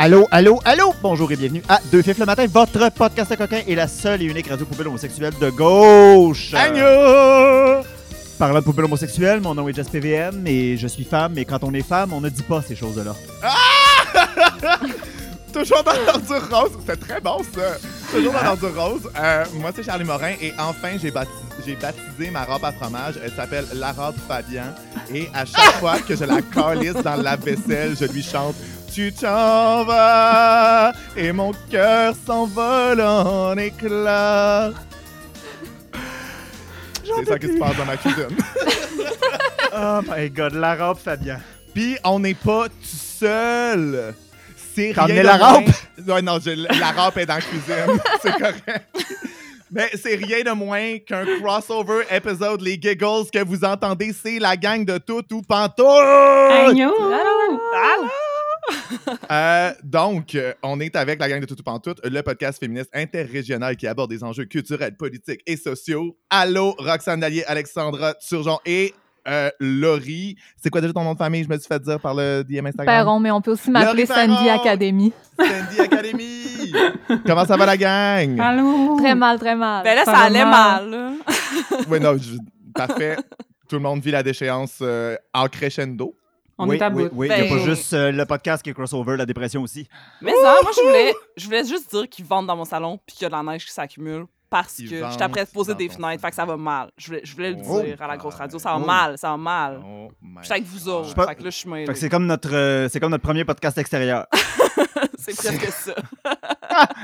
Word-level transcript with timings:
Allô, 0.00 0.28
allô, 0.30 0.60
allô! 0.64 0.94
Bonjour 1.02 1.32
et 1.32 1.34
bienvenue 1.34 1.60
à 1.68 1.80
Deux 1.90 2.02
Fifs 2.02 2.18
le 2.18 2.24
matin, 2.24 2.46
votre 2.46 2.88
podcast 2.92 3.32
à 3.32 3.36
coquin 3.36 3.62
et 3.66 3.74
la 3.74 3.88
seule 3.88 4.22
et 4.22 4.26
unique 4.26 4.46
radio 4.46 4.64
poubelle 4.64 4.86
homosexuelle 4.86 5.32
de 5.40 5.50
gauche. 5.50 6.54
Agneau! 6.54 7.82
Parlant 8.38 8.60
de 8.60 8.64
poubelle 8.64 8.84
homosexuelle, 8.84 9.40
mon 9.40 9.56
nom 9.56 9.68
est 9.68 9.72
Jess 9.72 9.88
PVM 9.88 10.46
et 10.46 10.76
je 10.76 10.86
suis 10.86 11.02
femme, 11.02 11.32
mais 11.34 11.44
quand 11.44 11.64
on 11.64 11.74
est 11.74 11.82
femme, 11.82 12.12
on 12.12 12.20
ne 12.20 12.28
dit 12.28 12.44
pas 12.44 12.62
ces 12.62 12.76
choses-là. 12.76 13.16
Toujours 15.52 15.82
dans 15.82 15.92
l'ordure 16.06 16.48
rose. 16.48 16.78
C'était 16.78 17.04
très 17.04 17.20
bon, 17.20 17.38
ça. 17.52 17.78
Toujours 18.12 18.32
dans 18.34 18.44
l'ordure 18.44 18.80
rose. 18.80 19.10
Euh, 19.18 19.44
moi, 19.54 19.72
c'est 19.74 19.82
Charlie 19.82 20.04
Morin 20.04 20.34
et 20.40 20.52
enfin, 20.60 20.96
j'ai 21.02 21.10
baptisé, 21.10 21.42
j'ai 21.66 21.74
baptisé 21.74 22.30
ma 22.30 22.44
robe 22.44 22.64
à 22.64 22.70
fromage. 22.70 23.16
Elle 23.24 23.32
s'appelle 23.32 23.64
la 23.74 23.90
robe 23.90 24.14
Fabian. 24.28 24.72
Et 25.12 25.28
à 25.34 25.44
chaque 25.44 25.74
fois 25.80 25.98
que 25.98 26.14
je 26.14 26.22
la 26.22 26.40
calisse 26.40 27.02
dans 27.02 27.16
la 27.16 27.34
vaisselle, 27.34 27.96
je 27.98 28.04
lui 28.04 28.22
chante 28.22 28.54
Tu 28.92 29.12
t'en 29.12 29.84
vas 29.84 30.92
et 31.16 31.30
mon 31.32 31.52
cœur 31.70 32.14
s'envole 32.26 33.00
en 33.00 33.56
éclats. 33.56 34.70
C'est 37.04 37.24
ça 37.28 37.38
qui 37.38 37.46
se 37.48 37.58
passe 37.58 37.76
dans 37.76 37.84
ma 37.84 37.96
cuisine. 37.96 38.28
Oh 39.80 40.00
my 40.08 40.28
god, 40.30 40.54
la 40.54 40.74
robe, 40.74 40.96
Fabien. 40.98 41.38
Puis 41.74 41.96
on 42.02 42.18
n'est 42.18 42.34
pas 42.34 42.68
tout 42.68 42.74
seul. 42.82 44.14
C'est 44.74 44.92
rien 44.96 45.22
la 45.22 45.36
rampe? 45.36 45.66
Ouais, 46.06 46.22
non, 46.22 46.38
je- 46.44 46.66
la 46.80 46.90
rampe 46.90 47.18
est 47.18 47.26
dans 47.26 47.34
la 47.34 47.40
cuisine. 47.40 48.00
c'est 48.22 48.32
correct. 48.32 48.84
Mais 49.70 49.90
c'est 50.02 50.16
rien 50.16 50.42
de 50.42 50.50
moins 50.56 50.98
qu'un 51.06 51.24
crossover 51.40 52.04
épisode, 52.10 52.62
les 52.62 52.72
giggles 52.80 53.30
que 53.32 53.44
vous 53.44 53.62
entendez, 53.64 54.12
c'est 54.20 54.38
la 54.38 54.56
gang 54.56 54.84
de 54.84 54.98
tout 54.98 55.22
ou 55.32 55.42
pantoute. 55.42 55.84
Agneau! 55.86 56.94
Euh, 59.30 59.72
donc, 59.84 60.34
euh, 60.34 60.52
on 60.62 60.80
est 60.80 60.94
avec 60.96 61.20
la 61.20 61.28
gang 61.28 61.40
de 61.40 61.46
tout 61.46 61.58
ou 61.58 61.62
pantoute, 61.62 62.00
le 62.04 62.20
podcast 62.22 62.58
féministe 62.58 62.90
interrégional 62.94 63.76
qui 63.76 63.86
aborde 63.86 64.10
des 64.10 64.24
enjeux 64.24 64.44
culturels, 64.46 64.96
politiques 64.96 65.40
et 65.46 65.56
sociaux. 65.56 66.16
Allô, 66.30 66.74
Roxane 66.78 67.20
Dallier, 67.20 67.44
Alexandra 67.46 68.14
Turgeon 68.14 68.58
et 68.64 68.94
euh, 69.26 69.50
Laurie. 69.60 70.36
C'est 70.56 70.70
quoi 70.70 70.80
déjà 70.80 70.92
ton 70.94 71.04
nom 71.04 71.12
de 71.12 71.18
famille? 71.18 71.44
Je 71.44 71.48
me 71.48 71.58
suis 71.58 71.66
fait 71.68 71.82
dire 71.82 72.00
par 72.00 72.14
le 72.14 72.42
DM 72.42 72.66
Instagram. 72.66 72.86
Perron, 72.86 73.20
mais 73.20 73.30
on 73.30 73.40
peut 73.42 73.52
aussi 73.52 73.70
m'appeler 73.70 74.06
Sandy! 74.06 74.48
Academy. 74.48 75.12
Sandy 75.38 75.80
Academy! 75.80 76.72
Comment 77.26 77.44
ça 77.44 77.56
va 77.56 77.66
la 77.66 77.76
gang? 77.76 78.40
Allô? 78.40 78.96
Très 78.98 79.14
mal, 79.14 79.38
très 79.38 79.54
mal. 79.56 79.84
Ben 79.84 79.94
là, 79.96 80.04
Ça 80.04 80.16
allait 80.18 80.44
mal. 80.44 81.12
Oui, 81.88 82.00
non, 82.00 82.16
je- 82.16 82.38
parfait. 82.74 83.16
Tout 83.68 83.76
le 83.76 83.82
monde 83.82 84.00
vit 84.00 84.10
la 84.12 84.22
déchéance 84.22 84.78
euh, 84.80 85.16
en 85.34 85.46
crescendo. 85.48 86.14
On 86.58 86.68
oui, 86.68 86.76
est 86.76 86.82
à 86.82 86.88
oui, 86.90 87.04
bout. 87.04 87.10
oui, 87.12 87.28
il 87.30 87.34
n'y 87.34 87.40
a 87.40 87.42
Ben- 87.44 87.58
pas 87.58 87.64
juste 87.64 87.92
euh, 87.92 88.10
le 88.10 88.24
podcast 88.26 88.62
qui 88.62 88.70
est 88.70 88.74
crossover, 88.74 89.16
la 89.16 89.26
dépression 89.26 89.62
aussi. 89.62 89.88
Mais 90.20 90.32
ça, 90.42 90.56
moi, 90.62 90.72
je 90.76 90.80
voulais, 90.82 91.14
je 91.36 91.44
voulais 91.44 91.64
juste 91.64 91.90
dire 91.94 92.08
qu'ils 92.08 92.24
vendent 92.24 92.46
dans 92.48 92.56
mon 92.56 92.64
salon 92.64 92.98
puis 93.06 93.14
qu'il 93.16 93.22
y 93.22 93.26
a 93.26 93.28
de 93.28 93.34
la 93.46 93.52
neige 93.52 93.64
qui 93.64 93.72
s'accumule 93.72 94.26
parce 94.50 94.78
Ils 94.78 94.88
que 94.88 94.96
j'étais 95.10 95.22
après 95.22 95.44
de 95.44 95.50
poser 95.50 95.74
des 95.74 95.88
fenêtres, 95.88 96.20
fait 96.22 96.30
que 96.30 96.34
ça 96.34 96.44
va 96.46 96.56
mal. 96.56 96.90
Je 96.96 97.06
voulais, 97.08 97.20
je 97.22 97.34
voulais 97.34 97.50
le 97.52 97.58
Oh. 97.68 97.82
dire 97.82 98.00
à 98.02 98.06
la 98.08 98.16
grosse 98.16 98.34
radio. 98.34 98.58
Ça 98.58 98.70
va 98.70 98.80
Oh. 98.82 98.86
mal, 98.86 99.18
ça 99.18 99.30
va 99.30 99.36
mal. 99.36 99.80
Oh 99.84 100.08
my 100.22 100.38
J'étais 100.42 100.54
avec 100.54 100.64
vous 100.64 100.88
autres. 100.88 101.04
Je 101.04 101.08
sais 101.10 101.14
pas- 101.14 101.26
Fait 101.28 101.34
que 101.36 101.44
là, 101.44 101.50
je 101.50 101.56
suis 101.56 101.68
mêlée. 101.68 101.86
Fait 101.86 101.92
que 101.92 101.98
c'est 101.98 102.08
comme 102.08 102.26
notre, 102.26 102.52
euh, 102.54 102.88
c'est 102.88 102.98
comme 102.98 103.10
notre 103.10 103.24
premier 103.24 103.44
podcast 103.44 103.76
extérieur. 103.78 104.26
C'est 105.18 105.36
presque 105.36 105.66
ça. 105.72 105.94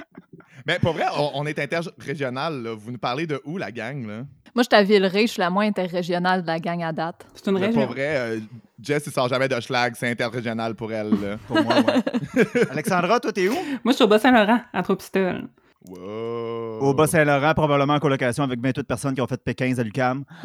Mais 0.66 0.78
pour 0.78 0.92
vrai, 0.94 1.04
on, 1.18 1.30
on 1.34 1.46
est 1.46 1.58
interrégional. 1.58 2.62
là. 2.62 2.74
Vous 2.74 2.90
nous 2.90 2.98
parlez 2.98 3.26
de 3.26 3.40
où, 3.44 3.58
la 3.58 3.70
gang? 3.70 4.06
Là? 4.06 4.22
Moi, 4.54 4.62
je 4.62 4.68
suis 4.70 4.74
à 4.74 4.82
Villeray, 4.82 5.26
je 5.26 5.32
suis 5.32 5.40
la 5.40 5.50
moins 5.50 5.66
interrégionale 5.66 6.42
de 6.42 6.46
la 6.46 6.58
gang 6.60 6.82
à 6.82 6.92
date. 6.92 7.26
C'est 7.34 7.50
une 7.50 7.58
Mais 7.58 7.66
région. 7.66 7.82
pour 7.82 7.90
vrai, 7.92 8.16
euh, 8.16 8.38
Jess, 8.80 9.02
il 9.06 9.12
sort 9.12 9.28
jamais 9.28 9.48
de 9.48 9.60
schlag. 9.60 9.94
C'est 9.96 10.08
interrégional 10.10 10.74
pour 10.74 10.92
elle. 10.92 11.10
là. 11.10 11.36
Pour 11.46 11.62
moi, 11.62 11.74
ouais. 11.80 12.44
Alexandra, 12.70 13.20
toi, 13.20 13.32
t'es 13.32 13.48
où? 13.48 13.52
Moi, 13.52 13.92
je 13.92 13.92
suis 13.92 14.04
au 14.04 14.08
Bas-Saint-Laurent, 14.08 14.60
à 14.72 14.82
Trois-Pistoles. 14.82 15.48
Wow. 15.86 16.78
Au 16.80 16.94
Bas-Saint-Laurent, 16.94 17.52
probablement 17.52 17.94
en 17.94 17.98
colocation 18.00 18.44
avec 18.44 18.58
28 18.62 18.84
personnes 18.84 19.14
qui 19.14 19.20
ont 19.20 19.26
fait 19.26 19.40
P15 19.44 19.80
à 19.80 19.82
l'UQAM. 19.82 20.24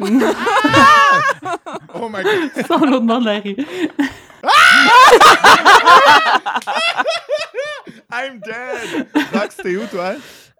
Oh 1.94 2.08
my 2.08 2.22
god. 2.22 2.50
C'est 2.54 2.66
sur 2.66 2.78
l'autre 2.86 3.04
bord 3.04 3.20
de 3.20 3.24
la 3.26 3.40
rue. 3.40 3.56
T'es 9.72 9.76
où, 9.76 9.86
toi? 9.86 10.14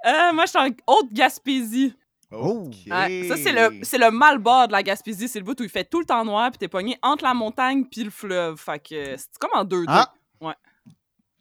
Euh, 0.06 0.32
moi, 0.32 0.44
je 0.46 0.50
suis 0.50 0.58
en 0.58 0.68
Haute-Gaspésie. 0.86 1.94
Ok. 2.30 2.74
Ouais, 2.88 3.24
ça, 3.28 3.36
c'est 3.36 3.52
le, 3.52 3.80
c'est 3.82 3.98
le 3.98 4.10
mal 4.10 4.38
bas 4.38 4.66
de 4.66 4.72
la 4.72 4.82
Gaspésie. 4.82 5.26
C'est 5.28 5.40
le 5.40 5.44
bout 5.44 5.58
où 5.60 5.64
il 5.64 5.68
fait 5.68 5.84
tout 5.84 5.98
le 5.98 6.06
temps 6.06 6.24
noir 6.24 6.50
puis 6.50 6.58
t'es 6.58 6.68
pogné 6.68 6.96
entre 7.02 7.24
la 7.24 7.34
montagne 7.34 7.84
puis 7.84 8.04
le 8.04 8.10
fleuve. 8.10 8.56
Fait 8.56 8.78
que 8.78 9.16
c'est 9.16 9.36
comme 9.38 9.50
en 9.54 9.64
deux 9.64 9.84
Ah. 9.88 10.12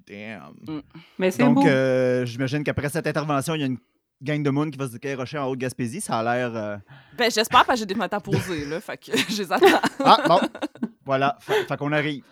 Damn. 0.08 0.53
Mais 1.19 1.29
c'est 1.29 1.44
Donc, 1.44 1.56
beau. 1.56 1.68
euh, 1.68 2.25
j'imagine 2.25 2.63
qu'après 2.63 2.90
cette 2.90 3.06
intervention, 3.06 3.53
il 3.53 3.62
y 3.62 3.63
a 3.63 3.68
une 3.68 3.78
gang 4.24 4.41
de 4.41 4.50
monde 4.50 4.72
qui 4.72 4.78
va 4.79 4.88
se 4.88 4.97
dérocher 4.97 5.38
en 5.38 5.46
Haute-Gaspésie. 5.47 6.02
Ça 6.02 6.18
a 6.19 6.24
l'air... 6.24 6.56
euh, 6.56 6.78
Ben, 7.16 7.29
j'espère 7.29 7.63
parce 7.63 7.75
que 7.79 7.81
j'ai 7.81 7.85
des 7.85 7.94
fenêtres 7.94 8.16
à 8.16 8.19
poser, 8.19 8.66
là. 8.66 8.81
Fait 8.81 8.97
que 8.97 9.16
je 9.29 9.44
les 9.44 9.52
attends. 9.52 9.79
Ah, 10.03 10.24
bon. 10.28 10.40
voilà. 11.06 11.38
Fait, 11.41 11.63
fait 11.66 11.78
qu'on 11.78 11.91
arrive. 11.91 12.24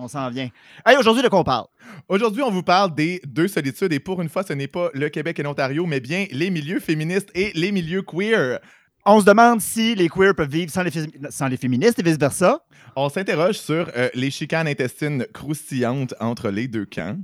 On 0.00 0.06
s'en 0.06 0.30
vient. 0.30 0.48
Hey, 0.86 0.96
aujourd'hui, 0.96 1.22
de 1.24 1.28
quoi 1.28 1.40
on 1.40 1.44
parle? 1.44 1.66
Aujourd'hui, 2.08 2.42
on 2.42 2.50
vous 2.52 2.62
parle 2.62 2.94
des 2.94 3.20
deux 3.26 3.48
solitudes 3.48 3.92
et 3.92 3.98
pour 3.98 4.22
une 4.22 4.28
fois, 4.28 4.44
ce 4.44 4.52
n'est 4.52 4.68
pas 4.68 4.90
le 4.94 5.08
Québec 5.08 5.38
et 5.40 5.42
l'Ontario, 5.42 5.86
mais 5.86 5.98
bien 5.98 6.26
les 6.30 6.50
milieux 6.50 6.78
féministes 6.78 7.30
et 7.34 7.50
les 7.54 7.72
milieux 7.72 8.02
queer. 8.02 8.60
On 9.04 9.20
se 9.20 9.24
demande 9.24 9.60
si 9.60 9.94
les 9.96 10.08
queers 10.08 10.34
peuvent 10.36 10.50
vivre 10.50 10.70
sans 10.70 10.82
les, 10.82 10.90
fé- 10.90 11.10
sans 11.30 11.48
les 11.48 11.56
féministes 11.56 11.98
et 11.98 12.02
vice-versa. 12.02 12.60
On 12.94 13.08
s'interroge 13.08 13.56
sur 13.56 13.90
euh, 13.96 14.08
les 14.14 14.30
chicanes 14.30 14.68
intestines 14.68 15.26
croustillantes 15.32 16.14
entre 16.20 16.50
les 16.50 16.68
deux 16.68 16.86
camps. 16.86 17.16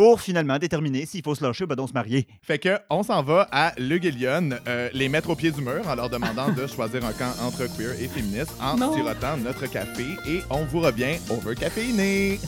Pour 0.00 0.22
finalement 0.22 0.56
déterminer 0.58 1.04
s'il 1.04 1.22
faut 1.22 1.34
se 1.34 1.44
lâcher 1.44 1.64
ou 1.64 1.66
ben 1.66 1.86
se 1.86 1.92
marier. 1.92 2.26
Fait 2.40 2.58
que 2.58 2.78
on 2.88 3.02
s'en 3.02 3.22
va 3.22 3.46
à 3.52 3.74
Le 3.76 3.98
Guillion, 3.98 4.48
euh, 4.66 4.88
les 4.94 5.10
mettre 5.10 5.28
au 5.28 5.36
pied 5.36 5.50
du 5.50 5.60
mur 5.60 5.86
en 5.86 5.94
leur 5.94 6.08
demandant 6.08 6.50
de 6.50 6.66
choisir 6.66 7.04
un 7.04 7.12
camp 7.12 7.30
entre 7.42 7.66
queer 7.76 8.00
et 8.00 8.08
féministe 8.08 8.54
en 8.62 8.78
Non. 8.78 8.94
sirotant 8.94 9.36
notre 9.36 9.66
café 9.66 10.06
et 10.26 10.40
on 10.48 10.64
vous 10.64 10.80
revient 10.80 11.18
overcaféiné. 11.28 12.40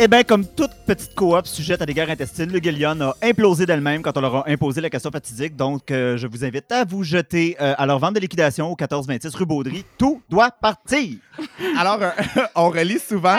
Eh 0.00 0.06
bien, 0.06 0.22
comme 0.22 0.46
toute 0.46 0.70
petite 0.86 1.12
coop 1.16 1.44
sujette 1.44 1.82
à 1.82 1.86
des 1.86 1.92
guerres 1.92 2.10
intestines, 2.10 2.52
le 2.52 2.60
Guillion 2.60 3.00
a 3.00 3.16
implosé 3.20 3.66
d'elle-même 3.66 4.00
quand 4.00 4.16
on 4.16 4.20
leur 4.20 4.36
a 4.36 4.48
imposé 4.48 4.80
la 4.80 4.90
question 4.90 5.10
fatidique. 5.10 5.56
Donc, 5.56 5.90
euh, 5.90 6.16
je 6.16 6.28
vous 6.28 6.44
invite 6.44 6.70
à 6.70 6.84
vous 6.84 7.02
jeter 7.02 7.56
euh, 7.60 7.74
à 7.76 7.84
leur 7.84 7.98
vente 7.98 8.14
de 8.14 8.20
liquidation 8.20 8.66
au 8.66 8.76
1426 8.76 9.34
rue 9.34 9.44
Baudry. 9.44 9.84
Tout 9.98 10.22
doit 10.28 10.52
partir! 10.52 11.16
Alors, 11.76 12.00
euh, 12.00 12.10
on 12.54 12.70
relie 12.70 13.00
souvent 13.00 13.38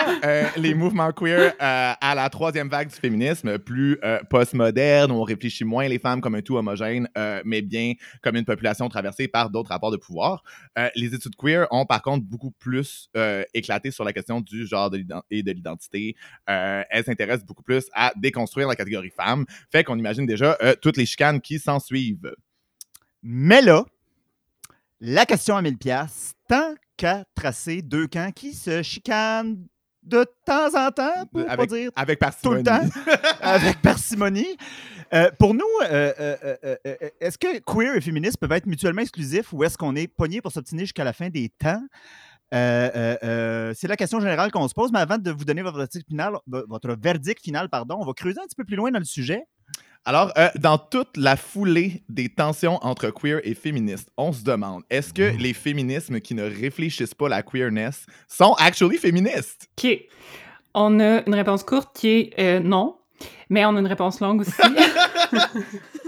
les 0.58 0.74
mouvements 0.74 1.14
queer 1.14 1.54
à 1.60 2.14
la 2.14 2.30
troisième 2.30 2.68
vague 2.68 2.90
du 2.90 2.96
féminisme, 2.96 3.58
plus 3.58 3.98
postmoderne, 4.30 5.12
où 5.12 5.16
on 5.16 5.24
réfléchit 5.24 5.64
moins 5.64 5.88
les 5.88 6.00
femmes 6.00 6.20
comme 6.20 6.36
un 6.36 6.42
tout 6.42 6.58
homogène, 6.58 7.08
mais 7.46 7.62
bien 7.62 7.94
comme 8.22 8.36
une 8.36 8.46
population 8.46 8.88
traversée 8.90 9.28
par 9.28 9.50
d'autres 9.50 9.70
rapports 9.70 9.92
de 9.92 9.98
pouvoir. 9.98 10.44
Les 10.96 11.14
études 11.14 11.36
queer 11.36 11.68
ont 11.72 11.86
par 11.86 12.02
contre 12.02 12.26
beaucoup 12.26 12.52
plus 12.52 13.10
éclaté 13.54 13.92
sur 13.92 14.04
la 14.04 14.14
question 14.14 14.40
du 14.40 14.66
genre 14.66 14.92
et 15.30 15.44
de 15.44 15.52
l'identité. 15.52 16.16
Euh, 16.50 16.84
elles 16.90 17.04
s'intéressent 17.04 17.46
beaucoup 17.46 17.64
plus 17.64 17.86
à 17.94 18.12
déconstruire 18.16 18.68
la 18.68 18.76
catégorie 18.76 19.12
femme. 19.12 19.46
Fait 19.72 19.84
qu'on 19.84 19.98
imagine 19.98 20.26
déjà 20.26 20.58
euh, 20.62 20.74
toutes 20.82 20.98
les 20.98 21.06
chicanes 21.06 21.40
qui 21.42 21.60
s'en 21.60 21.80
suivent. 21.80 22.34
Mais 23.22 23.62
là, 23.62 23.86
la 25.00 25.26
question 25.26 25.56
à 25.56 25.62
1000 25.62 25.78
pièces, 25.78 26.34
tant 26.48 26.76
qu'à 26.98 27.24
tracer 27.36 27.82
deux 27.82 28.08
camps 28.08 28.32
qui 28.32 28.54
se 28.54 28.82
chicanent 28.82 29.58
de 30.04 30.26
temps 30.46 30.74
en 30.76 30.92
temps, 30.92 31.26
pour 31.32 31.46
pas 31.46 31.52
Avec- 31.52 31.70
dire 31.70 31.92
Avec 31.96 32.20
tout 32.42 32.52
le 32.54 32.64
temps, 32.64 32.82
avec 33.42 33.82
parcimonie. 33.82 34.58
Euh, 35.14 35.30
pour 35.40 35.54
nous, 35.54 35.66
euh, 35.84 36.14
euh, 36.86 36.96
est-ce 37.20 37.38
que 37.38 37.60
queer 37.60 37.96
et 37.96 38.02
féministe 38.02 38.38
peuvent 38.38 38.52
être 38.52 38.68
mutuellement 38.68 39.02
exclusifs 39.02 39.52
ou 39.54 39.64
est-ce 39.64 39.78
qu'on 39.78 39.96
est 39.96 40.08
pogné 40.08 40.42
pour 40.42 40.52
s'obtenir 40.52 40.82
jusqu'à 40.86 41.04
la 41.04 41.14
fin 41.14 41.30
des 41.30 41.50
temps? 41.50 41.82
Euh, 42.54 42.90
euh, 42.96 43.18
euh, 43.24 43.74
c'est 43.76 43.88
la 43.88 43.96
question 43.96 44.20
générale 44.20 44.52
qu'on 44.52 44.68
se 44.68 44.74
pose, 44.74 44.92
mais 44.92 45.00
avant 45.00 45.18
de 45.18 45.32
vous 45.32 45.46
donner 45.46 45.62
votre 45.62 45.78
verdict 45.78 46.08
final, 46.08 46.34
votre 46.48 46.96
verdict 47.00 47.42
final, 47.44 47.70
pardon, 47.70 47.98
on 48.00 48.06
va 48.06 48.14
creuser 48.14 48.40
un 48.40 48.46
petit 48.46 48.56
peu 48.56 48.66
plus 48.66 48.76
loin 48.76 48.92
dans 48.92 49.00
le 49.00 49.06
sujet. 49.06 49.46
Alors, 50.06 50.32
euh, 50.38 50.50
dans 50.56 50.78
toute 50.78 51.18
la 51.18 51.36
foulée 51.36 52.04
des 52.10 52.30
tensions 52.30 52.80
entre 52.82 53.10
queer 53.10 53.42
et 53.44 53.54
féministes, 53.54 54.10
on 54.18 54.32
se 54.32 54.44
demande 54.44 54.84
est-ce 54.90 55.14
que 55.14 55.38
les 55.38 55.54
féminismes 55.54 56.22
qui 56.22 56.34
ne 56.34 56.44
réfléchissent 56.44 57.14
pas 57.14 57.30
la 57.30 57.44
queerness 57.44 58.06
sont 58.28 58.54
actually 58.54 58.98
féministes? 58.98 59.70
OK. 59.78 60.00
On 60.74 61.00
a 61.00 61.24
une 61.26 61.36
réponse 61.36 61.64
courte 61.64 61.96
qui 61.96 62.08
est 62.08 62.34
euh, 62.40 62.60
non, 62.60 62.98
mais 63.50 63.66
on 63.66 63.76
a 63.76 63.80
une 63.80 63.88
réponse 63.88 64.20
longue 64.22 64.42
aussi. 64.42 64.52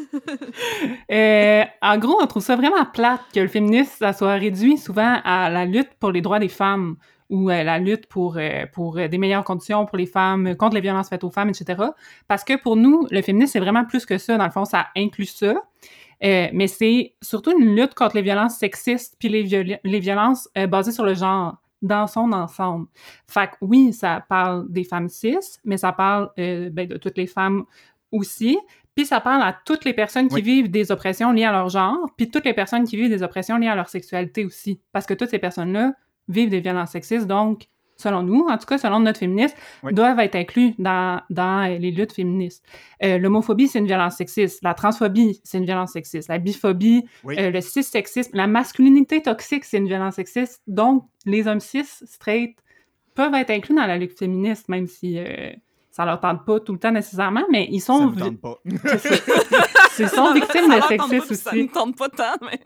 Euh, 1.12 1.64
en 1.82 1.98
gros, 1.98 2.18
on 2.22 2.28
trouve 2.28 2.44
ça 2.44 2.56
vraiment 2.56 2.86
plate 2.86 3.22
que 3.34 3.40
le 3.40 3.48
féminisme 3.48 4.14
soit 4.14 4.36
réduit 4.36 4.78
souvent 4.78 5.20
à 5.24 5.50
la 5.50 5.66
lutte 5.66 5.90
pour 6.00 6.12
les 6.12 6.22
droits 6.22 6.40
des 6.40 6.48
femmes 6.48 6.96
ou 7.30 7.50
euh, 7.50 7.64
la 7.64 7.80
lutte 7.80 8.08
pour, 8.08 8.38
euh, 8.38 8.66
pour 8.72 8.96
des 8.96 9.18
meilleures 9.18 9.44
conditions 9.44 9.86
pour 9.86 9.98
les 9.98 10.06
femmes, 10.06 10.56
contre 10.56 10.76
les 10.76 10.82
violences 10.82 11.10
faites 11.10 11.24
aux 11.24 11.32
femmes, 11.32 11.50
etc. 11.50 11.82
Parce 12.28 12.44
que 12.44 12.62
pour 12.62 12.76
nous, 12.76 13.08
le 13.10 13.22
féminisme, 13.22 13.54
c'est 13.54 13.60
vraiment 13.60 13.86
plus 13.86 14.06
que 14.06 14.18
ça. 14.18 14.38
Dans 14.38 14.46
le 14.46 14.52
fond, 14.52 14.66
ça 14.66 14.88
inclut 14.96 15.26
ça. 15.26 15.56
Euh, 16.24 16.48
mais 16.54 16.68
c'est 16.68 17.16
surtout 17.22 17.58
une 17.58 17.76
lutte 17.76 17.96
contre 17.96 18.16
les 18.16 18.22
violences 18.22 18.58
sexistes 18.58 19.16
puis 19.18 19.28
les, 19.30 19.80
les 19.84 20.00
violences 20.00 20.48
basées 20.70 20.92
sur 20.92 21.06
le 21.06 21.16
genre 21.16 21.58
dans 21.82 22.06
son 22.06 22.32
ensemble. 22.32 22.88
Fait 23.28 23.48
que 23.48 23.56
oui, 23.62 23.92
ça 23.92 24.24
parle 24.30 24.72
des 24.72 24.84
femmes 24.84 25.10
cis, 25.10 25.38
mais 25.66 25.78
ça 25.78 25.92
parle 25.92 26.30
ben, 26.38 26.88
de 26.88 26.98
toutes 26.98 27.18
les 27.18 27.26
femmes 27.26 27.66
aussi. 28.12 28.60
Puis 28.96 29.06
ça 29.06 29.22
parle 29.22 29.42
à 29.42 29.58
toutes 29.66 29.86
les 29.86 29.94
personnes 29.94 30.28
qui 30.28 30.36
Oui. 30.36 30.42
vivent 30.42 30.70
des 30.72 30.92
oppressions 30.92 31.32
liées 31.32 31.46
à 31.46 31.52
leur 31.52 31.70
genre, 31.70 31.98
puis 32.18 32.30
toutes 32.30 32.46
les 32.46 32.54
personnes 32.54 32.84
qui 32.86 32.98
vivent 32.98 33.10
des 33.10 33.24
oppressions 33.24 33.58
liées 33.58 33.68
à 33.70 33.76
leur 33.76 33.90
sexualité 33.90 34.44
aussi. 34.46 34.82
Parce 34.92 35.06
que 35.06 35.14
toutes 35.14 35.30
ces 35.30 35.40
personnes-là 35.40 35.94
vivent 36.28 36.50
des 36.50 36.60
violences 36.60 36.92
sexistes, 36.92 37.26
donc, 37.28 37.68
selon 37.98 38.24
nous, 38.24 38.48
en 38.50 38.58
tout 38.58 38.66
cas, 38.66 38.78
selon 38.80 39.00
notre 39.00 39.20
féminisme, 39.20 39.56
Oui. 39.84 39.94
doivent 39.94 40.20
être 40.20 40.36
inclus 40.36 40.74
dans, 40.80 41.22
dans 41.30 41.70
les 41.80 41.92
luttes 41.92 42.14
féministes. 42.14 42.66
Euh, 43.04 43.18
L'homophobie, 43.20 43.68
c'est 43.68 43.78
une 43.80 43.86
violence 43.86 44.16
sexiste. 44.18 44.60
La 44.64 44.74
transphobie, 44.74 45.40
c'est 45.44 45.60
une 45.60 45.66
violence 45.66 45.92
sexiste. 45.94 46.28
La 46.28 46.40
biphobie, 46.40 47.06
Oui. 47.24 47.36
euh, 47.40 47.52
le 47.52 47.62
cis-sexisme, 47.62 48.32
la 48.36 48.48
masculinité 48.48 49.22
toxique, 49.22 49.66
c'est 49.66 49.78
une 49.78 49.88
violence 49.88 50.16
sexiste. 50.16 50.62
Donc, 50.68 51.06
les 51.26 51.48
hommes 51.48 51.60
cis, 51.60 51.86
straight, 51.86 52.58
peuvent 53.14 53.36
être 53.36 53.52
inclus 53.52 53.76
dans 53.76 53.86
la 53.86 53.98
lutte 53.98 54.18
féministe, 54.18 54.68
même 54.68 54.88
si 54.88 55.20
euh, 55.20 55.52
ça 55.92 56.06
leur 56.06 56.20
tente 56.22 56.46
pas 56.46 56.60
tout 56.62 56.72
le 56.74 56.80
temps 56.80 56.92
nécessairement, 56.92 57.44
mais 57.52 57.68
ils 57.70 57.82
Ça 57.82 57.88
sont, 57.88 58.12
tente 58.14 58.40
pas. 58.40 58.56
c'est 58.98 59.18
ça. 59.18 59.34
Ils 60.00 60.10
sont 60.10 60.34
victimes 60.34 60.72
Ça 60.72 60.78
de 60.80 60.84
sexisme 60.84 61.26
puis 61.28 61.36
Ça 61.36 61.50
aussi. 61.52 61.64
ne 61.64 61.68
tente 61.68 61.98
pas 61.98 62.10
tant, 62.10 62.34
mais. 62.42 62.60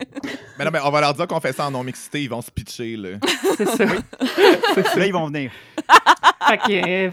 Mais 0.60 0.66
non, 0.66 0.72
mais 0.72 0.80
on 0.86 0.92
va 0.92 1.02
leur 1.02 1.14
dire 1.16 1.26
qu'on 1.28 1.40
fait 1.40 1.54
ça 1.54 1.66
en 1.68 1.72
non-mixité, 1.72 2.22
ils 2.24 2.30
vont 2.30 2.42
se 2.42 2.52
pitcher, 2.52 2.96
là. 2.98 3.10
C'est 3.58 3.66
ça. 3.68 3.86
Là, 3.86 5.06
ils 5.08 5.12
vont 5.14 5.28
venir. 5.28 5.52
Fait 6.48 6.58
que, 6.60 7.08
euh, 7.08 7.12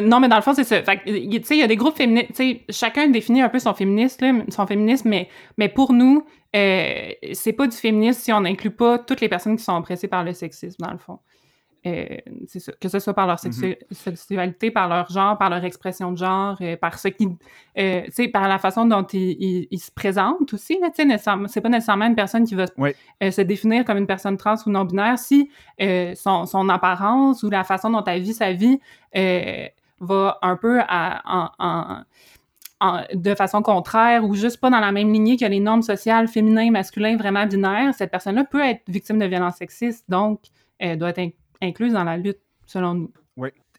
non, 0.00 0.20
mais 0.20 0.28
dans 0.28 0.36
le 0.36 0.42
fond, 0.42 0.54
c'est 0.54 0.64
ça. 0.64 0.82
Fait 0.82 0.98
que, 0.98 1.10
y- 1.10 1.40
tu 1.40 1.46
sais, 1.46 1.56
il 1.56 1.60
y 1.60 1.62
a 1.62 1.66
des 1.66 1.76
groupes 1.76 1.96
féministes. 1.96 2.28
Tu 2.30 2.34
sais, 2.36 2.64
chacun 2.70 3.08
définit 3.08 3.42
un 3.42 3.48
peu 3.50 3.58
son 3.58 3.74
féministe, 3.74 4.22
là, 4.22 4.32
son 4.48 4.66
féminisme, 4.66 5.08
mais, 5.10 5.28
mais 5.58 5.68
pour 5.68 5.92
nous, 5.92 6.24
euh, 6.56 7.10
c'est 7.34 7.52
pas 7.52 7.66
du 7.66 7.76
féminisme 7.76 8.20
si 8.20 8.32
on 8.32 8.40
n'inclut 8.40 8.70
pas 8.70 8.98
toutes 8.98 9.20
les 9.20 9.28
personnes 9.28 9.56
qui 9.56 9.64
sont 9.64 9.76
oppressées 9.76 10.08
par 10.08 10.24
le 10.24 10.32
sexisme, 10.32 10.76
dans 10.82 10.92
le 10.92 10.98
fond. 10.98 11.18
Euh, 11.86 12.16
ça. 12.46 12.72
Que 12.80 12.88
ce 12.88 12.98
soit 12.98 13.12
par 13.12 13.26
leur 13.26 13.38
sexu- 13.38 13.76
sexualité, 13.90 14.70
par 14.70 14.88
leur 14.88 15.10
genre, 15.10 15.36
par 15.36 15.50
leur 15.50 15.62
expression 15.64 16.12
de 16.12 16.16
genre, 16.16 16.56
euh, 16.62 16.76
par 16.76 16.98
ce 16.98 17.08
qui. 17.08 17.28
euh, 17.78 18.02
par 18.32 18.48
la 18.48 18.58
façon 18.58 18.86
dont 18.86 19.02
ils, 19.12 19.36
ils- 19.38 19.68
ils 19.70 19.78
se 19.78 19.90
présentent 19.90 20.54
aussi, 20.54 20.78
c'est 20.94 21.60
pas 21.60 21.68
nécessairement 21.68 22.06
une 22.06 22.14
personne 22.14 22.44
qui 22.46 22.54
va 22.54 22.64
Oui. 22.78 22.92
euh, 23.22 23.30
se 23.30 23.42
définir 23.42 23.84
comme 23.84 23.98
une 23.98 24.06
personne 24.06 24.38
trans 24.38 24.54
ou 24.66 24.70
non-binaire 24.70 25.18
si 25.18 25.50
euh, 25.82 26.14
son, 26.14 26.46
son 26.46 26.68
apparence 26.70 27.42
ou 27.42 27.50
la 27.50 27.64
façon 27.64 27.90
dont 27.90 28.02
elle 28.04 28.22
vit 28.22 28.32
sa 28.34 28.52
vie 28.52 28.80
euh, 29.16 29.66
va 30.00 30.38
un 30.40 30.56
peu 30.56 30.80
à- 30.88 31.20
en- 31.26 31.50
en- 31.58 32.02
en- 32.80 33.02
de 33.14 33.34
façon 33.34 33.60
contraire 33.62 34.24
ou 34.24 34.34
juste 34.34 34.58
pas 34.58 34.70
dans 34.70 34.80
la 34.80 34.90
même 34.92 35.12
lignée 35.12 35.36
que 35.36 35.44
les 35.44 35.60
normes 35.60 35.82
sociales 35.82 36.28
féminin, 36.28 36.70
masculin, 36.70 37.16
vraiment 37.16 37.46
binaires, 37.46 37.94
cette 37.94 38.10
personne-là 38.10 38.44
peut 38.44 38.62
être 38.64 38.82
victime 38.88 39.18
de 39.18 39.26
violences 39.26 39.56
sexistes, 39.56 40.04
donc 40.08 40.40
elle 40.78 40.98
doit 40.98 41.10
être 41.16 41.34
incluse 41.62 41.92
dans 41.92 42.04
la 42.04 42.16
lutte, 42.16 42.38
selon 42.66 42.94
nous. 42.94 43.12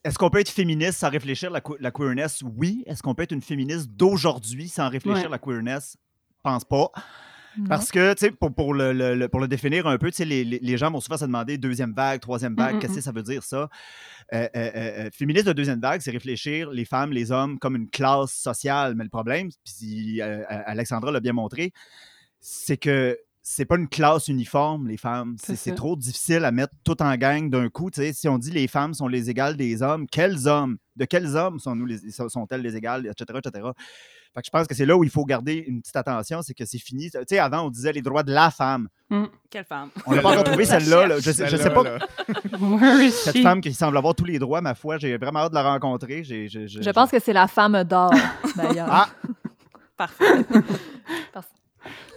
Est-ce 0.03 0.19
qu'on 0.19 0.29
peut 0.29 0.39
être 0.39 0.49
féministe 0.51 0.99
sans 0.99 1.09
réfléchir 1.09 1.49
la, 1.49 1.61
que- 1.61 1.73
la 1.79 1.89
queerness? 1.89 2.43
Oui. 2.55 2.83
Est-ce 2.85 3.01
qu'on 3.01 3.15
peut 3.15 3.23
être 3.23 3.31
une 3.31 3.41
féministe 3.41 3.89
d'aujourd'hui 3.89 4.67
sans 4.67 4.87
réfléchir 4.87 5.23
Ouais. 5.23 5.29
la 5.31 5.39
queerness? 5.39 5.97
Pense 6.43 6.63
pas. 6.63 6.91
Non. 7.57 7.65
Parce 7.67 7.89
que, 7.89 8.13
tu 8.13 8.19
sais, 8.19 8.31
pour, 8.31 8.53
pour 8.53 8.75
le, 8.75 8.93
le- 8.93 9.15
le- 9.15 9.29
pour 9.29 9.39
le 9.39 9.47
définir 9.47 9.87
un 9.87 9.97
peu, 9.97 10.11
tu 10.11 10.17
sais, 10.17 10.25
les, 10.25 10.77
gens 10.77 10.91
vont 10.91 10.99
souvent 10.99 11.17
se 11.17 11.25
demander 11.25 11.57
deuxième 11.57 11.93
vague, 11.93 12.19
troisième 12.19 12.53
vague, 12.53 12.73
Mm, 12.73 12.77
mm, 12.77 12.79
qu'est-ce 12.81 12.93
que 12.93 12.99
mm. 12.99 13.01
ça 13.01 13.11
veut 13.13 13.23
dire 13.23 13.41
ça? 13.43 13.67
Euh, 14.33 14.47
euh, 14.55 14.71
euh, 14.75 15.09
féministe 15.11 15.47
de 15.47 15.53
deuxième 15.53 15.79
vague, 15.79 16.01
c'est 16.01 16.11
réfléchir 16.11 16.69
les 16.69 16.85
femmes, 16.85 17.11
les 17.11 17.31
hommes 17.31 17.57
comme 17.57 17.75
une 17.75 17.89
classe 17.89 18.31
sociale. 18.33 18.93
Mais 18.95 19.05
le 19.05 19.09
problème, 19.09 19.49
puis 19.63 20.21
Alexandra 20.21 21.11
l'a 21.11 21.19
bien 21.19 21.33
montré, 21.33 21.71
c'est 22.41 22.77
que 22.77 23.17
c'est 23.47 23.65
pas 23.65 23.75
une 23.75 23.87
classe 23.87 24.27
uniforme, 24.27 24.87
les 24.87 24.97
femmes. 24.97 25.35
C'est 25.39 25.75
trop 25.75 25.95
difficile 25.95 26.43
à 26.45 26.51
mettre 26.51 26.73
tout 26.83 26.99
en 27.03 27.15
gang 27.15 27.47
d'un 27.49 27.69
coup. 27.69 27.91
Tu 27.91 28.01
sais, 28.01 28.11
si 28.11 28.27
on 28.27 28.39
dit 28.39 28.49
les 28.49 28.67
femmes 28.67 28.95
sont 28.95 29.07
les 29.07 29.29
égales 29.29 29.55
des 29.55 29.83
hommes, 29.83 30.07
quels 30.07 30.47
hommes? 30.47 30.77
De 30.95 31.05
quels 31.05 31.35
hommes 31.35 31.59
sont-nous 31.59 31.85
les- 31.85 31.99
sont-elles 32.09 32.61
les 32.61 32.75
égales, 32.75 33.05
etc., 33.05 33.39
etc. 33.45 33.67
Fait 34.33 34.41
que 34.41 34.45
je 34.47 34.49
pense 34.49 34.65
que 34.67 34.73
c'est 34.73 34.85
là 34.87 34.97
où 34.97 35.03
il 35.03 35.09
faut 35.11 35.25
garder 35.25 35.63
une 35.67 35.79
petite 35.81 35.95
attention, 35.95 36.41
c'est 36.41 36.53
que 36.55 36.65
c'est 36.65 36.79
fini. 36.79 37.11
Tu 37.11 37.17
sais, 37.29 37.37
avant, 37.37 37.67
on 37.67 37.69
disait 37.69 37.91
les 37.93 38.01
droits 38.01 38.23
de 38.23 38.33
la 38.33 38.49
femme. 38.49 38.87
Quelle 39.51 39.63
femme? 39.65 39.89
On 40.07 40.15
n'a 40.15 40.21
pas 40.23 40.31
encore 40.31 40.43
trouvé 40.45 40.65
celle-là. 40.73 41.05
là. 41.07 41.19
Je, 41.19 41.31
sais- 41.31 41.47
je 41.47 41.55
sais 41.55 41.69
pas. 41.69 41.83
Cette 43.11 43.37
she? 43.37 43.43
femme 43.43 43.61
qui 43.61 43.73
semble 43.73 43.95
avoir 43.97 44.15
tous 44.15 44.25
les 44.25 44.39
droits, 44.39 44.59
ma 44.61 44.73
foi, 44.73 44.97
j'ai 44.97 45.15
vraiment 45.17 45.39
hâte 45.41 45.51
de 45.51 45.55
la 45.55 45.63
rencontrer. 45.71 46.23
Je 46.23 46.91
pense 46.91 47.11
que 47.11 47.19
c'est 47.19 47.33
la 47.33 47.47
femme 47.47 47.83
d'or, 47.83 48.11
d'ailleurs. 48.55 48.87
Ah, 48.89 49.09
Parfait. 49.95 50.25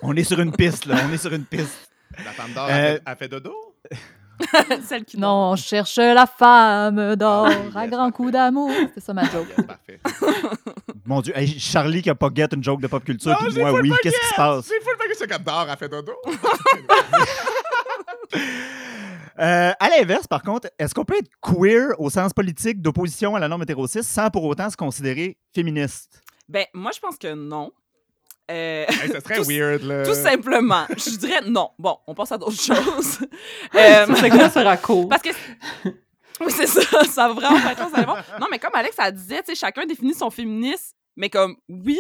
On 0.03 0.15
est 0.17 0.25
sur 0.25 0.41
une 0.41 0.53
piste, 0.53 0.87
là. 0.87 0.97
On 1.09 1.13
est 1.13 1.19
sur 1.19 1.33
une 1.33 1.45
piste. 1.45 1.91
La 2.25 2.33
femme 2.33 2.53
d'or, 2.53 2.69
Euh, 2.71 2.99
elle, 3.07 3.17
fait- 3.17 3.29
dodo? 3.29 3.55
Celle 4.85 5.05
qui 5.05 5.19
Non, 5.19 5.51
on 5.53 5.57
cherche 5.57 5.97
la 5.97 6.27
femme 6.27 7.17
d'or 7.17 7.49
Ah, 7.75 7.79
à 7.81 7.83
yes, 7.85 7.91
grands 7.91 8.11
coups 8.13 8.33
d'amour. 8.33 8.71
C'est 8.95 9.01
ça 9.01 9.13
ma 9.13 9.25
joke. 9.25 9.49
Yes, 9.57 9.67
parfait. 9.67 10.01
Mon 11.05 11.21
Dieu, 11.21 11.33
hey, 11.37 11.59
Charlie 11.59 12.03
qui 12.03 12.11
a 12.11 12.15
pas 12.15 12.29
get 12.35 12.47
une 12.55 12.63
joke 12.63 12.81
de 12.81 12.87
pop 12.87 13.03
culture, 13.05 13.31
Non, 13.33 13.49
puis 13.51 13.59
moi, 13.59 13.73
oui. 13.73 13.91
Qu'est-ce 14.03 14.19
qui 14.21 14.27
se 14.27 14.35
passe? 14.37 14.67
Full 14.67 14.97
pas 14.99 15.07
que 15.07 15.17
c'est 15.17 15.27
comme 15.27 15.43
d'or, 15.43 15.67
elle 15.71 15.77
fait 15.77 15.89
dodo. 15.89 16.13
Euh, 19.41 19.71
à 19.79 19.89
l'inverse, 19.91 20.27
par 20.27 20.43
contre, 20.43 20.69
est-ce 20.81 20.93
qu'on 20.93 21.05
peut 21.05 21.17
être 21.17 21.31
queer 21.41 21.91
au 22.01 22.11
sens 22.11 22.33
politique 22.33 22.83
d'opposition 22.83 23.37
à 23.37 23.39
la 23.39 23.47
norme 23.47 23.63
hétérocyste 23.63 24.11
sans 24.11 24.31
pour 24.31 24.43
autant 24.45 24.69
se 24.69 24.77
considérer 24.77 25.39
féministe? 25.55 26.21
Ben, 26.49 26.65
moi, 26.75 26.91
je 26.93 26.99
pense 26.99 27.17
que 27.19 27.33
non. 27.35 27.71
Euh, 28.51 28.87
Hey, 28.89 29.09
ça 29.13 29.21
serait 29.21 29.37
Tout- 29.37 29.45
weird, 29.49 29.83
là. 29.83 30.05
tout 30.07 30.15
simplement. 30.15 30.87
Je 30.91 31.17
dirais 31.17 31.43
non. 31.47 31.71
Bon, 31.79 31.99
on 32.07 32.15
passe 32.15 32.33
à 32.33 32.39
d'autres 32.39 32.53
choses. 32.61 33.19
Euh, 33.75 34.07
Ce 34.07 34.15
segment 34.17 34.51
sera 34.51 34.77
court. 34.77 35.09
Parce 35.09 35.23
que. 35.23 35.31
Oui, 36.41 36.53
c'est 36.53 36.69
ça. 36.69 37.03
Ça 37.05 37.27
va 37.29 37.35
vraiment 37.35 37.61
pas 37.61 37.73
être 37.73 37.91
ça. 37.91 38.05
Non, 38.41 38.47
mais 38.49 38.61
comme 38.61 38.71
Alex, 38.75 38.95
elle 39.05 39.13
disait, 39.13 39.39
tu 39.43 39.47
sais, 39.47 39.55
chacun 39.57 39.85
définit 39.87 40.15
son 40.15 40.31
féminisme, 40.31 40.95
mais 41.19 41.29
comme 41.31 41.57
oui, 41.69 41.99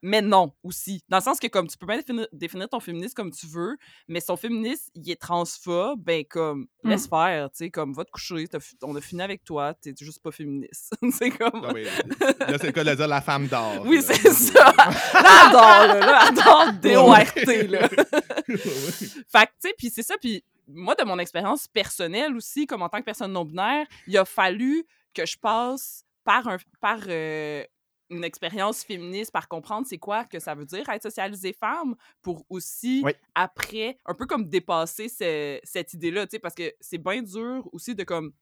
mais 0.00 0.22
non 0.22 0.52
aussi. 0.62 1.02
Dans 1.10 1.18
le 1.18 1.22
sens 1.22 1.38
que, 1.38 1.46
comme, 1.48 1.68
tu 1.68 1.76
peux 1.76 1.86
bien 1.86 1.98
définir, 1.98 2.26
définir 2.32 2.68
ton 2.68 2.80
féminisme 2.80 3.14
comme 3.14 3.30
tu 3.30 3.46
veux, 3.46 3.76
mais 4.08 4.20
son 4.20 4.36
féminisme, 4.36 4.90
il 4.94 5.10
est 5.10 5.20
transphobe, 5.20 6.00
ben, 6.02 6.24
comme, 6.24 6.66
Mm. 6.82 6.90
laisse 6.90 7.06
faire, 7.06 7.50
tu 7.50 7.56
sais, 7.58 7.70
comme, 7.70 7.92
va 7.92 8.04
te 8.04 8.10
coucher, 8.10 8.46
on 8.82 8.96
a 8.96 9.00
fini 9.00 9.22
avec 9.22 9.44
toi, 9.44 9.74
t'es 9.74 9.94
juste 9.98 10.22
pas 10.22 10.30
féministe. 10.30 10.94
c'est 11.12 11.30
comme. 11.30 11.60
Non, 11.60 11.72
mais 11.72 11.84
là, 11.84 12.58
c'est 12.58 12.64
le 12.64 12.72
cas 12.72 12.84
de 12.84 12.94
dire 12.94 13.08
la 13.08 13.20
femme 13.20 13.48
d'or. 13.48 13.82
Oui, 13.84 13.96
là. 13.96 14.02
c'est 14.02 14.32
ça. 14.32 14.72
Là, 15.14 15.48
adore, 15.48 15.86
là. 15.94 16.00
Là, 16.00 16.18
adore 16.28 16.72
D-O-R-T, 16.80 17.66
là. 17.68 17.88
Fait 17.88 17.98
que, 17.98 19.52
tu 19.52 19.60
sais, 19.60 19.74
puis 19.76 19.90
c'est 19.90 20.02
ça, 20.02 20.16
puis 20.18 20.42
moi, 20.66 20.94
de 20.94 21.04
mon 21.04 21.18
expérience 21.18 21.68
personnelle 21.68 22.34
aussi, 22.34 22.66
comme 22.66 22.82
en 22.82 22.88
tant 22.88 22.98
que 22.98 23.04
personne 23.04 23.32
non-binaire, 23.32 23.86
il 24.06 24.16
a 24.16 24.24
fallu 24.24 24.84
que 25.14 25.26
je 25.26 25.36
passe 25.38 26.04
par, 26.24 26.48
un, 26.48 26.56
par 26.80 27.00
euh, 27.08 27.62
une 28.10 28.22
expérience 28.24 28.84
féministe, 28.84 29.32
par 29.32 29.48
comprendre 29.48 29.86
c'est 29.86 29.98
quoi 29.98 30.24
que 30.24 30.38
ça 30.38 30.54
veut 30.54 30.66
dire 30.66 30.88
être 30.88 31.02
socialisée 31.02 31.52
femme, 31.52 31.94
pour 32.22 32.44
aussi, 32.50 33.00
Oui. 33.04 33.12
après, 33.34 33.98
un 34.06 34.14
peu 34.14 34.26
comme 34.26 34.48
dépasser 34.48 35.08
ce- 35.08 35.58
cette 35.64 35.94
idée-là, 35.94 36.26
tu 36.26 36.32
sais, 36.32 36.38
parce 36.38 36.54
que 36.54 36.72
c'est 36.80 36.98
bien 36.98 37.22
dur 37.22 37.68
aussi 37.72 37.94
de 37.94 38.04
comme 38.04 38.32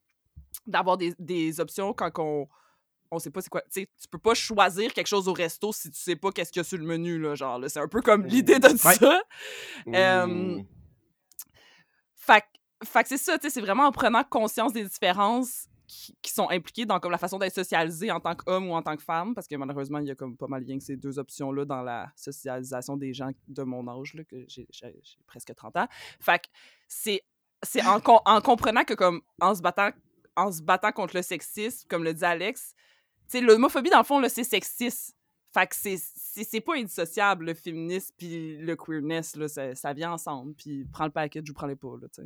d'avoir 0.67 0.97
des, 0.97 1.13
des 1.17 1.59
options 1.59 1.93
quand 1.93 2.11
on 2.19 2.47
on 3.09 3.19
sait 3.19 3.29
pas 3.29 3.41
c'est 3.41 3.49
quoi 3.49 3.61
tu 3.61 3.81
sais 3.81 3.89
tu 4.01 4.07
peux 4.07 4.17
pas 4.17 4.33
choisir 4.33 4.91
quelque 4.91 5.05
chose 5.07 5.27
au 5.27 5.33
resto 5.33 5.71
si 5.71 5.91
tu 5.91 5.99
sais 5.99 6.15
pas 6.15 6.31
qu'est-ce 6.31 6.51
qu'il 6.51 6.59
y 6.59 6.61
a 6.61 6.63
sur 6.63 6.79
le 6.79 6.83
menu 6.85 7.19
là 7.19 7.35
genre 7.35 7.59
là, 7.59 7.69
c'est 7.69 7.79
un 7.79 7.87
peu 7.87 8.01
comme 8.01 8.25
l'idée 8.25 8.57
de 8.59 8.67
ça. 8.77 9.21
Euh, 9.89 10.57
que- 12.25 12.85
fait 12.87 13.03
que 13.03 13.09
c'est 13.09 13.17
ça, 13.17 13.37
tu 13.37 13.43
sais, 13.47 13.49
c'est 13.53 13.61
vraiment 13.61 13.85
en 13.85 13.91
prenant 13.91 14.23
conscience 14.23 14.73
des 14.73 14.83
différences 14.83 15.67
qui, 15.87 16.31
sont 16.31 16.49
impliquées 16.49 16.85
dans 16.85 16.99
comme 16.99 17.11
la 17.11 17.17
façon 17.17 17.37
d'être 17.37 17.53
socialisé 17.53 18.11
en 18.11 18.19
tant 18.19 18.35
qu'homme 18.35 18.69
ou 18.69 18.73
en 18.73 18.81
tant 18.81 18.95
que 18.95 19.03
femme, 19.03 19.35
parce 19.35 19.47
que 19.47 19.55
malheureusement, 19.55 19.99
il 19.99 20.07
y 20.07 20.11
a 20.11 20.15
comme 20.15 20.35
pas 20.37 20.47
mal 20.47 20.63
lien 20.63 20.77
que 20.77 20.83
ces 20.83 20.95
deux 20.95 21.19
options-là 21.19 21.65
dans 21.65 21.81
la 21.81 22.11
socialisation 22.15 22.97
des 22.97 23.13
gens 23.13 23.29
de 23.47 23.63
mon 23.63 23.87
âge, 23.87 24.13
là, 24.13 24.23
que 24.23 24.45
j'ai 24.47 24.67
presque 25.27 25.53
30 25.53 25.77
ans. 25.77 25.87
Fait 26.19 26.39
que 26.39 26.47
c'est 26.87 27.21
en, 27.85 27.99
en 28.25 28.41
comprenant 28.41 28.83
que 28.83 28.93
comme 28.93 29.21
en 29.39 29.55
se 29.55 29.61
battant 29.61 29.91
en 30.35 30.51
se 30.51 30.61
battant 30.61 30.91
contre 30.91 31.15
le 31.15 31.21
sexisme, 31.21 31.87
comme 31.87 32.03
le 32.03 32.13
dit 32.13 32.25
Alex, 32.25 32.75
tu 33.29 33.41
l'homophobie, 33.41 33.89
dans 33.89 33.99
le 33.99 34.03
fond, 34.03 34.21
c'est 34.27 34.43
sexiste. 34.43 35.15
Fait 35.53 35.67
que 35.67 35.75
c'est- 35.75 36.61
pas 36.61 36.75
indissociable, 36.75 37.45
le 37.45 37.53
féminisme 37.53 38.13
puis 38.17 38.57
le 38.57 38.75
queerness, 38.75 39.35
là, 39.35 39.47
ça, 39.47 39.75
ça 39.75 39.93
vient 39.93 40.13
ensemble. 40.13 40.55
Puis 40.55 40.85
prends 40.91 41.05
le 41.05 41.11
package 41.11 41.47
ou 41.49 41.53
prends 41.53 41.67
les 41.67 41.75
pas, 41.75 41.95
là, 42.01 42.07
tu. 42.13 42.21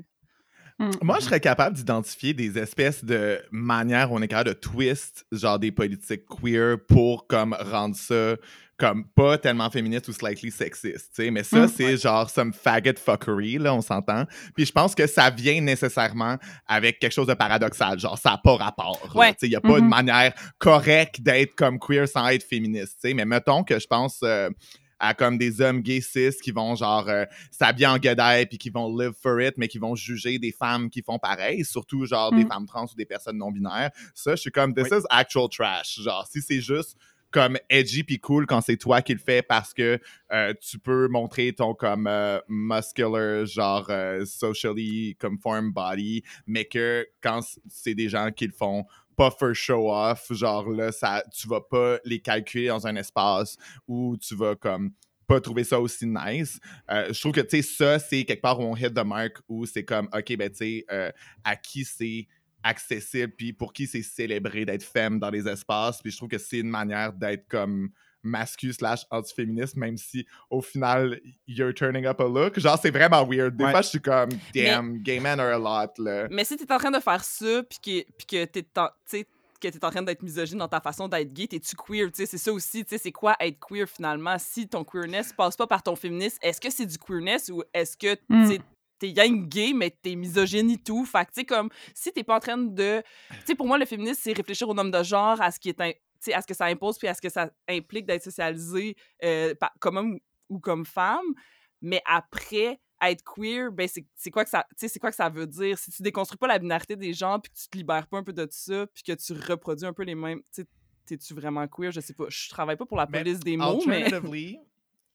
Mm. 0.79 0.91
Moi, 1.01 1.17
je 1.19 1.25
serais 1.25 1.39
capable 1.39 1.75
d'identifier 1.75 2.33
des 2.33 2.57
espèces 2.57 3.03
de 3.03 3.41
manières 3.51 4.11
où 4.11 4.15
on 4.17 4.21
est 4.21 4.27
capable 4.27 4.49
de 4.49 4.53
twist, 4.53 5.25
genre 5.31 5.57
des 5.57 5.71
politiques 5.71 6.23
queer 6.27 6.77
pour 6.87 7.25
comme 7.27 7.55
rendre 7.59 7.95
ça 7.95 8.35
comme 8.79 9.05
pas 9.15 9.39
tellement 9.39 9.71
féministe 9.71 10.07
ou 10.07 10.13
slightly 10.13 10.51
sexiste, 10.51 11.09
tu 11.15 11.23
sais. 11.23 11.31
Mais 11.31 11.41
ça, 11.41 11.65
Mm. 11.65 11.67
c'est 11.67 11.97
genre 11.97 12.29
some 12.29 12.53
faggot 12.53 12.93
fuckery, 13.03 13.57
là, 13.57 13.73
on 13.73 13.81
s'entend. 13.81 14.25
Puis 14.55 14.67
je 14.67 14.71
pense 14.71 14.93
que 14.93 15.07
ça 15.07 15.31
vient 15.31 15.59
nécessairement 15.61 16.37
avec 16.67 16.99
quelque 16.99 17.11
chose 17.13 17.25
de 17.25 17.33
paradoxal, 17.33 17.97
genre 17.99 18.19
ça 18.19 18.29
n'a 18.31 18.37
pas 18.37 18.55
rapport. 18.55 19.11
Ouais. 19.15 19.31
Tu 19.31 19.37
sais, 19.39 19.47
il 19.47 19.49
n'y 19.49 19.55
a 19.55 19.61
pas 19.61 19.69
Mhm. 19.79 19.79
une 19.79 19.89
manière 19.89 20.33
correcte 20.59 21.21
d'être 21.21 21.55
comme 21.55 21.79
queer 21.79 22.07
sans 22.07 22.27
être 22.27 22.43
féministe, 22.43 22.99
tu 23.01 23.07
sais. 23.09 23.13
Mais 23.15 23.25
mettons 23.25 23.63
que 23.63 23.79
je 23.79 23.87
pense... 23.87 24.19
euh, 24.21 24.51
à 24.99 25.13
comme 25.13 25.37
des 25.37 25.61
hommes 25.61 25.81
gays 25.81 26.01
cis 26.01 26.31
qui 26.41 26.51
vont 26.51 26.75
genre 26.75 27.07
euh, 27.09 27.25
s'habiller 27.51 27.87
en 27.87 27.97
guedaille 27.97 28.45
puis 28.45 28.57
qui 28.57 28.69
vont 28.69 28.95
live 28.97 29.13
for 29.21 29.39
it, 29.41 29.55
mais 29.57 29.67
qui 29.67 29.77
vont 29.77 29.95
juger 29.95 30.39
des 30.39 30.51
femmes 30.51 30.89
qui 30.89 31.01
font 31.01 31.19
pareil, 31.19 31.63
surtout 31.65 32.05
genre 32.05 32.31
des 32.31 32.43
Mm. 32.45 32.47
femmes 32.49 32.65
trans 32.65 32.85
ou 32.85 32.95
des 32.95 33.05
personnes 33.05 33.37
non 33.37 33.51
binaires. 33.51 33.91
Ça, 34.15 34.35
je 34.35 34.41
suis 34.41 34.51
comme 34.51 34.73
this 34.73 34.87
Oui. 34.91 34.97
is 34.99 35.03
actual 35.09 35.47
trash. 35.49 35.99
Genre 36.01 36.25
si 36.31 36.41
c'est 36.41 36.61
juste 36.61 36.97
comme 37.29 37.57
edgy 37.69 38.03
puis 38.05 38.19
cool 38.19 38.45
quand 38.47 38.61
c'est 38.61 38.77
toi 38.77 39.01
qui 39.01 39.11
le 39.13 39.19
fais 39.19 39.41
parce 39.41 39.73
que 39.73 39.99
euh, 40.31 40.53
tu 40.61 40.79
peux 40.79 41.09
montrer 41.09 41.51
ton 41.51 41.73
comme 41.73 42.07
euh, 42.07 42.39
muscular 42.47 43.45
genre 43.45 43.91
socially 44.25 45.15
conform 45.19 45.71
body 45.73 46.23
mais 46.45 46.65
que 46.65 47.05
quand 47.21 47.41
c'est 47.67 47.95
des 47.95 48.07
gens 48.09 48.31
qui 48.31 48.45
le 48.47 48.53
font 48.53 48.85
pas 49.17 49.31
for 49.31 49.53
show 49.53 49.91
off 49.91 50.31
genre 50.31 50.69
là 50.69 50.91
ça 50.91 51.23
tu 51.33 51.47
vas 51.47 51.59
pas 51.59 51.99
les 52.05 52.19
calculer 52.19 52.67
dans 52.67 52.87
un 52.87 52.95
espace 52.95 53.57
où 53.87 54.15
tu 54.15 54.35
vas 54.35 54.55
comme 54.55 54.91
pas 55.27 55.41
trouver 55.41 55.65
ça 55.65 55.79
aussi 55.79 56.07
nice. 56.07 56.57
Euh, 56.89 57.11
je 57.11 57.19
trouve 57.19 57.33
que, 57.33 57.41
tu 57.41 57.57
sais, 57.57 57.61
ça, 57.61 57.99
c'est 57.99 58.23
quelque 58.23 58.41
part 58.41 58.59
où 58.59 58.63
on 58.63 58.75
hit 58.75 58.93
the 58.93 59.03
mark, 59.03 59.41
où 59.49 59.65
c'est 59.65 59.83
comme, 59.83 60.07
OK, 60.13 60.37
ben, 60.37 60.49
tu 60.49 60.55
sais, 60.55 60.85
euh, 60.89 61.11
à 61.43 61.57
qui 61.57 61.83
c'est 61.83 62.27
accessible, 62.63 63.33
puis 63.37 63.53
pour 63.53 63.73
qui 63.73 63.87
c'est 63.87 64.01
célébré 64.01 64.65
d'être 64.65 64.83
femme 64.83 65.19
dans 65.19 65.29
les 65.29 65.47
espaces, 65.47 66.01
puis 66.01 66.11
je 66.11 66.17
trouve 66.17 66.29
que 66.29 66.37
c'est 66.37 66.59
une 66.59 66.69
manière 66.69 67.13
d'être 67.13 67.47
comme 67.47 67.89
mascu 68.27 68.71
slash 68.73 69.01
anti-féministe, 69.11 69.75
même 69.75 69.97
si 69.97 70.25
au 70.49 70.61
final, 70.61 71.19
you're 71.47 71.73
turning 71.73 72.05
up 72.05 72.19
a 72.21 72.25
look. 72.27 72.59
Genre, 72.59 72.77
c'est 72.81 72.91
vraiment 72.91 73.25
weird. 73.25 73.55
Des 73.55 73.65
Ouais. 73.65 73.71
fois, 73.71 73.81
je 73.81 73.87
suis 73.89 74.01
comme, 74.01 74.29
damn, 74.53 74.97
gay 74.99 75.19
men 75.19 75.39
are 75.39 75.53
a 75.53 75.57
lot, 75.57 75.91
là. 75.97 76.27
Mais 76.29 76.43
si 76.43 76.55
t'es 76.57 76.71
en 76.71 76.77
train 76.77 76.91
de 76.91 76.99
faire 76.99 77.23
ça, 77.23 77.63
puis 77.63 77.79
que, 77.79 78.11
puis 78.17 78.27
que 78.27 78.45
t'es 78.45 78.63
tu 79.09 79.25
que 79.59 79.67
t'es 79.69 79.83
en 79.83 79.89
train 79.89 80.03
d'être 80.03 80.21
misogyne 80.21 80.59
dans 80.59 80.67
ta 80.67 80.79
façon 80.79 81.07
d'être 81.07 81.33
gay, 81.33 81.47
t'es-tu 81.47 81.75
queer? 81.75 82.11
Tu 82.11 82.17
sais, 82.17 82.25
c'est 82.27 82.37
ça 82.37 82.53
aussi, 82.53 82.83
tu 82.85 82.89
sais, 82.91 82.99
c'est 82.99 83.11
quoi 83.11 83.35
être 83.39 83.57
queer 83.59 83.87
finalement? 83.89 84.37
Si 84.37 84.67
ton 84.67 84.83
queerness 84.83 85.33
passe 85.33 85.55
pas 85.55 85.65
par 85.65 85.81
ton 85.81 85.95
féminisme, 85.95 86.37
est-ce 86.43 86.61
que 86.61 86.69
c'est 86.69 86.85
du 86.85 86.99
queerness 86.99 87.49
ou 87.49 87.63
est-ce 87.73 87.97
que 87.97 88.15
Mm. 88.29 88.49
tu 88.51 88.59
t'es 88.99 89.09
yang 89.09 89.47
gay, 89.47 89.73
mais 89.73 89.89
t'es 89.89 90.15
misogyne 90.15 90.69
et 90.69 90.77
tout? 90.77 91.05
Fait 91.05 91.25
que, 91.25 91.31
tu 91.31 91.39
sais, 91.41 91.45
comme, 91.45 91.69
si 91.95 92.11
t'es 92.11 92.23
pas 92.23 92.35
en 92.35 92.39
train 92.39 92.57
de... 92.57 93.01
Tu 93.29 93.35
sais, 93.45 93.55
pour 93.55 93.65
moi, 93.67 93.79
le 93.79 93.85
féminisme, 93.85 94.19
c'est 94.23 94.33
réfléchir 94.33 94.69
au 94.69 94.75
nombre 94.75 94.91
de 94.91 95.03
genre, 95.03 95.41
à 95.41 95.49
ce 95.51 95.59
qui 95.59 95.69
est... 95.69 96.01
à 96.33 96.41
ce 96.41 96.47
que 96.47 96.53
ça 96.53 96.65
impose, 96.65 96.97
puis 96.97 97.07
à 97.07 97.13
ce 97.13 97.21
que 97.21 97.29
ça 97.29 97.49
implique 97.67 98.05
d'être 98.05 98.23
socialisé 98.23 98.95
euh, 99.23 99.53
comme 99.79 99.97
homme 99.97 100.19
ou, 100.49 100.59
comme 100.59 100.85
femme. 100.85 101.25
Mais 101.81 102.01
après, 102.05 102.79
être 103.01 103.23
queer, 103.23 103.71
ben 103.71 103.87
c'est 103.87 104.05
c'est 104.15 104.31
quoi 104.31 104.43
que 104.43 104.49
ça, 104.49 104.65
tu 104.71 104.75
sais, 104.77 104.87
c'est 104.87 104.99
quoi 104.99 105.11
que 105.11 105.15
ça 105.15 105.29
veut 105.29 105.45
dire? 105.45 105.77
Si 105.77 105.91
tu 105.91 106.01
déconstruis 106.01 106.37
pas 106.37 106.47
la 106.47 106.57
binarité 106.57 106.95
des 106.95 107.13
gens 107.13 107.39
puis 107.39 107.51
que 107.51 107.57
tu 107.57 107.67
te 107.69 107.77
libères 107.77 108.07
pas 108.07 108.17
un 108.17 108.23
peu 108.23 108.33
de 108.33 108.47
ça 108.49 108.87
puis 108.87 109.03
que 109.03 109.13
tu 109.13 109.33
reproduis 109.33 109.85
un 109.85 109.93
peu 109.93 110.03
les 110.03 110.15
mêmes, 110.15 110.41
t'es-tu 111.05 111.33
vraiment 111.33 111.67
queer? 111.67 111.91
Je 111.91 111.99
sais 111.99 112.13
pas, 112.13 112.25
je 112.29 112.49
travaille 112.49 112.75
pas 112.77 112.85
pour 112.85 112.97
la 112.97 113.05
Mais 113.05 113.23
police 113.23 113.39
des 113.39 113.55
mots, 113.55 113.83
mais 113.85 114.09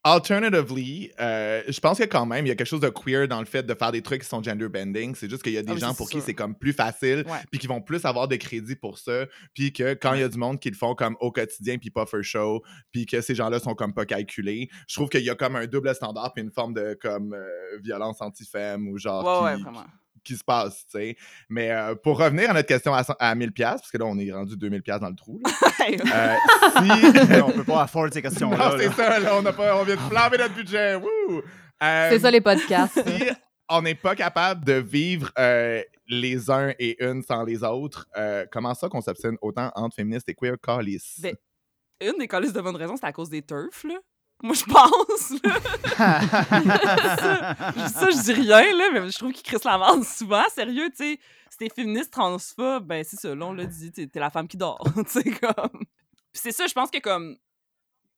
Alternatively, 0.05 1.13
euh, 1.21 1.63
je 1.69 1.79
pense 1.79 1.99
que 1.99 2.05
quand 2.05 2.27
même, 2.27 2.45
il 2.45 2.49
y 2.49 2.53
a 2.53 2.57
quelque 2.57 2.67
chose 2.67 2.81
de 2.81 2.89
queer 2.89 3.29
dans 3.29 3.39
le 3.39 3.47
fait 3.47 3.63
de 3.63 3.73
faire 3.73 3.93
des 3.93 4.03
trucs 4.03 4.23
qui 4.23 4.29
sont 4.29 4.43
gender 4.43 4.69
bending. 4.69 5.15
C'est 5.15 5.31
juste 5.31 5.45
qu'il 5.45 5.53
y 5.53 5.59
a 5.59 5.63
des 5.63 5.75
Ah 5.75 5.77
gens 5.77 5.95
pour 5.95 6.11
qui 6.11 6.21
c'est 6.21 6.35
comme 6.35 6.57
plus 6.57 6.73
facile, 6.73 7.25
puis 7.53 7.61
qui 7.61 7.69
vont 7.69 7.81
plus 7.81 8.05
avoir 8.05 8.27
de 8.27 8.35
crédit 8.35 8.75
pour 8.75 8.99
ça, 8.99 9.27
puis 9.55 9.73
que 9.73 9.95
quand 9.95 10.15
il 10.15 10.21
y 10.21 10.25
a 10.25 10.29
du 10.29 10.39
monde 10.39 10.59
qui 10.59 10.71
le 10.71 10.77
font 10.77 10.97
comme 10.97 11.17
au 11.21 11.31
quotidien, 11.31 11.79
puis 11.79 11.91
pas 11.91 12.05
for 12.05 12.23
show, 12.25 12.63
puis 12.91 13.07
que 13.07 13.21
ces 13.21 13.37
gens-là 13.37 13.61
sont 13.61 13.75
comme 13.77 13.95
pas 13.95 14.05
calculés, 14.05 14.69
je 14.89 14.97
trouve 14.97 15.09
qu'il 15.09 15.23
y 15.23 15.31
a 15.31 15.37
comme 15.37 15.55
un 15.55 15.67
double 15.67 15.95
standard, 15.95 16.33
puis 16.33 16.43
une 16.43 16.51
forme 16.51 16.75
de 16.75 16.99
comme 17.01 17.33
euh, 17.35 17.79
violence 17.81 18.21
anti-femme 18.21 18.89
ou 18.89 18.99
genre 18.99 19.43
ouais, 19.43 19.51
ouais, 19.53 19.57
qui, 19.57 19.63
vraiment. 19.63 19.85
qui 19.85 20.02
se 20.25 20.45
passe, 20.45 20.85
tu 20.87 20.99
sais. 20.99 21.17
Mais 21.49 21.71
euh, 21.71 21.95
pour 21.95 22.19
revenir 22.19 22.51
à 22.51 22.55
notre 22.55 22.69
question 22.69 22.95
à, 22.95 23.03
cent- 23.05 23.17
à 23.19 23.35
1000$, 23.35 23.53
parce 23.63 23.91
que 23.91 23.99
là, 23.99 24.05
on 24.07 24.19
est 24.19 24.33
rendu 24.33 24.55
2000$ 24.57 24.99
dans 25.01 25.09
le 25.09 25.17
trou, 25.17 25.41
là. 25.45 25.51
Euh, 25.83 26.35
si... 26.79 27.41
on 27.43 27.51
peut 27.51 27.65
pas 27.65 27.83
afford 27.83 28.07
ces 28.13 28.23
questions-là. 28.23 28.57
Non, 28.57 28.77
c'est 28.79 28.87
là. 28.87 28.93
ça, 28.93 29.19
là, 29.19 29.37
on, 29.37 29.45
a 29.45 29.53
pas, 29.53 29.77
on 29.77 29.83
vient 29.83 29.97
de 29.97 30.01
flamber 30.01 30.39
notre 30.39 30.55
budget. 30.55 30.95
Wouh! 30.95 31.43
Euh, 31.83 32.09
C'est 32.11 32.21
ça 32.21 32.31
les 32.31 32.41
podcasts. 32.41 33.03
Si 33.05 33.25
on 33.69 33.83
n'est 33.83 33.95
pas 33.97 34.15
capable 34.15 34.65
de 34.65 34.75
vivre 34.75 35.31
euh, 35.39 35.83
les 36.07 36.51
uns 36.51 36.73
et 36.79 37.03
une 37.05 37.23
sans 37.23 37.43
les 37.43 37.65
autres, 37.65 38.07
euh, 38.17 38.47
comment 38.53 38.75
ça 38.75 38.89
qu'on 38.89 39.01
s'obstine 39.01 39.37
autant 39.41 39.73
entre 39.75 39.97
féministes 39.97 40.29
et 40.29 40.35
queer 40.35 40.55
calice? 40.63 41.19
Ben, 41.21 41.35
Une 42.01 42.19
des 42.19 42.29
calices 42.29 42.53
de 42.53 42.61
bonne 42.61 42.77
raison, 42.77 42.95
c'est 42.97 43.07
à 43.07 43.13
cause 43.13 43.31
des 43.31 43.43
turfs, 43.43 43.83
là. 43.85 43.99
Moi, 44.43 44.55
je 44.55 44.65
pense, 44.65 45.31
là. 45.43 45.61
Ça, 47.89 48.11
je 48.11 48.23
dis 48.25 48.33
rien, 48.33 48.77
là, 48.77 48.91
mais 48.93 49.09
je 49.09 49.17
trouve 49.17 49.33
qu'ils 49.33 49.45
crissent 49.45 49.63
la 49.63 49.79
merde 49.79 50.03
souvent. 50.03 50.43
Sérieux, 50.53 50.91
tu 50.91 50.97
sais, 50.97 51.21
si 51.49 51.59
t'es 51.59 51.69
féministe 51.69 52.13
transphobes, 52.13 52.85
ben 52.85 53.05
c'est 53.05 53.21
ça, 53.21 53.35
là, 53.35 53.47
on 53.47 53.53
l'a 53.53 53.67
dit, 53.67 53.93
t'es 53.93 54.11
la 54.19 54.31
femme 54.31 54.49
qui 54.49 54.57
dort, 54.57 54.85
tu 54.97 55.05
sais, 55.07 55.31
comme... 55.31 55.85
C'est 56.33 56.51
ça, 56.51 56.67
je 56.67 56.73
pense 56.73 56.91
que, 56.91 56.99
comme, 56.99 57.37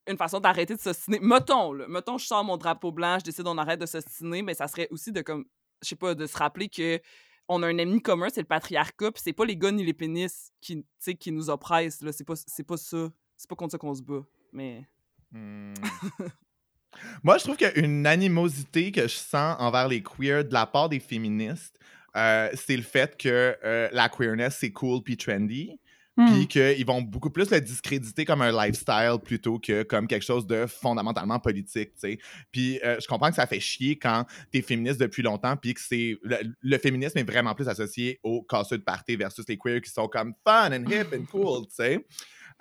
une 0.06 0.16
façon 0.16 0.40
d'arrêter 0.40 0.76
de 0.76 0.80
s'ostiner... 0.80 1.18
Mettons, 1.20 1.72
là, 1.72 1.86
mettons, 1.88 2.16
je 2.16 2.26
sors 2.26 2.42
mon 2.42 2.56
drapeau 2.56 2.90
blanc, 2.90 3.18
je 3.18 3.24
décide 3.24 3.46
on 3.46 3.58
arrête 3.58 3.80
de 3.80 3.86
s'ostiner, 3.86 4.40
mais 4.42 4.54
ça 4.54 4.66
serait 4.66 4.88
aussi 4.90 5.12
de, 5.12 5.20
comme, 5.20 5.44
je 5.82 5.88
sais 5.88 5.96
pas, 5.96 6.14
de 6.14 6.26
se 6.26 6.38
rappeler 6.38 6.68
que 6.68 7.00
on 7.48 7.62
a 7.62 7.66
un 7.66 7.76
ennemi 7.76 8.00
commun, 8.00 8.28
c'est 8.32 8.40
le 8.40 8.46
patriarcat, 8.46 9.12
puis 9.12 9.22
c'est 9.22 9.34
pas 9.34 9.44
les 9.44 9.56
gars 9.56 9.70
ni 9.70 9.84
les 9.84 9.92
pénis 9.92 10.50
qui, 10.62 10.76
tu 10.76 10.86
sais, 10.98 11.14
qui 11.14 11.30
nous 11.30 11.50
oppressent, 11.50 12.00
là, 12.00 12.12
c'est 12.12 12.24
pas, 12.24 12.34
c'est 12.36 12.64
pas 12.64 12.78
ça. 12.78 13.10
C'est 13.36 13.50
pas 13.50 13.56
contre 13.56 13.72
ça 13.72 13.78
qu'on 13.78 13.94
se 13.94 14.02
bat, 14.02 14.22
mais... 14.52 14.86
Hmm. 15.34 15.74
Moi, 17.24 17.38
je 17.38 17.44
trouve 17.44 17.56
qu'il 17.56 17.66
y 17.66 17.70
a 17.70 17.78
une 17.78 18.06
animosité 18.06 18.92
que 18.92 19.02
je 19.02 19.14
sens 19.14 19.56
envers 19.58 19.88
les 19.88 20.02
queers 20.02 20.44
de 20.44 20.52
la 20.52 20.64
part 20.66 20.88
des 20.88 21.00
féministes. 21.00 21.78
euh, 22.16 22.48
c'est 22.54 22.76
le 22.76 22.82
fait 22.82 23.16
que 23.16 23.56
euh, 23.64 23.88
la 23.92 24.08
queerness, 24.08 24.58
c'est 24.60 24.70
cool 24.70 25.02
puis 25.02 25.16
trendy. 25.16 25.78
Hmm. 26.16 26.26
puis 26.32 26.46
qu'ils 26.46 26.86
vont 26.86 27.02
beaucoup 27.02 27.30
plus 27.30 27.50
le 27.50 27.60
discréditer 27.60 28.24
comme 28.24 28.40
un 28.40 28.52
lifestyle 28.52 29.16
plutôt 29.20 29.58
que 29.58 29.82
comme 29.82 30.06
quelque 30.06 30.22
chose 30.22 30.46
de 30.46 30.64
fondamentalement 30.66 31.40
politique, 31.40 31.92
tu 31.94 31.98
sais. 31.98 32.18
Puis 32.52 32.78
euh, 32.84 33.00
je 33.00 33.08
comprends 33.08 33.30
que 33.30 33.34
ça 33.34 33.48
fait 33.48 33.58
chier 33.58 33.98
quand 33.98 34.24
t'es 34.52 34.62
féministe 34.62 35.00
depuis 35.00 35.24
longtemps, 35.24 35.56
puis 35.56 35.74
que 35.74 35.80
c'est... 35.80 36.16
Le, 36.22 36.36
le 36.62 36.78
féminisme 36.78 37.18
est 37.18 37.28
vraiment 37.28 37.52
plus 37.56 37.68
associé 37.68 38.20
aux 38.22 38.42
casseux 38.42 38.78
de 38.78 38.84
party 38.84 39.16
versus 39.16 39.44
les 39.48 39.58
queers 39.58 39.80
qui 39.80 39.90
sont 39.90 40.06
comme 40.06 40.34
fun 40.46 40.70
and 40.70 40.88
hip 40.88 41.12
and 41.12 41.24
cool, 41.32 41.66
tu 41.66 41.74
sais. 41.74 42.06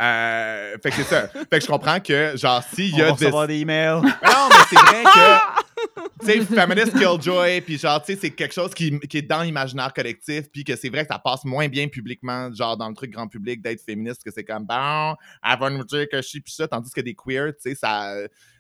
Euh, 0.02 0.76
fait 0.82 0.90
que 0.90 0.96
c'est 0.96 1.04
ça. 1.04 1.28
Fait 1.28 1.46
que 1.60 1.62
je 1.62 1.68
comprends 1.68 2.00
que, 2.00 2.34
genre, 2.36 2.64
s'il 2.74 2.94
On 2.96 2.98
y 2.98 3.02
va 3.02 3.08
a 3.08 3.12
recevoir 3.12 3.48
des... 3.48 3.56
des 3.56 3.62
emails. 3.62 4.02
Mais 4.04 4.10
non, 4.10 4.50
mais 4.50 4.56
c'est 4.70 4.76
vrai 4.76 5.04
que 5.04 5.64
tu 6.20 6.26
sais, 6.26 6.42
Feminist 6.42 6.98
Killjoy, 6.98 7.62
puis 7.62 7.78
genre, 7.78 8.02
tu 8.02 8.14
sais, 8.14 8.20
c'est 8.20 8.30
quelque 8.32 8.54
chose 8.54 8.74
qui, 8.74 8.98
qui 9.02 9.18
est 9.20 9.22
dans 9.22 9.42
l'imaginaire 9.44 9.94
collectif, 9.94 10.50
puis 10.52 10.64
que 10.64 10.76
c'est 10.76 10.90
vrai 10.90 11.06
que 11.06 11.12
ça 11.14 11.20
passe 11.20 11.44
moins 11.46 11.68
bien 11.68 11.88
publiquement, 11.90 12.52
genre 12.54 12.76
dans 12.78 12.88
le 12.90 12.96
truc 12.96 13.12
grand 13.12 13.28
public, 13.28 13.62
d'être 13.62 13.82
féministe, 13.82 14.24
que 14.24 14.32
c'est 14.32 14.44
comme, 14.44 14.66
bon, 14.66 15.16
elle 15.44 15.60
va 15.60 15.70
nous 15.70 15.84
dire 15.84 16.08
que 16.10 16.18
je 16.18 16.28
suis 16.28 16.42
plus 16.42 16.54
ça, 16.54 16.68
tandis 16.68 16.92
que 16.92 17.02
des 17.02 17.14
queers, 17.16 17.54
tu 17.54 17.70
sais, 17.70 17.76
ça, 17.76 18.14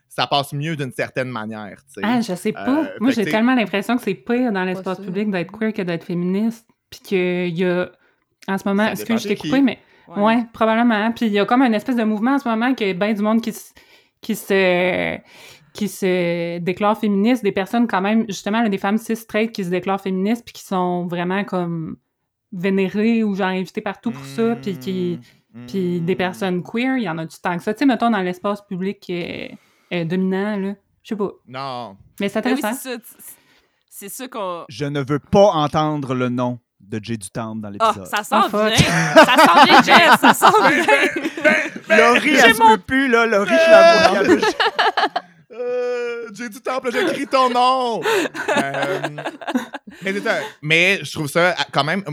ça 0.10 0.28
passe 0.28 0.54
mieux 0.54 0.76
d'une 0.76 0.92
certaine 0.92 1.30
manière, 1.30 1.78
tu 1.88 1.94
sais. 1.96 2.02
Ah, 2.04 2.22
je 2.22 2.36
sais 2.36 2.52
pas. 2.52 2.68
Euh, 2.70 2.86
Moi, 3.00 3.12
j'ai 3.12 3.24
t'sais- 3.24 3.32
tellement 3.32 3.56
l'impression 3.56 3.98
que 3.98 4.04
c'est 4.04 4.14
pire 4.14 4.52
dans 4.52 4.64
l'espace 4.66 5.00
public 5.00 5.32
d'être 5.32 5.52
queer 5.58 5.74
que 5.74 5.82
d'être 5.82 6.04
féministe. 6.06 6.68
Puis 6.90 7.00
qu'il 7.00 7.58
y 7.58 7.66
a. 7.66 7.90
En 8.48 8.58
ce 8.58 8.68
moment, 8.68 8.86
est-ce 8.88 9.04
que 9.06 9.18
je 9.18 9.28
t'ai 9.30 9.36
qui. 9.36 9.50
coupé, 9.50 9.62
mais. 9.62 9.80
Ouais. 10.08 10.46
probablement. 10.54 11.12
Puis 11.12 11.28
il 11.28 11.32
y 11.32 11.40
a 11.40 11.46
comme 11.46 11.62
une 11.62 11.74
espèce 11.74 11.96
de 11.96 12.04
mouvement 12.04 12.36
en 12.36 12.40
ce 12.40 12.48
moment 12.48 12.74
qu'il 12.74 12.88
y 12.88 12.90
a 12.90 12.94
bien 12.94 13.14
du 13.14 13.22
monde 13.22 13.42
qui 13.42 13.54
se. 13.54 13.72
Qui 14.22 14.36
se 14.36 15.18
qui 15.74 15.88
se 15.88 16.60
déclarent 16.60 17.00
féministes, 17.00 17.44
des 17.44 17.52
personnes 17.52 17.88
quand 17.88 18.00
même, 18.02 18.26
justement, 18.28 18.62
là, 18.62 18.70
des 18.70 18.78
femmes 18.78 19.00
cis 19.00 19.16
straight 19.16 19.52
qui 19.52 19.64
se 19.64 19.70
déclarent 19.72 20.00
féministes 20.00 20.46
puis 20.46 20.54
qui 20.54 20.62
sont 20.64 21.08
vraiment 21.08 21.44
comme 21.44 21.98
vénérées 22.52 23.24
ou 23.24 23.34
genre 23.36 23.48
invitées 23.48 23.82
partout 23.82 24.12
pour 24.12 24.24
ça, 24.24 24.56
puis 24.56 24.78
qui, 24.78 25.20
Mm, 25.56 25.66
puis 25.68 26.02
des 26.02 26.16
personnes 26.16 26.64
queer, 26.64 26.98
il 26.98 27.04
y 27.04 27.10
en 27.10 27.18
a 27.20 27.26
du 27.28 27.36
temps 27.38 27.56
que 27.56 27.62
ça. 27.64 27.74
Tu 27.76 27.80
sais, 27.80 27.86
mettons, 27.86 28.10
dans 28.10 28.22
l'espace 28.22 28.66
public 28.66 29.06
euh, 29.12 29.48
euh, 29.94 30.04
dominant, 30.04 30.58
là, 30.58 30.74
je 31.04 31.10
sais 31.10 31.16
pas. 31.16 31.30
Non. 31.48 31.96
Mais 32.20 32.28
c'est 32.30 32.42
Ben 32.44 32.56
oui, 32.56 32.62
ça. 32.62 32.98
t- 32.98 33.04
C'est 33.88 34.10
ça 34.10 34.28
qu'on. 34.28 34.66
Je 34.68 34.86
ne 34.86 35.00
veux 35.08 35.20
pas 35.20 35.52
entendre 35.54 36.16
le 36.16 36.30
nom 36.30 36.58
de 36.88 37.00
Jay 37.04 37.18
du 37.18 37.30
Temple 37.30 37.62
dans 37.62 37.72
Ah, 37.80 37.92
l'épisode. 37.94 38.08
ça 38.08 38.24
sent 38.24 38.36
Ah, 38.36 38.48
fuck. 38.50 38.68
bien! 38.68 39.26
ça 39.26 39.36
sent 39.38 39.66
bien, 39.66 39.82
Jess! 39.84 40.20
Ça 40.22 40.34
sent 40.34 40.46
bien! 41.88 41.98
Laurie, 41.98 42.36
elle 42.36 42.56
se 42.56 42.60
mon- 42.62 42.76
peut 42.76 42.82
plus, 42.86 43.08
là. 43.10 43.26
Laurie, 43.26 43.50
je 43.50 43.72
la 43.72 44.08
vois. 44.24 44.38
Euh, 45.52 46.28
J'ai 46.34 46.50
du 46.50 46.60
temple, 46.62 46.90
j'écris 46.92 47.28
ton 47.28 47.50
nom! 47.50 48.02
Euh, 48.58 49.02
mais, 50.02 50.14
c'est 50.14 50.22
ça. 50.24 50.38
mais 50.62 51.00
je 51.04 51.12
trouve 51.12 51.28
ça 51.28 51.50
euh, 51.50 51.54
quand 51.72 51.84
même. 51.84 52.04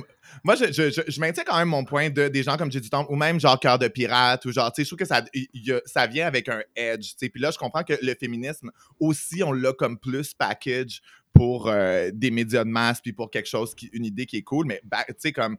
Moi, 0.45 0.55
je, 0.57 0.67
je, 0.73 0.91
je, 0.91 1.01
je 1.07 1.21
maintiens 1.21 1.45
quand 1.47 1.57
même 1.59 1.69
mon 1.69 1.85
point 1.85 2.09
de 2.11 2.29
des 2.29 2.43
gens 2.43 2.57
comme 2.57 2.71
J'ai 2.73 2.81
du 2.81 2.89
Temple 2.89 3.11
ou 3.13 3.17
même 3.17 3.39
genre 3.41 3.59
Cœur 3.61 3.79
de 3.79 3.89
Pirate 3.89 4.45
ou 4.47 4.53
genre, 4.53 4.73
tu 4.73 4.77
sais, 4.81 4.85
je 4.85 4.89
trouve 4.89 4.99
que 4.99 5.05
ça, 5.05 5.23
il 5.35 5.49
y 5.55 5.73
a- 5.73 5.81
ça 5.87 6.07
vient 6.07 6.27
avec 6.27 6.49
un 6.49 6.61
edge, 6.77 7.11
tu 7.11 7.15
sais. 7.19 7.29
Puis 7.29 7.41
là, 7.43 7.51
je 7.51 7.59
comprends 7.59 7.83
que 7.83 7.95
le 8.01 8.15
féminisme 8.15 8.71
aussi, 8.99 9.43
on 9.43 9.53
l'a 9.53 9.73
comme 9.75 9.99
plus 9.99 10.33
package 10.35 11.01
pour 11.33 11.69
euh, 11.69 12.11
des 12.13 12.31
médias 12.31 12.65
de 12.65 12.71
masse 12.71 13.01
puis 13.01 13.13
pour 13.13 13.31
quelque 13.31 13.49
chose, 13.49 13.75
qui, 13.75 13.87
une 13.93 14.05
idée 14.05 14.27
qui 14.27 14.37
est 14.39 14.43
cool, 14.43 14.67
mais 14.67 14.81
bah, 14.85 15.05
tu 15.09 15.15
sais, 15.19 15.33
comme 15.33 15.57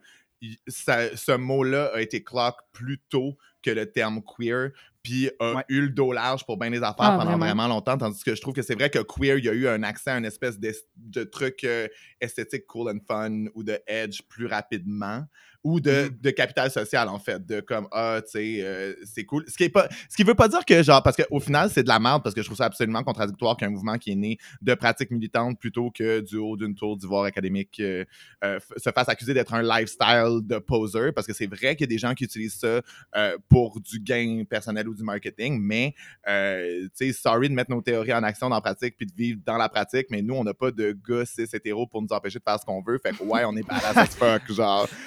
ça- 0.67 1.15
ce 1.15 1.33
mot-là 1.33 1.91
a 1.93 2.01
été 2.01 2.23
clock 2.23 2.55
plus 2.73 2.99
tôt 3.09 3.37
que 3.61 3.69
le 3.71 3.85
terme 3.91 4.21
queer. 4.23 4.71
puis 5.03 5.31
a 5.39 5.55
Ouais. 5.55 5.63
eu 5.67 5.81
le 5.81 5.89
dos 5.89 6.11
large 6.11 6.45
pour 6.45 6.57
bien 6.57 6.69
des 6.69 6.77
affaires 6.77 6.93
Ah, 6.99 7.11
pendant 7.17 7.31
vraiment? 7.31 7.45
vraiment 7.45 7.67
longtemps. 7.67 7.97
Tandis 7.97 8.23
que 8.23 8.35
je 8.35 8.41
trouve 8.41 8.53
que 8.53 8.61
c'est 8.61 8.75
vrai 8.75 8.91
que 8.91 8.99
queer, 8.99 9.37
il 9.39 9.45
y 9.45 9.49
a 9.49 9.53
eu 9.53 9.67
un 9.67 9.81
accès 9.81 10.11
à 10.11 10.17
une 10.19 10.25
espèce 10.25 10.59
de 10.59 11.23
truc 11.23 11.63
euh, 11.63 11.87
esthétique 12.19 12.67
cool 12.67 12.91
and 12.91 12.99
fun 13.07 13.45
ou 13.55 13.63
de 13.63 13.79
edge 13.87 14.21
plus 14.29 14.45
rapidement 14.45 15.23
ou 15.63 15.79
de, 15.79 15.91
Mm-hmm. 16.01 16.21
de 16.21 16.29
capital 16.31 16.71
social, 16.71 17.09
en 17.09 17.19
fait. 17.19 17.45
De 17.45 17.59
comme, 17.59 17.87
ah, 17.91 18.21
tu 18.23 18.31
sais, 18.31 18.57
euh, 18.61 18.93
c'est 19.03 19.25
cool. 19.25 19.43
Ce 19.47 19.55
qui, 19.55 19.65
est 19.65 19.69
pas, 19.69 19.87
ce 20.09 20.15
qui 20.15 20.23
veut 20.23 20.35
pas 20.35 20.47
dire 20.47 20.65
que, 20.65 20.81
genre, 20.83 21.03
parce 21.03 21.17
qu'au 21.17 21.39
final, 21.39 21.69
c'est 21.69 21.83
de 21.83 21.87
la 21.87 21.99
merde, 21.99 22.23
parce 22.23 22.35
que 22.35 22.41
je 22.41 22.47
trouve 22.47 22.57
ça 22.57 22.65
absolument 22.65 23.03
contradictoire 23.03 23.57
qu'un 23.57 23.69
mouvement 23.69 23.97
qui 23.97 24.11
est 24.11 24.15
né 24.15 24.37
de 24.61 24.73
pratiques 24.73 25.11
militantes 25.11 25.59
plutôt 25.59 25.91
que 25.91 26.21
du 26.21 26.37
haut 26.37 26.57
d'une 26.57 26.75
tour 26.75 26.97
d'ivoire 26.97 27.25
académique 27.25 27.79
euh, 27.79 28.05
euh, 28.43 28.59
se 28.77 28.89
fasse 28.91 29.09
accuser 29.09 29.33
d'être 29.33 29.53
un 29.53 29.61
lifestyle 29.61 30.39
de 30.43 30.57
poser, 30.57 31.11
parce 31.11 31.27
que 31.27 31.33
c'est 31.33 31.47
vrai 31.47 31.75
qu'il 31.75 31.81
y 31.81 31.83
a 31.83 31.93
des 31.93 31.97
gens 31.97 32.13
qui 32.13 32.23
utilisent 32.23 32.59
ça 32.59 32.81
euh, 33.15 33.37
pour 33.49 33.79
du 33.79 33.99
gain 33.99 34.43
personnel 34.49 34.87
ou 34.87 34.95
du 34.95 35.03
marketing, 35.03 35.59
mais, 35.61 35.93
euh, 36.27 36.83
tu 36.97 37.07
sais, 37.07 37.13
sorry 37.13 37.49
de 37.49 37.53
mettre 37.53 37.71
nos 37.71 37.81
théories 37.81 38.13
en 38.13 38.23
action 38.23 38.49
dans 38.49 38.55
la 38.55 38.61
pratique 38.61 38.95
puis 38.97 39.05
de 39.05 39.13
vivre 39.15 39.39
dans 39.45 39.57
la 39.57 39.69
pratique, 39.69 40.07
mais 40.09 40.21
nous, 40.21 40.35
on 40.35 40.43
n'a 40.43 40.53
pas 40.53 40.71
de 40.71 40.97
gars 41.07 41.25
cis 41.25 41.47
hétéros 41.53 41.87
pour 41.87 42.01
nous 42.01 42.11
empêcher 42.11 42.39
de 42.39 42.43
faire 42.43 42.59
ce 42.59 42.65
qu'on 42.65 42.81
veut. 42.81 42.99
Fait 42.99 43.11
que, 43.11 43.23
ouais, 43.23 43.43
on 43.45 43.55
est 43.55 43.67
badass 43.67 43.97
as 43.97 44.15
fuck, 44.15 44.51
genre. 44.51 44.87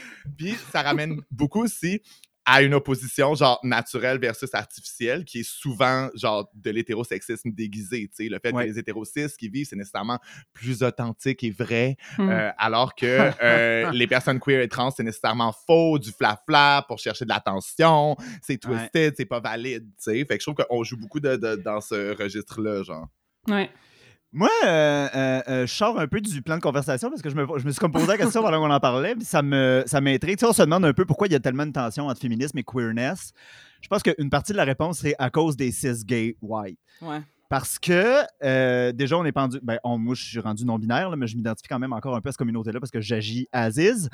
Puis 0.53 0.57
ça 0.73 0.83
ramène 0.83 1.21
beaucoup 1.31 1.63
aussi 1.63 2.01
à 2.47 2.61
une 2.61 2.75
opposition 2.75 3.35
genre 3.35 3.59
naturelle 3.63 4.19
versus 4.19 4.51
artificielle 4.53 5.25
qui 5.25 5.41
est 5.41 5.49
souvent 5.49 6.11
genre 6.15 6.51
de 6.55 6.71
l'hétérosexisme 6.71 7.51
déguisé, 7.53 8.07
tu 8.09 8.25
sais, 8.25 8.29
le 8.29 8.39
fait 8.39 8.53
Ouais. 8.53 8.65
que 8.67 8.71
les 8.71 8.79
hétérocis 8.79 9.29
qui 9.39 9.49
vivent 9.49 9.67
c'est 9.67 9.77
nécessairement 9.77 10.19
plus 10.53 10.83
authentique 10.83 11.43
et 11.43 11.51
vrai 11.51 11.97
Hmm. 12.19 12.29
euh, 12.29 12.51
alors 12.59 12.95
que 12.95 13.07
euh, 13.43 13.91
les 13.93 14.07
personnes 14.07 14.41
queer 14.41 14.61
et 14.61 14.69
trans 14.69 14.91
c'est 14.91 15.03
nécessairement 15.05 15.55
faux, 15.67 15.99
du 15.99 16.11
flafla 16.13 16.85
pour 16.87 16.99
chercher 16.99 17.25
de 17.25 17.31
l'attention, 17.31 18.15
c'est 18.43 18.59
twisted, 18.59 19.15
c'est 19.17 19.25
pas 19.25 19.41
valide, 19.41 19.87
tu 19.97 20.03
sais. 20.13 20.25
Fait 20.27 20.37
que 20.37 20.45
je 20.45 20.51
trouve 20.51 20.63
qu'on 20.67 20.85
joue 20.85 20.99
beaucoup 20.99 21.21
de, 21.21 21.37
de- 21.37 21.57
dans 21.57 21.81
ce 21.81 22.15
registre 22.15 22.61
là 22.61 22.83
genre. 22.83 23.09
Ouais. 23.49 23.71
Moi, 24.37 24.51
euh, 24.65 25.09
euh, 25.15 25.43
euh, 25.49 25.67
je 25.67 25.73
sors 25.73 25.97
un 25.97 26.09
peu 26.09 26.21
du 26.21 26.43
plan 26.43 26.57
de 26.57 26.61
conversation 26.61 27.09
parce 27.09 27.23
que 27.23 27.31
je 27.31 27.37
me, 27.37 27.47
je 27.57 27.65
me 27.65 27.71
suis 27.71 27.79
comme 27.79 27.93
posé 27.93 28.09
la 28.09 28.17
question 28.17 28.43
pendant 28.43 28.59
qu'on 28.67 28.71
en 28.71 28.81
parlait, 28.81 29.15
puis 29.15 29.25
ça 29.25 29.43
me 29.43 29.85
ça. 29.87 30.01
Tu 30.01 30.19
sais, 30.19 30.45
on 30.45 30.53
se 30.53 30.63
demande 30.63 30.85
un 30.85 30.93
peu 30.93 31.05
pourquoi 31.05 31.29
il 31.29 31.33
y 31.33 31.37
a 31.37 31.41
tellement 31.41 31.65
de 31.65 31.71
tension 31.71 32.09
entre 32.09 32.21
féminisme 32.21 32.59
et 32.59 32.65
queerness. 32.65 33.33
Je 33.81 33.87
pense 33.87 34.03
qu'une 34.03 34.31
partie 34.31 34.51
de 34.51 34.57
la 34.57 34.65
réponse, 34.65 34.99
c'est 34.99 35.15
à 35.21 35.31
cause 35.31 35.57
des 35.57 35.71
cis 35.71 36.05
gay 36.05 36.37
white. 36.43 36.79
Ouais. 37.01 37.21
Parce 37.51 37.79
que 37.79 38.23
euh, 38.43 38.93
déjà, 38.93 39.17
on 39.19 39.25
est 39.25 39.33
pendu. 39.33 39.59
Ben, 39.63 39.79
on- 39.85 39.99
moi, 39.99 40.15
je 40.15 40.25
suis 40.25 40.41
rendu 40.41 40.65
non-binaire, 40.65 41.11
là, 41.11 41.17
mais 41.17 41.27
je 41.27 41.37
m'identifie 41.37 41.69
quand 41.69 41.79
même 41.79 41.93
encore 41.93 42.17
un 42.17 42.21
peu 42.21 42.31
à 42.31 42.33
cette 42.33 42.39
communauté-là 42.39 42.81
parce 42.81 42.91
que 42.91 43.01
j'agis 43.01 43.49
Aziz. 43.53 44.09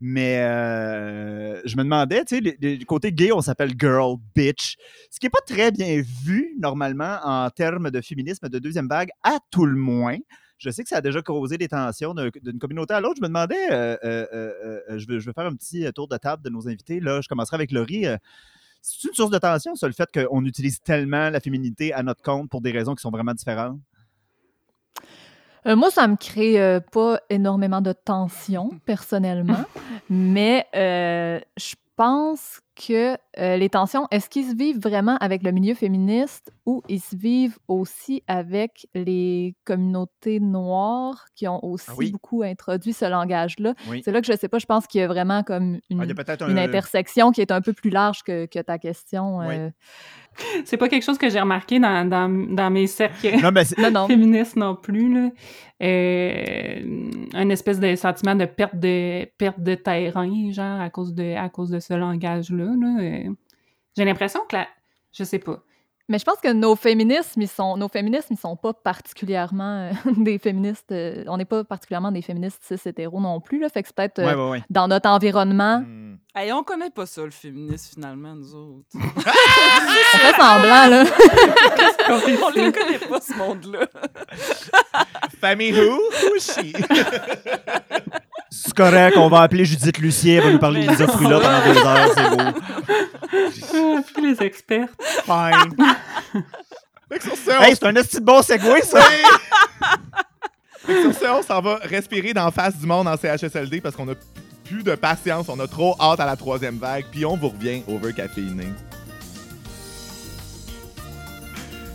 Mais 0.00 0.38
euh, 0.44 1.60
je 1.64 1.76
me 1.76 1.82
demandais, 1.84 2.24
tu 2.24 2.36
sais, 2.36 2.76
du 2.76 2.86
côté 2.86 3.12
gay, 3.12 3.32
on 3.32 3.40
s'appelle 3.40 3.72
girl, 3.78 4.16
bitch. 4.34 4.76
Ce 5.10 5.18
qui 5.18 5.26
n'est 5.26 5.30
pas 5.30 5.40
très 5.46 5.72
bien 5.72 6.02
vu, 6.24 6.54
normalement, 6.60 7.18
en 7.24 7.48
termes 7.50 7.90
de 7.90 8.00
féminisme 8.00 8.48
de 8.48 8.58
deuxième 8.58 8.88
vague, 8.88 9.10
à 9.22 9.38
tout 9.50 9.66
le 9.66 9.76
moins. 9.76 10.16
Je 10.58 10.70
sais 10.70 10.82
que 10.82 10.88
ça 10.88 10.98
a 10.98 11.00
déjà 11.02 11.20
causé 11.22 11.58
des 11.58 11.68
tensions 11.68 12.14
d'un- 12.14 12.30
d'une 12.42 12.58
communauté 12.58 12.94
à 12.94 13.00
l'autre. 13.00 13.16
Je 13.18 13.22
me 13.22 13.28
demandais, 13.28 13.56
euh, 13.72 13.96
je, 14.96 15.06
veux, 15.06 15.18
je 15.18 15.26
veux 15.26 15.32
faire 15.32 15.46
un 15.46 15.54
petit 15.54 15.84
tour 15.94 16.08
de 16.08 16.16
table 16.16 16.42
de 16.42 16.50
nos 16.50 16.68
invités. 16.68 17.00
Là, 17.00 17.20
je 17.20 17.28
commencerai 17.28 17.56
avec 17.56 17.72
Laurie. 17.72 18.06
C'est 18.88 19.08
une 19.08 19.14
source 19.14 19.30
de 19.30 19.38
tension, 19.38 19.74
ça, 19.74 19.88
le 19.88 19.92
fait 19.92 20.08
qu'on 20.12 20.44
utilise 20.44 20.80
tellement 20.80 21.28
la 21.28 21.40
féminité 21.40 21.92
à 21.92 22.04
notre 22.04 22.22
compte 22.22 22.48
pour 22.48 22.60
des 22.60 22.70
raisons 22.70 22.94
qui 22.94 23.02
sont 23.02 23.10
vraiment 23.10 23.34
différentes? 23.34 23.80
Euh, 25.66 25.74
moi, 25.74 25.90
ça 25.90 26.06
me 26.06 26.14
crée 26.14 26.62
euh, 26.62 26.78
pas 26.78 27.18
énormément 27.28 27.80
de 27.80 27.92
tension, 27.92 28.70
personnellement, 28.86 29.64
mais 30.08 30.66
euh, 30.76 31.40
je 31.56 31.74
pense 31.96 32.60
que 32.76 33.16
euh, 33.38 33.56
les 33.56 33.68
tensions, 33.70 34.06
est-ce 34.10 34.28
qu'ils 34.28 34.44
se 34.50 34.54
vivent 34.54 34.78
vraiment 34.80 35.16
avec 35.18 35.42
le 35.42 35.50
milieu 35.50 35.74
féministe 35.74 36.52
ou 36.66 36.82
ils 36.88 37.00
se 37.00 37.16
vivent 37.16 37.58
aussi 37.68 38.22
avec 38.28 38.86
les 38.94 39.54
communautés 39.64 40.40
noires 40.40 41.24
qui 41.34 41.48
ont 41.48 41.64
aussi 41.64 41.86
Ah 41.88 41.94
oui. 41.96 42.10
beaucoup 42.12 42.42
introduit 42.42 42.92
ce 42.92 43.06
langage-là? 43.06 43.74
Oui. 43.88 44.02
C'est 44.04 44.12
là 44.12 44.20
que 44.20 44.26
je 44.26 44.36
sais 44.38 44.48
pas, 44.48 44.58
je 44.58 44.66
pense 44.66 44.86
qu'il 44.86 45.00
y 45.00 45.04
a 45.04 45.06
vraiment 45.08 45.42
comme 45.42 45.78
une, 45.90 46.00
Ah, 46.00 46.04
une 46.48 46.58
un. 46.58 46.62
intersection 46.64 47.30
qui 47.32 47.40
est 47.40 47.50
un 47.50 47.60
peu 47.62 47.72
plus 47.72 47.90
large 47.90 48.22
que, 48.22 48.46
que 48.46 48.58
ta 48.58 48.78
question. 48.78 49.38
Oui. 49.38 49.46
euh. 49.56 49.70
C'est 50.66 50.76
pas 50.76 50.90
quelque 50.90 51.02
chose 51.04 51.16
que 51.16 51.30
j'ai 51.30 51.40
remarqué 51.40 51.80
dans, 51.80 52.06
dans, 52.06 52.28
dans 52.54 52.70
mes 52.70 52.86
cercles 52.86 53.40
Non, 53.42 53.50
mais 53.52 53.64
c'est- 53.64 53.80
Non, 53.80 53.90
non. 53.90 54.06
féministes 54.06 54.56
non 54.56 54.74
plus. 54.76 55.12
Là. 55.14 55.30
Euh, 55.82 57.10
un 57.34 57.48
espèce 57.48 57.80
de 57.80 57.94
sentiment 57.96 58.34
de 58.34 58.44
perte 58.44 58.76
de 58.76 59.24
perte 59.38 59.60
de 59.60 59.74
terrain, 59.74 60.28
genre, 60.52 60.80
à 60.80 60.90
cause 60.90 61.14
de, 61.14 61.34
à 61.36 61.48
cause 61.48 61.70
de 61.70 61.80
ce 61.80 61.94
langage-là. 61.94 62.65
Là. 62.74 63.02
Euh, 63.02 63.30
J'ai 63.96 64.04
l'impression 64.04 64.40
que 64.48 64.56
la... 64.56 64.66
Je 65.12 65.24
sais 65.24 65.38
pas. 65.38 65.62
Mais 66.08 66.20
je 66.20 66.24
pense 66.24 66.36
que 66.38 66.52
nos 66.52 66.76
féminismes, 66.76 67.42
ils 67.42 67.48
sont, 67.48 67.76
nos 67.76 67.88
féminismes, 67.88 68.34
ils 68.34 68.38
sont 68.38 68.54
pas 68.54 68.72
particulièrement 68.72 69.90
euh, 69.90 69.92
des 70.18 70.38
féministes. 70.38 70.92
euh, 70.92 71.24
on 71.26 71.36
n'est 71.36 71.44
pas 71.44 71.64
particulièrement 71.64 72.12
des 72.12 72.22
féministes 72.22 72.62
cis 72.62 72.88
hétéros 72.88 73.18
non 73.20 73.40
plus. 73.40 73.58
Là, 73.58 73.68
fait 73.68 73.82
que 73.82 73.88
c'est 73.88 73.96
peut-être 73.96 74.20
euh, 74.20 74.26
Ouais, 74.26 74.34
ouais, 74.34 74.50
ouais. 74.50 74.62
dans 74.70 74.86
notre 74.88 75.08
environnement, 75.08 75.80
Hmm. 75.80 76.06
Hey, 76.38 76.52
on 76.52 76.62
connaît 76.62 76.90
pas 76.90 77.06
ça, 77.06 77.24
le 77.24 77.30
féminisme, 77.30 77.94
finalement, 77.94 78.34
nous 78.34 78.54
autres. 78.54 78.86
on 78.94 80.18
fait 80.18 80.36
semblant 80.36 80.86
là. 80.86 81.04
on 82.08 82.50
le 82.50 82.70
connaît 82.70 82.98
pas, 82.98 83.20
ce 83.22 83.34
monde-là. 83.38 83.86
Famille 85.40 85.72
who? 85.72 85.96
Who 85.96 86.34
is 86.36 86.40
she? 86.42 86.72
C'est 88.50 88.74
correct, 88.74 89.16
on 89.16 89.28
va 89.28 89.42
appeler 89.42 89.64
Judith 89.64 89.98
Lucier, 89.98 90.34
elle 90.36 90.44
va 90.44 90.50
nous 90.52 90.58
parler 90.58 90.86
de 90.86 90.90
Lisa 90.90 91.06
Frula 91.08 91.40
pendant 91.40 91.72
deux 91.72 91.78
heures, 91.80 92.10
c'est 92.14 92.30
beau. 92.30 92.60
Ah, 93.74 94.02
puis 94.14 94.22
les 94.22 94.46
experts. 94.46 94.88
Fine. 95.24 95.76
Fait 97.08 97.18
que 97.18 97.24
sur 97.24 97.36
ce, 97.36 97.50
on 97.50 97.62
Hey, 97.62 97.74
c'est 97.74 97.86
un 97.86 97.94
esti 97.94 98.16
de 98.16 98.24
bon 98.24 98.42
segway, 98.42 98.82
ça! 98.82 99.00
Sur 100.86 101.34
on 101.34 101.42
s'en 101.42 101.60
va 101.60 101.76
respirer 101.82 102.32
dans 102.32 102.44
la 102.44 102.50
face 102.50 102.76
du 102.76 102.86
monde 102.86 103.08
en 103.08 103.16
CHSLD 103.16 103.80
parce 103.80 103.96
qu'on 103.96 104.08
a 104.08 104.14
plus 104.64 104.82
de 104.82 104.94
patience, 104.94 105.48
on 105.48 105.58
a 105.60 105.66
trop 105.66 105.96
hâte 106.00 106.20
à 106.20 106.26
la 106.26 106.36
troisième 106.36 106.78
vague, 106.78 107.06
puis 107.10 107.24
on 107.24 107.36
vous 107.36 107.48
revient 107.48 107.82
overcaféiné. 107.88 108.66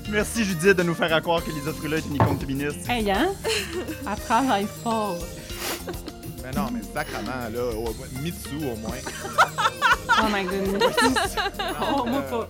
Merci, 0.10 0.44
Judith, 0.44 0.78
de 0.78 0.84
nous 0.84 0.94
faire 0.94 1.22
croire 1.22 1.44
que 1.44 1.52
Lisa 1.52 1.72
Frula 1.72 1.98
est 1.98 2.06
une 2.06 2.16
icône 2.16 2.38
féministe. 2.38 2.90
Hey, 2.90 3.10
hein? 3.10 3.30
Elle 4.10 4.20
travaille 4.26 4.68
fort. 4.84 5.18
Mais 6.44 6.52
non, 6.52 6.68
mais 6.72 6.82
sacrement, 6.94 7.50
là, 7.54 7.64
au- 7.76 7.96
Mitsu 8.22 8.56
au 8.58 8.76
moins. 8.78 8.98
Oh 10.20 10.28
my 10.32 10.44
goodness. 10.44 10.96
oh, 11.82 12.06
moi 12.06 12.22
pas. 12.22 12.48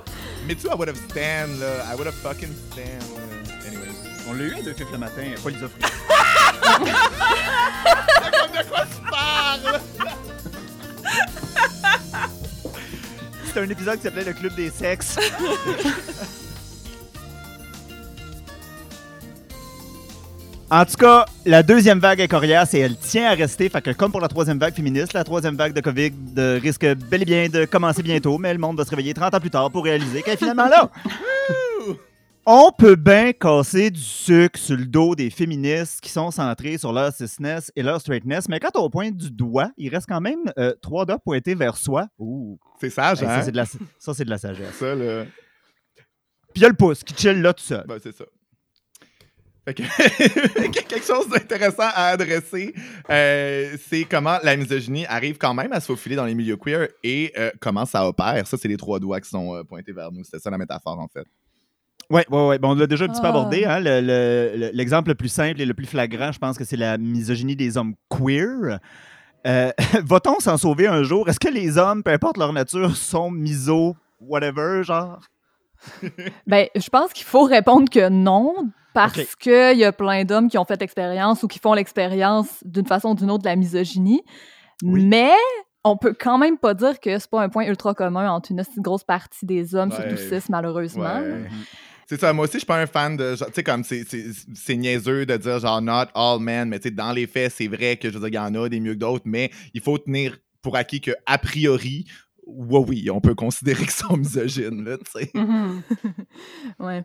Mitsu, 0.48 0.68
I 0.68 0.74
would 0.76 0.90
have 0.90 0.98
stand, 1.10 1.60
là. 1.60 1.84
I 1.92 1.96
would 1.96 2.08
have 2.08 2.16
fucking 2.16 2.54
stand. 2.72 3.04
là. 3.16 3.22
Anyway. 3.68 3.90
On 4.30 4.34
l'a 4.34 4.44
eu 4.44 4.54
à 4.56 4.62
deux 4.62 4.74
fifs 4.74 4.92
le 4.92 4.98
matin, 4.98 5.24
pas 5.34 5.40
Frula. 5.42 5.58
Comme 8.32 8.52
de 8.52 8.64
quoi 8.70 8.86
tu 8.86 9.10
parles? 9.10 9.82
C'était 13.46 13.60
un 13.60 13.70
épisode 13.70 13.98
qui 13.98 14.04
s'appelait 14.04 14.24
Le 14.24 14.34
Club 14.34 14.56
des 14.56 14.70
sexes. 14.70 15.18
En 20.74 20.86
tout 20.86 20.96
cas, 20.96 21.26
la 21.46 21.64
deuxième 21.64 22.00
vague 22.00 22.22
est 22.22 22.30
coriace 22.30 22.74
et 22.76 22.80
elle 22.80 22.96
tient 22.96 23.30
à 23.30 23.34
rester. 23.34 23.68
Fait 23.68 23.82
que 23.82 23.92
comme 23.92 24.10
pour 24.10 24.22
la 24.22 24.30
troisième 24.30 24.58
vague 24.58 24.74
féministe, 24.74 25.12
la 25.12 25.26
troisième 25.26 25.58
vague 25.58 25.74
de 25.74 25.82
COVID 25.82 26.14
risque 26.62 26.86
bel 26.96 27.24
et 27.24 27.26
bien 27.26 27.50
de 27.50 27.66
commencer 27.66 28.02
bientôt, 28.02 28.38
mais 28.38 28.54
le 28.54 28.60
monde 28.60 28.78
va 28.78 28.86
se 28.86 28.90
réveiller 28.90 29.14
30 29.14 29.36
ans 29.36 29.40
plus 29.42 29.50
tard 29.50 29.70
pour 29.70 29.84
réaliser 29.84 30.22
qu'elle 30.22 30.36
est 30.36 30.38
finalement 30.38 30.70
là. 30.70 30.90
On 32.46 32.72
peut 32.72 32.96
bien 32.96 33.34
casser 33.34 33.92
du 33.92 34.00
sucre 34.00 34.58
sur 34.58 34.78
le 34.78 34.86
dos 34.86 35.14
des 35.14 35.30
féministes 35.30 36.00
qui 36.00 36.10
sont 36.10 36.32
centrés 36.32 36.78
sur 36.78 36.94
leur 36.94 37.12
cisness 37.12 37.70
et 37.76 37.84
leur 37.84 38.00
straightness, 38.00 38.48
mais 38.48 38.62
quand 38.62 38.76
on 38.76 38.90
pointe 38.90 39.18
du 39.18 39.30
doigt, 39.30 39.72
il 39.78 39.90
reste 39.90 40.08
quand 40.08 40.22
même 40.22 40.54
euh, 40.58 40.74
trois 40.82 41.06
doigts 41.06 41.20
pointés 41.20 41.54
vers 41.54 41.76
soi. 41.76 42.08
Ouh. 42.18 42.58
C'est 42.80 42.90
sage, 42.90 43.22
hein? 43.24 43.28
ça, 43.28 43.44
c'est 43.44 43.52
de 43.52 43.58
la, 43.58 43.66
ça, 43.66 44.14
de 44.14 44.30
la 44.30 44.38
sagesse. 44.38 44.74
Ça, 44.76 44.96
là. 44.96 45.26
Puis 46.54 46.56
il 46.56 46.62
y 46.62 46.66
a 46.66 46.70
le 46.70 46.76
pouce 46.76 47.04
qui 47.04 47.14
chill 47.14 47.42
là 47.42 47.54
tout 47.54 47.64
seul. 47.64 47.84
Ben, 47.86 48.00
c'est 48.02 48.16
ça. 48.16 48.24
Fait 49.66 49.74
que, 49.76 49.84
quelque 50.72 51.06
chose 51.06 51.30
d'intéressant 51.30 51.84
à 51.94 52.08
adresser, 52.08 52.74
euh, 53.10 53.76
c'est 53.90 54.06
comment 54.06 54.38
la 54.42 54.56
misogynie 54.56 55.06
arrive 55.06 55.38
quand 55.38 55.54
même 55.54 55.72
à 55.72 55.80
se 55.80 55.86
faufiler 55.86 56.16
dans 56.16 56.26
les 56.26 56.34
milieux 56.34 56.58
queer 56.58 56.88
et 57.04 57.32
euh, 57.38 57.52
comment 57.60 57.86
ça 57.86 58.08
opère. 58.08 58.48
Ça, 58.48 58.58
c'est 58.58 58.68
les 58.68 58.78
trois 58.78 59.00
doigts 59.00 59.22
qui 59.22 59.30
sont 59.30 59.56
euh, 59.56 59.64
pointés 59.64 59.92
vers 59.92 60.12
nous. 60.12 60.24
C'était 60.24 60.40
ça 60.40 60.50
la 60.50 60.58
métaphore, 60.58 60.98
en 61.00 61.08
fait. 61.08 61.26
Oui, 62.10 62.22
ouais, 62.30 62.48
ouais. 62.48 62.58
Bon, 62.60 62.72
on 62.72 62.76
l'a 62.76 62.88
déjà 62.88 63.06
un 63.06 63.10
petit 63.10 63.22
peu 63.22 63.28
Ah. 63.28 63.30
abordé. 63.30 63.64
hein. 63.66 63.80
Le- 63.80 64.02
le- 64.02 64.52
le- 64.58 64.72
L'exemple 64.74 65.10
le, 65.10 65.16
plus 65.16 65.30
simple 65.30 65.62
et 65.62 65.66
le 65.66 65.74
plus 65.76 65.86
flagrant, 65.86 66.32
je 66.32 66.40
pense 66.40 66.58
que 66.58 66.66
c'est 66.66 66.76
la 66.76 66.98
misogynie 66.98 67.56
des 67.56 67.78
hommes 67.78 67.94
queer. 68.10 68.80
Euh, 69.48 69.72
Va-t-on 70.04 70.40
s'en 70.40 70.58
sauver 70.58 70.88
un 70.88 71.04
jour? 71.04 71.30
Est-ce 71.30 71.40
que 71.40 71.48
les 71.50 71.78
hommes, 71.78 72.02
peu 72.04 72.12
importe 72.12 72.38
leur 72.38 72.52
nature, 72.52 72.98
sont 72.98 73.30
miso, 73.32 73.96
whatever, 74.20 74.84
genre? 74.84 75.20
Ben, 76.48 76.68
je 76.76 76.90
pense 76.90 77.14
qu'il 77.14 77.26
faut 77.26 77.44
répondre 77.44 77.90
que 77.90 78.10
non, 78.10 78.54
parce 78.94 79.18
Ok. 79.20 79.36
qu'il 79.40 79.78
y 79.78 79.84
a 79.84 79.92
plein 79.92 80.24
d'hommes 80.26 80.50
qui 80.50 80.58
ont 80.58 80.66
fait 80.66 80.80
l'expérience 80.80 81.44
ou 81.44 81.48
qui 81.48 81.60
font 81.60 81.74
l'expérience 81.74 82.48
d'une 82.66 82.86
façon 82.86 83.10
ou 83.12 83.16
d'une 83.16 83.32
autre 83.32 83.44
de 83.44 83.50
la 83.50 83.56
misogynie. 83.56 84.22
Oui. 84.84 85.06
Mais 85.06 85.32
on 85.84 85.98
peut 85.98 86.14
quand 86.20 86.38
même 86.38 86.58
pas 86.58 86.74
dire 86.74 87.00
que 87.00 87.18
c'est 87.18 87.30
pas 87.30 87.42
un 87.42 87.50
point 87.50 87.66
ultra 87.66 87.94
commun 87.94 88.30
entre 88.32 88.52
une 88.52 88.62
aussi 88.62 88.80
grosse 88.82 89.04
partie 89.04 89.46
des 89.46 89.74
hommes, 89.76 89.92
surtout 89.92 90.18
cis, 90.18 90.50
malheureusement. 90.50 91.20
Ouais. 91.20 91.48
C'est 92.08 92.20
ça, 92.20 92.34
moi 92.34 92.44
aussi, 92.44 92.54
je 92.56 92.60
suis 92.60 92.66
pas 92.68 92.82
un 92.82 92.88
fan 92.88 93.16
de. 93.16 93.36
Tu 93.38 93.54
sais, 93.54 93.64
comme 93.64 93.84
c'est- 93.86 94.76
niaiseux 94.76 95.26
de 95.26 95.38
dire 95.38 95.60
genre 95.60 95.82
not 95.82 96.08
all 96.14 96.40
men, 96.42 96.68
mais 96.68 96.78
tu 96.80 96.90
sais, 96.90 96.92
dans 96.94 97.14
les 97.14 97.26
faits, 97.26 97.54
c'est 97.56 97.68
vrai 97.68 97.96
que 97.96 98.10
je 98.10 98.18
veux 98.18 98.30
dire, 98.30 98.42
il 98.42 98.54
y 98.56 98.58
en 98.58 98.64
a 98.64 98.68
des 98.70 98.80
mieux 98.82 98.94
que 98.96 99.00
d'autres, 99.00 99.24
mais 99.26 99.50
il 99.74 99.80
faut 99.82 99.98
tenir 99.98 100.38
pour 100.62 100.76
acquis 100.76 101.00
que, 101.00 101.12
a 101.26 101.38
priori, 101.38 102.06
ouais, 102.46 102.84
oui, 102.86 103.10
on 103.10 103.22
peut 103.22 103.34
considérer 103.34 103.84
qu'ils 103.84 103.92
sont 104.10 104.18
misogynes, 104.18 104.84
là, 104.84 104.98
tu 104.98 105.10
sais. 105.22 105.32
Mhm. 105.34 105.82
Ouais. 106.80 107.04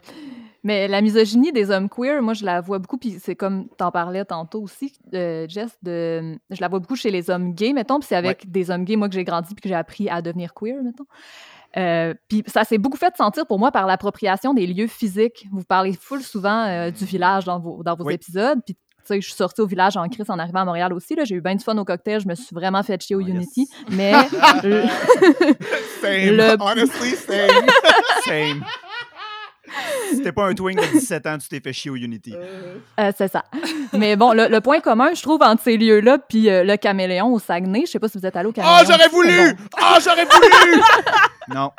Mais 0.67 0.89
la 0.89 1.01
misogynie 1.01 1.53
des 1.53 1.71
hommes 1.71 1.89
queer, 1.89 2.21
moi, 2.23 2.35
je 2.35 2.45
la 2.45 2.61
vois 2.61 2.81
beaucoup, 2.81 2.99
puis 2.99 3.19
c'est 3.23 3.37
comme 3.37 3.69
t'en 3.77 3.93
parlais 3.93 4.25
tantôt 4.25 4.61
aussi, 4.63 4.93
euh, 5.15 5.47
Jess, 5.49 5.79
de, 5.85 6.37
je 6.51 6.61
la 6.61 6.67
vois 6.67 6.81
beaucoup 6.81 6.97
chez 6.97 7.13
les 7.13 7.31
hommes 7.31 7.55
gays, 7.55 7.73
mettons, 7.73 8.01
puis 8.01 8.09
c'est 8.09 8.17
avec 8.17 8.51
des 8.51 8.69
hommes 8.73 8.85
gays, 8.85 8.97
moi, 8.97 9.09
que 9.09 9.15
j'ai 9.15 9.23
grandi, 9.23 9.55
puis 9.55 9.63
que 9.63 9.69
j'ai 9.69 9.77
appris 9.77 10.09
à 10.11 10.23
devenir 10.23 10.55
queer, 10.55 10.83
mettons. 10.83 11.07
Euh, 11.77 12.15
puis 12.29 12.43
ça 12.49 12.65
s'est 12.65 12.79
beaucoup 12.79 12.97
fait 12.97 13.15
sentir 13.17 13.47
pour 13.47 13.59
moi 13.61 13.71
par 13.71 13.87
l'appropriation 13.87 14.55
des 14.55 14.67
lieux 14.67 14.87
physiques. 14.89 15.47
Vous 15.53 15.63
parlez 15.63 15.93
full 15.93 16.23
souvent 16.23 16.65
euh, 16.67 16.91
du 16.91 17.05
village 17.05 17.45
dans 17.45 17.61
vos, 17.61 17.83
dans 17.85 17.95
vos 17.95 18.05
Oui. 18.07 18.15
épisodes, 18.15 18.59
puis 18.65 18.75
tu 18.75 18.81
sais, 19.05 19.21
je 19.21 19.27
suis 19.27 19.37
sortie 19.37 19.61
au 19.61 19.67
village 19.69 19.97
en 19.97 20.09
crise 20.09 20.29
en 20.31 20.39
arrivant 20.41 20.63
à 20.63 20.65
Montréal 20.65 20.93
aussi. 20.93 21.15
là. 21.15 21.25
J'ai 21.25 21.37
eu 21.37 21.41
bien 21.41 21.55
du 21.55 21.63
fun 21.63 21.79
au 21.79 21.85
cocktail. 21.85 22.19
Je 22.21 22.27
me 22.27 22.35
suis 22.35 22.53
vraiment 22.53 22.83
fait 22.83 23.01
chier 23.01 23.15
au 23.15 23.21
Oh, 23.21 23.25
yes. 23.25 23.37
Unity. 23.37 23.69
Mais 23.91 24.13
le- 24.65 24.83
Same, 26.01 26.37
Le- 26.37 26.57
honestly, 26.61 27.11
same. 27.11 27.67
Same. 28.25 28.65
Si 30.11 30.23
t'es 30.23 30.33
pas 30.33 30.47
un 30.47 30.55
twink 30.55 30.79
de 30.81 30.87
17 30.99 31.27
ans, 31.27 31.39
tu 31.39 31.49
t'es 31.49 31.61
fait 31.61 31.73
chier 31.73 31.91
au 31.91 31.97
Unity. 31.97 32.35
Euh, 33.01 33.13
c'est 33.17 33.29
ça. 33.29 33.45
Mais 33.93 34.17
bon, 34.17 34.33
le, 34.33 34.49
le 34.49 34.61
point 34.61 34.81
commun, 34.81 35.11
je 35.15 35.23
trouve, 35.23 35.43
entre 35.43 35.63
ces 35.63 35.77
lieux-là 35.77 36.19
puis 36.19 36.49
euh, 36.51 36.65
le 36.65 36.77
caméléon 36.77 37.33
au 37.33 37.39
Saguenay, 37.39 37.83
je 37.87 37.93
sais 37.93 37.99
pas 37.99 38.09
si 38.09 38.19
vous 38.19 38.27
êtes 38.27 38.37
allé 38.37 38.49
au 38.49 38.53
caméléon. 38.53 38.77
Oh, 38.81 38.85
j'aurais 38.87 39.09
voulu! 39.09 39.55
Bon. 39.55 39.65
Oh, 39.81 39.99
j'aurais 40.03 40.25
voulu! 40.31 40.83
Non. 41.55 41.71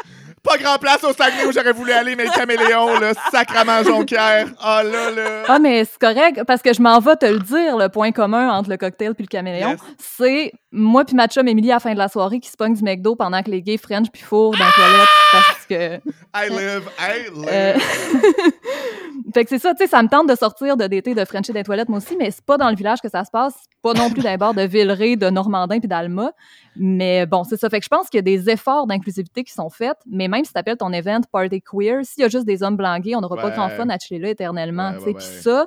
Pas 0.44 0.58
grand 0.58 0.78
place 0.78 1.04
au 1.04 1.12
Saguenay 1.12 1.46
où 1.46 1.52
j'aurais 1.52 1.74
voulu 1.74 1.92
aller, 1.92 2.16
mais 2.16 2.24
le 2.24 2.32
caméléon, 2.32 3.00
là, 3.00 3.12
sacrament 3.32 3.84
Jonquière. 3.84 4.48
Oh 4.62 4.80
là 4.84 5.12
là. 5.12 5.44
Ah, 5.48 5.60
mais 5.60 5.84
c'est 5.84 5.98
correct, 6.00 6.44
parce 6.48 6.62
que 6.62 6.74
je 6.74 6.82
m'en 6.82 7.00
vais 7.00 7.18
te 7.18 7.26
le 7.26 7.40
dire, 7.40 7.76
le 7.76 7.90
point 7.90 8.12
commun 8.14 8.50
entre 8.52 8.70
le 8.70 8.78
cocktail 8.78 9.14
puis 9.14 9.24
le 9.24 9.28
caméléon. 9.28 9.72
Yes. 9.72 9.80
C'est 9.98 10.54
moi 10.72 11.04
puis 11.04 11.16
ma 11.16 11.28
chum 11.28 11.48
Émilie 11.48 11.72
à 11.72 11.76
la 11.76 11.80
fin 11.82 11.92
de 11.94 11.98
la 11.98 12.08
soirée 12.08 12.40
qui 12.40 12.50
se 12.50 12.56
pogne 12.56 12.76
du 12.76 12.84
McDo 12.84 13.16
pendant 13.16 13.42
que 13.44 13.50
les 13.52 13.62
gays 13.62 13.78
French 13.78 14.08
puis 14.14 14.22
fourrent 14.22 14.52
dans 14.58 14.66
la 14.66 14.72
toilette 14.72 15.10
parce 15.34 15.66
que... 15.68 15.96
I 16.36 16.50
live, 16.50 16.84
I 17.00 17.30
live. 17.36 17.50
Euh, 17.52 17.74
fait 19.34 19.44
que 19.44 19.50
c'est 19.50 19.60
ça, 19.60 19.74
tu 19.74 19.84
sais, 19.84 19.88
ça 19.88 20.02
me 20.02 20.08
tente 20.08 20.30
de 20.30 20.36
sortir 20.36 20.78
de 20.78 20.88
d'été 20.88 21.14
de 21.14 21.26
Frencher 21.26 21.54
des 21.54 21.64
toilettes, 21.64 21.90
moi 21.90 21.98
aussi, 22.00 22.16
mais 22.18 22.32
c'est 22.32 22.44
pas 22.46 22.58
dans 22.58 22.70
le 22.70 22.76
village 22.76 23.00
que 23.02 23.10
ça 23.10 23.24
se 23.26 23.32
passe, 23.32 23.56
pas 23.82 23.94
non 23.94 24.10
plus 24.10 24.22
dans 24.22 24.30
les 24.30 24.38
bars 24.38 24.54
de 24.54 24.62
Villeray, 24.62 25.16
de 25.18 25.30
Normandin 25.30 25.80
puis 25.80 25.88
d'Alma. 25.88 26.32
Mais 26.76 27.26
bon, 27.26 27.44
c'est 27.44 27.58
ça. 27.58 27.70
Fait 27.70 27.80
que 27.80 27.84
je 27.86 27.90
pense 27.90 28.10
qu'il 28.10 28.18
y 28.18 28.20
a 28.20 28.22
des 28.24 28.50
efforts 28.50 28.88
d'inclusivité 28.88 29.44
qui 29.44 29.54
sont 29.54 29.70
faits, 29.70 29.98
mais 30.06 30.28
même 30.28 30.46
si 30.46 30.54
tu 30.54 30.58
appelles 30.60 30.78
ton 30.78 30.92
event 30.94 31.22
Party 31.32 31.62
Queer, 31.62 32.04
s'il 32.04 32.22
y 32.22 32.26
a 32.26 32.30
juste 32.30 32.46
des 32.46 32.64
hommes 32.64 32.78
blancs 32.78 33.02
gays, 33.02 33.16
on 33.16 33.22
n'aura 33.22 33.36
pas 33.38 33.48
Ouais. 33.50 33.54
grand 33.56 33.70
fun 33.70 33.90
à 33.90 33.98
chiller 34.00 34.20
là 34.20 34.30
éternellement, 34.30 34.92
Ouais, 34.92 34.98
tu 34.98 35.04
sais. 35.06 35.14
Puis 35.14 35.26
ça, 35.44 35.66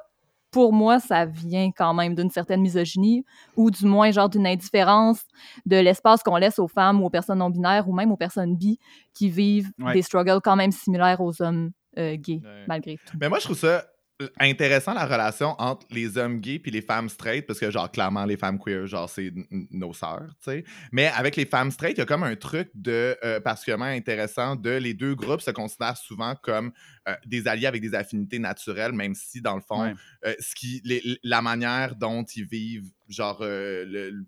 pour 0.50 0.72
moi, 0.72 0.98
ça 0.98 1.26
vient 1.26 1.70
quand 1.70 1.94
même 1.94 2.16
d'une 2.16 2.30
certaine 2.30 2.60
misogynie 2.60 3.24
ou 3.56 3.70
du 3.70 3.86
moins 3.86 4.10
genre 4.10 4.28
d'une 4.28 4.46
indifférence 4.48 5.20
de 5.64 5.76
l'espace 5.76 6.24
qu'on 6.24 6.36
laisse 6.36 6.58
aux 6.58 6.66
femmes 6.66 7.00
ou 7.00 7.06
aux 7.06 7.10
personnes 7.10 7.38
non 7.38 7.50
binaires 7.50 7.88
ou 7.88 7.92
même 7.94 8.10
aux 8.10 8.16
personnes 8.16 8.56
bi 8.56 8.78
qui 9.14 9.28
vivent 9.28 9.70
Ouais. 9.78 9.92
des 9.92 10.02
struggles 10.02 10.40
quand 10.42 10.56
même 10.56 10.72
similaires 10.72 11.20
aux 11.20 11.40
hommes 11.40 11.70
euh, 11.98 12.16
gays, 12.16 12.40
Ouais. 12.44 12.64
malgré 12.68 12.96
tout. 12.96 13.16
Mais 13.20 13.28
moi, 13.28 13.38
je 13.38 13.44
trouve 13.44 13.58
ça 13.58 13.86
intéressant 14.38 14.92
la 14.92 15.06
relation 15.06 15.54
entre 15.58 15.86
les 15.90 16.18
hommes 16.18 16.40
gays 16.40 16.58
puis 16.58 16.70
les 16.70 16.82
femmes 16.82 17.08
straight 17.08 17.46
parce 17.46 17.58
que 17.58 17.70
genre 17.70 17.90
clairement 17.90 18.26
les 18.26 18.36
femmes 18.36 18.58
queer 18.58 18.86
genre 18.86 19.08
c'est 19.08 19.32
nos 19.70 19.94
sœurs 19.94 20.26
tu 20.44 20.50
sais 20.50 20.64
mais 20.92 21.06
avec 21.06 21.36
les 21.36 21.46
femmes 21.46 21.70
straight 21.70 21.96
il 21.96 22.00
y 22.00 22.02
a 22.02 22.04
comme 22.04 22.22
un 22.24 22.36
truc 22.36 22.68
de 22.74 23.16
euh, 23.24 23.40
particulièrement 23.40 23.86
intéressant 23.86 24.56
de 24.56 24.72
les 24.72 24.92
deux 24.92 25.14
groupes 25.14 25.40
se 25.40 25.50
considèrent 25.52 25.96
souvent 25.96 26.34
comme 26.34 26.70
euh, 27.08 27.14
des 27.24 27.48
alliés 27.48 27.64
avec 27.64 27.80
des 27.80 27.94
affinités 27.94 28.38
naturelles 28.38 28.92
même 28.92 29.14
si 29.14 29.40
dans 29.40 29.54
le 29.54 29.62
fond 29.62 29.84
Ouais. 29.84 29.94
euh, 30.26 30.34
ce 30.38 30.54
qui 30.54 30.82
les- 30.84 31.18
la 31.22 31.40
manière 31.40 31.96
dont 31.96 32.22
ils 32.22 32.44
vivent 32.44 32.90
genre 33.08 33.38
euh, 33.40 33.86
le 33.86 34.26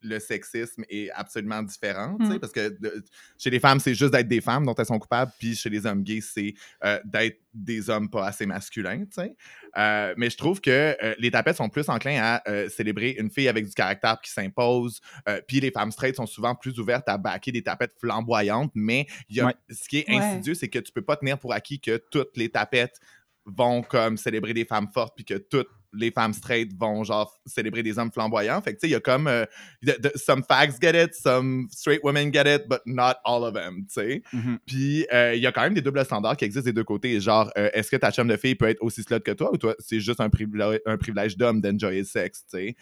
le 0.00 0.18
sexisme 0.20 0.84
est 0.88 1.10
absolument 1.10 1.62
différent, 1.62 2.16
tu 2.20 2.26
sais, 2.26 2.34
Mm. 2.34 2.38
parce 2.38 2.52
que 2.52 2.68
de- 2.68 3.04
chez 3.36 3.50
les 3.50 3.58
femmes, 3.60 3.80
c'est 3.80 3.94
juste 3.94 4.12
d'être 4.12 4.28
des 4.28 4.40
femmes 4.40 4.64
dont 4.64 4.74
elles 4.74 4.86
sont 4.86 4.98
coupables, 4.98 5.32
puis 5.38 5.56
chez 5.56 5.68
les 5.70 5.84
hommes 5.86 6.02
gays, 6.04 6.20
c'est 6.20 6.54
euh, 6.84 7.00
d'être 7.04 7.40
des 7.52 7.90
hommes 7.90 8.08
pas 8.08 8.26
assez 8.26 8.46
masculins. 8.46 9.04
Euh, 9.76 10.14
mais 10.16 10.30
je 10.30 10.36
trouve 10.36 10.60
que 10.60 10.70
euh, 11.02 11.14
les 11.18 11.30
tapettes 11.30 11.56
sont 11.56 11.68
plus 11.68 11.88
enclins 11.88 12.20
à 12.22 12.68
célébrer 12.68 13.16
une 13.18 13.30
fille 13.30 13.48
avec 13.48 13.66
du 13.66 13.72
caractère 13.74 14.20
qui 14.20 14.30
s'impose, 14.30 15.00
puis 15.48 15.60
les 15.60 15.70
femmes 15.70 15.90
straight 15.92 16.14
sont 16.16 16.26
souvent 16.26 16.54
plus 16.54 16.78
ouvertes 16.78 17.08
à 17.08 17.18
baquer 17.18 17.52
des 17.52 17.62
tapettes 17.62 17.94
flamboyantes, 18.00 18.72
mais 18.74 19.06
il 19.28 19.36
y 19.36 19.40
a, 19.40 19.46
Ouais. 19.46 19.54
ce 19.70 19.88
qui 19.88 19.98
est 19.98 20.08
Ouais. 20.10 20.16
insidieux, 20.18 20.54
c'est 20.54 20.68
que 20.68 20.78
tu 20.78 20.92
peux 20.92 21.02
pas 21.02 21.16
tenir 21.16 21.38
pour 21.38 21.52
acquis 21.52 21.80
que 21.80 21.96
toutes 22.10 22.36
les 22.36 22.48
tapettes 22.50 22.98
vont 23.44 23.82
comme 23.82 24.16
célébrer 24.16 24.52
des 24.54 24.64
femmes 24.64 24.88
fortes, 24.92 25.14
puis 25.16 25.24
que 25.24 25.34
toutes 25.34 25.68
les 25.92 26.10
femmes 26.10 26.32
straight 26.34 26.70
vont 26.78 27.02
genre 27.04 27.34
célébrer 27.46 27.82
des 27.82 27.98
hommes 27.98 28.12
flamboyants. 28.12 28.60
Fait 28.62 28.72
que 28.74 28.76
tu 28.78 28.80
sais, 28.82 28.88
il 28.88 28.92
y 28.92 28.94
a 28.94 29.00
comme 29.00 29.26
euh, 29.26 29.44
some 30.16 30.42
facts 30.44 30.78
get 30.80 31.02
it, 31.02 31.14
some 31.14 31.66
straight 31.70 32.00
women 32.04 32.32
get 32.32 32.44
it, 32.46 32.68
but 32.68 32.80
not 32.86 33.14
all 33.24 33.42
of 33.44 33.54
them, 33.54 33.86
tu 33.86 33.94
sais. 33.94 34.22
Mhm. 34.32 34.58
Puis 34.66 35.06
euh, 35.12 35.34
il 35.34 35.40
y 35.40 35.46
a 35.46 35.52
quand 35.52 35.62
même 35.62 35.74
des 35.74 35.80
doubles 35.82 36.04
standards 36.04 36.36
qui 36.36 36.44
existent 36.44 36.66
des 36.66 36.72
deux 36.72 36.84
côtés. 36.84 37.18
Genre, 37.20 37.50
euh, 37.56 37.70
est-ce 37.72 37.90
que 37.90 37.96
ta 37.96 38.10
chum 38.10 38.28
de 38.28 38.36
fille 38.36 38.54
peut 38.54 38.68
être 38.68 38.82
aussi 38.82 39.02
slut 39.02 39.20
que 39.20 39.32
toi 39.32 39.50
ou 39.52 39.56
toi, 39.56 39.74
c'est 39.78 40.00
juste 40.00 40.20
un 40.20 40.28
privilège, 40.28 40.80
un 40.86 40.96
privilège 40.96 41.36
d'homme 41.36 41.60
d'enjoyer 41.60 42.00
le 42.00 42.04
sexe, 42.06 42.44
tu 42.50 42.58
sais? 42.58 42.76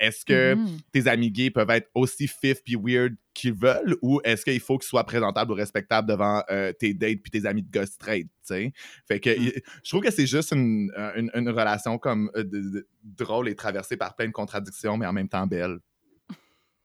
Est-ce 0.00 0.24
que 0.24 0.54
Mhm. 0.54 0.78
tes 0.92 1.06
amis 1.08 1.30
gays 1.30 1.50
peuvent 1.50 1.70
être 1.70 1.88
aussi 1.94 2.28
fif 2.28 2.62
puis 2.64 2.76
weird 2.76 3.14
qu'ils 3.34 3.52
veulent 3.52 3.96
ou 4.00 4.20
est-ce 4.24 4.44
qu'il 4.44 4.60
faut 4.60 4.78
qu'ils 4.78 4.86
soient 4.88 5.04
présentables 5.04 5.50
ou 5.50 5.54
respectables 5.54 6.08
devant 6.08 6.42
euh, 6.50 6.72
tes 6.72 6.94
dates 6.94 7.18
puis 7.22 7.30
tes 7.32 7.46
amis 7.46 7.62
de 7.62 7.70
gars 7.70 7.84
straight, 7.86 8.26
tu 8.28 8.32
sais? 8.54 8.72
Fait 9.08 9.20
que 9.20 9.30
Mm. 9.30 9.42
il- 9.42 9.62
je 9.82 9.90
trouve 9.90 10.02
que 10.02 10.10
c'est 10.12 10.26
juste 10.26 10.52
une, 10.52 10.90
euh, 10.96 11.10
une, 11.16 11.30
une 11.34 11.48
relation 11.50 11.98
comme 11.98 12.30
euh, 12.36 12.44
de- 12.44 12.70
de- 12.70 12.88
drôle 13.02 13.48
et 13.48 13.54
traversée 13.56 13.96
par 13.96 14.14
plein 14.16 14.26
de 14.28 14.32
contradictions, 14.32 14.96
mais 14.96 15.06
en 15.06 15.12
même 15.12 15.28
temps 15.28 15.46
belle. 15.46 15.78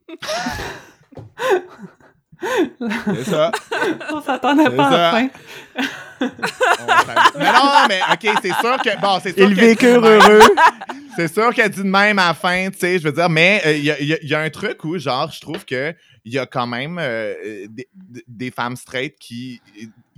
c'est 2.42 3.24
ça. 3.26 3.52
On 4.12 4.22
s'attendait 4.22 4.70
pas 4.70 4.88
à 4.88 4.92
ça. 4.92 4.98
la 4.98 5.12
fin. 5.12 5.30
Mais 7.38 7.52
non, 7.52 7.86
mais 7.88 8.00
OK, 8.12 8.38
c'est 8.42 8.54
sûr 8.54 8.78
que... 8.82 9.02
Bon, 9.02 9.20
c'est 9.22 9.38
sûr 9.38 9.50
Ils 9.50 9.56
que- 9.56 9.62
vécurent 9.62 10.06
heureux. 10.06 10.42
C'est 11.16 11.28
sûr 11.34 11.54
qu'elle 11.54 11.70
dit 11.70 11.80
de 11.84 11.88
même 11.88 12.18
à 12.20 12.30
la 12.30 12.34
fin, 12.34 12.70
tu 12.72 12.78
sais, 12.80 12.98
je 13.00 13.04
veux 13.04 13.12
dire, 13.12 13.30
mais 13.30 13.62
euh, 13.66 13.74
il 13.74 13.84
y, 13.86 13.94
il 14.00 14.08
y 14.08 14.14
a- 14.14 14.20
il 14.22 14.30
y 14.30 14.34
a 14.36 14.40
un 14.40 14.50
truc 14.50 14.84
où, 14.86 14.98
genre, 14.98 15.30
je 15.32 15.42
trouve 15.42 15.66
que 15.66 15.94
il 16.30 16.34
y 16.36 16.38
a 16.40 16.46
quand 16.46 16.68
même 16.68 17.00
euh, 17.00 17.34
euh, 17.44 17.68
des, 17.70 17.88
des 18.28 18.52
femmes 18.52 18.76
straight 18.76 19.18
qui, 19.18 19.60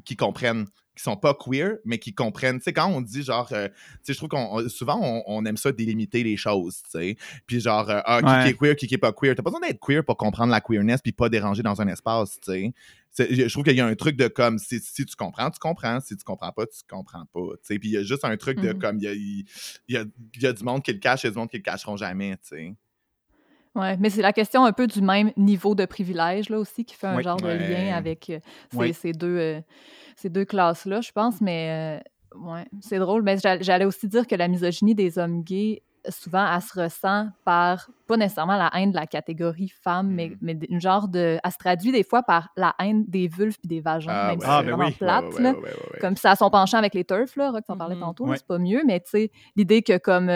qui 0.04 0.18
comprennent, 0.18 0.66
qui 0.94 1.04
sont 1.04 1.16
pas 1.16 1.34
queer, 1.34 1.78
mais 1.86 2.00
qui 2.00 2.14
comprennent. 2.14 2.58
Tu 2.58 2.66
sais, 2.66 2.74
quand 2.74 2.88
on 2.90 3.00
dit, 3.00 3.24
genre, 3.24 3.48
euh, 3.54 3.70
tu 3.70 3.74
sais, 4.04 4.14
je 4.14 4.18
trouve 4.18 4.28
qu'on 4.28 4.50
on- 4.60 4.68
souvent, 4.68 5.00
on, 5.02 5.24
on 5.26 5.46
aime 5.46 5.56
ça 5.56 5.72
délimiter 5.72 6.22
les 6.24 6.36
choses, 6.36 6.82
tu 6.84 6.90
sais. 7.00 7.16
Puis 7.48 7.62
genre, 7.62 7.90
euh, 7.90 8.02
ah, 8.04 8.22
qui, 8.22 8.26
Ouais. 8.28 8.42
qui 8.44 8.48
est 8.50 8.58
queer, 8.58 8.76
qui, 8.76 8.88
qui 8.88 8.96
est 8.96 8.98
pas 8.98 9.14
queer. 9.14 9.36
T'as 9.36 9.42
pas 9.42 9.52
besoin 9.52 9.66
d'être 9.66 9.80
queer 9.80 10.04
pour 10.04 10.18
comprendre 10.18 10.52
la 10.52 10.60
queerness 10.60 11.02
puis 11.02 11.14
pas 11.14 11.30
déranger 11.30 11.64
dans 11.64 11.80
un 11.82 11.88
espace, 11.88 12.40
tu 12.42 12.52
sais. 12.52 12.74
Je 13.30 13.48
trouve 13.50 13.64
qu'il 13.64 13.76
y 13.76 13.82
a 13.82 13.86
un 13.86 13.96
truc 13.96 14.18
de 14.18 14.28
comme, 14.28 14.58
si, 14.60 14.80
si 14.82 15.06
tu 15.06 15.16
comprends, 15.16 15.50
tu 15.50 15.60
comprends. 15.60 16.00
Si 16.02 16.16
tu 16.18 16.24
comprends 16.26 16.52
pas, 16.52 16.66
tu 16.66 16.80
comprends 16.90 17.26
pas. 17.26 17.56
tu 17.56 17.60
sais. 17.64 17.80
Puis 17.80 17.90
il 17.90 17.94
y 17.94 17.98
a 17.98 18.04
juste 18.04 18.26
un 18.26 18.36
truc 18.38 18.60
de 18.60 18.70
Mhm. 18.74 18.80
comme, 18.80 18.98
il 19.00 19.04
y 19.04 19.08
a, 19.08 19.14
y, 19.14 19.98
a, 19.98 20.06
y 20.42 20.46
a 20.46 20.52
du 20.54 20.64
monde 20.64 20.84
qui 20.84 20.92
le 20.92 21.00
cache, 21.00 21.24
a 21.26 21.30
du 21.30 21.38
monde 21.38 21.50
qui 21.50 21.58
le 21.58 21.64
cacheront 21.64 21.96
jamais, 21.98 22.32
tu 22.38 22.50
sais. 22.50 22.76
Ouais, 23.76 23.96
mais 24.00 24.10
c'est 24.10 24.22
la 24.22 24.34
question 24.34 24.66
un 24.66 24.74
peu 24.74 24.86
du 24.88 25.02
même 25.02 25.32
niveau 25.38 25.76
de 25.76 25.86
privilège 25.86 26.50
là 26.50 26.60
aussi 26.60 26.84
qui 26.84 26.94
fait 26.96 27.08
un 27.08 27.16
Oui. 27.18 27.24
genre 27.24 27.38
de 27.38 27.48
lien 27.48 27.96
avec 27.96 28.30
euh, 28.30 28.40
ces, 28.72 28.78
Oui. 28.78 28.94
ces 28.94 29.12
deux 29.14 29.38
euh, 29.38 29.62
ces 30.18 30.30
deux 30.30 30.44
classes 30.46 30.86
là, 30.86 31.00
je 31.02 31.12
pense. 31.14 31.40
Mais 31.40 32.02
euh, 32.36 32.40
ouais, 32.40 32.66
c'est 32.82 33.00
drôle. 33.00 33.22
Mais 33.24 33.38
j'all- 33.38 33.64
j'allais 33.64 33.86
aussi 33.86 34.08
dire 34.10 34.28
que 34.28 34.36
la 34.36 34.48
misogynie 34.50 34.94
des 34.96 35.18
hommes 35.18 35.42
gays 35.44 35.84
souvent 36.10 36.46
elle 36.52 36.62
se 36.64 36.80
ressent 36.82 37.28
par 37.46 37.92
pas 38.08 38.18
nécessairement 38.18 38.58
la 38.58 38.72
haine 38.74 38.90
de 38.92 38.96
la 38.96 39.06
catégorie 39.06 39.70
femme, 39.70 40.08
mais, 40.10 40.30
Mm. 40.30 40.38
mais 40.42 40.58
une 40.70 40.82
genre 40.82 41.08
de 41.08 41.40
elle 41.42 41.52
se 41.52 41.58
traduit 41.60 41.92
des 41.92 42.04
fois 42.04 42.24
par 42.24 42.50
la 42.58 42.74
haine 42.80 43.06
des 43.08 43.28
vulves 43.28 43.58
puis 43.60 43.68
des 43.70 43.82
vagins, 43.82 44.12
même 44.30 44.40
si 44.42 44.46
Ah, 44.50 44.58
c'est 44.60 44.66
ben 44.66 44.72
vraiment 44.76 44.90
oui. 44.90 44.96
plate 44.96 45.24
Ouais, 45.26 45.34
ouais, 45.36 45.42
là. 45.44 45.50
ouais, 45.52 45.56
ouais, 45.58 45.64
ouais, 45.64 45.70
ouais. 45.94 46.00
Comme 46.02 46.18
ça 46.18 46.36
son 46.36 46.50
penchant 46.50 46.78
avec 46.80 46.94
les 46.96 47.06
turfs, 47.06 47.36
là, 47.38 47.52
Rox 47.52 47.64
en 47.70 47.78
parlait 47.78 47.94
Mhm. 47.96 48.02
tantôt, 48.02 48.34
c'est 48.36 48.46
pas 48.48 48.58
mieux, 48.58 48.82
mais 48.86 49.00
tu 49.00 49.12
sais, 49.12 49.32
l'idée 49.56 49.82
que 49.84 49.98
comme. 49.98 50.30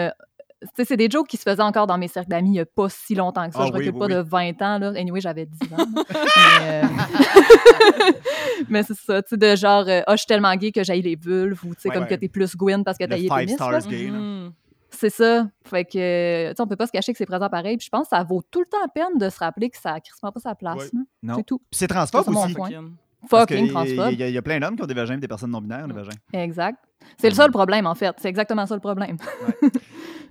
C'est 0.76 0.96
des 0.96 1.08
jokes 1.10 1.28
qui 1.28 1.36
se 1.36 1.42
faisaient 1.42 1.62
encore 1.62 1.86
dans 1.86 1.98
mes 1.98 2.08
cercles 2.08 2.30
d'amis 2.30 2.48
il 2.48 2.52
n'y 2.52 2.60
a 2.60 2.66
pas 2.66 2.88
si 2.88 3.14
longtemps 3.14 3.46
que 3.48 3.54
ça. 3.54 3.60
Ah 3.62 3.66
je 3.66 3.72
oui, 3.72 3.78
recule 3.78 3.92
oui, 3.94 3.98
pas 3.98 4.06
oui. 4.06 4.14
de 4.14 4.18
20 4.20 4.62
ans. 4.62 4.78
Là. 4.78 4.88
Anyway, 4.96 5.20
j'avais 5.20 5.46
10 5.46 5.72
ans. 5.74 5.86
mais 5.96 6.82
euh, 6.82 6.82
mais 8.68 8.82
c'est 8.82 8.94
ça, 8.96 9.22
tu 9.22 9.30
sais, 9.30 9.36
de 9.36 9.56
genre, 9.56 9.84
euh, 9.88 10.02
ah, 10.06 10.12
je 10.12 10.18
suis 10.18 10.26
tellement 10.26 10.54
gay 10.56 10.72
que 10.72 10.82
j'aille 10.84 11.02
les 11.02 11.16
vulves, 11.16 11.60
ou 11.64 11.74
tu 11.74 11.80
sais, 11.82 11.88
Ouais, 11.88 11.94
comme 11.94 12.04
ouais. 12.04 12.08
que 12.10 12.14
t'es 12.14 12.28
plus 12.28 12.56
Gwyn 12.56 12.82
parce 12.84 12.98
que 12.98 13.04
t'as 13.04 13.16
Le 13.16 13.22
les 13.22 13.28
five 13.28 13.36
pénis. 13.38 13.54
stars 13.54 13.86
gay. 13.86 14.08
Mhm. 14.10 14.52
C'est 14.90 15.10
ça. 15.10 15.46
Fait 15.64 15.84
que, 15.84 16.48
tu 16.50 16.54
sais, 16.56 16.60
on 16.62 16.66
peut 16.66 16.76
pas 16.76 16.86
se 16.86 16.92
cacher 16.92 17.12
que 17.12 17.18
c'est 17.18 17.26
présent 17.26 17.48
pareil. 17.50 17.76
Puis 17.76 17.84
je 17.86 17.90
pense 17.90 18.08
que 18.08 18.16
ça 18.16 18.22
vaut 18.24 18.42
tout 18.50 18.60
le 18.60 18.66
temps 18.66 18.78
la 18.80 18.88
peine 18.88 19.18
de 19.18 19.28
se 19.28 19.38
rappeler 19.38 19.68
que 19.68 19.76
ça 19.76 19.92
a 19.92 20.00
crissement 20.00 20.32
pas 20.32 20.40
sa 20.40 20.54
place. 20.54 20.84
Ouais. 20.84 21.00
Non. 21.22 21.34
C'est 21.36 21.42
tout. 21.42 21.60
C'est 21.70 21.86
transphobe 21.88 22.24
Ça, 22.24 22.30
c'est 22.30 22.34
mon 22.34 22.44
aussi. 22.44 22.54
point. 22.54 22.70
Fucking. 23.28 23.68
Transphobe. 23.68 24.12
Il 24.12 24.20
y, 24.22 24.30
y 24.32 24.38
a 24.38 24.42
plein 24.42 24.58
d'hommes 24.58 24.76
qui 24.76 24.82
ont 24.82 24.86
des 24.86 24.94
vagins 24.94 25.18
des 25.18 25.28
personnes 25.28 25.50
non 25.50 25.60
binaires, 25.60 25.86
des 25.86 25.92
vagins. 25.94 26.16
Exact. 26.32 26.78
C'est 27.18 27.28
le 27.28 27.34
seul 27.34 27.50
problème, 27.50 27.86
en 27.86 27.94
fait. 27.94 28.14
C'est 28.20 28.28
exactement 28.28 28.66
ça 28.66 28.74
le 28.74 28.80
problème. 28.80 29.16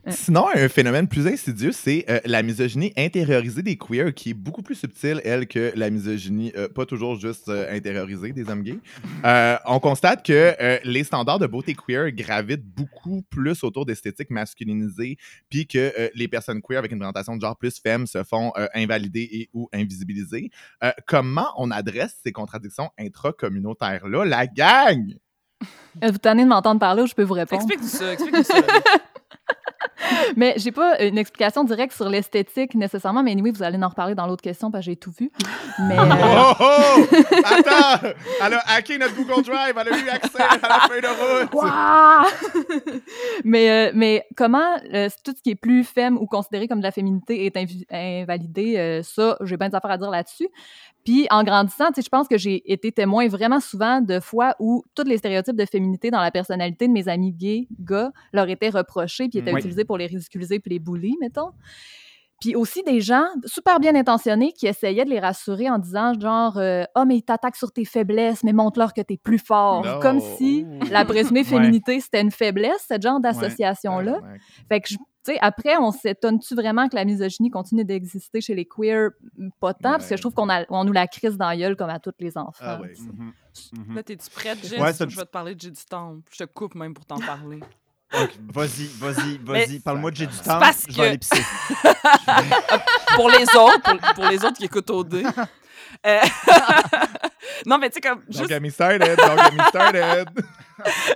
Sinon, 0.08 0.46
un 0.54 0.70
phénomène 0.70 1.08
plus 1.08 1.26
insidieux, 1.26 1.72
c'est 1.72 2.06
euh, 2.10 2.20
la 2.26 2.44
misogynie 2.44 2.94
intériorisée 2.96 3.64
des 3.64 3.76
queers, 3.76 4.14
qui 4.14 4.32
est 4.32 4.34
beaucoup 4.36 4.62
plus 4.62 4.76
subtile, 4.76 5.20
elle, 5.26 5.48
que 5.48 5.74
la 5.76 5.90
misogynie 5.90 6.52
euh, 6.56 6.70
pas 6.70 6.86
toujours 6.86 7.20
juste 7.20 7.50
euh, 7.50 7.76
intériorisée 7.76 8.32
des 8.32 8.48
hommes 8.48 8.62
gays. 8.62 8.78
On 9.66 9.80
constate 9.80 10.24
que 10.24 10.56
les 10.84 11.04
standards 11.04 11.40
de 11.40 11.48
beauté 11.48 11.76
queer 11.76 12.12
gravitent 12.12 12.66
beaucoup 12.66 13.24
plus 13.24 13.64
autour 13.64 13.86
d'esthétiques 13.86 14.30
masculinisées, 14.30 15.18
puis 15.50 15.66
que 15.66 16.12
les 16.14 16.28
personnes 16.28 16.62
queer 16.62 16.78
avec 16.78 16.92
une 16.92 17.00
présentation 17.00 17.36
de 17.36 17.42
genre 17.42 17.58
plus 17.58 17.80
femme 17.80 18.06
se 18.06 18.24
font 18.24 18.54
invalider 18.74 19.28
et 19.32 19.50
ou 19.54 19.70
invisibiliser. 19.74 20.52
Comment 21.08 21.48
on 21.58 21.72
adresse 21.72 22.18
ces 22.24 22.32
contradictions 22.32 22.90
intracommunautaires-là, 23.00 24.26
la 24.26 24.48
gang? 24.48 25.16
Êtes-vous 26.02 26.18
tanné 26.18 26.44
de 26.44 26.50
m'entendre 26.50 26.80
parler 26.80 27.04
ou 27.04 27.08
je 27.08 27.14
peux 27.14 27.24
vous 27.24 27.34
répondre? 27.34 27.62
Explique-nous 27.62 27.88
ça, 27.88 28.14
explique-nous 28.14 28.44
ça. 28.44 28.56
Mais 30.36 30.54
j'ai 30.58 30.72
pas 30.72 31.02
une 31.02 31.18
explication 31.18 31.64
directe 31.64 31.94
sur 31.94 32.10
l'esthétique 32.10 32.76
nécessairement, 32.76 33.24
mais 33.24 33.32
anyway, 33.32 33.52
vous 33.52 33.64
allez 33.64 33.82
en 33.82 33.88
reparler 33.88 34.14
dans 34.16 34.28
l'autre 34.28 34.42
question 34.42 34.70
parce 34.70 34.86
que 34.86 34.92
j'ai 34.92 34.98
tout 34.98 35.12
vu. 35.18 35.32
Mais 35.80 35.98
euh, 35.98 36.04
Oh, 36.38 36.54
oh! 36.60 37.06
Attends! 37.44 38.08
Elle 38.44 38.54
a 38.54 38.64
hacké 38.68 38.98
notre 38.98 39.16
Google 39.16 39.44
Drive, 39.44 39.76
elle 39.80 39.94
a 39.94 39.98
eu 39.98 40.10
accès 40.10 40.42
à 40.42 40.68
la 40.68 40.80
feuille 40.88 41.02
de 41.02 41.08
route! 41.08 43.02
Mais, 43.44 43.70
euh, 43.70 43.92
mais 43.94 44.26
comment 44.36 44.78
euh, 44.94 45.10
tout 45.24 45.34
ce 45.36 45.42
qui 45.42 45.52
est 45.52 45.56
plus 45.56 45.84
femme 45.84 46.18
ou 46.18 46.26
considéré 46.26 46.68
comme 46.68 46.80
de 46.80 46.84
la 46.84 46.92
féminité 46.92 47.46
est 47.46 47.56
invalidé, 47.92 48.78
euh, 48.78 49.04
ça, 49.04 49.38
j'ai 49.42 49.58
bien 49.58 49.70
des 49.70 49.76
affaires 49.76 49.92
à 49.92 49.98
dire 49.98 50.10
là-dessus. 50.10 50.48
Puis 51.06 51.28
en 51.30 51.44
grandissant, 51.44 51.88
tu 51.90 51.94
sais, 51.96 52.02
je 52.02 52.10
pense 52.10 52.28
que 52.28 52.38
j'ai 52.38 52.70
été 52.72 52.92
témoin 52.92 53.28
vraiment 53.28 53.60
souvent 53.60 54.02
de 54.02 54.20
fois 54.20 54.56
où 54.60 54.84
tous 54.96 55.04
les 55.04 55.18
stéréotypes 55.18 55.56
de 55.56 55.66
féminité 55.66 56.10
dans 56.12 56.20
la 56.22 56.32
personnalité 56.32 56.88
de 56.88 56.92
mes 56.94 57.08
amis 57.08 57.32
gays, 57.32 57.68
gars, 57.80 58.12
leur 58.34 58.50
étaient 58.50 58.70
reprochés 58.70 59.30
puis 59.30 59.38
étaient 59.40 59.54
Oui. 59.54 59.60
utilisés 59.60 59.86
pour 59.86 59.98
les 60.00 60.08
ridiculiser 60.08 60.60
puis 60.60 60.72
les 60.72 60.80
bullies, 60.80 61.16
mettons. 61.22 61.52
Puis 62.42 62.54
aussi 62.56 62.84
des 62.84 63.00
gens 63.00 63.24
super 63.46 63.80
bien 63.80 63.96
intentionnés 63.96 64.52
qui 64.52 64.68
essayaient 64.68 65.06
de 65.06 65.10
les 65.10 65.20
rassurer 65.22 65.70
en 65.70 65.78
disant 65.80 66.14
genre 66.20 66.58
euh, 66.58 66.84
Ah, 66.94 67.06
mais 67.06 67.18
ils 67.18 67.24
t'attaquent 67.24 67.56
sur 67.56 67.72
tes 67.72 67.86
faiblesses, 67.86 68.44
mais 68.44 68.52
montre-leur 68.52 68.94
que 68.94 69.02
t'es 69.02 69.16
plus 69.18 69.40
fort. 69.40 69.86
No. 69.86 70.00
Comme 70.02 70.20
si 70.20 70.66
la 70.92 71.06
présumée 71.06 71.44
féminité, 71.46 72.00
c'était 72.02 72.22
une 72.22 72.32
faiblesse, 72.32 72.86
ce 72.90 73.00
genre 73.02 73.20
d'association-là. 73.22 74.14
Ouais, 74.14 74.18
ouais. 74.20 74.38
Fait 74.68 74.82
que, 74.82 74.90
je- 74.90 74.98
sais, 75.26 75.38
après, 75.42 75.78
on 75.78 75.92
s'étonne-tu 75.92 76.56
vraiment 76.56 76.88
que 76.90 76.96
la 76.96 77.06
misogynie 77.06 77.50
continue 77.50 77.84
d'exister 77.86 78.42
chez 78.42 78.56
les 78.56 78.66
queers? 78.66 79.10
Pas 79.60 79.74
tant, 79.74 79.92
parce 79.94 80.08
que 80.10 80.16
je 80.18 80.22
trouve 80.22 80.34
qu'on 80.34 80.50
a- 80.50 80.66
on 80.70 80.84
nous 80.84 80.94
la 80.94 81.08
crise 81.08 81.38
dans 81.38 81.48
la 81.48 81.58
gueule 81.58 81.76
comme 81.76 81.90
à 81.90 82.00
tous 82.00 82.12
les 82.20 82.38
enfants. 82.38 82.52
Ah 82.62 82.80
ouais. 82.82 82.94
Mhm. 83.00 83.34
Mhm. 83.88 83.96
Là, 83.96 84.04
t'es-tu 84.04 84.30
prête, 84.30 84.60
Jess? 84.66 84.80
Ouais, 84.80 84.94
Je 84.94 85.16
vais 85.16 85.26
te 85.26 85.30
parler 85.32 85.56
de 85.56 85.62
J'ai 85.62 85.72
du 85.72 85.86
temps. 85.86 86.18
Je 86.32 86.44
te 86.44 86.50
coupe 86.50 86.76
même 86.76 86.94
pour 86.94 87.06
t'en 87.06 87.20
parler. 87.20 87.60
Vas-y, 88.54 88.86
vas-y, 89.00 89.38
vas-y. 89.40 89.80
Parle-moi 89.80 90.12
de 90.12 90.16
j'ai 90.16 90.28
du 90.28 90.38
temps. 90.38 90.60
parce 90.60 90.84
Je 90.84 90.88
que- 90.96 91.02
vais 91.02 91.08
aller 91.10 91.18
pisser. 91.18 91.42
pour 93.16 93.30
les 93.30 93.44
autres, 93.58 93.82
pour, 93.82 94.14
pour 94.16 94.26
les 94.26 94.38
autres 94.46 94.58
qui 94.58 94.66
écoutent 94.66 94.90
au 94.92 95.04
dé. 95.04 95.24
Euh, 96.06 96.20
non, 97.66 97.78
mais 97.78 97.90
tu 97.90 97.96
sais, 97.96 98.02
comme. 98.02 98.20
Don't 98.20 98.32
Juste, 98.38 98.50
get 98.50 98.60
me 98.60 98.70
started, 98.70 99.18
don't 99.18 99.38
get 99.40 99.52
me 99.56 99.64
started! 99.70 100.28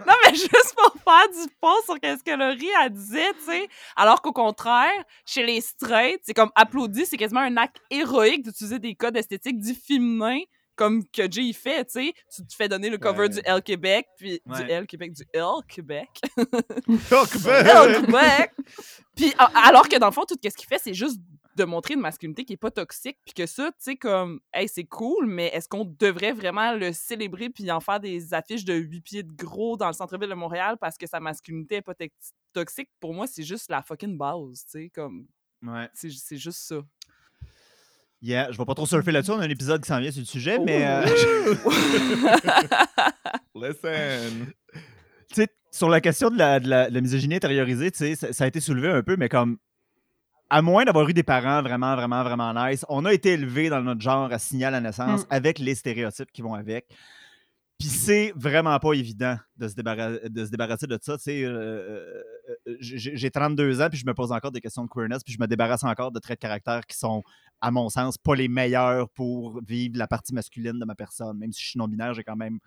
non, 0.07 0.13
mais 0.23 0.33
juste 0.33 0.73
pour 0.75 0.93
faire 1.03 1.27
du 1.29 1.51
pont 1.61 1.75
sur 1.85 1.95
ce 1.95 2.23
que 2.23 2.35
Laurie 2.35 2.71
a 2.81 2.89
disait, 2.89 3.31
tu 3.39 3.51
sais. 3.51 3.67
Alors 3.95 4.21
qu'au 4.21 4.31
contraire, 4.33 4.89
chez 5.25 5.45
les 5.45 5.61
straight, 5.61 6.19
c'est 6.23 6.33
comme 6.33 6.51
applaudi, 6.55 7.05
c'est 7.05 7.17
quasiment 7.17 7.41
un 7.41 7.57
acte 7.57 7.77
héroïque 7.91 8.43
d'utiliser 8.43 8.79
des 8.79 8.95
codes 8.95 9.17
esthétiques 9.17 9.59
du 9.59 9.73
féminin 9.75 10.39
comme 10.75 11.03
que 11.11 11.29
Jay 11.29 11.51
fait, 11.51 11.83
tu 11.85 11.91
sais. 11.91 12.13
Tu 12.33 12.47
te 12.47 12.55
fais 12.55 12.69
donner 12.69 12.89
le 12.89 12.97
cover 12.97 13.23
Ouais. 13.23 13.29
du 13.29 13.41
L 13.43 13.61
Québec, 13.61 14.07
puis 14.17 14.41
du. 14.45 14.61
L 14.71 14.87
Québec, 14.87 15.11
du 15.13 15.23
L 15.33 15.43
Québec. 15.67 16.07
L 16.37 16.45
about- 17.11 17.27
Québec! 18.05 18.51
Puis 19.15 19.33
alors 19.53 19.87
que 19.89 19.97
dans 19.97 20.07
le 20.07 20.13
fond, 20.13 20.23
tout 20.25 20.35
ce 20.41 20.49
qu'il 20.55 20.67
fait, 20.67 20.79
c'est 20.81 20.93
juste 20.93 21.19
de 21.59 21.65
montrer 21.65 21.93
une 21.95 21.99
masculinité 21.99 22.45
qui 22.45 22.53
est 22.53 22.57
pas 22.57 22.71
toxique, 22.71 23.17
puis 23.25 23.33
que 23.33 23.45
ça, 23.45 23.67
tu 23.71 23.77
sais, 23.79 23.95
comme, 23.97 24.39
hey, 24.53 24.67
c'est 24.67 24.85
cool, 24.85 25.25
mais 25.27 25.47
est-ce 25.47 25.67
qu'on 25.69 25.85
devrait 25.85 26.31
vraiment 26.33 26.73
le 26.73 26.91
célébrer 26.93 27.49
puis 27.49 27.69
en 27.71 27.79
faire 27.79 27.99
des 27.99 28.33
affiches 28.33 28.65
de 28.65 28.73
8 28.73 29.01
pieds 29.01 29.23
de 29.23 29.31
gros 29.33 29.77
dans 29.77 29.87
le 29.87 29.93
centre-ville 29.93 30.29
de 30.29 30.33
Montréal 30.35 30.77
parce 30.79 30.97
que 30.97 31.07
sa 31.07 31.19
masculinité 31.19 31.75
est 31.75 31.81
pas 31.81 31.93
toxique? 32.53 32.89
Pour 32.99 33.13
moi, 33.13 33.27
c'est 33.27 33.43
juste 33.43 33.69
la 33.69 33.81
fucking 33.81 34.17
base, 34.17 34.65
tu 34.65 34.71
sais, 34.83 34.89
comme, 34.89 35.27
Ouais. 35.61 35.89
c'est 35.93 36.09
juste 36.37 36.59
ça. 36.59 36.81
Yeah, 38.21 38.51
je 38.51 38.57
vais 38.57 38.65
pas 38.65 38.75
trop 38.75 38.85
surfer 38.85 39.11
là-dessus. 39.13 39.31
On 39.31 39.39
a 39.39 39.45
un 39.45 39.49
épisode 39.49 39.81
qui 39.81 39.87
s'en 39.87 39.99
vient 39.99 40.11
sur 40.11 40.19
le 40.21 40.25
sujet, 40.25 40.59
mais 40.59 40.85
euh, 40.85 41.05
Listen. 43.55 44.47
tu 45.29 45.35
sais, 45.35 45.47
sur 45.71 45.87
la 45.89 46.01
question 46.01 46.29
de 46.29 46.37
la, 46.37 46.59
de 46.59 46.67
la- 46.67 46.89
de 46.89 46.93
la 46.95 47.01
misogynie 47.01 47.35
intériorisée, 47.35 47.91
tu 47.91 47.99
sais, 47.99 48.15
ça, 48.15 48.33
ça 48.33 48.43
a 48.43 48.47
été 48.47 48.59
soulevé 48.59 48.89
un 48.89 49.03
peu, 49.03 49.15
mais 49.15 49.29
comme, 49.29 49.57
à 50.49 50.61
moins 50.61 50.83
d'avoir 50.85 51.07
eu 51.07 51.13
des 51.13 51.23
parents 51.23 51.61
vraiment, 51.61 51.95
vraiment, 51.95 52.23
vraiment 52.23 52.53
nice, 52.53 52.85
on 52.89 53.05
a 53.05 53.13
été 53.13 53.29
élevé 53.33 53.69
dans 53.69 53.81
notre 53.81 54.01
genre 54.01 54.31
à 54.31 54.39
signer 54.39 54.65
à 54.65 54.71
la 54.71 54.81
naissance 54.81 55.21
Mm. 55.21 55.27
avec 55.29 55.59
les 55.59 55.75
stéréotypes 55.75 56.31
qui 56.31 56.41
vont 56.41 56.53
avec. 56.55 56.87
Puis 57.77 57.87
c'est 57.87 58.33
vraiment 58.35 58.77
pas 58.79 58.91
évident 58.91 59.37
de 59.55 59.67
se, 59.69 59.73
débarra- 59.73 60.27
de 60.27 60.45
se 60.45 60.51
débarrasser 60.51 60.85
de 60.85 60.99
ça. 61.01 61.13
Euh, 61.13 61.45
euh, 61.45 62.23
euh, 62.67 62.75
j'ai 62.81 63.15
j'ai 63.15 63.31
32 63.31 63.81
ans, 63.81 63.87
puis 63.89 63.97
je 63.97 64.05
me 64.05 64.13
pose 64.13 64.33
encore 64.33 64.51
des 64.51 64.59
questions 64.59 64.83
de 64.83 64.89
queerness, 64.89 65.23
puis 65.23 65.33
je 65.33 65.39
me 65.39 65.47
débarrasse 65.47 65.85
encore 65.85 66.11
de 66.11 66.19
traits 66.19 66.39
de 66.39 66.41
caractère 66.41 66.85
qui 66.85 66.97
sont, 66.97 67.23
à 67.61 67.71
mon 67.71 67.87
sens, 67.87 68.17
pas 68.17 68.35
les 68.35 68.49
meilleurs 68.49 69.07
pour 69.11 69.61
vivre 69.65 69.97
la 69.97 70.07
partie 70.07 70.33
masculine 70.33 70.77
de 70.77 70.83
ma 70.83 70.95
personne. 70.95 71.37
Même 71.37 71.53
si 71.53 71.63
je 71.63 71.69
suis 71.69 71.77
non-binaire, 71.79 72.13
j'ai 72.13 72.23
quand 72.23 72.35
même 72.35 72.59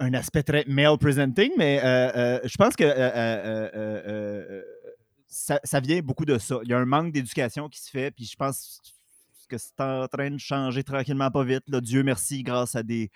un 0.00 0.14
aspect 0.14 0.42
très 0.44 0.64
male 0.68 0.96
presenting, 0.96 1.50
mais 1.58 1.80
euh, 1.84 2.10
euh, 2.16 2.40
je 2.44 2.56
pense 2.56 2.76
que 2.76 2.84
ça, 5.28 5.60
ça 5.62 5.78
vient 5.80 6.00
beaucoup 6.00 6.24
de 6.24 6.38
ça. 6.38 6.58
Il 6.64 6.70
y 6.70 6.74
a 6.74 6.78
un 6.78 6.84
manque 6.86 7.12
d'éducation 7.12 7.68
qui 7.68 7.80
se 7.80 7.90
fait, 7.90 8.10
puis 8.10 8.24
je 8.24 8.34
pense 8.36 8.80
que 9.48 9.56
c'est 9.56 9.80
en 9.80 10.06
train 10.08 10.30
de 10.30 10.38
changer 10.38 10.82
tranquillement 10.84 11.30
pas 11.30 11.42
vite. 11.44 11.62
là. 11.68 11.80
Dieu 11.80 12.02
merci, 12.02 12.42
grâce 12.42 12.74
à 12.76 12.82
des 12.82 13.10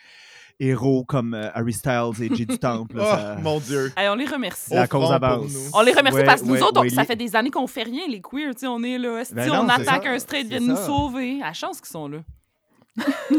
héros 0.58 1.04
comme 1.04 1.34
euh, 1.34 1.50
Harry 1.54 1.72
Styles 1.74 2.22
et 2.22 2.34
Jay 2.34 2.46
du 2.46 2.58
Temple. 2.58 2.96
là, 2.96 3.34
Oh, 3.38 3.40
mon 3.42 3.60
Dieu. 3.60 3.92
Hey, 3.96 4.08
on 4.08 4.14
les 4.14 4.24
remercie. 4.26 4.72
la 4.72 4.84
Au 4.84 4.86
cause 4.86 5.10
avance. 5.12 5.52
On 5.74 5.82
les 5.82 5.92
remercie 5.92 6.18
Ouais, 6.20 6.24
parce 6.24 6.40
que 6.40 6.46
nous 6.46 6.54
ouais, 6.54 6.62
autres, 6.62 6.82
on- 6.84 6.88
ça 6.88 7.04
fait 7.04 7.16
des 7.16 7.34
années 7.36 7.50
qu'on 7.50 7.66
fait 7.66 7.82
rien, 7.82 8.06
les 8.08 8.20
queers, 8.22 8.54
tu 8.54 8.60
sais, 8.60 8.66
on 8.66 8.82
est 8.82 8.96
là, 8.98 9.22
Ben 9.32 9.50
on 9.50 9.64
non, 9.64 9.68
c'est 9.76 9.82
attaque 9.82 10.04
ça, 10.04 10.10
un 10.10 10.18
straight, 10.18 10.42
c'est 10.50 10.58
viennent 10.58 10.68
nous 10.68 10.76
sauver. 10.76 11.42
À 11.42 11.46
la 11.48 11.52
chance 11.52 11.80
qu'ils 11.80 11.90
sont 11.90 12.08
là. 12.08 12.18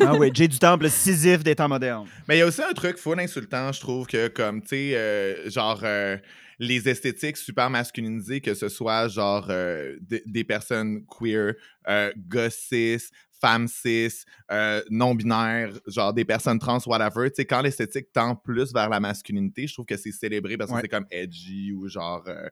Ah 0.01 0.15
oui, 0.15 0.31
Jay 0.33 0.47
du 0.47 0.57
Temple, 0.57 0.89
Sisyphe 0.89 1.43
des 1.43 1.55
temps 1.55 1.69
modernes. 1.69 2.07
Mais 2.27 2.38
il 2.38 2.39
y 2.39 2.41
a 2.41 2.47
aussi 2.47 2.62
un 2.62 2.73
truc 2.73 2.97
full 2.97 3.19
insultant, 3.19 3.71
je 3.71 3.79
trouve, 3.79 4.07
que 4.07 4.27
comme, 4.27 4.62
tu 4.62 4.69
sais, 4.69 4.91
euh, 4.95 5.49
genre, 5.49 5.79
euh, 5.83 6.17
les 6.59 6.87
esthétiques 6.89 7.37
super 7.37 7.69
masculinisées, 7.69 8.41
que 8.41 8.53
ce 8.53 8.69
soit, 8.69 9.07
genre, 9.07 9.47
euh, 9.49 9.97
des- 10.01 10.23
des 10.25 10.43
personnes 10.43 11.05
queer, 11.05 11.53
euh, 11.87 12.11
cis, 12.49 13.09
femmes 13.41 13.67
cis, 13.67 14.23
euh, 14.51 14.81
non-binaires, 14.89 15.73
genre 15.87 16.13
des 16.13 16.25
personnes 16.25 16.59
trans, 16.59 16.79
whatever, 16.85 17.29
tu 17.29 17.35
sais, 17.37 17.45
quand 17.45 17.61
l'esthétique 17.61 18.07
tend 18.13 18.35
plus 18.35 18.73
vers 18.73 18.89
la 18.89 18.99
masculinité, 18.99 19.67
je 19.67 19.73
trouve 19.73 19.85
que 19.85 19.97
c'est 19.97 20.11
célébré 20.11 20.57
parce 20.57 20.71
que 20.71 20.75
Ouais. 20.75 20.81
c'est 20.81 20.87
comme 20.87 21.05
edgy 21.11 21.73
ou 21.73 21.87
genre... 21.87 22.23
euh, 22.27 22.47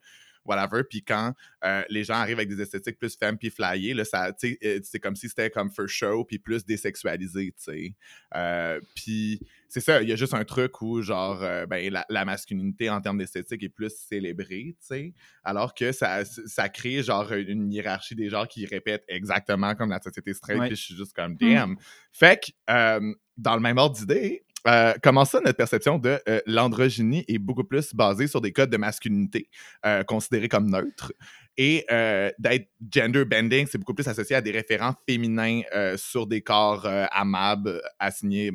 whatever. 0.45 0.84
Puis 0.84 1.04
quand 1.04 1.34
euh, 1.63 1.84
les 1.89 2.04
gens 2.04 2.15
arrivent 2.15 2.38
avec 2.39 2.49
des 2.49 2.62
esthétiques 2.62 2.97
plus 2.99 3.15
femmes 3.17 3.38
puis 3.38 3.49
flyées, 3.49 3.93
là, 3.93 4.06
ça, 4.06 4.32
euh, 4.43 4.80
c'est 4.84 4.99
comme 4.99 5.15
si 5.15 5.30
c'était 5.30 5.49
comme 5.49 5.69
for 5.71 5.88
show 5.88 6.23
puis 6.25 6.39
plus 6.39 6.65
désexualisé, 6.65 7.54
tu 7.58 7.63
sais. 7.63 7.95
Euh, 8.36 8.80
puis 8.95 9.39
c'est 9.69 9.80
ça, 9.80 10.01
il 10.01 10.10
y 10.10 10.12
a 10.12 10.15
juste 10.15 10.34
un 10.34 10.43
truc 10.43 10.82
où, 10.82 11.01
genre, 11.01 11.41
euh, 11.43 11.65
ben, 11.65 11.91
la, 11.91 12.06
la 12.10 12.25
masculinité 12.25 12.89
en 12.89 12.99
termes 12.99 13.17
d'esthétique 13.17 13.63
est 13.63 13.69
plus 13.69 13.93
célébrée, 13.95 14.75
tu 14.80 14.86
sais, 14.86 15.13
alors 15.43 15.73
que 15.73 15.91
ça, 15.91 16.25
ça 16.25 16.67
crée, 16.69 17.04
genre, 17.04 17.32
une 17.32 17.71
hiérarchie 17.71 18.15
des 18.15 18.30
genres 18.30 18.47
qui 18.47 18.65
répètent 18.65 19.06
exactement 19.08 19.75
comme 19.75 19.89
la 19.89 20.01
société 20.01 20.34
straight, 20.34 20.60
Ouais. 20.60 20.67
puis 20.67 20.75
je 20.75 20.82
suis 20.82 20.95
juste 20.95 21.13
comme, 21.13 21.36
damn. 21.38 21.77
Fait 22.12 22.39
que, 22.43 22.51
euh, 22.69 23.13
dans 23.38 23.56
le 23.56 23.62
même 23.62 23.77
ordre 23.77 23.95
d'idée, 23.95 24.43
euh, 24.67 24.93
comment 25.02 25.26
ça, 25.26 25.39
notre 25.41 25.58
perception 25.58 25.97
de 25.97 26.19
euh, 26.28 26.41
l'androgynie 26.45 27.26
est 27.28 27.39
beaucoup 27.39 27.63
plus 27.63 27.93
basée 27.93 28.28
sur 28.28 28.41
des 28.41 28.52
codes 28.52 28.69
de 28.69 28.78
masculinité 28.78 29.50
euh, 29.86 30.04
considérés 30.04 30.50
comme 30.50 30.69
neutres? 30.69 31.13
Et 31.58 31.86
euh, 31.91 32.32
d'être 32.39 32.69
gender 32.93 33.26
bending, 33.26 33.67
c'est 33.69 33.78
beaucoup 33.78 33.93
plus 33.93 34.08
associé 34.08 34.36
à 34.36 34.41
des 34.41 34.52
référents 34.52 34.95
féminins 35.08 35.62
euh, 35.76 35.97
sur 35.97 36.28
des 36.28 36.41
corps 36.41 36.88
amables 37.12 37.82
assignés 38.00 38.52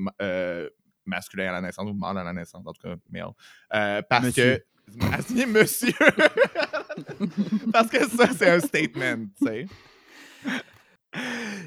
masculins 1.04 1.48
à 1.50 1.52
la 1.52 1.60
naissance 1.60 1.88
ou 1.88 1.94
mâles 1.94 2.18
à 2.18 2.24
la 2.24 2.32
naissance, 2.32 2.66
en 2.66 2.72
tout 2.72 2.82
cas 2.82 2.96
male. 3.10 4.02
Parce 4.08 4.24
Monsieur. 4.26 4.58
que 4.58 4.62
assigné 5.12 5.46
monsieur 5.46 5.92
parce 7.72 7.88
que 7.90 8.08
ça 8.08 8.28
c'est 8.38 8.48
un 8.48 8.60
statement, 8.60 9.26
tu 9.36 9.46
sais. 9.46 9.66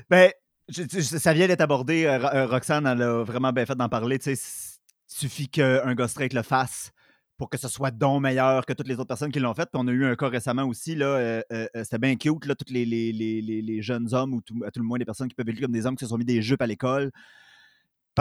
Ben, 0.09 0.31
ça 0.71 1.33
vient 1.33 1.47
d'être 1.47 1.61
abordé. 1.61 2.05
euh, 2.05 2.19
euh, 2.33 2.47
Roxane, 2.47 2.85
elle 2.87 3.01
a 3.01 3.23
vraiment 3.23 3.51
bien 3.51 3.65
fait 3.65 3.75
d'en 3.75 3.89
parler. 3.89 4.17
S- 4.25 4.79
suffit 5.07 5.47
qu'un 5.49 5.95
gars 5.95 6.07
straight 6.07 6.33
le 6.33 6.43
fasse 6.43 6.91
pour 7.37 7.49
que 7.49 7.57
ce 7.57 7.67
soit 7.67 7.89
donc 7.91 8.21
meilleur 8.21 8.65
que 8.65 8.73
toutes 8.73 8.87
les 8.87 8.95
autres 8.95 9.07
personnes 9.07 9.31
qui 9.31 9.39
l'ont 9.39 9.53
fait. 9.53 9.63
Puis 9.71 9.81
on 9.81 9.87
a 9.87 9.91
eu 9.91 10.05
un 10.05 10.15
cas 10.15 10.27
récemment 10.27 10.63
aussi, 10.65 10.95
là, 10.95 11.05
euh, 11.05 11.41
euh, 11.51 11.67
c'était 11.83 11.97
bien 11.97 12.15
cute, 12.15 12.45
là, 12.45 12.53
tous 12.55 12.71
les, 12.71 12.85
les, 12.85 13.11
les, 13.13 13.41
les- 13.41 13.61
les 13.61 13.81
jeunes 13.81 14.13
hommes, 14.13 14.33
ou 14.33 14.41
tout, 14.41 14.55
à 14.65 14.71
tout 14.71 14.79
le 14.79 14.85
moins 14.85 14.99
des 14.99 15.05
personnes 15.05 15.29
qui 15.29 15.35
peuvent 15.35 15.47
être 15.49 15.59
comme 15.59 15.71
des 15.71 15.85
hommes 15.85 15.95
qui 15.95 16.05
se 16.05 16.09
sont 16.09 16.17
mis 16.17 16.25
des 16.25 16.41
jupes 16.41 16.61
à 16.61 16.67
l'école. 16.67 17.11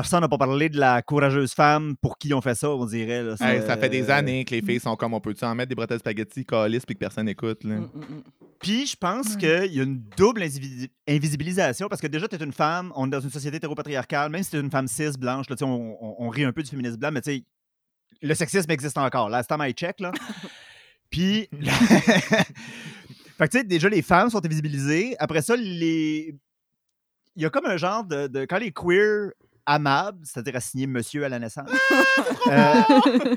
Personne 0.01 0.21
n'a 0.21 0.29
pas 0.29 0.39
parlé 0.39 0.69
de 0.69 0.79
la 0.79 1.03
courageuse 1.03 1.53
femme 1.55 1.97
pour 2.01 2.19
qui 2.19 2.33
on 2.33 2.41
fait 2.41 2.55
ça, 2.55 2.71
on 2.71 2.87
dirait. 2.87 3.23
là. 3.25 3.33
Hey, 3.41 3.61
C'est- 3.61 3.67
ça 3.67 3.77
fait 3.77 3.89
des 3.89 4.11
euh, 4.11 4.15
années 4.15 4.45
que 4.45 4.55
les 4.55 4.63
filles 4.63 4.79
sont 4.79 4.95
comme 4.95 5.13
on 5.15 5.21
peut-tu 5.21 5.45
en 5.45 5.55
mettre 5.57 5.71
des 5.71 5.75
bretelles 5.75 5.99
spaghetti, 5.99 6.45
calice, 6.45 6.87
puis 6.87 6.95
que 6.95 7.01
personne 7.01 7.27
n'écoute. 7.27 7.65
là? 7.65 7.77
Mm, 7.77 7.91
mm, 7.95 7.99
mm. 8.01 8.23
Puis 8.61 8.87
je 8.87 8.97
pense 8.97 9.37
qu'il 9.37 9.73
y 9.73 9.81
a 9.81 9.83
une 9.83 10.01
double 10.17 10.43
invisi- 10.43 10.89
invisibilisation 11.09 11.89
parce 11.89 12.01
que 12.01 12.07
déjà, 12.07 12.29
tu 12.29 12.37
es 12.37 12.45
une 12.45 12.53
femme, 12.53 12.93
on 12.97 13.07
est 13.07 13.11
dans 13.11 13.21
une 13.21 13.31
société 13.31 13.57
hétéropatriarcale, 13.57 14.31
même 14.31 14.43
si 14.45 14.51
tu 14.51 14.57
es 14.57 14.61
une 14.61 14.71
femme 14.71 14.87
cis, 14.89 15.11
blanche, 15.19 15.49
là, 15.51 15.57
on, 15.63 15.97
on- 16.01 16.17
on 16.19 16.29
rit 16.29 16.45
un 16.45 16.53
peu 16.53 16.63
du 16.63 16.71
féminisme 16.71 16.97
blanc, 16.97 17.11
mais 17.13 17.21
tu 17.21 17.33
sais, 17.33 17.45
le 18.23 18.35
sexisme 18.35 18.71
existe 18.71 18.99
encore. 18.99 19.29
Last 19.29 19.49
time 19.49 19.63
I 19.63 19.73
check, 19.73 19.99
là. 20.01 20.13
Puis. 21.11 21.49
fait 21.61 22.47
que 23.39 23.45
tu 23.53 23.59
sais, 23.59 23.65
déjà, 23.65 23.89
les 23.89 24.03
femmes 24.03 24.31
sont 24.31 24.45
invisibilisées. 24.45 25.17
Après 25.19 25.43
ça, 25.43 25.57
les. 25.57 26.35
Il 27.37 27.43
y 27.43 27.47
a 27.47 27.51
comme 27.51 27.67
un 27.67 27.77
genre 27.77 28.05
de. 28.05 28.27
de- 28.27 28.45
Quand 28.45 28.59
les 28.59 28.73
queer 28.73 29.31
amables, 29.69 30.19
c'est-à-dire 30.25 30.57
assigner 30.57 30.87
monsieur 30.87 31.25
à 31.25 31.29
la 31.29 31.39
naissance. 31.39 31.69
euh, 32.49 32.83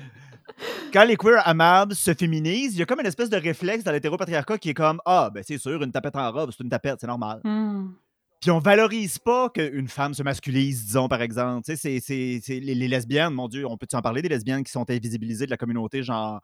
quand 0.94 1.04
les 1.04 1.15
queer 1.17 1.41
amables 1.48 1.96
se 1.96 2.13
féminisent, 2.13 2.74
il 2.76 2.80
y 2.80 2.82
a 2.82 2.86
comme 2.86 3.00
une 3.00 3.06
espèce 3.06 3.30
de 3.30 3.38
réflexe 3.38 3.84
dans 3.84 3.91
l'hétéropatriarcat 3.91 4.58
qui 4.58 4.70
est 4.70 4.74
comme 4.74 5.00
Ah, 5.06 5.30
ben 5.34 5.44
c'est 5.46 5.58
sûr, 5.58 5.82
une 5.84 5.91
tapette 5.91 6.15
en 6.15 6.32
robe, 6.32 6.52
c'est 6.56 6.63
une 6.63 6.70
tapette, 6.70 6.98
c'est 7.02 7.08
normal. 7.08 7.39
Hmm. 7.44 7.91
Puis 8.39 8.50
on 8.50 8.58
valorise 8.60 9.20
pas 9.20 9.50
qu'une 9.50 9.88
femme 9.88 10.15
se 10.15 10.24
masculise, 10.24 10.86
disons, 10.86 11.08
par 11.08 11.22
exemple. 11.22 11.63
Tu 11.63 11.78
sais, 11.78 12.00
c'est- 12.00 12.60
les, 12.60 12.74
les 12.74 12.88
lesbiennes, 12.88 13.34
mon 13.36 13.48
Dieu, 13.48 13.67
on 13.67 13.78
peut-tu 13.78 13.96
en 13.96 14.02
parler 14.02 14.24
des 14.24 14.30
lesbiennes 14.30 14.63
qui 14.63 14.72
sont 14.72 14.89
invisibilisées 14.89 15.46
de 15.46 15.52
la 15.52 15.58
communauté, 15.58 16.02
genre 16.02 16.41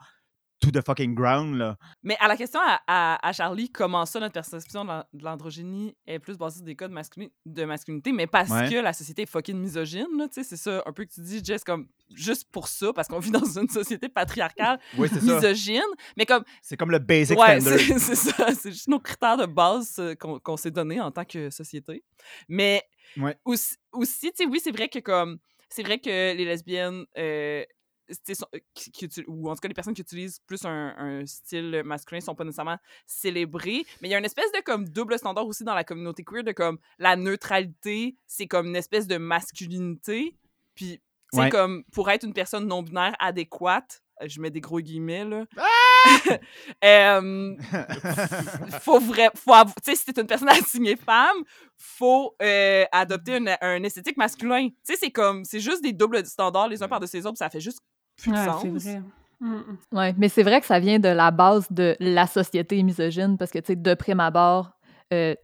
to 0.59 0.71
the 0.71 0.81
fucking 0.83 1.13
ground, 1.13 1.55
là. 1.55 1.77
Mais 2.01 2.17
à 2.19 2.27
la 2.27 2.35
question 2.35 2.59
à, 2.63 2.81
à- 2.87 3.27
à 3.27 3.31
Charlie, 3.33 3.69
comment 3.71 4.05
ça, 4.07 4.19
notre 4.19 4.33
perception 4.33 4.83
de 4.83 4.89
l'an- 4.89 5.03
de 5.13 5.23
l'androgynie 5.23 5.95
est 6.07 6.17
plus 6.19 6.35
basée 6.37 6.57
sur 6.57 6.65
des 6.65 6.75
codes 6.75 6.91
masculin- 6.91 7.29
de 7.45 7.63
masculinité, 7.65 8.11
mais 8.11 8.25
parce 8.25 8.49
Ouais. 8.49 8.67
que 8.69 8.75
la 8.75 8.91
société 8.93 9.21
est 9.21 9.25
fucking 9.29 9.55
misogyne, 9.57 10.07
tu 10.17 10.27
sais, 10.31 10.43
c'est 10.43 10.57
ça 10.57 10.81
un 10.85 10.91
peu 10.93 11.05
que 11.05 11.11
tu 11.13 11.21
dis, 11.21 11.43
Jess, 11.43 11.63
comme 11.63 11.87
juste 12.15 12.49
pour 12.51 12.67
ça, 12.67 12.91
parce 12.91 13.07
qu'on 13.07 13.19
vit 13.29 13.31
dans 13.31 13.45
une 13.45 13.69
société 13.69 14.09
patriarcale, 14.09 14.79
Oui, 14.97 15.07
c'est 15.13 15.19
ça. 15.21 15.35
misogyne, 15.35 15.81
mais 16.17 16.25
comme, 16.25 16.43
C'est 16.63 16.75
comme 16.75 16.91
le 16.91 16.99
basic 16.99 17.37
ouais, 17.39 17.61
standard. 17.61 17.79
c'est 17.99 18.15
ça, 18.15 18.53
c'est 18.55 18.71
juste 18.71 18.87
nos 18.87 18.99
critères 18.99 19.37
de 19.37 19.45
base 19.45 19.95
euh, 19.99 20.15
qu'on 20.15 20.57
s'est 20.57 20.71
donnés 20.71 20.99
en 20.99 21.11
tant 21.11 21.25
que 21.25 21.49
société. 21.51 22.03
Mais 22.49 22.81
Ouais. 23.17 23.37
aussi, 23.45 23.75
aussi 23.93 24.31
tu 24.31 24.43
sais, 24.43 24.45
oui, 24.45 24.59
c'est 24.63 24.71
vrai 24.75 24.89
que 24.89 24.99
comme, 24.99 25.37
c'est 25.69 25.83
vrai 25.83 25.99
que 25.99 26.09
les 26.09 26.45
lesbiennes, 26.45 27.05
euh, 27.17 27.63
euh, 28.09 28.59
qui, 28.73 29.09
ou 29.27 29.49
en 29.49 29.53
tout 29.55 29.59
cas 29.59 29.67
les 29.67 29.73
personnes 29.73 29.93
qui 29.93 30.01
utilisent 30.01 30.39
plus 30.45 30.63
un, 30.65 30.93
un 30.97 31.25
style 31.25 31.81
masculin 31.83 32.21
sont 32.21 32.35
pas 32.35 32.43
nécessairement 32.43 32.77
célébrées, 33.05 33.83
mais 34.01 34.07
il 34.07 34.11
y 34.11 34.15
a 34.15 34.17
une 34.19 34.25
espèce 34.25 34.51
de 34.53 34.61
comme 34.61 34.87
double 34.87 35.17
standard 35.17 35.47
aussi 35.47 35.63
dans 35.63 35.75
la 35.75 35.83
communauté 35.83 36.23
queer 36.23 36.43
de 36.43 36.51
comme 36.51 36.77
la 36.99 37.15
neutralité, 37.15 38.15
c'est 38.25 38.47
comme 38.47 38.67
une 38.67 38.75
espèce 38.75 39.07
de 39.07 39.17
masculinité, 39.17 40.35
puis 40.75 41.01
Ouais. 41.33 41.49
comme 41.49 41.83
pour 41.91 42.09
être 42.09 42.23
une 42.23 42.33
personne 42.33 42.67
non 42.67 42.81
binaire 42.81 43.13
adéquate, 43.19 44.01
euh, 44.21 44.27
je 44.29 44.39
mets 44.39 44.49
des 44.49 44.61
gros 44.61 44.79
guillemets 44.79 45.25
là. 45.25 45.45
euh, 46.85 47.55
faut 48.81 48.99
vrai, 48.99 49.29
faut 49.35 49.53
tu 49.65 49.71
sais, 49.83 49.95
si 49.95 50.05
t'es 50.05 50.21
une 50.21 50.27
personne 50.27 50.49
assignée 50.49 50.95
femme, 50.95 51.37
faut 51.75 52.35
euh, 52.41 52.85
adopter 52.91 53.35
un, 53.35 53.57
un 53.61 53.83
esthétique 53.83 54.17
masculin. 54.17 54.69
Tu 54.69 54.75
sais, 54.83 54.95
c'est 54.95 55.11
comme, 55.11 55.43
c'est 55.43 55.59
juste 55.59 55.83
des 55.83 55.93
doubles 55.93 56.25
standards 56.25 56.69
les 56.69 56.81
uns 56.81 56.87
par-dessus 56.87 57.17
les 57.17 57.25
autres, 57.25 57.37
ça 57.37 57.49
fait 57.49 57.59
juste 57.59 57.79
plus 58.17 58.31
de 58.31 58.35
Ouais, 58.37 58.45
sens. 58.45 58.61
c'est 58.61 58.69
vrai. 58.69 59.01
Hmm. 59.39 59.61
Ouais, 59.91 60.15
mais 60.17 60.29
c'est 60.29 60.41
vrai 60.43 60.59
que 60.59 60.65
ça 60.65 60.79
vient 60.79 60.97
de 60.99 61.09
la 61.09 61.29
base 61.31 61.67
de 61.71 61.95
la 61.99 62.25
société 62.25 62.81
misogyne 62.81 63.37
parce 63.37 63.51
que, 63.51 63.59
tu 63.59 63.67
sais, 63.67 63.75
de 63.75 63.93
prime 63.93 64.19
abord, 64.19 64.71
euh, 65.13 65.35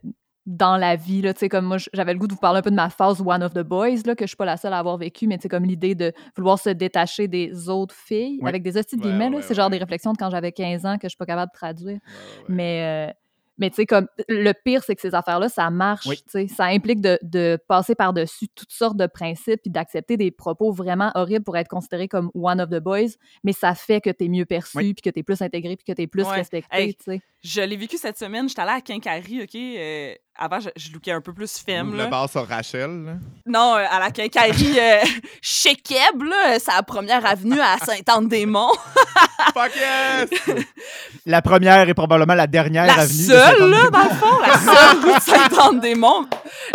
dans 0.46 0.76
la 0.76 0.94
vie, 0.96 1.22
là, 1.22 1.32
tu 1.32 1.38
sais, 1.40 1.48
comme 1.48 1.64
moi, 1.64 1.76
j'avais 1.94 2.12
le 2.12 2.18
goût 2.18 2.26
de 2.26 2.32
vous 2.34 2.38
parler 2.40 2.58
un 2.58 2.62
peu 2.62 2.70
de 2.70 2.74
ma 2.76 2.90
phase 2.90 3.22
One 3.24 3.42
of 3.42 3.54
the 3.54 3.60
Boys, 3.60 4.02
là, 4.04 4.14
que 4.14 4.24
je 4.24 4.28
suis 4.28 4.36
pas 4.36 4.44
la 4.44 4.56
seule 4.58 4.72
à 4.74 4.78
avoir 4.78 4.98
vécu, 4.98 5.26
mais 5.26 5.38
tu 5.38 5.42
sais, 5.42 5.48
comme 5.48 5.64
l'idée 5.64 5.94
de 5.94 6.12
vouloir 6.36 6.58
se 6.58 6.68
détacher 6.70 7.28
des 7.28 7.68
autres 7.70 7.94
filles, 7.94 8.40
Ouais. 8.42 8.48
avec 8.50 8.62
des 8.62 8.76
hosties 8.76 8.96
de 8.96 9.00
Ouais, 9.02 9.08
guillemets, 9.08 9.30
là, 9.30 9.36
ouais, 9.36 9.42
c'est 9.42 9.54
genre 9.54 9.66
ouais. 9.66 9.70
des 9.70 9.78
réflexions 9.78 10.12
de 10.12 10.18
quand 10.18 10.28
j'avais 10.30 10.52
15 10.52 10.84
ans 10.84 10.96
que 10.98 11.04
je 11.04 11.10
suis 11.10 11.16
pas 11.16 11.24
capable 11.26 11.50
de 11.52 11.56
traduire. 11.56 11.86
Ouais, 11.94 11.98
ouais, 11.98 12.38
ouais. 12.40 12.44
Mais, 12.48 13.08
euh, 13.10 13.12
mais 13.58 13.70
tu 13.70 13.76
sais, 13.76 13.86
comme 13.86 14.06
le 14.28 14.52
pire, 14.64 14.82
c'est 14.84 14.94
que 14.94 15.00
ces 15.00 15.14
affaires-là, 15.14 15.48
ça 15.48 15.70
marche. 15.70 16.06
Oui. 16.06 16.48
Ça 16.48 16.64
implique 16.66 17.00
de, 17.00 17.18
de 17.22 17.58
passer 17.68 17.94
par-dessus 17.94 18.48
toutes 18.54 18.72
sortes 18.72 18.96
de 18.96 19.06
principes 19.06 19.60
puis 19.62 19.70
d'accepter 19.70 20.16
des 20.16 20.30
propos 20.30 20.72
vraiment 20.72 21.10
horribles 21.14 21.44
pour 21.44 21.56
être 21.56 21.68
considéré 21.68 22.08
comme 22.08 22.30
one 22.34 22.60
of 22.60 22.70
the 22.70 22.80
boys, 22.80 23.10
mais 23.44 23.52
ça 23.52 23.74
fait 23.74 24.00
que 24.00 24.10
tu 24.10 24.24
es 24.24 24.28
mieux 24.28 24.44
perçu 24.46 24.76
Oui. 24.78 24.94
puis 24.94 25.02
que 25.02 25.10
tu 25.10 25.20
es 25.20 25.22
plus 25.22 25.40
intégré 25.42 25.76
puis 25.76 25.84
que 25.84 25.92
tu 25.92 26.02
es 26.02 26.06
plus 26.06 26.24
Ouais. 26.24 26.36
respecté. 26.36 26.68
Hey. 26.76 26.96
Je 27.42 27.60
l'ai 27.60 27.76
vécu 27.76 27.96
cette 27.98 28.18
semaine, 28.18 28.48
j'étais 28.48 28.62
allée 28.62 28.72
à 28.72 28.80
Quincaillerie, 28.80 29.42
OK? 29.42 29.54
euh, 29.54 30.14
avant, 30.36 30.58
je, 30.60 30.68
je 30.76 30.92
lookais 30.92 31.12
un 31.12 31.20
peu 31.20 31.32
plus 31.32 31.46
là. 31.94 32.04
le 32.04 32.10
bar 32.10 32.28
sur 32.28 32.46
Rachel. 32.46 33.04
là. 33.04 33.12
Non, 33.46 33.76
euh, 33.76 33.84
à 33.90 34.00
la 34.00 34.10
Quincaillerie 34.10 34.78
euh, 34.80 34.98
chez 35.42 35.74
Keb, 35.76 36.22
là, 36.22 36.58
c'est 36.58 36.72
la 36.74 36.82
première 36.82 37.24
avenue 37.24 37.60
à 37.60 37.78
Sainte-Anne-des-Monts. 37.84 38.72
Fuck 39.54 39.72
yes! 39.76 40.28
La 41.26 41.40
première 41.42 41.88
et 41.88 41.94
probablement 41.94 42.34
la 42.34 42.46
dernière 42.46 42.86
La 42.86 42.94
avenue. 43.02 43.22
de 43.26 43.32
seule, 43.32 43.70
là, 43.70 43.78
Saint-Anne-des-Monts. 43.84 43.90
dans 43.90 44.02
le 44.02 44.14
fond, 44.14 44.38
la 44.40 44.58
seule 44.58 44.98
rue 45.04 45.14
de 45.14 45.20
Sainte-Anne-des-Monts. 45.20 46.26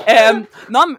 Euh, 0.10 0.34
non, 0.70 0.86
mais 0.88 0.96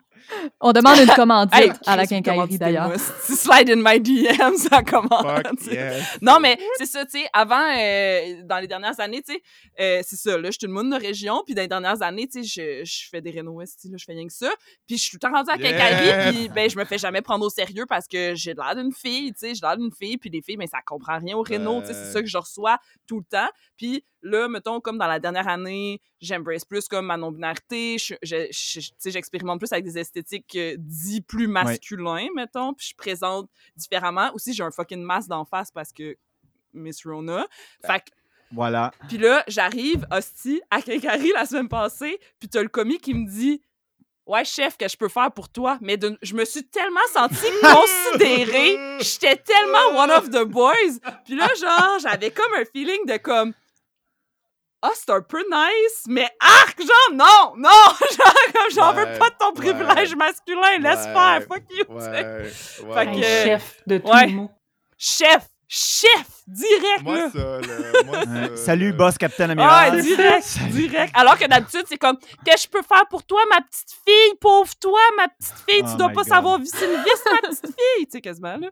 On 0.61 0.73
demande 0.73 0.99
une 0.99 1.07
commandite 1.17 1.55
Hey, 1.55 1.73
à 1.87 1.97
la 1.97 2.07
quincaillerie 2.07 2.59
d'ailleurs. 2.59 2.93
slide 3.23 3.71
in 3.71 3.77
my 3.77 4.01
DM, 4.01 4.57
ça 4.57 4.83
yes! 5.71 6.19
Non, 6.21 6.39
mais 6.41 6.59
c'est 6.77 6.87
ça, 6.87 7.05
tu 7.05 7.21
sais, 7.21 7.27
avant, 7.33 7.61
euh, 7.77 8.43
dans 8.45 8.59
les 8.59 8.67
dernières 8.67 8.99
années, 9.01 9.23
tu 9.23 9.33
sais, 9.35 9.43
euh, 9.81 10.03
c'est 10.05 10.17
ça, 10.17 10.37
là, 10.39 10.51
je 10.51 10.59
suis 10.59 10.67
une 10.67 10.73
monde 10.73 10.91
de 10.91 10.97
région, 11.01 11.43
puis 11.45 11.55
dans 11.55 11.63
les 11.63 11.69
dernières 11.69 12.03
années, 12.03 12.27
tu 12.29 12.45
sais, 12.45 12.83
je, 12.85 12.85
je 12.85 13.09
fais 13.11 13.21
des 13.21 13.31
rénaux 13.31 13.61
là, 13.61 13.67
je 13.97 14.05
fais 14.05 14.13
rien 14.13 14.27
que 14.27 14.33
ça, 14.33 14.51
puis 14.87 14.97
je 14.99 15.03
suis 15.03 15.19
tout 15.19 15.27
le 15.27 15.31
temps 15.31 15.37
rendue 15.37 15.51
à 15.51 15.57
Yeah. 15.61 15.73
quincaillerie, 15.73 16.33
puis 16.33 16.49
ben, 16.49 16.71
je 16.71 16.79
me 16.79 16.85
fais 16.85 16.97
jamais 16.99 17.21
prendre 17.23 17.45
au 17.45 17.51
sérieux 17.51 17.85
parce 17.87 18.07
que 18.07 18.35
j'ai 18.35 18.55
l'air 18.55 18.75
d'une 18.77 18.93
fille, 18.93 19.33
tu 19.33 19.41
sais, 19.41 19.55
j'ai 19.55 19.61
l'air 19.63 19.77
d'une 19.77 19.93
fille, 19.93 20.17
puis 20.17 20.31
les 20.31 20.41
filles, 20.43 20.57
ben, 20.57 20.67
ça 20.67 20.79
comprend 20.85 21.19
rien 21.19 21.37
au 21.37 21.43
réno, 21.43 21.81
tu 21.83 21.89
sais, 21.89 21.95
c'est 21.95 22.13
ça 22.13 22.21
que 22.23 22.29
je 22.29 22.39
reçois 22.39 22.79
tout 23.07 23.19
le 23.19 23.25
temps, 23.25 23.49
puis 23.77 24.05
là, 24.23 24.49
mettons, 24.49 24.81
comme 24.81 24.99
dans 24.99 25.07
la 25.07 25.19
dernière 25.19 25.49
année, 25.49 26.01
j'embrace 26.21 26.65
plus 26.65 26.87
comme 26.89 27.07
ma 27.07 27.17
non-binarité, 27.17 27.97
j'expérimente 29.05 29.59
plus 29.59 29.73
avec 29.73 29.85
des 29.85 29.99
esthétiques 29.99 30.55
euh, 30.57 30.75
dits 30.79 31.21
plus 31.23 31.47
masculins, 31.47 32.29
mettons, 32.35 32.75
puis 32.75 32.89
je 32.91 32.95
présente 32.97 33.49
différemment. 33.77 34.31
Aussi, 34.35 34.53
j'ai 34.53 34.63
un 34.63 34.71
fucking 34.71 35.03
masque 35.03 35.29
d'en 35.29 35.45
face 35.45 35.71
parce 35.71 35.93
que 35.93 36.17
Miss 36.73 37.05
Rona. 37.07 37.47
Fait 37.85 38.01
que 38.01 38.11
Voilà. 38.53 38.93
puis 39.09 39.19
là, 39.19 39.43
j'arrive, 39.49 40.07
hostie, 40.11 40.61
à 40.71 40.81
Quincaillerie 40.83 41.33
la 41.35 41.47
semaine 41.47 41.69
passée, 41.69 42.19
puis 42.39 42.49
t'as 42.49 42.63
le 42.63 42.69
commis 42.69 42.99
qui 42.99 43.15
me 43.15 43.29
dit 43.29 43.63
Ouais, 44.27 44.45
chef, 44.45 44.77
que 44.77 44.87
je 44.87 44.97
peux 44.97 45.09
faire 45.09 45.33
pour 45.33 45.49
toi? 45.49 45.77
Mais 45.81 45.97
de- 45.97 46.17
je 46.23 46.35
me 46.35 46.45
suis 46.45 46.63
tellement 46.65 47.01
sentie 47.13 47.35
considérée, 47.63 48.99
j'étais 49.01 49.35
tellement 49.37 49.99
one 50.01 50.11
of 50.13 50.31
the 50.31 50.45
boys. 50.45 51.01
Puis 51.25 51.35
là, 51.35 51.49
genre, 51.61 51.99
j'avais 52.01 52.31
comme 52.31 52.53
un 52.55 52.65
feeling 52.65 53.07
de 53.07 53.17
comme 53.17 53.53
Ah, 54.83 54.91
c'est 54.95 55.11
un 55.11 55.21
peu 55.21 55.43
nice, 55.51 56.05
mais 56.09 56.27
arc, 56.41 56.79
genre, 56.81 57.13
non, 57.15 57.53
non! 57.57 57.69
Genre, 58.17 58.35
comme 58.55 58.71
j'en 58.75 58.93
veux 58.95 59.05
Ouais, 59.05 59.19
pas 59.19 59.29
de 59.29 59.35
ton 59.39 59.53
privilège 59.53 60.11
ouais, 60.13 60.17
masculin, 60.17 60.79
laisse 60.79 61.05
ouais, 61.07 61.13
faire, 61.13 61.43
fuck 61.47 61.63
you! 61.71 61.85
Ouais, 61.89 62.51
Fait 62.51 62.85
ouais, 62.85 63.05
que, 63.07 63.17
ouais. 63.17 63.23
chef 63.45 63.77
de 63.87 63.99
tous 63.99 64.11
ouais. 64.11 64.27
les 64.27 64.33
mots. 64.33 64.51
Chef! 64.97 65.47
Chef! 65.69 66.27
Direct, 66.47 66.83
là! 66.97 67.03
Moi, 67.03 67.31
ça, 67.31 67.39
là. 67.61 68.03
Moi, 68.07 68.19
Ouais. 68.41 68.57
ça, 68.57 68.65
Salut, 68.65 68.93
boss, 68.95 69.19
Captain 69.19 69.51
Ah, 69.51 69.53
Amiral. 69.53 70.01
direct, 70.03 70.43
Salut. 70.45 70.89
direct. 70.89 71.13
Alors 71.15 71.39
que 71.39 71.47
d'habitude, 71.47 71.85
c'est 71.87 71.99
comme, 71.99 72.17
qu'est-ce 72.45 72.67
que 72.67 72.73
je 72.79 72.79
peux 72.81 72.83
faire 72.83 73.05
pour 73.11 73.23
toi, 73.25 73.41
ma 73.51 73.61
petite 73.61 73.93
fille, 74.09 74.35
pauvre 74.41 74.73
toi, 74.81 74.99
ma 75.19 75.29
petite 75.29 75.55
fille, 75.69 75.83
tu 75.83 75.91
Oh 75.93 75.97
dois 75.99 76.09
pas 76.09 76.15
God. 76.23 76.27
savoir 76.27 76.59
visser 76.59 76.87
une 76.87 77.03
vis, 77.03 77.25
ma 77.43 77.49
petite 77.51 77.67
fille, 77.67 78.07
tu 78.07 78.13
sais, 78.13 78.21
quasiment, 78.23 78.57
là. 78.57 78.69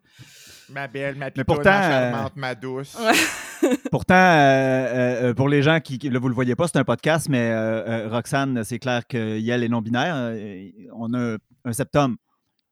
Ma 0.71 0.87
belle, 0.87 1.15
ma 1.17 1.31
pourtant, 1.45 1.71
ma 1.71 1.89
euh, 1.89 2.13
charmante, 2.13 2.37
ma 2.37 2.55
douce. 2.55 2.97
Ouais. 3.01 3.73
Pourtant, 3.91 4.15
euh, 4.15 5.31
euh, 5.31 5.35
pour 5.35 5.49
les 5.49 5.63
gens 5.63 5.81
qui, 5.81 5.99
là, 5.99 6.19
vous 6.19 6.29
le 6.29 6.35
voyez 6.35 6.55
pas, 6.55 6.69
c'est 6.69 6.77
un 6.79 6.85
podcast, 6.85 7.29
mais 7.29 7.51
euh, 7.51 8.07
euh, 8.07 8.09
Roxane, 8.11 8.63
c'est 8.65 8.79
clair 8.79 9.07
que 9.07 9.39
Yel 9.39 9.65
est 9.65 9.69
non-binaire. 9.69 10.15
Euh, 10.17 10.69
on 10.95 11.13
a 11.15 11.37
un 11.65 11.73
septum. 11.73 12.17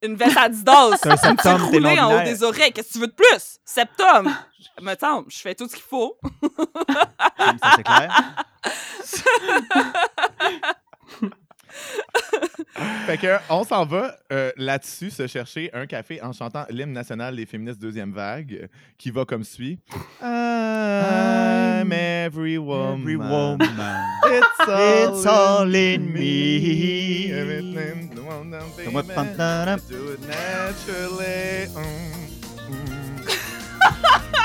Une 0.02 0.14
veste 0.14 0.36
Adidas, 0.36 0.96
C'est 1.02 1.08
un 1.08 1.30
une 1.30 1.36
petite 1.36 1.40
septum 1.42 1.70
des 1.70 1.78
roulée 1.78 1.98
en 1.98 2.14
haut 2.20 2.22
des 2.24 2.42
oreilles, 2.42 2.72
qu'est-ce 2.72 2.88
que 2.88 2.92
tu 2.92 2.98
veux 3.00 3.06
de 3.08 3.14
plus? 3.14 3.58
Septum! 3.64 4.30
Me 4.82 4.94
semble, 5.00 5.30
je 5.30 5.38
fais 5.38 5.54
tout 5.54 5.66
ce 5.68 5.74
qu'il 5.74 5.84
faut. 5.84 6.18
Ça, 7.62 7.72
c'est 7.76 7.82
clair. 7.82 8.36
Fait 13.06 13.18
que, 13.18 13.36
on 13.48 13.64
s'en 13.64 13.84
va 13.84 14.16
euh, 14.32 14.52
là-dessus 14.56 15.10
se 15.10 15.26
chercher 15.26 15.70
un 15.72 15.86
café 15.86 16.20
en 16.22 16.32
chantant 16.32 16.66
l'hymne 16.68 16.92
national 16.92 17.36
des 17.36 17.46
féministes 17.46 17.80
deuxième 17.80 18.12
vague, 18.12 18.58
euh, 18.62 18.66
qui 18.98 19.10
va 19.10 19.24
comme 19.24 19.44
suit. 19.44 19.78
I'm 20.22 21.92
every 21.92 22.58
woman. 22.58 23.00
Every 23.02 23.16
woman. 23.16 23.68
It's 24.24 24.68
all, 24.68 25.14
It's 25.14 25.26
all 25.26 25.74
in 25.74 25.98
me. 25.98 27.28
me. 27.28 27.32
Everything, 27.32 28.14
the 28.14 28.22
one 28.22 28.50
down. 28.50 29.80
Do 29.88 30.12
it 30.12 30.20
naturally. 30.26 31.68
Mm, 31.74 32.26
mm. 32.70 34.32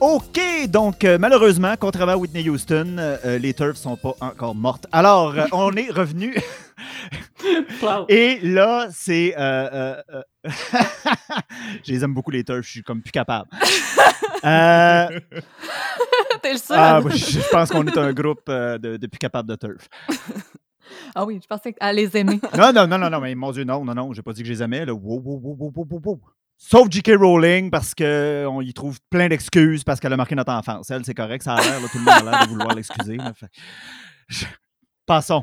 OK, 0.00 0.40
donc 0.68 1.04
euh, 1.04 1.18
malheureusement, 1.18 1.74
contrairement 1.78 2.12
à 2.12 2.16
Whitney 2.16 2.48
Houston, 2.48 2.96
euh, 2.98 3.18
euh, 3.26 3.38
les 3.38 3.52
turfs 3.52 3.76
sont 3.76 3.96
pas 3.98 4.14
encore 4.20 4.54
mortes. 4.54 4.86
Alors, 4.92 5.36
euh, 5.38 5.44
on 5.52 5.72
est 5.72 5.90
revenu 5.90 6.34
Wow. 7.82 8.06
et 8.08 8.38
là, 8.42 8.88
c'est... 8.90 9.34
je 10.44 11.92
les 11.92 12.02
aime 12.04 12.14
beaucoup, 12.14 12.30
les 12.30 12.44
turfs, 12.44 12.62
je 12.62 12.70
suis 12.70 12.82
comme 12.82 13.02
plus 13.02 13.12
capable. 13.12 13.50
T'es 14.42 15.10
le 16.52 16.56
seul. 16.58 16.78
ah, 16.78 17.00
je 17.04 17.50
pense 17.50 17.68
qu'on 17.70 17.86
est 17.86 17.98
un 17.98 18.12
groupe 18.14 18.46
de, 18.48 18.96
de 18.96 19.06
plus 19.06 19.18
capable 19.18 19.48
de 19.50 19.56
turf. 19.56 19.86
Ah 21.14 21.26
oui, 21.26 21.38
je 21.42 21.46
pensais 21.46 21.74
à 21.78 21.92
les 21.92 22.16
aimer. 22.16 22.40
Non, 22.56 22.72
non, 22.72 22.86
non, 22.86 22.96
non, 22.98 23.10
non, 23.10 23.20
mais 23.20 23.34
mon 23.34 23.52
Dieu, 23.52 23.64
non, 23.64 23.84
non, 23.84 23.94
non, 23.94 24.12
j'ai 24.14 24.22
pas 24.22 24.32
dit 24.32 24.40
que 24.42 24.48
je 24.48 24.52
les 24.52 24.62
aimais. 24.62 24.86
Là. 24.86 24.94
Wow, 24.94 25.20
wow, 25.20 25.40
wow, 25.42 25.56
wow, 25.58 25.72
wow, 25.90 26.00
wow. 26.04 26.20
Sauf 26.62 26.88
J.K. 26.90 27.12
Rowling, 27.18 27.70
parce 27.70 27.94
qu'on 27.94 28.60
y 28.60 28.74
trouve 28.74 28.98
plein 29.08 29.28
d'excuses 29.28 29.82
parce 29.82 29.98
qu'elle 29.98 30.12
a 30.12 30.16
marqué 30.18 30.34
notre 30.34 30.52
enfance. 30.52 30.90
Elle, 30.90 31.06
c'est 31.06 31.14
correct, 31.14 31.42
ça 31.42 31.54
a 31.54 31.60
l'air, 31.62 31.80
tout 31.90 31.96
le 31.96 32.04
monde 32.04 32.28
a 32.28 32.30
l'air 32.30 32.44
de 32.44 32.50
vouloir 32.50 32.74
l'excuser. 32.74 33.16
Passons. 35.06 35.42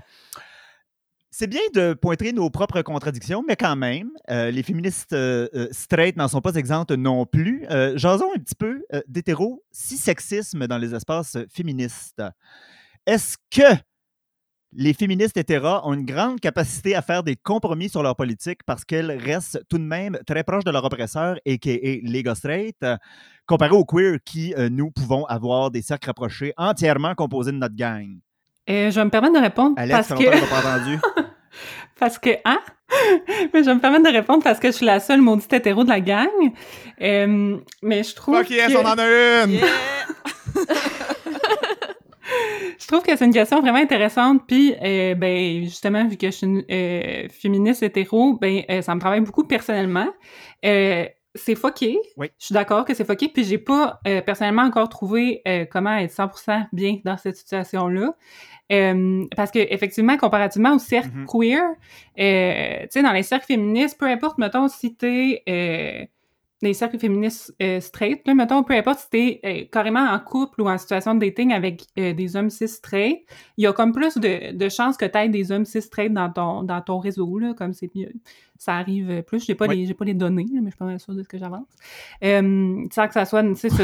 C'est 1.32 1.48
bien 1.48 1.62
de 1.74 1.96
pointer 1.96 2.34
nos 2.34 2.52
propres 2.52 2.84
contradictions, 2.84 3.44
mais 3.48 3.56
quand 3.56 3.76
même, 3.76 4.12
euh, 4.30 4.52
les 4.52 4.62
féministes 4.62 5.14
euh, 5.14 5.50
euh, 5.56 5.68
straight 5.72 6.16
n'en 6.18 6.28
sont 6.28 6.40
pas 6.40 6.54
exemptes 6.54 6.92
non 6.92 7.26
plus. 7.26 7.66
Euh, 7.72 7.96
un 7.96 8.40
petit 8.40 8.56
peu 8.56 8.86
d'hétéro, 9.08 9.64
si 9.72 9.98
sexisme 9.98 10.68
dans 10.68 10.78
les 10.78 10.94
espaces 10.94 11.36
féministes. 11.52 12.22
Est-ce 13.08 13.38
que 13.50 13.76
les 14.78 14.94
féministes 14.94 15.36
hétéros 15.38 15.82
ont 15.84 15.94
une 15.94 16.06
grande 16.06 16.40
capacité 16.40 16.96
à 16.96 17.02
faire 17.02 17.24
des 17.24 17.36
compromis 17.36 17.90
sur 17.90 18.04
leur 18.04 18.16
politique 18.16 18.60
parce 18.64 18.86
qu'elles 18.86 19.12
restent 19.12 19.60
tout 19.70 19.80
de 19.80 19.84
même 19.84 20.20
très 20.28 20.44
proches 20.44 20.64
de 20.64 20.70
leur 20.70 20.86
oppresseur, 20.86 21.38
a.k.a. 21.48 21.98
les 22.04 22.24
gars 22.24 22.36
straight, 22.36 22.78
euh, 22.84 22.96
comparé 23.48 23.72
aux 23.72 23.86
queer 23.86 24.20
qui, 24.24 24.54
euh, 24.56 24.70
nous, 24.70 24.92
pouvons 24.92 25.26
avoir 25.26 25.72
des 25.72 25.82
cercles 25.82 26.08
rapprochés 26.08 26.54
entièrement 26.58 27.16
composés 27.16 27.52
de 27.52 27.58
notre 27.58 27.76
gang. 27.76 28.20
Euh, 28.70 28.92
je 28.92 28.96
vais 29.00 29.06
me 29.06 29.10
permettre 29.10 29.34
de 29.34 29.40
répondre 29.40 29.74
Alex, 29.78 30.08
parce 30.08 30.20
que... 30.20 30.26
qu'on 30.26 30.40
t'a 30.40 30.62
pas 30.62 30.76
entendu. 30.78 31.00
Parce 32.00 32.20
que, 32.20 32.30
hein? 32.46 32.60
mais 33.54 33.64
je 33.64 33.66
vais 33.66 33.74
me 33.74 33.80
permettre 33.80 34.04
de 34.04 34.16
répondre 34.16 34.44
parce 34.44 34.60
que 34.60 34.68
je 34.68 34.74
suis 34.74 34.86
la 34.86 35.00
seule 35.00 35.22
maudite 35.22 35.52
hétéro 35.52 35.84
de 35.84 35.90
la 35.90 36.00
gang. 36.00 36.28
Euh, 37.02 37.58
mais 37.82 38.04
je 38.04 38.14
trouve 38.14 38.38
Fuck 38.38 38.52
yes, 38.52 38.72
que... 38.72 38.78
on 38.78 38.86
en 38.86 38.96
a 38.96 39.44
une! 39.44 39.54
Yeah! 39.54 39.66
Je 42.80 42.88
trouve 42.88 43.02
que 43.02 43.16
c'est 43.16 43.26
une 43.26 43.34
question 43.34 43.60
vraiment 43.62 43.80
intéressante. 43.80 44.44
Puis, 44.48 44.76
euh, 44.84 45.16
ben, 45.16 45.64
justement, 45.64 46.08
vu 46.08 46.18
que 46.18 46.28
je 46.28 46.32
suis 46.32 46.48
une 46.48 46.64
euh, 46.70 47.28
féministe 47.30 47.84
hétéro, 47.84 48.38
ben, 48.40 48.62
euh, 48.70 48.82
ça 48.82 48.94
me 48.96 49.00
travaille 49.00 49.22
beaucoup 49.22 49.44
personnellement. 49.46 50.08
C'est 50.64 51.54
fucké. 51.56 52.00
Oui. 52.16 52.32
Je 52.40 52.46
suis 52.46 52.54
d'accord 52.54 52.84
que 52.84 52.94
c'est 52.96 53.06
fucké. 53.06 53.30
Puis, 53.30 53.44
j'ai 53.44 53.58
pas 53.60 54.00
personnellement 54.26 54.64
encore 54.64 54.90
trouvé 54.90 55.44
comment 55.72 55.96
être 55.98 56.12
100% 56.12 56.68
bien 56.74 56.98
dans 57.06 57.18
cette 57.18 57.36
situation-là. 57.36 58.14
Parce 59.36 59.52
que 59.52 59.60
effectivement, 59.60 60.18
comparativement 60.18 60.74
au 60.74 60.80
cercle 60.80 61.12
Mhm. 61.14 61.26
queer, 61.28 61.62
tu 62.16 62.24
sais, 62.90 63.04
dans 63.04 63.12
les 63.12 63.24
cercles 63.24 63.46
féministes, 63.46 64.00
peu 64.00 64.06
importe, 64.08 64.40
mettons, 64.40 64.68
si 64.68 64.96
t'es 64.96 65.44
les 66.62 66.74
cercles 66.74 66.98
féministes 66.98 67.54
euh, 67.62 67.80
straight, 67.80 68.26
là, 68.28 68.34
mettons, 68.34 68.64
peu 68.64 68.74
importe 68.74 69.00
si 69.00 69.10
t'es 69.12 69.40
euh, 69.46 69.66
carrément 69.72 70.00
en 70.10 70.20
couple 70.20 70.62
ou 70.64 70.68
en 70.70 70.78
situation 70.80 71.14
de 71.14 71.20
dating 71.24 71.54
avec 71.54 71.84
euh, 72.00 72.14
des 72.14 72.36
hommes 72.36 72.50
cis 72.50 72.68
straight, 72.68 73.20
il 73.58 73.64
y 73.64 73.68
a 73.68 73.74
comme 73.74 73.92
plus 73.92 74.18
de, 74.18 74.54
de 74.56 74.70
chances 74.70 74.98
que 74.98 75.06
t'aies 75.06 75.30
des 75.30 75.52
hommes 75.52 75.66
cis 75.66 75.82
straight 75.84 76.12
dans 76.12 76.32
ton, 76.32 76.64
dans 76.64 76.82
ton 76.82 76.98
réseau, 76.98 77.38
là, 77.38 77.54
comme 77.56 77.74
c'est 77.74 77.94
mieux. 77.96 78.12
Ça 78.60 78.74
arrive 78.78 79.22
plus. 79.22 79.46
J'ai 79.46 79.54
pas, 79.54 79.68
Oui. 79.68 79.78
les, 79.78 79.86
j'ai 79.86 79.94
pas 79.94 80.06
les 80.06 80.16
données, 80.16 80.48
là, 80.52 80.60
mais 80.62 80.66
je 80.66 80.70
suis 80.72 80.78
pas 80.80 80.86
mal 80.86 81.00
sûre 81.00 81.14
de 81.14 81.22
ce 81.22 81.28
que 81.28 81.38
j'avance. 81.38 81.68
Sans 82.24 83.08
que 83.08 83.14
ça 83.14 83.26
soit, 83.26 83.44
tu 83.44 83.56
sais, 83.56 83.70
ce- 83.70 83.84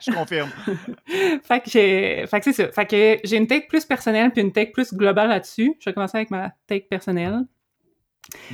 Je 0.00 0.12
confirme. 0.12 0.50
fait 1.44 1.60
que 1.60 1.70
j'ai 1.70 2.26
fait 2.26 2.40
que 2.40 2.44
c'est 2.50 2.52
ça 2.52 2.72
fait 2.72 2.86
que 2.86 3.20
j'ai 3.28 3.36
une 3.36 3.46
take 3.46 3.68
plus 3.68 3.84
personnelle 3.84 4.32
puis 4.32 4.42
une 4.42 4.50
take 4.52 4.72
plus 4.72 4.92
globale 4.92 5.28
là-dessus 5.28 5.74
je 5.78 5.88
vais 5.88 5.94
commencer 5.94 6.16
avec 6.18 6.30
ma 6.30 6.50
take 6.66 6.86
personnelle 6.88 7.42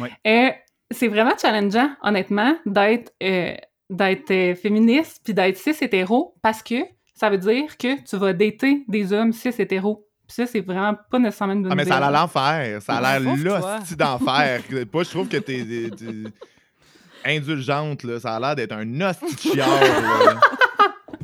Ouais. 0.00 0.10
et 0.24 0.50
c'est 0.90 1.08
vraiment 1.08 1.32
challengeant 1.40 1.90
honnêtement 2.02 2.56
d'être 2.66 3.12
euh, 3.22 3.54
d'être 3.90 4.30
euh, 4.30 4.54
féministe 4.54 5.20
puis 5.24 5.34
d'être 5.34 5.56
cis 5.56 5.74
hétéro 5.80 6.34
parce 6.42 6.62
que 6.62 6.76
ça 7.14 7.30
veut 7.30 7.38
dire 7.38 7.76
que 7.78 8.00
tu 8.04 8.16
vas 8.16 8.32
dater 8.32 8.84
des 8.88 9.12
hommes 9.12 9.32
cis 9.32 9.48
hétéros 9.58 10.06
puis 10.26 10.34
ça 10.34 10.46
c'est 10.46 10.60
vraiment 10.60 10.94
pas 11.10 11.18
nécessairement 11.18 11.54
une 11.54 11.62
bonne 11.62 11.72
Ah, 11.72 11.74
mais 11.74 11.82
idée. 11.82 11.90
ça 11.90 11.96
a 11.96 12.00
l'air 12.10 12.20
l'enfer. 12.20 12.82
Ça 12.82 12.96
a 12.96 13.18
l'air 13.18 13.34
l'hostie 13.36 13.96
d'enfer. 13.96 14.60
Moi, 14.92 15.02
je 15.04 15.08
trouve 15.10 15.26
que 15.28 15.38
t'es 15.38 15.64
indulgente, 17.24 18.02
là. 18.04 18.20
Ça 18.20 18.36
a 18.36 18.40
l'air 18.40 18.54
d'être 18.56 18.72
un 18.72 19.00
hostie 19.00 19.34
de 19.34 19.40
chiard, 19.40 19.68
là. 19.80 20.40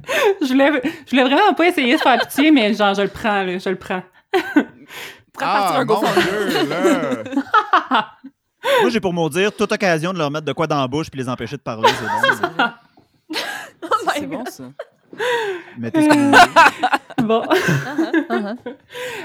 je 0.42 0.46
voulais 0.48 0.82
je 1.06 1.10
voulais 1.10 1.22
vraiment 1.24 1.54
pas 1.54 1.66
essayer 1.68 1.96
de 1.96 2.00
faire 2.00 2.18
pitié 2.20 2.50
mais 2.50 2.72
genre 2.74 2.94
je 2.94 3.02
le 3.02 3.08
prends 3.08 3.42
là, 3.42 3.58
je 3.58 3.68
le 3.68 3.76
prends 3.76 4.02
Prends 5.32 5.46
Ah, 5.46 5.84
mon. 5.84 6.00
Dieu, 6.00 6.68
là! 6.68 8.12
Moi, 8.80 8.90
j'ai 8.90 9.00
pour 9.00 9.12
m'en 9.12 9.28
dire 9.28 9.54
toute 9.54 9.70
occasion 9.72 10.12
de 10.12 10.18
leur 10.18 10.30
mettre 10.30 10.46
de 10.46 10.52
quoi 10.52 10.66
dans 10.66 10.80
la 10.80 10.88
bouche 10.88 11.10
puis 11.10 11.20
les 11.20 11.28
empêcher 11.28 11.56
de 11.56 11.62
parler, 11.62 11.88
c'est 11.88 12.40
bon. 12.40 12.64
Oh 13.82 13.86
my 14.06 14.12
C'est 14.14 14.26
bon, 14.26 14.44
ça. 14.46 14.64
Mettez 15.78 16.02
ce 16.02 16.08
que 16.08 16.14
vous 16.14 16.30
voulez. 17.18 17.28
bon 17.28 17.42
Uh-huh. 18.30 18.56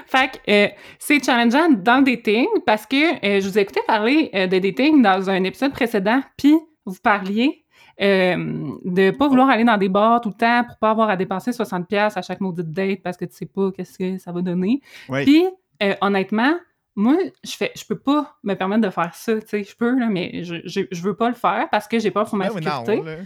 Fait 0.08 0.32
que 0.32 0.52
euh, 0.52 0.68
c'est 1.00 1.24
challengeant 1.24 1.70
dans 1.70 1.98
le 1.98 2.04
dating 2.04 2.48
parce 2.66 2.86
que 2.86 3.16
euh, 3.26 3.40
je 3.42 3.48
vous 3.48 3.58
ai 3.58 3.62
écouté 3.62 3.80
parler 3.88 4.30
euh, 4.34 4.48
de 4.48 4.60
dating 4.60 5.02
dans 5.02 5.30
un 5.30 5.44
épisode 5.44 5.72
précédent, 5.72 6.22
puis 6.38 6.56
vous 6.86 6.96
parliez 7.02 7.66
euh, 8.02 8.72
de 8.86 9.12
pas 9.12 9.28
vouloir 9.28 9.50
aller 9.50 9.66
dans 9.66 9.78
des 9.78 9.90
bars 9.90 10.22
tout 10.22 10.30
le 10.30 10.36
temps 10.36 10.64
pour 10.66 10.78
pas 10.78 10.92
avoir 10.92 11.10
à 11.10 11.18
dépenser 11.18 11.52
60$ 11.52 12.18
à 12.18 12.22
chaque 12.22 12.40
maudite 12.40 12.72
date 12.72 13.02
parce 13.04 13.18
que 13.18 13.26
tu 13.26 13.36
sais 13.36 13.46
pas 13.46 13.72
qu'est-ce 13.76 13.98
que 13.98 14.18
ça 14.18 14.32
va 14.32 14.42
donner. 14.42 14.82
Oui. 15.10 15.26
Puis 15.26 15.46
euh, 15.84 15.96
honnêtement, 16.02 16.54
moi, 17.00 17.16
je 17.46 17.52
fais, 17.52 17.72
je 17.76 17.86
peux 17.86 17.98
pas 17.98 18.36
me 18.44 18.56
permettre 18.56 18.82
de 18.82 18.90
faire 18.90 19.14
ça, 19.16 19.40
tu 19.40 19.48
sais, 19.48 19.64
je 19.64 19.76
peux, 19.76 19.98
là, 19.98 20.08
mais 20.08 20.44
je, 20.44 20.56
je, 20.66 20.82
je 20.92 21.02
veux 21.02 21.16
pas 21.16 21.30
le 21.30 21.36
faire 21.36 21.68
parce 21.72 21.88
que 21.88 21.98
j'ai 21.98 22.12
peur 22.12 22.26
pour 22.26 22.38
ma 22.38 22.50
Ben 22.50 22.56
oui, 22.56 22.62
non, 22.62 22.86
sécurité. 22.86 23.22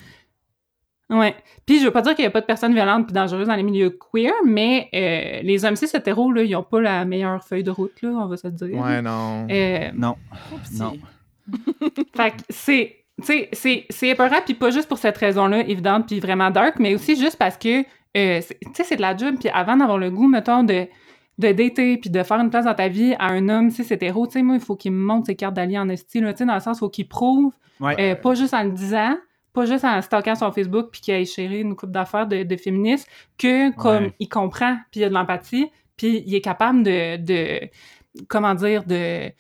Ouais. 1.10 1.36
Puis 1.66 1.80
je 1.80 1.86
veux 1.86 1.92
pas 1.92 2.02
dire 2.02 2.14
qu'il 2.14 2.24
y 2.24 2.28
a 2.28 2.32
pas 2.32 2.42
de 2.42 2.46
personnes 2.46 2.74
violentes 2.74 3.08
puis 3.08 3.14
dangereuses 3.14 3.48
dans 3.48 3.56
les 3.56 3.64
milieux 3.64 3.90
queer, 3.90 4.32
mais 4.46 4.90
euh, 4.94 5.42
les 5.44 5.66
hommes 5.66 5.76
cis 5.76 5.86
hétéros, 5.92 6.32
là, 6.32 6.44
ils 6.44 6.56
ont 6.56 6.64
pas 6.64 6.82
la 6.82 7.04
meilleure 7.04 7.44
feuille 7.44 7.64
de 7.64 7.72
route, 7.72 8.00
là, 8.04 8.10
on 8.10 8.28
va 8.28 8.38
se 8.38 8.48
le 8.48 8.54
dire. 8.54 8.80
Ouais, 8.80 9.02
non. 9.02 9.48
Euh, 9.50 9.90
Non. 9.96 10.18
Non. 10.74 10.94
fait 12.16 12.32
que 12.32 12.44
c'est, 12.50 12.98
tu 13.20 13.26
sais, 13.26 13.50
c'est, 13.54 13.86
c'est 13.90 14.10
épeurant, 14.10 14.42
puis 14.46 14.54
pas 14.54 14.70
juste 14.70 14.88
pour 14.88 15.00
cette 15.00 15.18
raison-là, 15.18 15.68
évidente, 15.68 16.08
puis 16.08 16.20
vraiment 16.20 16.52
dark, 16.52 16.76
mais 16.80 16.94
aussi 16.94 17.16
juste 17.16 17.38
parce 17.38 17.58
que, 17.58 17.82
euh, 17.82 18.40
tu 18.42 18.70
sais, 18.76 18.84
c'est 18.84 18.98
de 18.98 19.02
la 19.02 19.18
job, 19.18 19.36
puis 19.40 19.50
avant 19.50 19.78
d'avoir 19.78 19.98
le 19.98 20.12
goût, 20.12 20.28
mettons, 20.28 20.64
de, 20.64 20.88
de 21.40 21.52
dater, 21.52 21.98
puis 21.98 22.10
de 22.10 22.24
faire 22.24 22.40
une 22.40 22.50
place 22.50 22.66
dans 22.66 22.76
ta 22.76 22.88
vie 22.88 23.16
à 23.20 23.28
un 23.28 23.50
homme, 23.50 23.70
cis 23.72 23.82
hétéro, 23.90 24.28
tu 24.28 24.34
sais, 24.34 24.44
moi, 24.44 24.56
il 24.56 24.62
faut 24.62 24.76
qu'il 24.76 24.92
me 24.92 25.04
montre 25.04 25.28
ses 25.28 25.36
cartes 25.36 25.56
d'alliés 25.56 25.80
en 25.80 25.90
esti, 25.90 26.20
là, 26.22 26.32
tu 26.34 26.40
sais, 26.40 26.46
dans 26.46 26.54
le 26.54 26.60
sens, 26.60 26.78
il 26.78 26.80
faut 26.80 26.90
qu'il 26.90 27.08
prouve 27.08 27.52
Ouais. 27.80 27.96
Euh, 28.00 28.16
pas 28.16 28.36
juste 28.36 28.54
en 28.54 28.64
le 28.64 28.72
disant, 28.72 29.18
pas 29.52 29.66
juste 29.66 29.84
en 29.84 30.00
stalkant 30.02 30.36
sur 30.36 30.54
Facebook 30.54 30.90
puis 30.92 31.02
qu'il 31.02 31.14
a 31.16 31.26
chéri 31.26 31.62
une 31.62 31.76
coupe 31.76 31.92
d'affaires 31.92 32.28
de, 32.28 32.44
de 32.44 32.56
féministes, 32.56 33.08
que 33.38 33.76
comme 33.76 34.04
Ouais. 34.06 34.14
il 34.20 34.30
comprend 34.30 34.78
puis 34.92 35.02
il 35.02 35.04
a 35.06 35.10
de 35.10 35.14
l'empathie 35.14 35.70
puis 35.98 36.24
il 36.26 36.36
est 36.36 36.42
capable 36.42 36.84
de, 36.84 37.18
de 37.18 37.68
comment 38.28 38.54
dire, 38.54 38.84
de 38.86 39.32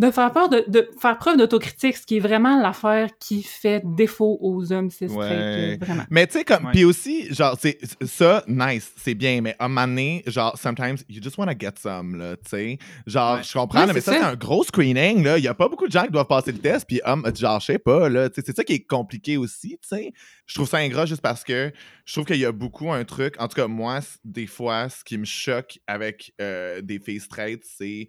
de 0.00 0.10
faire 0.10 0.32
peur 0.32 0.48
de, 0.48 0.64
de 0.66 0.88
faire 0.98 1.18
preuve 1.18 1.36
d'autocritique, 1.36 1.96
ce 1.96 2.06
qui 2.06 2.16
est 2.16 2.20
vraiment 2.20 2.58
l'affaire 2.60 3.10
qui 3.20 3.42
fait 3.42 3.82
défaut 3.84 4.38
aux 4.40 4.72
hommes 4.72 4.90
cis 4.90 5.04
Ouais. 5.04 5.76
vraiment. 5.78 6.04
Mais 6.08 6.26
tu 6.26 6.38
sais, 6.38 6.44
comme. 6.44 6.70
Puis 6.72 6.84
aussi, 6.84 7.32
genre, 7.34 7.56
c'est 7.60 7.78
ça, 8.06 8.42
nice, 8.48 8.92
c'est 8.96 9.14
bien, 9.14 9.42
mais 9.42 9.54
à 9.58 9.66
un 9.66 9.68
moment 9.68 9.86
donné, 9.86 10.22
genre, 10.26 10.56
sometimes, 10.58 10.96
you 11.08 11.22
just 11.22 11.36
wanna 11.36 11.52
get 11.58 11.72
some, 11.78 12.16
là, 12.16 12.36
tu 12.36 12.48
sais. 12.48 12.78
Genre, 13.06 13.36
Ouais. 13.36 13.42
je 13.42 13.52
comprends, 13.52 13.80
Ouais, 13.80 13.86
là, 13.88 13.92
mais 13.92 14.00
ça, 14.00 14.12
c'est 14.14 14.18
un 14.20 14.34
gros 14.36 14.64
screening, 14.64 15.22
là. 15.22 15.36
Il 15.36 15.44
y 15.44 15.48
a 15.48 15.54
pas 15.54 15.68
beaucoup 15.68 15.86
de 15.86 15.92
gens 15.92 16.04
qui 16.04 16.10
doivent 16.12 16.26
passer 16.26 16.52
le 16.52 16.58
test, 16.58 16.86
puis, 16.88 17.00
hum, 17.04 17.22
genre, 17.36 17.60
je 17.60 17.66
sais 17.66 17.78
pas, 17.78 18.08
là. 18.08 18.30
Tu 18.30 18.36
sais, 18.36 18.42
c'est 18.46 18.56
ça 18.56 18.64
qui 18.64 18.72
est 18.72 18.86
compliqué 18.86 19.36
aussi, 19.36 19.78
tu 19.82 19.88
sais. 19.88 20.12
Je 20.46 20.54
trouve 20.54 20.68
ça 20.68 20.78
ingrat 20.78 21.04
juste 21.06 21.20
parce 21.22 21.44
que 21.44 21.72
je 22.06 22.12
trouve 22.12 22.24
qu'il 22.24 22.38
y 22.38 22.44
a 22.46 22.50
beaucoup 22.52 22.90
un 22.90 23.04
truc. 23.04 23.34
En 23.38 23.46
tout 23.48 23.54
cas, 23.54 23.68
moi, 23.68 24.00
des 24.24 24.46
fois, 24.46 24.88
ce 24.88 25.04
qui 25.04 25.16
me 25.18 25.24
choque 25.24 25.78
avec 25.86 26.32
euh, 26.40 26.80
des 26.80 26.98
filles 26.98 27.20
straight, 27.20 27.62
c'est 27.64 28.08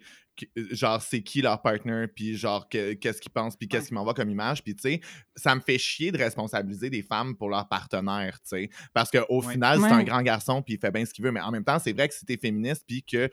genre 0.70 1.00
c'est 1.02 1.22
qui 1.22 1.42
leur 1.42 1.60
partner 1.62 2.06
puis 2.08 2.36
genre 2.36 2.68
que- 2.68 2.94
qu'est-ce 2.94 3.20
qu'ils 3.20 3.32
pensent 3.32 3.56
puis 3.56 3.68
qu'est-ce 3.68 3.88
qu'ils 3.88 3.94
m'envoient 3.94 4.14
comme 4.14 4.30
image 4.30 4.62
puis 4.64 4.74
tu 4.74 4.82
sais 4.82 5.00
ça 5.36 5.54
me 5.54 5.60
fait 5.60 5.78
chier 5.78 6.10
de 6.10 6.18
responsabiliser 6.18 6.88
des 6.90 7.02
femmes 7.02 7.36
pour 7.36 7.48
leur 7.50 7.68
partenaire 7.68 8.34
tu 8.40 8.48
sais 8.48 8.70
parce 8.94 9.10
qu'au 9.10 9.42
Ouais. 9.44 9.52
final 9.52 9.78
c'est 9.78 9.84
Ouais. 9.84 9.92
un 9.92 10.02
grand 10.04 10.22
garçon 10.22 10.62
puis 10.62 10.74
il 10.74 10.78
fait 10.80 10.90
bien 10.90 11.04
ce 11.04 11.12
qu'il 11.12 11.24
veut 11.24 11.32
mais 11.32 11.40
en 11.40 11.50
même 11.50 11.64
temps 11.64 11.78
c'est 11.78 11.92
vrai 11.92 12.08
que 12.08 12.14
si 12.14 12.24
t'es 12.24 12.36
féministe 12.38 12.84
puis 12.86 13.02
que 13.02 13.28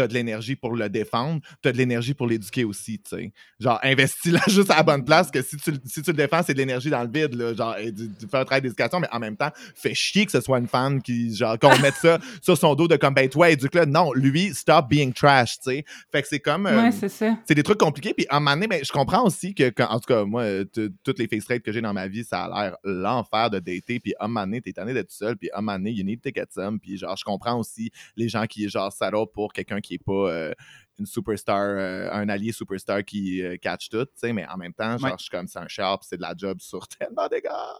t'as 0.00 0.08
de 0.08 0.14
l'énergie 0.14 0.56
pour 0.56 0.74
le 0.74 0.88
défendre, 0.88 1.40
t'as 1.60 1.72
de 1.72 1.76
l'énergie 1.76 2.14
pour 2.14 2.26
l'éduquer 2.26 2.64
aussi, 2.64 2.98
tu 3.00 3.10
sais. 3.16 3.32
Genre, 3.58 3.78
investis-la 3.82 4.40
juste 4.48 4.70
à 4.70 4.76
la 4.76 4.82
bonne 4.82 5.04
place, 5.04 5.30
que 5.30 5.42
si 5.42 5.56
tu, 5.58 5.72
si 5.84 6.00
tu 6.02 6.10
le 6.10 6.16
défends, 6.16 6.40
c'est 6.42 6.54
de 6.54 6.58
l'énergie 6.58 6.88
dans 6.88 7.02
le 7.02 7.10
vide, 7.12 7.34
là. 7.34 7.52
Genre, 7.52 7.76
tu, 7.76 7.92
tu 7.94 8.26
fais 8.30 8.38
un 8.38 8.44
travail 8.44 8.62
d'éducation, 8.62 8.98
mais 9.00 9.08
en 9.12 9.18
même 9.18 9.36
temps, 9.36 9.50
fais 9.74 9.92
chier 9.94 10.24
que 10.24 10.32
ce 10.32 10.40
soit 10.40 10.58
une 10.58 10.68
femme 10.68 11.02
qui, 11.02 11.34
genre, 11.34 11.58
qu'on 11.58 11.76
mette 11.80 11.96
ça 11.96 12.18
sur 12.42 12.56
son 12.56 12.74
dos 12.74 12.88
de 12.88 12.96
comme, 12.96 13.12
ben, 13.12 13.28
toi, 13.28 13.50
éduque-le. 13.50 13.84
Non, 13.84 14.12
lui, 14.14 14.54
stop 14.54 14.88
being 14.88 15.12
trash, 15.12 15.56
tu 15.58 15.70
sais. 15.70 15.84
Fait 16.10 16.22
que 16.22 16.28
c'est 16.28 16.40
comme. 16.40 16.66
euh, 16.66 16.82
Ouais, 16.84 16.92
c'est 16.92 17.08
ça. 17.10 17.36
c'est 17.46 17.54
des 17.54 17.62
trucs 17.62 17.78
compliqués. 17.78 18.14
Puis, 18.14 18.26
à 18.30 18.36
un 18.36 18.40
moment 18.40 18.52
donné, 18.56 18.66
ben, 18.68 18.80
je 18.82 18.90
comprends 18.92 19.24
aussi 19.26 19.54
que, 19.54 19.68
quand- 19.70 19.88
en 19.90 19.98
tout 20.00 20.06
cas, 20.06 20.24
moi, 20.24 20.42
euh, 20.42 20.64
toutes 21.04 21.18
les 21.18 21.28
face 21.28 21.42
straight 21.42 21.62
que 21.62 21.72
j'ai 21.72 21.82
dans 21.82 21.92
ma 21.92 22.08
vie, 22.08 22.24
ça 22.24 22.44
a 22.44 22.48
l'air 22.62 22.76
l'enfer 22.84 23.50
de 23.50 23.58
dater. 23.58 24.00
Puis, 24.00 24.14
à 24.18 24.24
un 24.24 24.28
moment 24.28 24.42
donné, 24.46 24.60
t'es 24.62 24.72
tanné 24.72 24.94
d'être 24.94 25.10
seul. 25.10 25.36
Puis, 25.36 25.50
à 25.52 25.58
un 25.58 25.60
moment 25.60 25.76
donné, 25.78 25.90
you 25.92 26.04
need 26.04 26.22
to 26.22 26.30
get 26.34 26.46
some. 26.50 26.78
Puis, 26.80 26.96
genre, 26.96 27.16
je 27.16 27.24
comprends 27.24 27.58
aussi 27.58 27.90
les 28.16 28.28
gens 28.28 28.46
qui, 28.46 28.68
genre, 28.68 28.92
settle 28.92 29.26
pour 29.34 29.52
quelqu'un 29.52 29.80
qui 29.80 29.89
est 29.94 30.04
pas 30.04 30.12
euh, 30.30 30.52
une 30.98 31.06
superstar, 31.06 31.58
euh, 31.60 32.08
un 32.12 32.28
allié 32.28 32.52
superstar 32.52 33.04
qui 33.04 33.42
euh, 33.42 33.56
catch 33.56 33.88
tout, 33.88 34.04
tu 34.04 34.10
sais. 34.16 34.32
Mais 34.32 34.46
en 34.48 34.56
même 34.56 34.72
temps, 34.74 34.98
genre, 34.98 35.10
Ouais. 35.10 35.16
je 35.18 35.22
suis 35.24 35.30
comme, 35.30 35.46
c'est 35.48 35.58
un 35.58 35.68
char, 35.68 35.98
puis 35.98 36.06
c'est 36.10 36.16
de 36.16 36.22
la 36.22 36.34
job 36.36 36.58
sur 36.60 36.86
tellement 36.98 37.26
de 37.28 37.36
gars. 37.42 37.76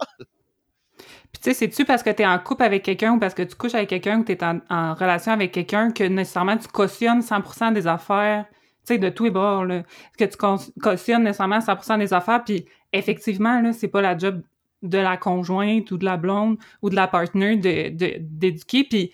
Puis 1.32 1.40
tu 1.42 1.50
sais, 1.50 1.54
c'est-tu 1.54 1.84
parce 1.84 2.02
que 2.02 2.11
tu 2.11 2.22
es 2.22 2.26
en 2.26 2.38
couple 2.38 2.62
avec 2.64 2.82
quelqu'un 2.82 3.12
ou 3.14 3.18
parce 3.18 3.34
que 3.34 3.42
tu 3.42 3.54
couches 3.54 3.74
avec 3.74 3.88
quelqu'un 3.88 4.20
ou 4.20 4.24
tu 4.24 4.32
es 4.32 4.44
en, 4.44 4.61
en 4.68 4.94
relation 4.94 5.32
avec 5.32 5.52
quelqu'un 5.52 5.90
que 5.92 6.04
nécessairement 6.04 6.58
tu 6.58 6.68
cautionnes 6.68 7.20
100% 7.20 7.72
des 7.72 7.86
affaires, 7.86 8.44
tu 8.50 8.94
sais, 8.94 8.98
de 8.98 9.08
tous 9.08 9.24
les 9.24 9.30
bords, 9.30 9.64
là? 9.64 9.82
Que 10.18 10.24
tu 10.24 10.36
cau- 10.36 10.56
cautionnes 10.82 11.22
nécessairement 11.24 11.61
100% 11.61 11.98
des 11.98 12.12
affaires, 12.12 12.44
puis 12.44 12.66
effectivement, 12.92 13.61
là, 13.62 13.72
c'est 13.72 13.88
pas 13.88 14.02
la 14.02 14.16
job 14.18 14.42
de 14.82 14.98
la 14.98 15.16
conjointe 15.16 15.90
ou 15.90 15.98
de 15.98 16.04
la 16.04 16.16
blonde 16.16 16.58
ou 16.82 16.90
de 16.90 16.96
la 16.96 17.06
partenaire 17.06 17.56
de, 17.56 17.90
de- 17.90 18.16
d'éduquer, 18.20 18.84
puis 18.84 19.12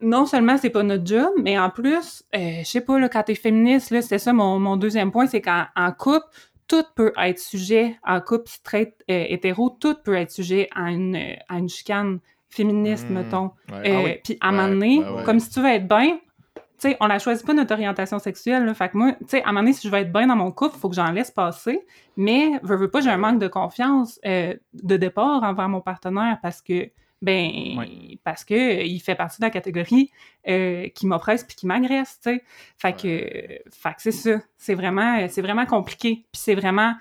non 0.00 0.26
seulement 0.26 0.56
c'est 0.58 0.70
pas 0.70 0.82
notre 0.82 1.06
job, 1.06 1.28
mais 1.42 1.58
en 1.58 1.70
plus, 1.70 2.24
euh, 2.34 2.58
je 2.60 2.64
sais 2.64 2.80
pas, 2.80 2.98
là, 2.98 3.08
quand 3.08 3.22
t'es 3.22 3.34
féministe, 3.34 3.90
là, 3.90 4.02
c'était 4.02 4.18
ça 4.18 4.32
mon, 4.32 4.58
mon 4.58 4.76
deuxième 4.76 5.10
point, 5.12 5.26
c'est 5.26 5.40
qu'en 5.40 5.64
en 5.76 5.92
couple, 5.92 6.26
tout 6.66 6.82
peut 6.96 7.12
être 7.16 7.38
sujet, 7.38 7.98
en 8.06 8.20
couple 8.20 8.48
straight, 8.48 8.94
euh, 9.10 9.24
hétéro, 9.28 9.70
tout 9.70 9.94
peut 10.02 10.14
être 10.14 10.30
sujet 10.30 10.68
à 10.74 10.90
une, 10.90 11.16
euh, 11.16 11.34
à 11.48 11.58
une 11.58 11.68
chicane 11.68 12.20
féministe, 12.48 13.08
Mm. 13.10 13.14
mettons. 13.14 13.50
Euh, 13.72 13.82
Ah 13.84 14.00
oui. 14.04 14.14
Puis 14.24 14.38
à 14.40 14.48
un 14.48 14.50
Ouais, 14.52 14.56
moment 14.56 14.68
donné, 14.68 14.98
ouais, 15.00 15.10
ouais. 15.10 15.24
comme 15.24 15.40
si 15.40 15.50
tu 15.50 15.60
veux 15.60 15.68
être 15.68 15.88
bien, 15.88 16.18
tu 16.56 16.90
sais, 16.90 16.96
on 17.00 17.06
la 17.06 17.18
choisit 17.18 17.46
pas 17.46 17.52
notre 17.54 17.72
orientation 17.72 18.18
sexuelle, 18.18 18.64
là. 18.64 18.74
Fait 18.74 18.88
que 18.88 18.96
moi, 18.96 19.12
tu 19.12 19.24
sais, 19.28 19.42
à 19.42 19.48
un 19.48 19.52
moment 19.52 19.60
donné, 19.60 19.72
si 19.74 19.86
je 19.86 19.92
veux 19.92 19.98
être 20.00 20.12
bien 20.12 20.26
dans 20.26 20.36
mon 20.36 20.50
couple, 20.52 20.74
il 20.76 20.80
faut 20.80 20.88
que 20.88 20.96
j'en 20.96 21.10
laisse 21.12 21.30
passer. 21.30 21.84
Mais, 22.16 22.58
veux, 22.62 22.76
veux 22.76 22.90
pas, 22.90 23.00
j'ai 23.00 23.10
un 23.10 23.16
manque 23.16 23.38
de 23.38 23.48
confiance 23.48 24.18
de 24.24 24.96
départ 24.96 25.42
envers 25.42 25.68
mon 25.68 25.80
partenaire 25.80 26.38
parce 26.42 26.60
que, 26.62 26.90
ben, 27.24 28.16
parce 28.22 28.44
que 28.44 28.54
euh, 28.54 28.82
il 28.82 29.00
fait 29.00 29.14
partie 29.14 29.40
de 29.40 29.46
la 29.46 29.50
catégorie 29.50 30.10
euh, 30.46 30.88
qui 30.88 31.06
m'oppresse 31.06 31.42
puis 31.44 31.56
qui 31.56 31.66
m'agresse, 31.66 32.20
tu 32.22 32.30
sais. 32.30 32.44
Fait 32.76 32.92
que, 32.92 33.08
euh, 33.08 33.58
fait 33.70 33.94
que 33.94 34.02
c'est 34.02 34.12
ça. 34.12 34.40
C'est 34.58 34.74
vraiment, 34.74 35.18
euh, 35.20 35.26
c'est 35.28 35.42
vraiment 35.42 35.66
compliqué. 35.66 36.24
Puis 36.30 36.40
c'est 36.40 36.54
vraiment, 36.54 36.94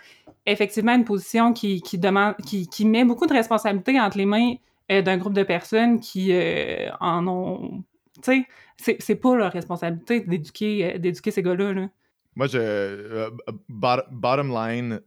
effectivement, 0.45 0.95
une 0.95 1.05
position 1.05 1.53
qui, 1.53 1.81
qui 1.81 1.97
demande, 1.97 2.35
qui, 2.45 2.67
qui 2.67 2.85
met 2.85 3.05
beaucoup 3.05 3.27
de 3.27 3.33
responsabilités 3.33 3.99
entre 3.99 4.17
les 4.17 4.25
mains 4.25 4.55
euh, 4.91 5.01
d'un 5.01 5.17
groupe 5.17 5.33
de 5.33 5.43
personnes 5.43 5.99
qui 5.99 6.33
en 6.99 7.27
ont. 7.27 7.83
Tu 8.15 8.21
sais, 8.23 8.45
c'est, 8.77 9.01
c'est 9.01 9.15
pas 9.15 9.35
leur 9.35 9.51
responsabilité 9.51 10.21
d'éduquer, 10.21 10.97
d'éduquer 10.99 11.31
ces 11.31 11.43
gars-là. 11.43 11.73
Là. 11.73 11.89
Moi, 12.35 12.47
je. 12.47 13.29
bot- 13.69 14.09
bottom 14.11 14.49
line, 14.49 15.01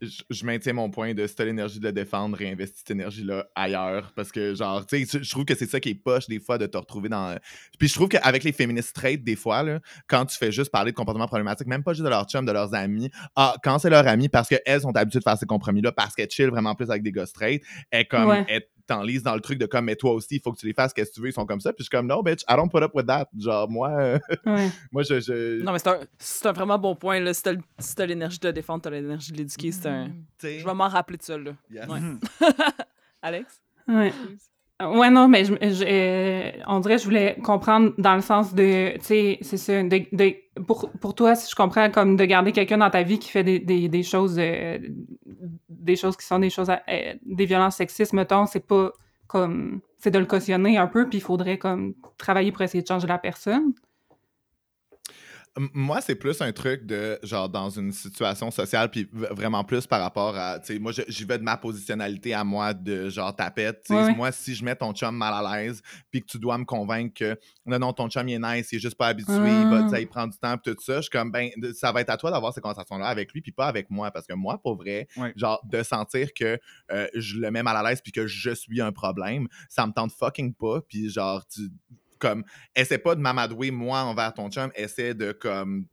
je, 0.00 0.22
je 0.30 0.44
maintiens 0.44 0.72
mon 0.72 0.90
point 0.90 1.14
de 1.14 1.26
si 1.26 1.34
t'as 1.34 1.44
l'énergie 1.44 1.78
de 1.78 1.84
le 1.84 1.92
défendre, 1.92 2.36
réinvestis 2.36 2.78
cette 2.78 2.90
énergie-là 2.90 3.46
ailleurs. 3.54 4.12
Parce 4.14 4.32
que, 4.32 4.54
genre, 4.54 4.84
tu 4.86 5.04
sais, 5.04 5.22
je 5.22 5.30
trouve 5.30 5.44
que 5.44 5.54
c'est 5.54 5.68
ça 5.68 5.80
qui 5.80 5.90
est 5.90 5.94
poche 5.94 6.26
des 6.26 6.40
fois 6.40 6.58
de 6.58 6.66
te 6.66 6.76
retrouver 6.76 7.08
dans. 7.08 7.36
Puis 7.78 7.88
je 7.88 7.94
trouve 7.94 8.08
qu'avec 8.08 8.44
les 8.44 8.52
féministes 8.52 8.90
straight, 8.90 9.22
des 9.22 9.36
fois, 9.36 9.62
là, 9.62 9.80
quand 10.06 10.26
tu 10.26 10.36
fais 10.36 10.52
juste 10.52 10.70
parler 10.70 10.92
de 10.92 10.96
comportements 10.96 11.26
problématiques, 11.26 11.66
même 11.66 11.82
pas 11.82 11.92
juste 11.92 12.04
de 12.04 12.10
leur 12.10 12.24
chum, 12.26 12.44
de 12.44 12.52
leurs 12.52 12.74
amis, 12.74 13.10
ah, 13.36 13.54
quand 13.62 13.78
c'est 13.78 13.90
leur 13.90 14.06
ami, 14.06 14.28
parce 14.28 14.48
qu'elles 14.48 14.80
sont 14.80 14.96
habituées 14.96 15.20
de 15.20 15.24
faire 15.24 15.38
ces 15.38 15.46
compromis-là, 15.46 15.92
parce 15.92 16.14
qu'elles 16.14 16.30
chill 16.30 16.48
vraiment 16.48 16.74
plus 16.74 16.90
avec 16.90 17.02
des 17.02 17.12
gars 17.12 17.26
straight, 17.26 17.62
elles 17.90 18.08
comme. 18.08 18.28
Ouais. 18.28 18.44
elles 18.48 18.64
t'enlisent 18.90 19.22
dans 19.22 19.34
le 19.34 19.40
truc 19.40 19.58
de 19.58 19.66
comme, 19.66 19.84
mais 19.86 19.96
toi 19.96 20.12
aussi, 20.12 20.36
il 20.36 20.40
faut 20.40 20.52
que 20.52 20.58
tu 20.58 20.66
les 20.66 20.72
fasses, 20.74 20.92
qu'est-ce 20.92 21.10
que 21.10 21.14
tu 21.14 21.20
veux, 21.20 21.28
ils 21.28 21.32
sont 21.32 21.46
comme 21.46 21.60
ça. 21.60 21.72
Puis 21.72 21.78
je 21.80 21.84
suis 21.84 21.90
comme, 21.90 22.06
no, 22.06 22.22
bitch, 22.22 22.42
I 22.48 22.56
don't 22.56 22.70
put 22.70 22.82
up 22.82 22.92
with 22.94 23.06
that. 23.06 23.28
Genre, 23.38 23.68
moi, 23.70 23.90
euh, 23.90 24.18
Ouais. 24.46 24.68
moi, 24.92 25.02
je. 25.02 25.20
je 25.20 25.62
Non, 25.62 25.72
mais 25.72 25.78
c'est 25.78 25.88
un, 25.88 26.00
c'est 26.18 26.46
un 26.46 26.52
vraiment 26.52 26.78
bon 26.78 26.94
point. 26.96 27.20
Là. 27.20 27.32
Si 27.32 27.42
t'as 27.42 27.54
si 27.78 27.94
l'énergie 28.06 28.38
de 28.38 28.50
défendre, 28.50 28.82
t'as 28.82 28.90
l'énergie 28.90 29.32
de 29.32 29.38
l'éduquer. 29.38 29.72
C'est 29.72 29.88
un... 29.88 30.10
sais, 30.38 30.58
Je 30.58 30.64
vais 30.66 30.74
m'en 30.74 30.88
rappeler 30.88 31.16
de 31.18 31.22
ça. 31.22 31.38
Là. 31.38 31.52
yes. 31.70 31.88
Ouais. 31.88 32.00
Mhm. 32.00 32.20
Alex? 33.22 33.60
Ouais. 33.88 34.12
Ouais, 34.80 35.10
non, 35.10 35.28
mais 35.28 35.44
je, 35.44 35.52
je- 35.60 35.84
euh, 35.86 36.52
on 36.66 36.80
dirait 36.80 36.94
que 36.96 37.00
je 37.02 37.04
voulais 37.06 37.36
comprendre 37.44 37.92
dans 37.98 38.14
le 38.14 38.22
sens 38.22 38.54
de, 38.54 38.94
tu 38.98 39.04
sais, 39.04 39.38
c'est 39.42 39.58
ça, 39.58 39.82
de, 39.82 40.06
de- 40.12 40.62
pour, 40.66 40.90
pour 41.00 41.14
toi, 41.14 41.34
si 41.34 41.50
je 41.50 41.54
comprends, 41.54 41.90
comme 41.90 42.16
de 42.16 42.24
garder 42.24 42.52
quelqu'un 42.52 42.78
dans 42.78 42.88
ta 42.88 43.02
vie 43.02 43.18
qui 43.18 43.28
fait 43.28 43.44
des, 43.44 43.58
des, 43.58 43.88
des 43.90 44.02
choses, 44.02 44.36
euh, 44.38 44.78
des 45.68 45.96
choses 45.96 46.16
qui 46.16 46.24
sont 46.24 46.38
des 46.38 46.48
choses, 46.48 46.70
euh, 46.70 47.14
des 47.26 47.44
violences 47.44 47.76
sexistes, 47.76 48.14
mettons, 48.14 48.46
c'est 48.46 48.66
pas 48.66 48.90
comme, 49.26 49.80
c'est 49.98 50.10
de 50.10 50.18
le 50.18 50.24
cautionner 50.26 50.78
un 50.78 50.86
peu, 50.86 51.06
puis 51.08 51.18
il 51.18 51.22
faudrait 51.22 51.58
comme 51.58 51.94
travailler 52.16 52.50
pour 52.50 52.62
essayer 52.62 52.82
de 52.82 52.88
changer 52.88 53.06
la 53.06 53.18
personne. 53.18 53.74
Moi, 55.74 56.00
c'est 56.00 56.14
plus 56.14 56.40
un 56.42 56.52
truc 56.52 56.86
de 56.86 57.18
genre 57.24 57.48
dans 57.48 57.70
une 57.70 57.90
situation 57.92 58.52
sociale, 58.52 58.88
puis 58.88 59.08
vraiment 59.12 59.64
plus 59.64 59.84
par 59.84 60.00
rapport 60.00 60.36
à. 60.36 60.60
Tu 60.60 60.74
sais, 60.74 60.78
moi, 60.78 60.92
je- 60.92 61.02
j'y 61.08 61.24
vais 61.24 61.38
de 61.38 61.42
ma 61.42 61.56
positionnalité 61.56 62.34
à 62.34 62.44
moi 62.44 62.72
de 62.72 63.08
genre 63.08 63.34
tapette. 63.34 63.82
Tu 63.84 63.88
sais, 63.88 63.94
Ouais, 64.00 64.04
ouais. 64.06 64.14
Moi, 64.14 64.30
si 64.30 64.54
je 64.54 64.64
mets 64.64 64.76
ton 64.76 64.92
chum 64.92 65.16
mal 65.16 65.44
à 65.44 65.56
l'aise, 65.56 65.82
puis 66.12 66.20
que 66.20 66.26
tu 66.26 66.38
dois 66.38 66.56
me 66.56 66.64
convaincre 66.64 67.14
que 67.14 67.36
non, 67.66 67.80
non, 67.80 67.92
ton 67.92 68.08
chum 68.08 68.28
il 68.28 68.34
est 68.34 68.38
nice, 68.38 68.70
il 68.70 68.76
est 68.76 68.78
juste 68.80 68.96
pas 68.96 69.08
habitué, 69.08 69.62
il, 69.62 69.66
va, 69.68 69.82
tu 69.82 69.88
sais, 69.88 70.02
il 70.02 70.06
prend 70.08 70.28
du 70.28 70.38
temps, 70.38 70.56
puis 70.56 70.72
tout 70.72 70.82
ça, 70.84 70.96
je 70.98 71.02
suis 71.02 71.10
comme, 71.10 71.32
ben, 71.32 71.50
ça 71.74 71.90
va 71.90 72.00
être 72.02 72.10
à 72.10 72.16
toi 72.16 72.30
d'avoir 72.30 72.54
ces 72.54 72.60
conversations-là 72.60 73.06
avec 73.06 73.32
lui, 73.32 73.40
puis 73.40 73.50
pas 73.52 73.66
avec 73.66 73.90
moi, 73.90 74.12
parce 74.12 74.28
que 74.28 74.34
moi, 74.34 74.56
pour 74.62 74.76
vrai, 74.76 75.08
Ouais. 75.16 75.32
genre 75.34 75.60
de 75.68 75.82
sentir 75.82 76.32
que 76.32 76.60
euh, 76.92 77.08
je 77.14 77.38
le 77.38 77.50
mets 77.50 77.64
mal 77.64 77.76
à 77.76 77.82
l'aise, 77.90 78.00
puis 78.00 78.12
que 78.12 78.28
je 78.28 78.50
suis 78.52 78.80
un 78.80 78.92
problème, 78.92 79.48
ça 79.68 79.84
me 79.84 79.92
tente 79.92 80.12
fucking 80.12 80.54
pas, 80.54 80.80
puis 80.88 81.10
genre, 81.10 81.44
tu 81.48 81.62
comme 82.20 82.44
essaie 82.76 82.98
pas 82.98 83.16
de 83.16 83.20
m'amadouer 83.20 83.70
moi 83.72 84.02
envers 84.02 84.32
ton 84.34 84.48
chum, 84.50 84.70
essaie 84.76 85.14
de 85.14 85.32
comme 85.32 85.86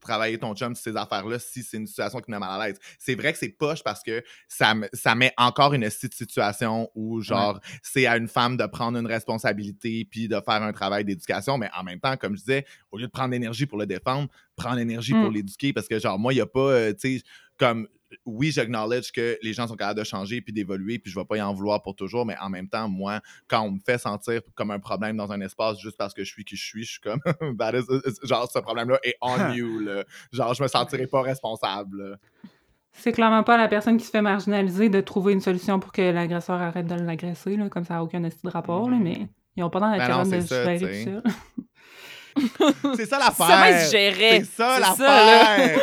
travailler 0.00 0.36
ton 0.38 0.54
chum 0.54 0.74
sur 0.74 0.92
ces 0.92 0.98
affaires-là 0.98 1.38
si 1.38 1.62
c'est 1.62 1.78
une 1.78 1.86
situation 1.86 2.20
qui 2.20 2.30
me 2.30 2.36
met 2.36 2.40
mal 2.40 2.60
à 2.60 2.66
l'aise. 2.66 2.78
C'est 2.98 3.14
vrai 3.14 3.32
que 3.32 3.38
c'est 3.38 3.48
poche 3.48 3.82
parce 3.82 4.02
que 4.02 4.22
ça, 4.48 4.74
me- 4.74 4.86
ça 4.92 5.14
met 5.14 5.32
encore 5.38 5.72
une 5.72 5.80
petite 5.88 6.12
situation 6.12 6.90
où, 6.94 7.22
genre, 7.22 7.58
c'est 7.82 8.04
à 8.04 8.18
une 8.18 8.28
femme 8.28 8.58
de 8.58 8.66
prendre 8.66 8.98
une 8.98 9.06
responsabilité 9.06 10.06
puis 10.10 10.28
de 10.28 10.34
faire 10.44 10.62
un 10.62 10.72
travail 10.74 11.06
d'éducation, 11.06 11.56
mais 11.56 11.70
en 11.74 11.84
même 11.84 12.00
temps, 12.00 12.18
comme 12.18 12.34
je 12.36 12.40
disais, 12.40 12.66
au 12.92 12.98
lieu 12.98 13.06
de 13.06 13.10
prendre 13.10 13.30
l'énergie 13.30 13.64
pour 13.64 13.78
le 13.78 13.86
défendre, 13.86 14.28
prends 14.56 14.74
l'énergie 14.74 15.12
pour 15.14 15.30
Mm. 15.30 15.34
l'éduquer 15.34 15.72
parce 15.72 15.88
que, 15.88 15.98
genre, 15.98 16.18
moi, 16.18 16.34
il 16.34 16.36
n'y 16.36 16.42
a 16.42 16.46
pas, 16.46 16.60
euh, 16.60 16.92
tu 16.92 17.18
sais, 17.18 17.24
comme 17.56 17.88
oui, 18.24 18.50
j'acknowledge 18.50 19.12
que 19.12 19.38
les 19.42 19.52
gens 19.52 19.66
sont 19.66 19.76
capables 19.76 19.98
de 19.98 20.04
changer 20.04 20.40
puis 20.40 20.52
d'évoluer, 20.52 20.98
puis 20.98 21.10
je 21.10 21.18
vais 21.18 21.24
pas 21.24 21.36
y 21.36 21.42
en 21.42 21.52
vouloir 21.52 21.82
pour 21.82 21.94
toujours, 21.94 22.26
mais 22.26 22.36
en 22.40 22.48
même 22.50 22.68
temps, 22.68 22.88
moi, 22.88 23.20
quand 23.48 23.62
on 23.62 23.72
me 23.72 23.78
fait 23.78 23.98
sentir 23.98 24.40
comme 24.54 24.70
un 24.70 24.78
problème 24.78 25.16
dans 25.16 25.32
un 25.32 25.40
espace 25.40 25.78
juste 25.80 25.96
parce 25.96 26.14
que 26.14 26.24
je 26.24 26.30
suis 26.30 26.44
qui 26.44 26.56
je 26.56 26.64
suis, 26.64 26.84
je 26.84 26.92
suis 26.92 27.00
comme, 27.00 27.20
That 27.58 27.72
is- 27.78 27.86
genre, 28.22 28.50
ce 28.50 28.58
problème-là 28.58 28.98
est 29.02 29.16
on 29.20 29.36
you, 29.52 29.80
là. 29.80 30.04
Genre, 30.32 30.54
je 30.54 30.62
me 30.62 30.68
sentirai 30.68 31.06
pas 31.06 31.22
responsable. 31.22 32.18
C'est 32.92 33.12
clairement 33.12 33.42
pas 33.42 33.56
la 33.56 33.68
personne 33.68 33.96
qui 33.96 34.04
se 34.04 34.10
fait 34.10 34.22
marginaliser 34.22 34.88
de 34.88 35.00
trouver 35.00 35.32
une 35.32 35.40
solution 35.40 35.80
pour 35.80 35.90
que 35.92 36.00
l'agresseur 36.00 36.60
arrête 36.60 36.86
de 36.86 36.94
l'agresser, 36.94 37.58
comme 37.70 37.84
ça 37.84 37.94
n'a 37.94 38.04
aucun 38.04 38.20
de 38.20 38.30
rapport, 38.48 38.88
là, 38.88 38.96
mais 39.00 39.28
ils 39.56 39.64
ont 39.64 39.70
pas 39.70 39.80
dans 39.80 39.90
la 39.90 39.98
Ben 39.98 40.08
non, 40.08 40.22
de 40.24 40.40
ça, 40.40 40.64
C'est 42.96 43.06
ça 43.06 43.18
Ça 43.18 43.24
l'affaire! 43.26 43.46
va 43.72 43.80
se 43.84 43.90
gérer. 43.90 44.44
C'est 44.44 44.56
ça 44.62 44.80
l'affaire! 44.80 45.78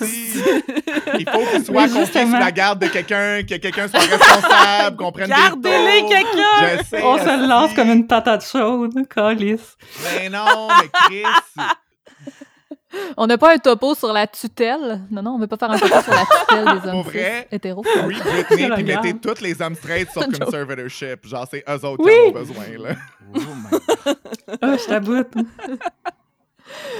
Il 1.18 1.28
faut 1.30 1.46
qu'il 1.50 1.64
soit 1.64 1.88
confié 1.88 2.26
sous 2.26 2.32
la 2.32 2.52
garde 2.52 2.80
de 2.80 2.86
quelqu'un, 2.88 3.42
que 3.42 3.56
quelqu'un 3.56 3.88
soit 3.88 4.00
responsable, 4.00 4.96
qu'on 4.96 5.12
prenne 5.12 5.26
des 5.26 5.32
Gardez-les, 5.32 6.06
quelqu'un! 6.06 6.78
Je 6.78 6.84
sais, 6.84 7.02
On 7.02 7.18
se 7.18 7.48
lance 7.48 7.72
comme 7.74 7.90
une 7.90 8.06
patate 8.06 8.44
chaude, 8.46 8.94
calice. 9.12 9.76
Ben 10.04 10.32
non, 10.32 10.68
mais 10.68 10.88
Chris! 11.08 11.64
On 13.16 13.26
n'a 13.26 13.38
pas 13.38 13.54
un 13.54 13.58
topo 13.58 13.94
sur 13.94 14.12
la 14.12 14.26
tutelle. 14.26 15.00
Non, 15.10 15.22
non, 15.22 15.32
on 15.32 15.38
veut 15.38 15.46
pas 15.46 15.56
faire 15.56 15.70
un 15.70 15.78
topo 15.78 16.00
sur 16.02 16.12
la 16.12 16.24
tutelle 16.24 16.64
des 16.82 16.88
hommes 16.88 17.02
Pour 17.02 17.10
vrai? 17.10 17.48
hétéros. 17.50 17.84
Oui, 18.06 18.16
Britney, 18.48 18.68
puis 18.74 18.84
mettez 18.84 19.14
tous 19.14 19.40
les 19.40 19.60
hommes 19.62 19.74
straight 19.74 20.10
sur 20.10 20.22
conservatorship. 20.26 21.26
Genre, 21.26 21.46
c'est 21.50 21.64
eux 21.68 21.84
autres 21.84 22.04
Oui. 22.04 22.12
qui 22.12 22.20
en 22.20 22.28
ont 22.28 22.32
besoin, 22.32 22.64
là. 22.78 22.94
Oh 23.34 23.38
my 23.38 24.14
Ah, 24.62 24.76
je 24.76 24.86
t'aboute. 24.86 25.32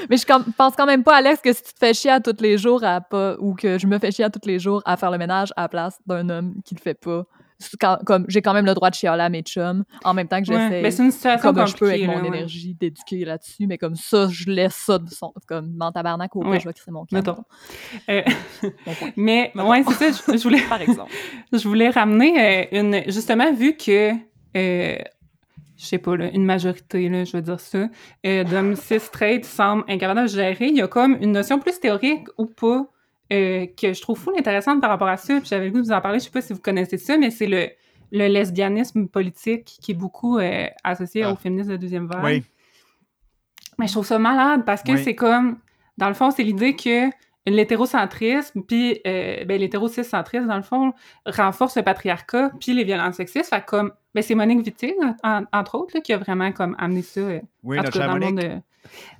Mais 0.09 0.17
je 0.17 0.25
pense 0.57 0.77
quand 0.77 0.87
même 0.87 1.03
pas, 1.03 1.17
Alex, 1.17 1.41
que 1.41 1.53
si 1.53 1.63
tu 1.63 1.73
te 1.73 1.79
fais 1.79 1.93
chier 1.93 2.11
à 2.13 2.21
tous 2.21 2.37
les 2.41 2.57
jours 2.57 2.85
à 2.85 3.01
pas, 3.01 3.35
ou 3.41 3.55
que 3.55 3.79
je 3.79 3.87
me 3.87 3.99
fais 3.99 4.13
chier 4.13 4.25
à 4.25 4.31
tous 4.31 4.47
les 4.47 4.59
jours 4.61 4.81
à 4.85 4.97
faire 4.97 5.11
le 5.11 5.19
ménage 5.19 5.53
à 5.57 5.63
la 5.63 5.69
place 5.69 5.99
d'un 6.07 6.29
homme 6.29 6.55
qui 6.65 6.75
le 6.77 6.81
fait 6.81 6.95
pas. 6.95 7.25
C'est 7.59 7.79
quand- 7.81 7.99
comme 8.05 8.25
j'ai 8.29 8.43
quand 8.43 8.53
même 8.53 8.67
le 8.67 8.75
droit 8.75 8.91
de 8.91 8.95
chialer 8.95 9.23
à 9.23 9.29
mes 9.31 9.41
chums 9.43 9.85
en 10.05 10.13
même 10.13 10.29
temps 10.29 10.43
que 10.43 10.49
Ouais, 10.51 10.57
j'essaie 10.59 10.83
mais 10.83 10.91
c'est 10.91 11.03
une 11.05 11.11
situation 11.11 11.55
comme 11.55 11.67
je 11.67 11.75
peux 11.77 11.89
avec 11.89 12.07
mon 12.07 12.17
là, 12.17 12.21
ouais. 12.23 12.29
énergie 12.29 12.75
d'éduquer 12.75 13.25
là-dessus 13.25 13.67
mais 13.67 13.79
comme 13.79 13.97
ça 13.97 14.29
je 14.31 14.51
laisse 14.51 14.75
ça 14.75 14.99
de 14.99 15.09
son 15.09 15.33
comme 15.47 15.75
dans 15.77 15.91
tabarnak 15.91 16.37
au 16.37 16.45
Ouais. 16.45 16.61
je 16.61 16.67
vais 16.69 16.75
crisser 16.75 16.91
mon 16.91 17.01
camp 17.07 17.13
Mettons. 17.13 17.45
Euh, 18.11 18.23
Mon 18.63 18.93
mais 19.17 19.53
Mettons. 19.55 19.71
ouais, 19.71 19.83
c'est 19.89 20.13
ça, 20.13 20.23
je, 20.33 20.37
je 20.39 20.43
voulais 20.43 20.61
Par 20.69 20.81
exemple. 20.83 21.11
je 21.53 21.67
voulais 21.69 21.89
ramener 21.91 22.67
euh, 22.73 22.79
une 22.81 23.03
justement 23.11 23.53
vu 23.53 23.77
que 23.77 24.13
euh, 24.57 24.99
je 25.79 25.85
sais 25.85 25.99
pas, 25.99 26.17
là, 26.17 26.31
une 26.33 26.45
majorité, 26.47 27.07
là, 27.11 27.25
je 27.25 27.33
veux 27.37 27.43
dire 27.43 27.61
ça, 27.61 27.89
euh, 28.25 28.45
d'hommes 28.45 28.77
cis 28.77 28.99
straight 28.99 29.45
semblent 29.45 29.85
incapables 29.89 30.23
de 30.23 30.27
gérer. 30.27 30.69
Il 30.69 30.77
y 30.77 30.81
a 30.81 30.89
comme 30.89 31.19
une 31.21 31.33
notion 31.33 31.59
plus 31.59 31.79
théorique 31.79 32.27
ou 32.39 32.47
pas 32.47 32.87
euh, 33.33 33.67
que 33.81 33.93
je 33.93 34.01
trouve 34.01 34.19
fou 34.19 34.33
intéressante 34.39 34.81
par 34.81 34.91
rapport 34.91 35.09
à 35.09 35.17
ça. 35.17 35.39
Puis 35.41 35.49
j'avais 35.49 35.67
le 35.67 35.71
goût 35.73 35.81
de 35.81 35.87
vous 35.87 35.93
en 35.93 36.01
parler, 36.01 36.19
je 36.19 36.25
sais 36.25 36.31
pas 36.31 36.41
si 36.43 36.53
vous 36.53 36.61
connaissez 36.61 36.99
ça, 36.99 37.17
mais 37.19 37.31
c'est 37.31 37.47
le, 37.47 37.69
le 38.13 38.27
lesbianisme 38.29 39.09
politique 39.09 39.65
qui 39.81 39.93
est 39.93 39.97
beaucoup 39.97 40.39
euh, 40.39 40.67
associé 40.85 41.23
Ah. 41.25 41.33
au 41.33 41.37
féminisme 41.37 41.71
de 41.73 41.77
deuxième 41.77 42.07
vague. 42.07 42.25
Oui. 42.25 42.43
Mais 43.79 43.87
je 43.87 43.93
trouve 43.93 44.07
ça 44.07 44.19
malade 44.19 44.65
parce 44.65 44.83
que 44.83 44.93
Oui. 44.93 45.03
c'est 45.05 45.15
comme, 45.15 45.59
dans 45.99 46.09
le 46.09 46.15
fond, 46.15 46.31
c'est 46.31 46.43
l'idée 46.45 46.75
que 46.77 47.11
l'hétérocentrisme, 47.49 48.63
puis 48.63 49.01
euh, 49.07 49.45
ben, 49.45 49.61
dans 50.47 50.57
le 50.57 50.63
fond, 50.63 50.93
renforce 51.27 51.77
le 51.77 51.83
patriarcat, 51.83 52.51
puis 52.61 52.73
les 52.75 52.85
violences 52.85 53.17
sexistes. 53.17 53.51
Fait 53.51 53.65
comme, 53.65 53.93
ben, 54.15 54.23
c'est 54.23 54.35
Monique 54.35 54.65
Wittig, 54.67 54.95
en- 55.23 55.45
entre 55.53 55.77
autres, 55.79 55.95
là, 55.95 56.01
qui 56.01 56.13
a 56.13 56.19
vraiment 56.19 56.51
comme 56.53 56.75
amené 56.79 57.03
ça, 57.03 57.21
euh, 57.21 57.41
Oui, 57.63 57.79
en 57.79 57.85
tout 57.85 57.91
cas, 57.99 58.07
dans 58.07 58.15
le 58.17 58.21
monde 58.21 58.41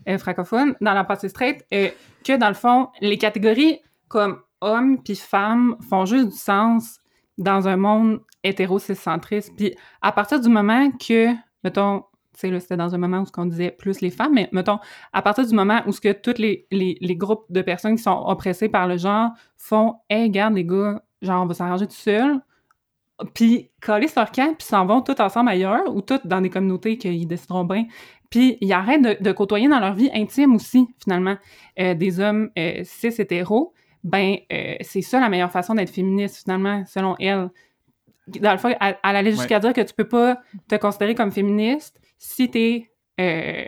euh, 0.09 0.19
francophone, 0.19 0.75
dans 0.81 0.95
la 0.95 1.05
pensée 1.05 1.29
straight, 1.29 1.65
que 1.71 2.37
dans 2.37 2.49
le 2.49 2.55
fond, 2.55 2.89
les 3.01 3.19
catégories 3.19 3.81
comme 4.09 4.41
hommes 4.61 5.03
puis 5.03 5.17
femmes 5.17 5.77
font 5.89 6.05
juste 6.05 6.29
du 6.29 6.37
sens 6.37 7.01
dans 7.39 7.69
un 7.69 7.77
monde 7.77 8.21
hétéro-cis-centriste. 8.43 9.53
Puis 9.57 9.75
à 10.03 10.13
partir 10.13 10.41
du 10.41 10.49
moment 10.49 10.91
que, 10.93 11.33
mettons, 11.65 12.05
tu 12.39 12.51
sais, 12.51 12.61
c'était 12.61 12.77
dans 12.77 12.95
un 12.95 12.99
moment 12.99 13.21
où 13.21 13.25
qu'on 13.25 13.47
disait 13.47 13.71
plus 13.71 14.01
les 14.01 14.11
femmes, 14.11 14.35
mais 14.35 14.49
mettons, 14.53 14.79
à 15.13 15.23
partir 15.23 15.47
du 15.47 15.55
moment 15.55 15.81
où 15.87 15.93
ce 15.93 16.01
que 16.01 16.13
tous 16.13 16.39
les, 16.39 16.67
les, 16.71 16.99
les 17.01 17.17
groupes 17.17 17.47
de 17.51 17.63
personnes 17.63 17.97
qui 17.97 18.03
sont 18.03 18.25
oppressées 18.27 18.69
par 18.69 18.87
le 18.87 18.99
genre 18.99 19.31
font 19.57 19.97
«Hey, 20.11 20.25
regarde, 20.25 20.55
les 20.55 20.65
gars, 20.65 21.03
genre, 21.23 21.43
on 21.43 21.47
va 21.47 21.55
s'arranger 21.55 21.87
tout 21.87 21.95
seul», 21.95 22.41
puis 23.35 23.71
coller 23.81 24.09
leur 24.15 24.31
camp, 24.31 24.55
puis 24.55 24.67
s'en 24.67 24.85
vont 24.85 25.01
tous 25.01 25.19
ensemble 25.21 25.49
ailleurs, 25.49 25.95
ou 25.95 26.03
tous 26.03 26.21
dans 26.27 26.43
des 26.43 26.51
communautés 26.51 26.99
qu'ils 26.99 27.27
décideront 27.27 27.65
bien, 27.65 27.87
puis 28.29 28.59
ils 28.61 28.73
arrêtent 28.73 29.03
de, 29.03 29.17
de 29.23 29.33
côtoyer 29.33 29.69
dans 29.69 29.81
leur 29.81 29.95
vie 29.95 30.11
intime 30.13 30.55
aussi, 30.55 30.87
finalement, 31.03 31.37
euh, 31.79 31.95
des 31.95 32.21
hommes 32.21 32.51
euh, 32.59 32.83
cis 32.85 33.07
hétéros, 33.07 33.73
ben, 34.07 34.37
euh, 34.53 34.77
c'est 34.83 35.03
ça 35.03 35.19
la 35.19 35.29
meilleure 35.29 35.51
façon 35.51 35.75
d'être 35.75 35.91
féministe, 35.91 36.45
finalement, 36.45 36.85
selon 36.87 37.17
elle. 37.19 37.51
Dans 38.29 38.53
le 38.53 38.59
fond, 38.59 38.69
elle, 38.81 38.97
elle 39.03 39.17
allait 39.17 39.33
jusqu'à 39.33 39.59
dire 39.59 39.73
que 39.73 39.81
tu 39.81 39.93
peux 39.95 40.07
pas 40.09 40.41
te 40.69 40.77
considérer 40.77 41.17
comme 41.17 41.33
féministe 41.33 42.01
si 42.17 42.49
t'es 42.49 42.89
euh, 43.21 43.65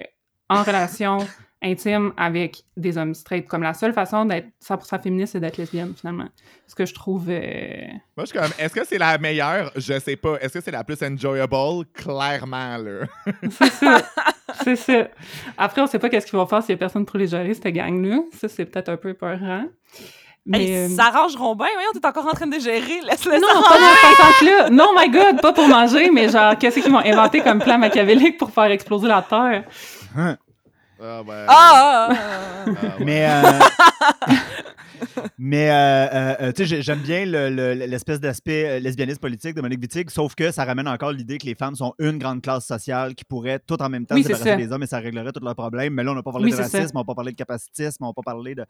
en 0.48 0.62
relation 0.62 1.18
intime 1.62 2.12
avec 2.16 2.62
des 2.76 2.96
hommes 2.98 3.14
straight. 3.14 3.48
Comme 3.48 3.64
la 3.64 3.74
seule 3.74 3.92
façon 3.92 4.24
d'être 4.26 4.46
100% 4.64 5.02
féministe, 5.02 5.32
c'est 5.32 5.40
d'être 5.40 5.56
lesbienne, 5.56 5.92
finalement. 5.96 6.28
Ce 6.68 6.76
que 6.76 6.86
je 6.86 6.94
trouve... 6.94 7.26
euh, 7.30 7.86
Moi, 8.16 8.24
je 8.24 8.26
suis 8.26 8.38
comme, 8.38 8.50
est-ce 8.60 8.72
que 8.74 8.84
c'est 8.84 8.98
la 8.98 9.18
meilleure? 9.18 9.72
Je 9.74 9.98
sais 9.98 10.14
pas. 10.16 10.36
Est-ce 10.40 10.54
que 10.54 10.60
c'est 10.60 10.70
la 10.70 10.84
plus 10.84 11.02
enjoyable? 11.02 11.84
Clairement, 11.94 12.76
là. 12.78 13.06
C'est 13.50 13.70
ça. 13.72 14.02
c'est 14.64 14.76
ça. 14.76 15.08
Après, 15.56 15.82
on 15.82 15.86
sait 15.88 15.98
pas 15.98 16.08
qu'est-ce 16.08 16.26
qu'ils 16.26 16.38
vont 16.38 16.46
faire 16.46 16.62
s'il 16.62 16.70
y 16.72 16.74
a 16.74 16.78
personne 16.78 17.04
pour 17.04 17.18
les 17.18 17.26
gérer, 17.26 17.52
cette 17.54 17.66
gang-là. 17.66 18.20
Ça, 18.32 18.48
c'est 18.48 18.64
peut-être 18.64 18.88
un 18.88 18.96
peu 18.96 19.12
peurant. 19.14 19.64
Mais... 20.46 20.64
Hey, 20.64 20.76
euh, 20.76 20.86
ils 20.88 20.94
s'arrangeront 20.96 21.54
bien. 21.54 21.66
Voyons, 21.74 21.90
t'es 21.92 22.06
encore 22.06 22.26
en 22.26 22.32
train 22.32 22.46
de 22.46 22.58
gérer. 22.58 23.00
Laisse-le 23.06 23.32
Non, 23.34 23.62
pas 23.62 23.78
dans 23.78 23.94
ce 23.96 24.16
sens-là. 24.22 24.70
Non, 24.70 24.88
my 24.96 25.10
God, 25.10 25.40
pas 25.42 25.52
pour 25.52 25.68
manger, 25.68 26.10
mais 26.10 26.28
genre, 26.30 26.56
qu'est-ce 26.58 26.80
qu'ils 26.80 26.90
vont 26.92 27.04
inventer 27.04 27.40
comme 27.40 27.58
plan 27.58 27.76
machiavélique 27.78 28.38
pour 28.38 28.50
faire 28.50 28.70
exploser 28.70 29.08
la 29.08 29.22
Terre? 29.22 29.64
Ah, 30.16 31.22
ouais. 31.22 31.44
Ah, 31.46 31.48
ah, 31.48 31.48
ah, 31.48 32.08
ah. 32.10 32.14
Ah. 32.66 32.88
Mais, 32.98 33.26
euh, 33.30 33.42
mais 35.38 35.70
euh, 35.70 35.74
euh, 35.74 36.34
euh, 36.40 36.52
tu 36.52 36.62
sais, 36.62 36.66
j'ai- 36.66 36.82
j'aime 36.82 36.98
bien 36.98 37.24
le- 37.24 37.50
le- 37.50 37.74
l'espèce 37.86 38.18
d'aspect 38.20 38.64
euh, 38.68 38.78
lesbianisme 38.80 39.20
politique 39.20 39.54
de 39.54 39.60
Monique 39.60 39.80
Wittig, 39.80 40.10
sauf 40.10 40.34
que 40.34 40.50
ça 40.50 40.64
ramène 40.64 40.88
encore 40.88 41.12
l'idée 41.12 41.38
que 41.38 41.46
les 41.46 41.54
femmes 41.54 41.76
sont 41.76 41.94
une 41.98 42.18
grande 42.18 42.42
classe 42.42 42.66
sociale 42.66 43.14
qui 43.14 43.24
pourrait 43.24 43.60
tout 43.64 43.80
en 43.80 43.88
même 43.88 44.06
temps 44.06 44.16
Oui, 44.16 44.22
se 44.24 44.28
débarrasser 44.28 44.56
des 44.56 44.72
hommes 44.72 44.82
et 44.82 44.86
ça 44.88 44.98
réglerait 44.98 45.30
tous 45.32 45.44
leurs 45.44 45.54
problèmes. 45.54 45.94
Mais 45.94 46.02
là, 46.02 46.10
on 46.12 46.14
n'a 46.14 46.22
pas 46.22 46.32
parlé 46.32 46.46
Oui, 46.46 46.50
de 46.50 46.56
ça. 46.56 46.62
racisme, 46.62 46.96
on 46.96 47.00
n'a 47.00 47.04
pas 47.04 47.14
parlé 47.14 47.30
de 47.32 47.36
capacitisme, 47.36 48.02
on 48.04 48.08
n'a 48.08 48.12
pas 48.12 48.22
parlé 48.24 48.54
de. 48.56 48.64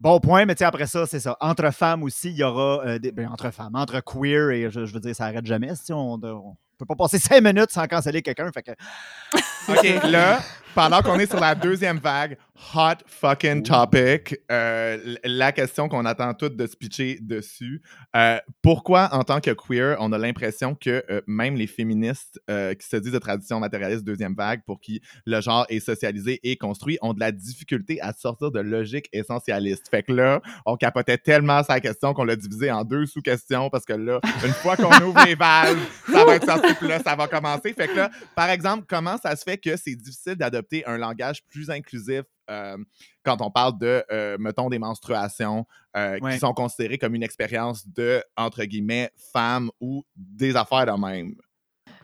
Bon 0.00 0.18
point, 0.18 0.46
mais 0.46 0.54
tu 0.54 0.60
sais, 0.60 0.64
après 0.64 0.86
ça, 0.86 1.04
c'est 1.06 1.20
ça. 1.20 1.36
Entre 1.40 1.70
femmes 1.72 2.02
aussi, 2.02 2.30
il 2.30 2.36
y 2.36 2.42
aura. 2.42 2.80
euh, 2.86 2.98
des... 2.98 3.12
ben, 3.12 3.28
entre 3.28 3.50
femmes, 3.50 3.74
entre 3.74 4.00
queer, 4.00 4.50
et 4.50 4.70
je, 4.70 4.86
je 4.86 4.94
veux 4.94 5.00
dire, 5.00 5.14
ça 5.14 5.26
arrête 5.26 5.44
jamais. 5.44 5.74
si 5.74 5.92
on, 5.92 6.14
on 6.14 6.56
peut 6.78 6.86
pas 6.86 6.94
passer 6.96 7.18
cinq 7.20 7.42
minutes 7.42 7.70
sans 7.70 7.86
canceller 7.86 8.22
quelqu'un. 8.22 8.50
Fait 8.52 8.62
que. 8.62 8.70
OK, 9.68 10.10
là, 10.10 10.40
pendant 10.74 11.02
qu'on 11.02 11.18
est 11.18 11.26
sur 11.30 11.38
la 11.38 11.54
deuxième 11.54 11.98
vague, 11.98 12.38
hot 12.74 12.98
fucking 13.06 13.62
topic, 13.62 14.36
euh, 14.50 15.16
la 15.24 15.52
question 15.52 15.88
qu'on 15.88 16.04
attend 16.04 16.34
toutes 16.34 16.56
de 16.56 16.66
se 16.66 16.76
pitcher 16.76 17.18
dessus. 17.20 17.82
euh, 18.14 18.38
pourquoi, 18.62 19.08
en 19.12 19.24
tant 19.24 19.40
que 19.40 19.50
queer, 19.50 19.96
on 19.98 20.12
a 20.12 20.18
l'impression 20.18 20.74
que 20.74 21.02
euh, 21.10 21.20
même 21.26 21.56
les 21.56 21.66
féministes 21.66 22.40
euh, 22.50 22.74
qui 22.74 22.86
se 22.86 22.96
disent 22.96 23.12
de 23.12 23.18
tradition 23.18 23.60
matérialiste 23.60 24.04
deuxième 24.04 24.34
vague, 24.34 24.62
pour 24.64 24.80
qui 24.80 25.00
le 25.26 25.40
genre 25.40 25.66
est 25.68 25.80
socialisé 25.80 26.40
et 26.42 26.56
construit, 26.56 26.98
ont 27.02 27.14
de 27.14 27.20
la 27.20 27.32
difficulté 27.32 28.00
à 28.00 28.12
sortir 28.12 28.50
de 28.50 28.60
logique 28.60 29.08
essentialiste? 29.12 29.88
Fait 29.88 30.02
que 30.02 30.12
là, 30.12 30.40
on 30.66 30.76
capotait 30.76 31.18
tellement 31.18 31.62
sa 31.62 31.80
question 31.80 32.14
qu'on 32.14 32.24
l'a 32.24 32.36
divisé 32.36 32.70
en 32.70 32.84
deux 32.84 33.06
sous-questions 33.06 33.70
parce 33.70 33.84
que 33.84 33.94
là, 33.94 34.20
une 34.44 34.52
fois 34.52 34.76
qu'on 34.76 34.90
ouvre 35.04 35.24
les 35.24 35.34
valves, 35.34 35.80
ça 36.12 36.24
va 36.24 36.36
être 36.36 36.46
sorti, 36.46 36.74
puis 36.74 36.88
là, 36.88 37.00
ça 37.00 37.16
va 37.16 37.26
commencer. 37.26 37.72
Fait 37.72 37.88
que 37.88 37.96
là, 37.96 38.10
par 38.34 38.50
exemple, 38.50 38.84
comment 38.88 39.16
ça 39.18 39.34
se 39.34 39.42
fait 39.42 39.58
que 39.58 39.76
c'est 39.76 39.96
difficile 39.96 40.36
d'adopter 40.36 40.86
un 40.86 40.98
langage 40.98 41.42
plus 41.48 41.70
inclusif 41.70 42.22
euh, 42.50 42.76
quand 43.24 43.40
on 43.40 43.50
parle 43.50 43.78
de, 43.78 44.04
euh, 44.10 44.36
mettons, 44.38 44.68
des 44.68 44.78
menstruations 44.78 45.66
euh, 45.96 46.18
Ouais. 46.20 46.32
qui 46.32 46.38
sont 46.38 46.52
considérées 46.52 46.98
comme 46.98 47.14
une 47.14 47.22
expérience 47.22 47.86
de, 47.88 48.22
entre 48.36 48.64
guillemets, 48.64 49.10
femme 49.32 49.70
ou 49.80 50.04
des 50.16 50.56
affaires 50.56 50.86
de 50.86 50.92
même? 51.00 51.34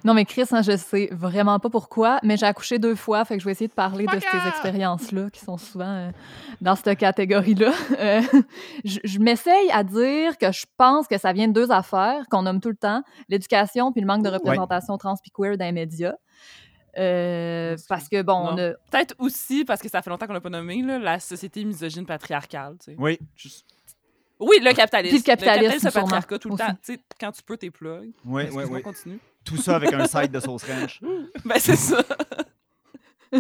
Non, 0.05 0.15
mais 0.15 0.25
Chris, 0.25 0.45
hein, 0.53 0.63
je 0.63 0.77
sais 0.77 1.09
vraiment 1.11 1.59
pas 1.59 1.69
pourquoi, 1.71 2.21
mais 2.23 2.37
j'ai 2.37 2.47
accouché 2.47 2.79
deux 2.79 2.95
fois, 2.95 3.25
fait 3.25 3.35
que 3.35 3.41
je 3.41 3.45
vais 3.45 3.53
essayer 3.53 3.67
de 3.67 3.73
parler 3.73 4.07
de 4.07 4.21
ces 4.21 4.49
expériences-là 4.49 5.31
qui 5.31 5.41
sont 5.41 5.57
souvent 5.57 5.85
euh, 5.89 6.11
dans 6.61 6.77
cette 6.77 6.99
catégorie-là. 6.99 7.73
Euh, 7.99 8.21
je 8.85 8.99
je 9.05 9.19
m'essaye 9.19 9.71
à 9.73 9.83
dire 9.83 10.37
que 10.39 10.53
je 10.53 10.67
pense 10.77 11.09
que 11.09 11.17
ça 11.19 11.33
vient 11.33 11.49
de 11.49 11.53
deux 11.53 11.71
affaires 11.73 12.25
qu'on 12.31 12.43
nomme 12.43 12.61
tout 12.61 12.69
le 12.69 12.77
temps, 12.77 13.03
l'éducation 13.29 13.91
puis 13.91 14.01
le 14.01 14.07
manque 14.07 14.23
de 14.23 14.29
représentation 14.29 14.97
trans 14.99 15.17
puis 15.21 15.31
queer 15.33 15.57
dans 15.57 15.65
les 15.65 15.73
médias. 15.73 16.15
Euh, 16.99 17.77
parce 17.89 18.09
que, 18.09 18.23
bon, 18.23 18.33
on 18.35 18.59
a... 18.59 18.71
Peut-être 18.91 19.15
aussi, 19.19 19.65
parce 19.65 19.81
que 19.83 19.89
ça 19.89 20.01
fait 20.03 20.11
longtemps 20.11 20.27
qu'on 20.27 20.33
l'a 20.33 20.41
pas 20.41 20.49
nommé, 20.51 20.81
là, 20.83 20.99
la 20.99 21.21
société 21.21 21.65
misogyne 21.65 22.07
patriarcale. 22.07 22.77
tu 22.79 22.93
sais. 22.93 22.97
Oui. 22.99 23.19
Juste- 23.35 23.67
Oui, 24.41 24.57
le 24.63 24.73
capitalisme. 24.73 25.15
Puis 25.17 25.19
le 25.19 25.25
capitalisme, 25.37 25.87
le 25.87 25.93
patriarcat 25.93 26.39
tout 26.39 26.49
le 26.49 26.55
aussi. 26.55 26.65
temps. 26.65 26.73
Tu 26.85 26.95
sais, 26.95 27.01
quand 27.21 27.33
tu 27.33 27.43
peux, 27.43 27.57
t'es 27.57 27.71
plug. 27.71 28.13
Oui, 28.25 28.45
oui, 28.53 28.65
oui. 28.71 28.83
continue? 28.83 29.19
Tout 29.45 29.57
ça 29.59 29.77
avec 29.77 29.93
un 29.93 30.07
side 30.09 30.31
de 30.31 30.41
sauce 30.41 30.65
ranch. 30.65 31.01
Ben, 31.45 31.59
c'est 31.59 31.77
ça. 31.77 32.03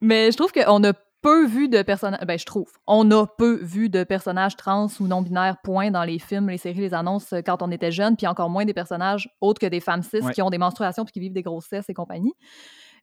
mais 0.00 0.30
je 0.32 0.36
trouve 0.36 0.52
qu'on 0.52 0.84
a 0.84 0.92
peu 1.24 1.44
vu 1.46 1.68
de 1.68 1.82
personnages. 1.82 2.20
Ben, 2.26 2.38
je 2.38 2.44
trouve. 2.44 2.70
On 2.86 3.10
a 3.10 3.26
peu 3.26 3.56
vu 3.62 3.88
de 3.88 4.04
personnages 4.04 4.54
trans 4.56 4.86
ou 5.00 5.06
non-binaires, 5.08 5.56
point, 5.64 5.90
dans 5.90 6.04
les 6.04 6.18
films, 6.20 6.48
les 6.50 6.58
séries, 6.58 6.80
les 6.80 6.94
annonces 6.94 7.32
euh, 7.32 7.40
quand 7.44 7.62
on 7.62 7.70
était 7.72 7.90
jeune, 7.90 8.16
puis 8.16 8.26
encore 8.28 8.50
moins 8.50 8.64
des 8.64 8.74
personnages 8.74 9.28
autres 9.40 9.60
que 9.60 9.66
des 9.66 9.80
femmes 9.80 10.02
cis 10.02 10.20
Ouais. 10.20 10.32
qui 10.32 10.42
ont 10.42 10.50
des 10.50 10.58
menstruations 10.58 11.04
puis 11.04 11.12
qui 11.12 11.20
vivent 11.20 11.32
des 11.32 11.42
grossesses 11.42 11.88
et 11.88 11.94
compagnie. 11.94 12.34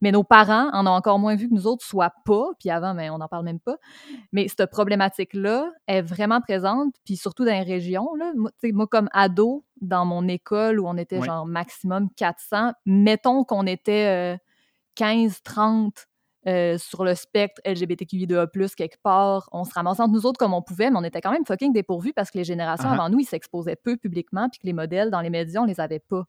Mais 0.04 0.12
nos 0.12 0.24
parents 0.24 0.70
en 0.74 0.88
ont 0.88 0.92
encore 0.96 1.20
moins 1.20 1.36
vu 1.36 1.48
que 1.48 1.54
nous 1.54 1.68
autres, 1.68 1.86
soit 1.86 2.12
pas, 2.26 2.46
puis 2.60 2.72
avant, 2.72 2.96
mais 2.96 3.12
on 3.12 3.20
n'en 3.20 3.28
parle 3.28 3.46
même 3.46 3.60
pas. 3.60 3.76
Mais 4.32 4.48
cette 4.48 4.72
problématique-là 4.72 5.70
est 5.88 6.02
vraiment 6.02 6.42
présente, 6.42 6.94
puis 7.06 7.18
surtout 7.18 7.46
dans 7.46 7.52
les 7.52 7.62
régions. 7.62 8.16
Là. 8.16 8.32
Moi, 8.74 8.88
comme 8.88 9.10
ado, 9.14 9.64
dans 9.80 10.06
mon 10.06 10.28
école 10.28 10.80
où 10.80 10.88
on 10.88 10.98
était 10.98 11.20
Ouais. 11.20 11.28
genre 11.28 11.46
maximum 11.46 12.10
400, 12.16 12.72
mettons 12.88 13.44
qu'on 13.44 13.68
était 13.68 14.34
euh, 14.36 14.38
15, 14.96 15.42
30 15.44 16.08
euh, 16.48 16.78
sur 16.78 17.04
le 17.04 17.14
spectre 17.14 17.62
LGBTQI2A+, 17.66 18.76
quelque 18.76 18.98
part, 19.04 19.48
on 19.52 19.64
se 19.64 19.74
ramassait 19.74 20.02
entre 20.02 20.14
nous 20.14 20.26
autres 20.26 20.40
comme 20.40 20.54
on 20.54 20.62
pouvait, 20.62 20.90
mais 20.90 20.98
on 20.98 21.04
était 21.04 21.22
quand 21.22 21.32
même 21.32 21.46
fucking 21.46 21.72
dépourvus 21.72 22.14
parce 22.14 22.32
que 22.32 22.38
les 22.40 22.44
générations 22.44 22.90
ah. 22.90 22.94
avant 22.94 23.10
nous, 23.10 23.20
ils 23.20 23.26
s'exposaient 23.26 23.76
peu 23.76 23.98
publiquement, 23.98 24.50
puis 24.50 24.60
que 24.60 24.66
les 24.66 24.74
modèles 24.74 25.12
dans 25.12 25.22
les 25.22 25.30
médias, 25.30 25.62
on 25.62 25.66
les 25.66 25.80
avait 25.80 26.00
pas. 26.00 26.24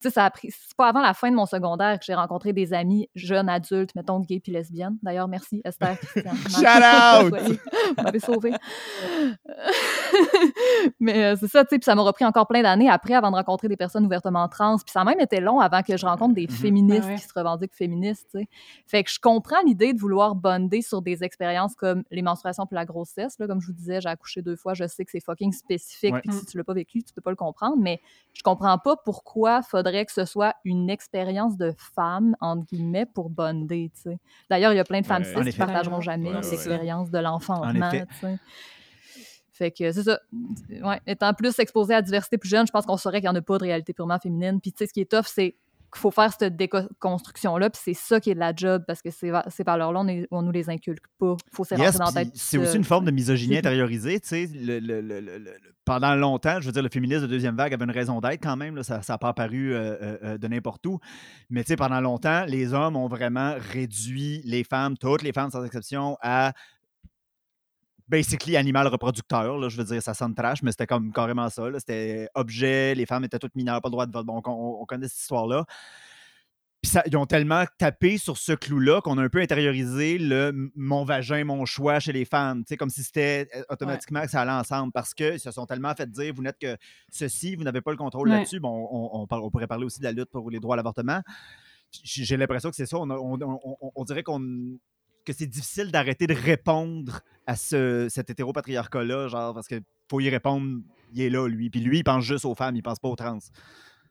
Tu 0.00 0.08
sais, 0.08 0.14
ça 0.14 0.26
a 0.26 0.30
pris... 0.30 0.50
C'est 0.50 0.76
pas 0.76 0.88
avant 0.88 1.00
la 1.00 1.14
fin 1.14 1.30
de 1.30 1.36
mon 1.36 1.46
secondaire 1.46 1.98
que 1.98 2.04
j'ai 2.04 2.14
rencontré 2.14 2.52
des 2.52 2.74
amis 2.74 3.08
jeunes 3.14 3.48
adultes, 3.48 3.94
mettons 3.94 4.20
gays 4.20 4.40
puis 4.40 4.52
lesbiennes. 4.52 4.98
D'ailleurs, 5.02 5.26
merci 5.26 5.62
Esther, 5.64 5.98
Christian. 5.98 6.34
Shout 6.50 7.32
out! 7.32 7.58
Vous 7.96 8.02
m'avez 8.04 8.20
sauvé. 8.20 8.52
Mais 11.00 11.24
euh, 11.24 11.36
c'est 11.38 11.48
ça, 11.48 11.64
tu 11.64 11.70
sais, 11.70 11.78
puis 11.78 11.84
ça 11.84 11.94
m'aura 11.94 12.12
pris 12.12 12.24
encore 12.24 12.46
plein 12.46 12.62
d'années 12.62 12.88
après 12.88 13.14
avant 13.14 13.30
de 13.30 13.36
rencontrer 13.36 13.68
des 13.68 13.76
personnes 13.76 14.04
ouvertement 14.06 14.48
trans. 14.48 14.76
Puis 14.76 14.90
ça 14.92 15.00
a 15.00 15.04
même 15.04 15.20
été 15.20 15.40
long 15.40 15.60
avant 15.60 15.82
que 15.82 15.96
je 15.96 16.06
rencontre 16.06 16.34
des 16.34 16.46
Mhm. 16.46 16.50
féministes 16.50 17.02
Ah 17.04 17.08
ouais. 17.08 17.14
qui 17.16 17.22
se 17.24 17.32
revendiquent 17.34 17.74
féministes, 17.74 18.28
tu 18.32 18.40
sais. 18.40 18.48
Fait 18.86 19.02
que 19.04 19.10
je 19.10 19.18
comprends 19.20 19.60
l'idée 19.64 19.92
de 19.92 19.98
vouloir 19.98 20.34
bonder 20.34 20.82
sur 20.82 21.02
des 21.02 21.24
expériences 21.24 21.74
comme 21.74 22.02
les 22.10 22.22
menstruations 22.22 22.66
pour 22.66 22.74
la 22.74 22.84
grossesse. 22.84 23.38
Là, 23.38 23.46
comme 23.46 23.60
je 23.60 23.66
vous 23.68 23.72
disais, 23.72 24.00
j'ai 24.00 24.08
accouché 24.08 24.42
deux 24.42 24.56
fois, 24.56 24.74
je 24.74 24.86
sais 24.86 25.04
que 25.04 25.10
c'est 25.10 25.20
fucking 25.24 25.52
spécifique, 25.52 26.14
Ouais. 26.14 26.20
puis 26.20 26.32
si 26.32 26.46
tu 26.46 26.56
l'as 26.56 26.64
pas 26.64 26.74
vécu, 26.74 27.02
tu 27.02 27.12
peux 27.12 27.20
pas 27.22 27.30
le 27.30 27.36
comprendre. 27.36 27.76
Mais 27.78 28.00
je 28.32 28.42
comprends 28.42 28.78
pas 28.78 28.96
pourquoi 28.96 29.62
faudrait 29.62 30.04
que 30.06 30.12
ce 30.12 30.24
soit 30.24 30.54
une 30.64 30.90
expérience 30.90 31.56
de 31.56 31.74
femme, 31.94 32.36
entre 32.40 32.64
guillemets, 32.66 33.06
pour 33.06 33.30
bonder, 33.30 33.90
tu 33.94 34.02
sais. 34.02 34.18
D'ailleurs, 34.50 34.72
il 34.72 34.76
y 34.76 34.80
a 34.80 34.84
plein 34.84 35.00
de 35.00 35.06
femmes 35.06 35.22
Ouais. 35.22 35.44
cis 35.44 35.50
qui 35.50 35.56
partageront 35.58 36.00
jamais 36.00 36.28
Ouais, 36.28 36.34
ouais, 36.36 36.44
ouais. 36.44 36.50
l'expérience 36.50 37.10
de 37.10 37.18
l'enfantement, 37.18 37.90
effet. 37.90 38.06
tu 38.06 38.16
sais. 38.20 38.38
Fait 39.56 39.70
que 39.70 39.90
c'est 39.92 40.02
ça. 40.02 40.20
Ouais, 40.82 41.00
étant 41.06 41.32
plus 41.34 41.58
exposé 41.58 41.94
à 41.94 41.98
la 41.98 42.02
diversité 42.02 42.38
plus 42.38 42.48
jeune, 42.50 42.66
je 42.66 42.72
pense 42.72 42.84
qu'on 42.86 42.96
saurait 42.96 43.20
qu'il 43.20 43.30
n'y 43.30 43.36
en 43.36 43.38
a 43.38 43.42
pas 43.42 43.58
de 43.58 43.62
réalité 43.64 43.92
purement 43.92 44.18
féminine. 44.18 44.60
Puis 44.60 44.72
tu 44.72 44.78
sais, 44.78 44.86
ce 44.86 44.92
qui 44.92 45.00
est 45.00 45.10
tough, 45.10 45.26
c'est 45.26 45.52
qu'il 45.92 46.00
faut 46.00 46.10
faire 46.10 46.30
cette 46.38 46.56
déconstruction-là, 46.56 47.70
puis 47.70 47.80
c'est 47.82 47.94
ça 47.94 48.20
qui 48.20 48.30
est 48.30 48.34
de 48.34 48.40
la 48.40 48.52
job, 48.54 48.82
parce 48.86 49.00
que 49.00 49.10
ces, 49.10 49.32
ces 49.48 49.62
valeurs-là, 49.62 50.00
on, 50.00 50.08
est- 50.08 50.26
on 50.32 50.42
nous 50.42 50.50
les 50.50 50.68
inculque 50.68 51.04
pas. 51.18 51.36
faut 51.52 51.64
se 51.64 51.74
Yes, 51.76 51.96
dans 51.96 52.06
la 52.06 52.12
tête. 52.12 52.30
c'est 52.34 52.56
tout 52.58 52.64
aussi 52.64 52.76
une 52.76 52.84
forme 52.84 53.04
de 53.04 53.10
misogynie 53.12 53.54
C'est 53.54 53.58
intériorisée. 53.60 54.18
tu 54.20 54.28
sais, 54.28 54.50
le- 54.52 54.80
le- 54.80 55.00
le- 55.00 55.54
pendant 55.84 56.14
longtemps, 56.16 56.60
je 56.60 56.66
veux 56.66 56.72
dire, 56.72 56.82
le 56.82 56.88
féminisme 56.88 57.22
de 57.22 57.26
deuxième 57.28 57.54
vague 57.56 57.72
avait 57.72 57.84
une 57.84 57.92
raison 57.92 58.20
d'être 58.20 58.42
quand 58.42 58.56
même. 58.56 58.74
là, 58.76 58.82
ça 58.82 59.00
n'a 59.08 59.18
pas 59.18 59.28
apparu 59.28 59.72
euh, 59.72 59.78
euh, 60.02 60.18
euh, 60.24 60.38
de 60.38 60.48
n'importe 60.48 60.84
où. 60.86 60.98
Mais 61.50 61.62
tu 61.62 61.68
sais, 61.68 61.76
pendant 61.76 62.00
longtemps, 62.00 62.44
les 62.46 62.74
hommes 62.74 62.96
ont 62.96 63.06
vraiment 63.08 63.54
réduit 63.72 64.42
les 64.44 64.64
femmes, 64.64 64.98
toutes 64.98 65.22
les 65.22 65.32
femmes 65.32 65.50
sans 65.50 65.64
exception, 65.64 66.18
à 66.20 66.52
basically 68.08 68.56
animal 68.56 68.86
reproducteur. 68.88 69.58
Là, 69.58 69.68
je 69.68 69.76
veux 69.76 69.84
dire, 69.84 70.02
ça 70.02 70.14
sonne 70.14 70.34
trash, 70.34 70.62
mais 70.62 70.70
c'était 70.70 70.86
comme 70.86 71.12
carrément 71.12 71.48
ça. 71.50 71.64
C'était 71.78 72.28
objet, 72.34 72.94
les 72.94 73.06
femmes 73.06 73.24
étaient 73.24 73.38
toutes 73.38 73.54
mineures, 73.56 73.80
pas 73.80 73.88
le 73.88 73.92
droit 73.92 74.06
de 74.06 74.12
vote. 74.12 74.26
Bon, 74.26 74.40
on, 74.44 74.78
on 74.80 74.84
connaît 74.86 75.08
cette 75.08 75.20
histoire-là. 75.20 75.64
Puis 76.82 76.90
ça- 76.92 77.02
ils 77.06 77.16
ont 77.16 77.26
tellement 77.26 77.64
tapé 77.78 78.16
sur 78.18 78.36
ce 78.36 78.52
clou-là 78.52 79.00
qu'on 79.00 79.18
a 79.18 79.22
un 79.24 79.28
peu 79.28 79.40
intériorisé 79.40 80.18
le 80.18 80.70
mon 80.76 81.04
vagin, 81.04 81.42
mon 81.42 81.64
choix 81.64 81.98
chez 81.98 82.12
les 82.12 82.24
femmes. 82.24 82.62
Sais, 82.68 82.76
comme 82.76 82.90
si 82.90 83.02
c'était 83.02 83.48
euh, 83.56 83.62
automatiquement 83.70 84.22
que 84.22 84.28
ça 84.30 84.42
allait 84.42 84.52
ensemble 84.52 84.92
parce 84.92 85.12
qu'ils 85.14 85.40
se 85.40 85.50
sont 85.50 85.66
tellement 85.66 85.94
fait 85.94 86.08
dire 86.08 86.32
vous 86.34 86.42
n'êtes 86.42 86.58
que 86.58 86.76
ceci, 87.10 87.56
vous 87.56 87.64
n'avez 87.64 87.80
pas 87.80 87.90
le 87.90 87.96
contrôle 87.96 88.28
Ouais. 88.28 88.36
là-dessus. 88.36 88.60
Bon, 88.60 88.88
on, 88.92 89.22
on 89.22 89.26
parle- 89.26 89.42
on 89.42 89.50
pourrait 89.50 89.66
parler 89.66 89.86
aussi 89.86 89.98
de 89.98 90.04
la 90.04 90.12
lutte 90.12 90.30
pour 90.30 90.48
les 90.50 90.60
droits 90.60 90.74
à 90.74 90.76
l'avortement. 90.76 91.22
J'ai 92.04 92.36
l'impression 92.36 92.68
que 92.70 92.76
c'est 92.76 92.86
ça. 92.86 92.98
On 92.98 94.04
dirait 94.04 94.22
qu'on 94.22 94.78
que 95.26 95.32
c'est 95.32 95.46
difficile 95.46 95.90
d'arrêter 95.90 96.26
de 96.26 96.34
répondre 96.34 97.20
à 97.46 97.56
ce, 97.56 98.06
cet 98.08 98.30
hétéropatriarcat-là, 98.30 99.28
genre, 99.28 99.52
parce 99.54 99.66
qu'il 99.68 99.82
faut 100.10 100.20
y 100.20 100.30
répondre, 100.30 100.80
il 101.12 101.20
est 101.22 101.30
là, 101.30 101.46
lui. 101.48 101.68
Puis 101.68 101.80
lui, 101.80 101.98
il 101.98 102.04
pense 102.04 102.24
juste 102.24 102.44
aux 102.44 102.54
femmes, 102.54 102.76
il 102.76 102.82
pense 102.82 102.98
pas 102.98 103.08
aux 103.08 103.16
trans, 103.16 103.38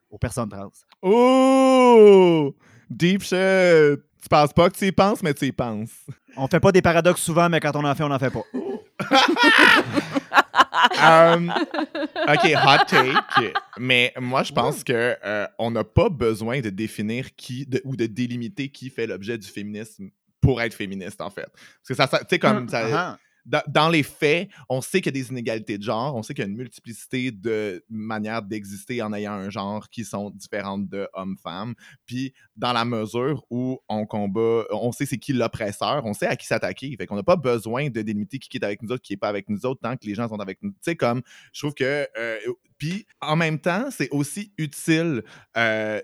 aux 0.09 0.18
personnes 0.18 0.49
trans. 0.49 0.70
Oh! 1.01 2.55
Deep 2.89 3.24
shit! 3.24 3.99
Tu 4.22 4.30
penses 4.30 4.53
pas 4.53 4.70
que 4.70 4.76
tu 4.78 4.86
y 4.88 4.91
penses, 4.91 5.22
mais 5.24 5.34
tu 5.34 5.45
y 5.45 5.51
penses. 5.51 5.91
On 6.36 6.47
fait 6.47 6.59
pas 6.59 6.72
des 6.72 6.82
paradoxes 6.82 7.22
souvent, 7.22 7.47
mais 7.49 7.59
quand 7.59 7.76
on 7.76 7.84
en 7.86 7.95
fait, 7.95 8.03
on 8.03 8.11
en 8.11 8.20
fait 8.20 8.32
pas. 8.32 8.43
Um, 11.01 11.51
OK, 12.28 12.53
hot 12.55 12.86
take. 12.88 13.53
Mais 13.80 14.13
moi, 14.20 14.43
je 14.43 14.53
pense 14.53 14.84
que 14.84 15.16
euh, 15.24 15.47
on 15.57 15.72
n'a 15.72 15.84
pas 15.84 16.09
besoin 16.09 16.61
de 16.61 16.70
définir 16.70 17.36
qui 17.36 17.66
de- 17.66 17.82
ou 17.84 17.95
de 17.95 18.05
délimiter 18.05 18.70
qui 18.70 18.89
fait 18.89 19.07
l'objet 19.07 19.38
du 19.38 19.47
féminisme 19.47 20.09
pour 20.46 20.62
être 20.62 20.74
féministe, 20.74 21.20
en 21.22 21.30
fait. 21.30 21.48
Parce 21.52 21.88
que 21.89 21.93
ça, 21.96 22.08
ça- 22.08 22.20
tu 22.20 22.26
sais, 22.30 22.39
comme 22.39 22.64
Mm. 22.66 22.70
ça, 22.70 22.88
Ah, 22.93 23.20
dans, 23.48 23.62
dans 23.68 23.89
les 23.89 24.02
faits, 24.02 24.50
on 24.70 24.82
sait 24.82 25.02
qu'il 25.02 25.16
y 25.16 25.20
a 25.20 25.22
des 25.22 25.30
inégalités 25.30 25.78
de 25.78 25.84
genre, 25.84 26.16
on 26.16 26.24
sait 26.24 26.34
qu'il 26.34 26.43
y 26.43 26.48
a 26.48 26.50
une 26.50 26.56
multiplicité 26.58 27.30
de 27.32 27.86
manières 27.89 28.41
d'exister 28.41 29.04
en 29.04 29.14
ayant 29.14 29.34
un 29.34 29.52
genre 29.52 29.88
qui 29.89 30.04
sont 30.04 30.32
différentes 30.32 30.89
de 30.89 31.08
hommes-femmes. 31.14 31.76
Puis, 32.08 32.34
dans 32.56 32.74
la 32.74 32.86
mesure 32.86 33.46
où 33.52 33.78
on 33.88 34.08
combat, 34.08 34.64
on 34.72 34.91
sait 34.91 35.06
c'est 35.06 35.20
qui 35.20 35.32
l'oppresseur, 35.34 36.04
on 36.06 36.14
sait 36.16 36.26
à 36.26 36.36
qui 36.36 36.48
s'attaquer. 36.48 36.96
Fait 36.98 37.06
qu'on 37.06 37.18
n'a 37.18 37.22
pas 37.24 37.36
besoin 37.36 37.89
de 37.89 38.02
délimiter 38.02 38.39
qui 38.39 38.58
est 38.58 38.64
avec 38.66 38.82
nous 38.82 38.91
autres, 38.91 39.04
qui 39.04 39.14
est 39.14 39.18
pas 39.18 39.30
avec 39.30 39.48
nous 39.48 39.64
autres, 39.68 39.82
tant 39.82 39.96
que 39.96 40.08
les 40.08 40.16
gens 40.16 40.28
sont 40.28 40.39
avec 40.39 40.58
nous. 40.64 40.72
Tu 40.72 40.78
sais, 40.82 40.96
comme, 40.96 41.22
je 41.54 41.60
trouve 41.62 41.76
que. 41.76 42.08
euh, 42.18 42.38
puis, 42.80 43.06
en 43.22 43.36
même 43.36 43.60
temps, 43.60 43.89
c'est 43.91 44.10
aussi 44.10 44.54
utile. 44.58 45.24
euh, 45.56 46.02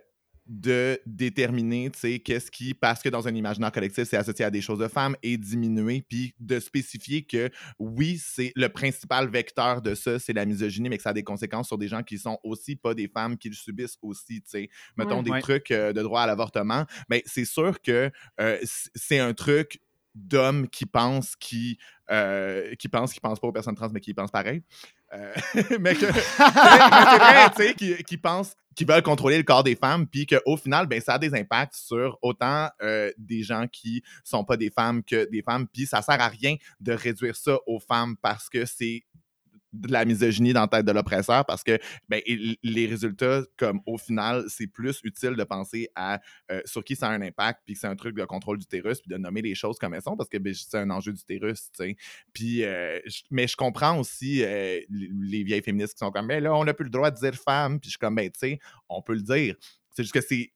de 0.47 0.99
déterminer, 1.05 1.89
tu 1.91 1.99
sais, 1.99 2.19
qu'est-ce 2.19 2.51
qui, 2.51 2.73
parce 2.73 3.01
que 3.01 3.09
dans 3.09 3.27
un 3.27 3.33
imaginaire 3.35 3.71
collectif, 3.71 4.05
c'est 4.05 4.17
associé 4.17 4.43
à 4.43 4.49
des 4.51 4.61
choses 4.61 4.79
de 4.79 4.87
femmes, 4.87 5.15
et 5.23 5.37
diminuer, 5.37 6.03
puis 6.07 6.33
de 6.39 6.59
spécifier 6.59 7.23
que 7.23 7.49
oui, 7.79 8.17
c'est 8.21 8.51
le 8.55 8.67
principal 8.69 9.29
vecteur 9.29 9.81
de 9.81 9.95
ça, 9.95 10.19
c'est 10.19 10.33
la 10.33 10.45
misogynie, 10.45 10.89
mais 10.89 10.97
que 10.97 11.03
ça 11.03 11.11
a 11.11 11.13
des 11.13 11.23
conséquences 11.23 11.67
sur 11.67 11.77
des 11.77 11.87
gens 11.87 12.03
qui 12.03 12.17
sont 12.17 12.39
aussi 12.43 12.75
pas 12.75 12.93
des 12.93 13.07
femmes, 13.07 13.37
qui 13.37 13.49
le 13.49 13.55
subissent 13.55 13.97
aussi, 14.01 14.41
tu 14.41 14.49
sais. 14.49 14.69
Mettons 14.97 15.17
Ouais. 15.17 15.23
des 15.23 15.31
Ouais. 15.31 15.41
trucs 15.41 15.71
euh, 15.71 15.93
de 15.93 16.01
droit 16.01 16.21
à 16.21 16.27
l'avortement, 16.27 16.85
mais 17.09 17.23
c'est 17.25 17.45
sûr 17.45 17.79
que 17.81 18.11
euh, 18.39 18.57
c'est 18.95 19.19
un 19.19 19.33
truc 19.33 19.79
d'hommes 20.13 20.67
qui 20.67 20.85
pensent 20.85 21.35
qui 21.37 21.77
euh, 22.09 22.75
qui 22.75 22.89
pensent 22.89 23.13
qui 23.13 23.21
pensent 23.21 23.39
pas 23.39 23.47
aux 23.47 23.53
personnes 23.53 23.75
trans 23.75 23.87
mais 23.93 24.01
qui 24.01 24.13
pensent 24.13 24.31
pareil 24.31 24.61
Euh, 25.13 25.33
mais 25.79 25.93
que 25.95 26.05
c'est 26.11 27.17
vrai 27.17 27.49
tu 27.55 27.63
sais 27.63 27.73
qui, 27.75 28.03
qui 28.03 28.17
pensent 28.17 28.55
qui 28.75 28.85
veulent 28.85 29.01
contrôler 29.01 29.37
le 29.37 29.43
corps 29.43 29.63
des 29.63 29.75
femmes 29.75 30.07
puis 30.07 30.25
qu'au 30.25 30.57
final 30.57 30.87
ben 30.87 31.01
ça 31.01 31.13
a 31.13 31.19
des 31.19 31.33
impacts 31.33 31.75
sur 31.75 32.17
autant 32.21 32.69
euh, 32.81 33.11
des 33.17 33.43
gens 33.43 33.67
qui 33.67 34.03
sont 34.23 34.43
pas 34.43 34.57
des 34.57 34.69
femmes 34.69 35.03
que 35.03 35.29
des 35.29 35.41
femmes 35.41 35.67
puis 35.67 35.85
ça 35.85 36.01
sert 36.01 36.21
à 36.21 36.27
rien 36.27 36.55
de 36.79 36.93
réduire 36.93 37.35
ça 37.35 37.57
aux 37.67 37.79
femmes 37.79 38.15
parce 38.21 38.49
que 38.49 38.65
c'est 38.65 39.03
de 39.73 39.91
la 39.91 40.05
misogynie 40.05 40.53
dans 40.53 40.61
la 40.61 40.67
tête 40.67 40.85
de 40.85 40.91
l'oppresseur 40.91 41.45
parce 41.45 41.63
que 41.63 41.79
ben, 42.09 42.21
les 42.27 42.85
résultats, 42.85 43.43
comme 43.57 43.81
au 43.85 43.97
final, 43.97 44.45
c'est 44.47 44.67
plus 44.67 44.99
utile 45.03 45.35
de 45.35 45.43
penser 45.43 45.89
à 45.95 46.19
euh, 46.51 46.61
sur 46.65 46.83
qui 46.83 46.95
ça 46.95 47.07
a 47.07 47.11
un 47.11 47.21
impact, 47.21 47.61
puis 47.65 47.75
que 47.75 47.79
c'est 47.79 47.87
un 47.87 47.95
truc 47.95 48.15
de 48.15 48.25
contrôle 48.25 48.57
d'utérus, 48.57 49.01
puis 49.01 49.09
de 49.09 49.17
nommer 49.17 49.41
les 49.41 49.55
choses 49.55 49.77
comme 49.79 49.93
elles 49.93 50.01
sont, 50.01 50.17
parce 50.17 50.29
que 50.29 50.37
ben, 50.37 50.53
c'est 50.53 50.77
un 50.77 50.89
enjeu 50.89 51.13
d'utérus, 51.13 51.71
tu 51.71 51.83
sais. 51.83 51.95
Puis, 52.33 52.63
euh, 52.63 52.99
mais 53.29 53.47
je 53.47 53.55
comprends 53.55 53.97
aussi 53.99 54.43
euh, 54.43 54.79
les, 54.89 55.09
les 55.11 55.43
vieilles 55.43 55.63
féministes 55.63 55.93
qui 55.93 55.99
sont 55.99 56.11
comme, 56.11 56.27
ben 56.27 56.43
là, 56.43 56.53
on 56.55 56.65
n'a 56.65 56.73
plus 56.73 56.85
le 56.85 56.89
droit 56.89 57.11
de 57.11 57.17
dire 57.17 57.35
femme, 57.35 57.79
puis 57.79 57.89
je 57.89 57.91
suis 57.91 57.99
comme, 57.99 58.15
ben, 58.15 58.29
tu 58.29 58.39
sais, 58.39 58.59
on 58.89 59.01
peut 59.01 59.13
le 59.13 59.21
dire. 59.21 59.55
C'est 59.93 60.03
juste 60.03 60.13
que 60.13 60.21
c'est 60.21 60.51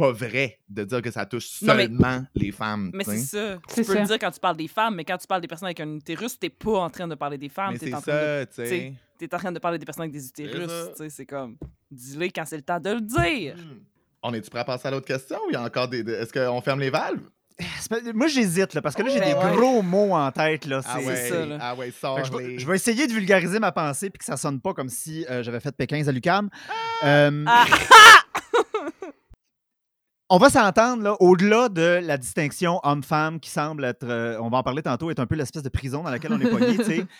pas 0.00 0.12
vrai 0.12 0.58
de 0.68 0.84
dire 0.84 1.02
que 1.02 1.10
ça 1.10 1.26
touche 1.26 1.62
Non, 1.62 1.74
mais- 1.74 1.86
seulement 1.86 2.24
les 2.34 2.52
femmes. 2.52 2.90
Mais 2.94 3.04
c'est 3.04 3.18
ça. 3.18 3.58
Tu 3.74 3.82
peux 3.84 3.94
le 3.98 4.04
dire 4.06 4.18
quand 4.18 4.30
tu 4.30 4.40
parles 4.40 4.56
des 4.56 4.68
femmes, 4.68 4.94
mais 4.96 5.04
quand 5.04 5.18
tu 5.18 5.26
parles 5.26 5.40
des 5.42 5.48
personnes 5.48 5.66
avec 5.66 5.80
un 5.80 5.94
utérus, 5.96 6.38
t'es 6.38 6.50
pas 6.50 6.78
en 6.78 6.90
train 6.90 7.06
de 7.08 7.14
parler 7.14 7.38
des 7.38 7.48
femmes. 7.48 7.72
Mais 7.74 7.78
T'es 7.78 7.86
c'est 7.86 7.94
en, 7.94 8.00
train 8.00 8.12
de- 8.12 8.18
ça, 8.18 8.46
tu 8.46 8.54
sais. 8.54 8.64
t'sais, 8.64 8.92
t'es 9.28 9.34
en 9.34 9.38
train 9.38 9.52
de 9.52 9.58
parler 9.58 9.78
des 9.78 9.84
personnes 9.86 10.02
avec 10.04 10.12
des 10.12 10.26
utérus. 10.26 10.70
C'est 11.08 11.26
comme, 11.26 11.56
dis-le 11.90 12.26
quand 12.26 12.44
c'est 12.46 12.56
le 12.56 12.62
temps 12.62 12.80
de 12.80 12.90
le 12.90 13.00
dire. 13.00 13.56
Hmm. 13.56 13.80
On 14.22 14.34
est-tu 14.34 14.50
prêt 14.50 14.60
à 14.60 14.64
passer 14.64 14.88
à 14.88 14.90
l'autre 14.90 15.06
question 15.06 15.36
ou 15.46 15.50
il 15.50 15.54
y 15.54 15.56
a 15.56 15.62
encore 15.62 15.88
des. 15.88 16.02
des- 16.02 16.12
Est-ce 16.12 16.32
qu'on 16.32 16.60
ferme 16.60 16.80
les 16.80 16.90
valves? 16.90 17.20
Moi, 18.14 18.26
j'hésite, 18.28 18.72
là, 18.72 18.80
parce 18.80 18.94
que 18.94 19.02
là, 19.02 19.10
j'ai 19.10 19.20
Ben 19.20 19.34
des 19.38 19.44
ouais. 19.46 19.54
gros 19.56 19.82
mots 19.82 20.14
en 20.14 20.32
tête. 20.32 20.64
Là, 20.64 20.80
Ah 20.84 20.96
c'est- 20.98 21.06
ouais, 21.06 21.28
ça, 21.28 21.44
là. 21.46 21.58
ah 21.60 21.74
ouais, 21.74 21.90
je, 21.92 22.32
vais, 22.36 22.42
les- 22.48 22.58
je 22.58 22.66
vais 22.66 22.74
essayer 22.76 23.06
de 23.06 23.12
vulgariser 23.12 23.58
ma 23.58 23.70
pensée 23.70 24.08
puis 24.08 24.18
que 24.18 24.24
ça 24.24 24.38
sonne 24.38 24.60
pas 24.62 24.72
comme 24.72 24.88
si 24.88 25.26
euh, 25.28 25.42
j'avais 25.42 25.60
fait 25.60 25.74
Pékin 25.76 26.02
à 26.06 26.10
l'UQAM. 26.12 26.48
Euh, 27.04 27.44
Ah! 27.46 27.66
on 30.30 30.38
va 30.38 30.48
s'entendre, 30.48 31.02
là, 31.02 31.16
au-delà 31.20 31.68
de 31.68 32.00
la 32.02 32.16
distinction 32.16 32.80
homme-femme 32.84 33.40
qui 33.40 33.50
semble 33.50 33.84
être, 33.84 34.04
euh, 34.04 34.38
on 34.40 34.48
va 34.48 34.58
en 34.58 34.62
parler 34.62 34.80
tantôt, 34.82 35.10
est 35.10 35.18
un 35.18 35.26
peu 35.26 35.34
l'espèce 35.34 35.64
de 35.64 35.68
prison 35.68 36.04
dans 36.04 36.10
laquelle 36.10 36.32
on 36.32 36.40
est 36.40 36.48
pogné, 36.50 36.76
tu 36.78 36.84
sais. 36.84 37.04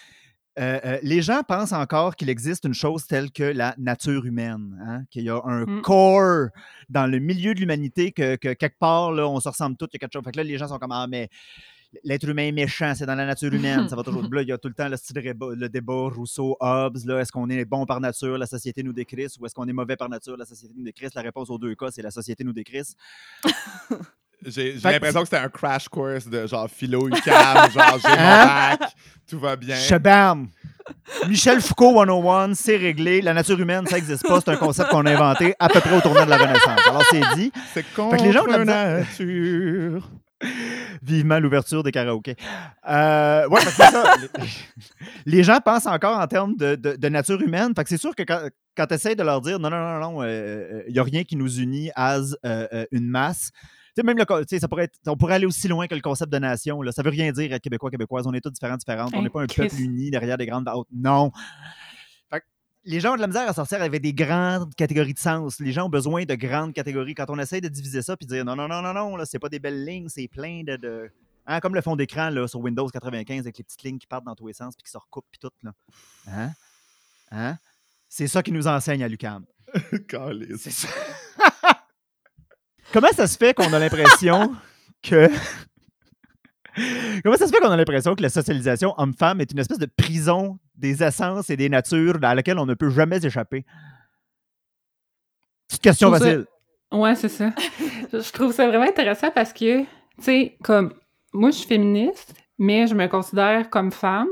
Euh, 0.59 0.81
euh, 0.85 0.99
les 1.05 1.23
gens 1.23 1.43
pensent 1.47 1.73
encore 1.73 2.17
qu'il 2.17 2.29
existe 2.29 2.65
une 2.65 2.75
chose 2.75 3.07
telle 3.07 3.31
que 3.31 3.45
la 3.45 3.73
nature 3.79 4.27
humaine, 4.27 4.77
hein, 4.85 5.05
qu'il 5.09 5.23
y 5.23 5.31
a 5.31 5.41
un 5.45 5.65
Mm. 5.65 5.81
corps 5.83 6.49
dans 6.89 7.07
le 7.07 7.21
milieu 7.21 7.55
de 7.55 7.61
l'humanité, 7.61 8.11
que, 8.11 8.35
que 8.35 8.53
quelque 8.53 8.77
part, 8.79 9.13
là, 9.13 9.29
on 9.29 9.39
se 9.39 9.49
ressemble 9.49 9.77
tous, 9.77 9.87
il 9.93 9.95
y 9.95 9.97
a 9.97 9.99
quelque 10.01 10.13
chose. 10.13 10.25
Fait 10.25 10.33
que 10.33 10.37
là, 10.39 10.43
les 10.43 10.59
gens 10.59 10.67
sont 10.67 10.79
comme 10.79 10.91
Ah, 10.93 11.07
mais 11.09 11.29
l'être 12.05 12.29
humain 12.29 12.45
est 12.49 12.53
méchant, 12.53 12.93
c'est 12.97 13.07
dans 13.07 13.15
la 13.15 13.27
nature 13.27 13.53
humaine, 13.53 13.89
ça 13.89 13.97
va 13.97 14.03
toujours. 14.03 14.23
Là, 14.33 14.43
il 14.43 14.49
y 14.49 14.53
a 14.53 14.59
tout 14.59 14.69
le 14.69 14.75
temps 14.75 14.89
le, 14.89 14.97
style 14.97 15.17
débat- 15.17 15.55
le 15.55 15.69
débat 15.69 16.09
Rousseau-Hobbes, 16.15 16.99
là, 17.05 17.21
est-ce 17.21 17.33
qu'on 17.33 17.49
est 17.51 17.65
bon 17.65 17.85
par 17.87 18.01
nature, 18.01 18.39
la 18.39 18.47
société 18.47 18.83
nous 18.83 18.93
décrisse, 18.93 19.37
ou 19.39 19.47
est-ce 19.47 19.55
qu'on 19.55 19.67
est 19.67 19.73
mauvais 19.73 19.97
par 19.97 20.09
nature, 20.09 20.37
la 20.37 20.45
société 20.45 20.73
nous 20.77 20.85
décrisse? 20.85 21.15
La 21.15 21.23
réponse 21.23 21.51
aux 21.51 21.59
deux 21.59 21.75
cas, 21.75 21.89
c'est 21.91 22.03
la 22.03 22.11
société 22.11 22.45
nous 22.45 22.53
décrisse. 22.53 22.95
J'ai 24.47 24.73
l'impression 24.73 25.21
que 25.21 25.27
c'était 25.27 25.37
un 25.37 25.51
crash 25.51 25.87
course 25.89 26.27
de 26.27 26.47
genre 26.47 26.67
philo 26.71 27.07
UCAM, 27.11 27.71
genre 27.73 27.99
j'ai 28.01 28.09
Hein? 28.09 28.79
tout 29.29 29.39
va 29.39 29.55
bien. 29.55 29.77
Shabam! 29.77 30.49
Michel 31.29 31.61
Foucault 31.61 31.93
101, 31.95 32.55
c'est 32.55 32.79
réglé. 32.79 33.21
La 33.21 33.35
nature 33.35 33.61
humaine, 33.61 33.87
ça 33.87 33.97
n'existe 33.97 34.27
pas. 34.27 34.41
C'est 34.41 34.51
un 34.53 34.57
concept 34.57 34.89
qu'on 34.89 35.05
a 35.05 35.13
inventé 35.13 35.55
à 35.59 35.69
peu 35.69 35.81
près 35.81 35.95
au 35.95 36.01
tournant 36.01 36.25
de 36.25 36.31
la 36.31 36.39
Renaissance. 36.39 36.81
Alors, 36.89 37.03
c'est 37.11 37.21
dit. 37.37 37.53
C'est 37.75 37.83
que 37.83 37.95
contre 37.95 38.25
les 38.25 38.33
gens 38.33 38.47
la 38.47 38.65
nature. 38.65 40.11
Vivement 41.03 41.39
l'ouverture 41.39 41.83
des 41.83 41.93
karaokés. 41.93 42.37
Euh, 42.89 43.49
ouais, 43.49 43.61
c'est 43.63 43.71
ça. 43.83 44.15
Les, 45.27 45.43
gens 45.43 45.59
pensent 45.65 45.87
encore 45.87 46.19
en 46.19 46.27
termes 46.27 46.57
de, 46.57 46.75
de- 46.75 46.97
de 46.97 47.09
nature 47.09 47.41
humaine. 47.41 47.73
Fait 47.75 47.83
que 47.85 47.89
c'est 47.91 47.97
sûr 47.99 48.15
que 48.15 48.23
quand, 48.23 48.49
quand 48.77 48.87
tu 48.87 48.95
essaies 48.95 49.15
de 49.15 49.23
leur 49.23 49.41
dire 49.41 49.59
non, 49.59 49.71
non, 49.71 49.79
non, 49.79 50.01
non, 50.13 50.25
il 50.25 50.93
n'y 50.93 50.99
a 50.99 51.03
rien 51.03 51.25
qui 51.25 51.37
nous 51.37 51.59
unit 51.59 51.91
as 51.95 52.35
euh, 52.45 52.67
euh, 52.73 52.85
une 52.93 53.07
masse. 53.09 53.51
Même 54.03 54.17
le, 54.17 54.25
ça 54.59 54.67
pourrait 54.69 54.85
être- 54.85 54.99
on 55.07 55.17
pourrait 55.17 55.35
aller 55.35 55.45
aussi 55.47 55.69
loin 55.69 55.87
que 55.87 55.95
le 55.95 56.01
concept 56.01 56.33
de 56.33 56.39
nation. 56.39 56.81
Là. 56.81 56.91
Ça 56.91 57.03
veut 57.03 57.11
rien 57.11 57.33
dire 57.33 57.53
être 57.53 57.63
québécois, 57.63 57.91
québécoise. 57.91 58.27
On 58.27 58.33
est 58.33 58.41
tous 58.41 58.51
différents, 58.51 58.77
différentes. 58.79 59.13
On 59.15 59.21
n'est 59.21 59.29
pas 59.29 59.43
un 59.43 59.47
Chris. 59.47 59.69
peuple 59.69 59.83
uni 59.83 60.11
derrière 60.11 60.39
des 60.39 60.47
grandes. 60.47 60.67
Non. 60.95 61.33
Les 62.85 62.99
gens 63.01 63.13
ont 63.13 63.17
de 63.17 63.21
la 63.21 63.27
misère 63.27 63.49
à 63.49 63.53
sortir 63.53 63.83
avec 63.83 64.01
des 64.01 64.15
grandes 64.15 64.75
catégories 64.75 65.13
de 65.13 65.19
sens. 65.19 65.61
Les 65.61 65.71
gens 65.73 65.87
ont 65.87 65.91
besoin 65.91 66.25
de 66.25 66.35
grandes 66.35 66.73
catégories. 66.73 67.15
Quand 67.15 67.27
on 67.29 67.39
essaie 67.39 67.61
de 67.61 67.69
diviser 67.69 68.01
ça 68.03 68.17
puis 68.17 68.27
de 68.27 68.33
dire 68.35 68.45
non, 68.45 68.57
non, 68.57 68.69
non, 68.69 68.81
non, 68.81 68.95
non, 68.95 69.17
là, 69.17 69.27
c'est 69.27 69.39
pas 69.39 69.49
des 69.51 69.59
belles 69.59 69.85
lignes, 69.85 70.09
c'est 70.09 70.29
plein 70.29 70.63
de. 70.65 70.77
de- 70.77 71.11
Hein, 71.47 71.59
comme 71.61 71.75
le 71.75 71.81
fond 71.81 71.97
d'écran 71.97 72.31
là, 72.31 72.47
sur 72.47 72.61
Windows 72.61 72.87
95 72.87 73.41
avec 73.41 73.59
les 73.59 73.65
petites 73.65 73.83
lignes 73.83 73.99
qui 73.99 74.07
partent 74.07 74.25
dans 74.25 74.35
tous 74.37 74.47
les 74.47 74.53
sens 74.53 74.77
puis 74.77 74.85
qui 74.85 74.91
se 74.91 74.99
recoupent 74.99 75.27
puis 75.33 75.41
tout. 75.41 75.51
Là. 75.65 75.73
Hein? 76.29 76.51
Hein? 77.33 77.59
C'est 78.09 78.29
ça 78.29 78.43
qui 78.43 78.53
nous 78.53 78.69
enseigne 78.69 79.03
à 79.03 79.09
ça. 80.71 80.89
Comment 82.93 83.11
ça 83.13 83.27
se 83.27 83.37
fait 83.37 83.53
qu'on 83.55 83.73
a 83.73 83.79
l'impression 83.79 84.55
que 85.03 85.29
Comment 87.23 87.37
ça 87.37 87.47
se 87.47 87.53
fait 87.53 87.61
qu'on 87.61 87.71
a 87.71 87.77
l'impression 87.77 88.15
que 88.15 88.23
la 88.23 88.29
socialisation 88.29 88.95
homme-femme 88.99 89.41
est 89.41 89.51
une 89.53 89.59
espèce 89.59 89.79
de 89.79 89.87
prison 89.87 90.59
des 90.77 91.03
essences 91.03 91.51
et 91.51 91.57
des 91.57 91.69
natures 91.69 92.19
dans 92.19 92.33
laquelle 92.35 92.59
on 92.59 92.67
ne 92.67 92.75
peut 92.75 92.91
jamais 92.91 93.25
échapper? 93.25 93.65
Petite 95.69 95.83
question 95.83 96.09
trouve 96.09 96.19
ça- 96.19 96.25
facile. 96.25 96.47
Ouais, 96.93 97.15
c'est 97.15 97.29
ça. 97.29 97.51
je 98.13 98.33
trouve 98.33 98.53
ça 98.53 98.67
vraiment 98.67 98.85
intéressant 98.89 99.31
parce 99.33 99.53
que, 99.53 99.83
tu 99.83 99.87
sais, 100.19 100.57
comme 100.63 100.93
moi, 101.33 101.51
je 101.51 101.57
suis 101.59 101.69
féministe, 101.69 102.35
mais 102.59 102.87
je 102.89 102.95
me 102.95 103.07
considère 103.07 103.71
comme 103.71 103.93
femme, 103.93 104.27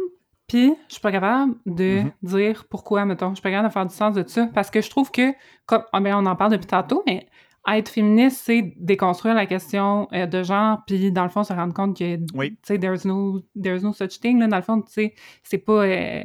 puis 0.48 0.74
je 0.88 0.94
suis 0.94 1.00
pas 1.00 1.12
capable 1.12 1.54
de 1.66 2.02
Mhm. 2.02 2.12
dire 2.22 2.64
pourquoi, 2.68 3.04
mettons. 3.04 3.30
Je 3.30 3.34
suis 3.36 3.42
pas 3.42 3.50
capable 3.50 3.68
de 3.68 3.72
faire 3.72 3.86
du 3.86 3.94
sens 3.94 4.14
de 4.14 4.26
ça 4.26 4.48
parce 4.52 4.70
que 4.70 4.80
je 4.80 4.90
trouve 4.90 5.10
que, 5.10 5.32
comme 5.66 5.82
ah, 5.92 6.00
ben, 6.00 6.14
on 6.16 6.26
en 6.26 6.34
parle 6.36 6.52
depuis 6.52 6.66
tantôt, 6.66 7.02
mais 7.06 7.28
être 7.70 7.88
féministe, 7.88 8.42
c'est 8.44 8.74
déconstruire 8.76 9.34
la 9.34 9.46
question 9.46 10.08
euh, 10.12 10.26
de 10.26 10.42
genre, 10.42 10.78
puis 10.86 11.12
dans 11.12 11.24
le 11.24 11.28
fond, 11.28 11.44
se 11.44 11.52
rendre 11.52 11.74
compte 11.74 11.96
que, 11.98 12.18
Oui. 12.34 12.50
tu 12.52 12.56
sais, 12.64 12.78
there's 12.78 13.04
no, 13.04 13.40
there's 13.60 13.82
no 13.82 13.92
such 13.92 14.20
thing, 14.20 14.38
là, 14.38 14.46
dans 14.46 14.56
le 14.56 14.62
fond, 14.62 14.80
tu 14.82 14.92
sais, 14.92 15.14
c'est 15.42 15.58
pas... 15.58 15.84
euh, 15.84 16.22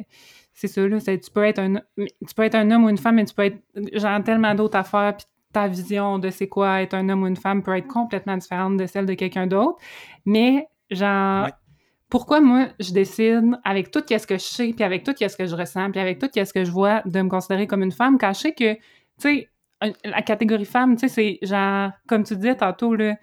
c'est 0.54 0.68
ça, 0.68 0.88
là, 0.88 1.00
tu 1.02 1.32
peux, 1.34 1.44
être 1.44 1.60
un, 1.60 1.76
tu 1.98 2.36
peux 2.36 2.44
être 2.44 2.56
un 2.56 2.70
homme 2.70 2.86
ou 2.86 2.90
une 2.90 2.98
femme, 2.98 3.16
mais 3.16 3.26
tu 3.26 3.34
peux 3.34 3.46
être, 3.46 3.58
genre, 3.94 4.24
tellement 4.24 4.54
d'autres 4.54 4.78
affaires, 4.78 5.18
puis 5.18 5.26
ta 5.52 5.68
vision 5.68 6.20
de 6.20 6.30
c'est 6.30 6.48
quoi 6.48 6.82
être 6.82 6.94
un 6.94 7.10
homme 7.10 7.24
ou 7.24 7.28
une 7.28 7.36
femme 7.36 7.64
peut 7.64 7.76
être 7.76 7.88
complètement 7.88 8.38
différente 8.38 8.78
de 8.78 8.86
celle 8.86 9.06
de 9.06 9.14
quelqu'un 9.16 9.48
d'autre. 9.48 9.80
Mais, 10.26 10.68
genre, 10.92 11.50
pourquoi 12.10 12.40
moi, 12.42 12.68
je 12.80 12.94
décide, 12.94 13.58
avec 13.64 13.90
tout 13.90 14.04
ce 14.08 14.28
que 14.28 14.36
je 14.36 14.44
sais, 14.44 14.74
puis 14.74 14.84
avec 14.84 15.04
tout 15.04 15.14
ce 15.18 15.36
que 15.36 15.48
je 15.48 15.56
ressens, 15.56 15.90
puis 15.90 16.00
avec 16.00 16.20
tout 16.20 16.30
ce 16.32 16.54
que 16.54 16.64
je 16.64 16.72
vois, 16.72 17.02
de 17.06 17.22
me 17.22 17.30
considérer 17.30 17.66
comme 17.66 17.82
une 17.82 17.92
femme, 17.92 18.20
quand 18.20 18.34
je 18.34 18.40
sais 18.40 18.54
que, 18.54 18.76
tu 18.76 18.82
sais, 19.18 19.50
la 20.04 20.22
catégorie 20.22 20.66
femme, 20.66 20.96
tu 20.96 21.08
sais, 21.08 21.38
c'est 21.42 21.48
genre, 21.48 21.92
comme 22.08 22.24
tu 22.24 22.36
disais 22.36 22.56
tantôt, 22.56 22.96
là, 22.96 23.16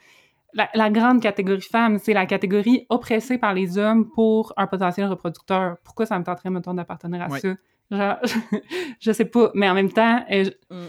la, 0.53 0.69
la 0.75 0.91
grande 0.91 1.23
catégorie 1.23 1.61
femme, 1.63 1.99
c'est 1.99 2.13
la 2.13 2.27
catégorie 2.27 2.87
oppressée 2.89 3.39
par 3.39 3.55
les 3.55 3.79
hommes 3.79 4.11
pour 4.11 4.53
un 4.57 4.67
potentiel 4.67 5.07
reproducteur. 5.07 5.77
Pourquoi 5.85 6.07
ça 6.07 6.19
me 6.19 6.25
tenterait, 6.25 6.51
mettons, 6.51 6.75
d'appartenir 6.75 7.23
à 7.23 7.29
Ouais. 7.29 7.41
ça? 7.41 7.55
Genre, 7.91 8.17
je 9.01 9.13
sais 9.13 9.25
pas, 9.25 9.51
mais 9.55 9.69
en 9.71 9.75
même 9.75 9.93
temps, 9.93 10.25
euh, 10.31 10.45
je- 10.45 10.75
Mm. 10.75 10.89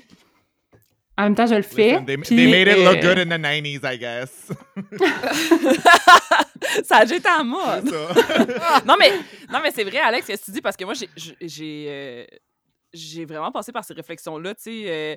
en 1.18 1.24
même 1.24 1.36
temps, 1.36 1.46
je 1.46 1.56
le 1.56 1.62
fais. 1.62 2.00
Listen, 2.00 2.06
they, 2.06 2.18
made 2.18 2.68
it 2.68 2.78
look 2.84 3.04
euh, 3.04 3.16
good 3.16 3.20
in 3.20 3.38
the 3.38 3.42
90s, 3.42 3.82
I 3.84 3.98
guess. 4.00 4.52
ça 6.84 6.98
a 6.98 7.04
été 7.04 7.30
en 7.30 7.44
mode. 7.44 7.86
Non, 8.86 8.96
mais, 9.00 9.12
non, 9.52 9.60
mais 9.62 9.72
c'est 9.72 9.84
vrai, 9.84 10.00
Alex, 10.00 10.26
ce 10.28 10.34
que 10.34 10.46
tu 10.46 10.52
dis, 10.52 10.62
parce 10.62 10.78
que 10.78 10.86
moi, 10.86 10.94
j'ai- 10.94 11.10
j'ai 11.42 11.86
euh, 11.90 12.26
j'ai 12.94 13.26
vraiment 13.26 13.52
passé 13.52 13.72
par 13.72 13.84
ces 13.86 13.94
réflexions-là, 13.94 14.54
tu 14.56 14.62
sais. 14.64 14.84
euh, 14.88 15.16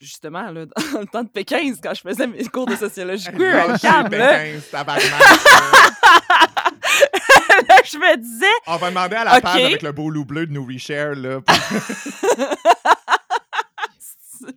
justement, 0.00 0.50
là, 0.50 0.66
dans 0.92 1.00
le 1.00 1.06
temps 1.06 1.22
de 1.22 1.28
Pékin, 1.28 1.72
quand 1.82 1.94
je 1.94 2.00
faisais 2.02 2.26
mes 2.26 2.44
cours 2.46 2.66
de 2.66 2.76
sociologie 2.76 3.30
queer, 3.32 3.66
là, 3.68 3.72
Pékin, 3.74 4.60
tabarnak, 4.70 5.04
là. 7.68 7.76
je 7.84 7.98
me 7.98 8.16
disais, 8.16 8.46
On 8.66 8.76
va 8.76 8.90
demander 8.90 9.16
à 9.16 9.24
la 9.24 9.40
page 9.40 9.64
avec 9.64 9.82
le 9.82 9.92
beau 9.92 10.10
loup 10.10 10.24
bleu 10.24 10.46
de 10.46 10.52
nous 10.52 10.64
reshare, 10.66 11.14
là. 11.14 11.40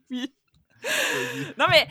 Oui. 0.09 0.31
non, 1.57 1.65
mais, 1.69 1.87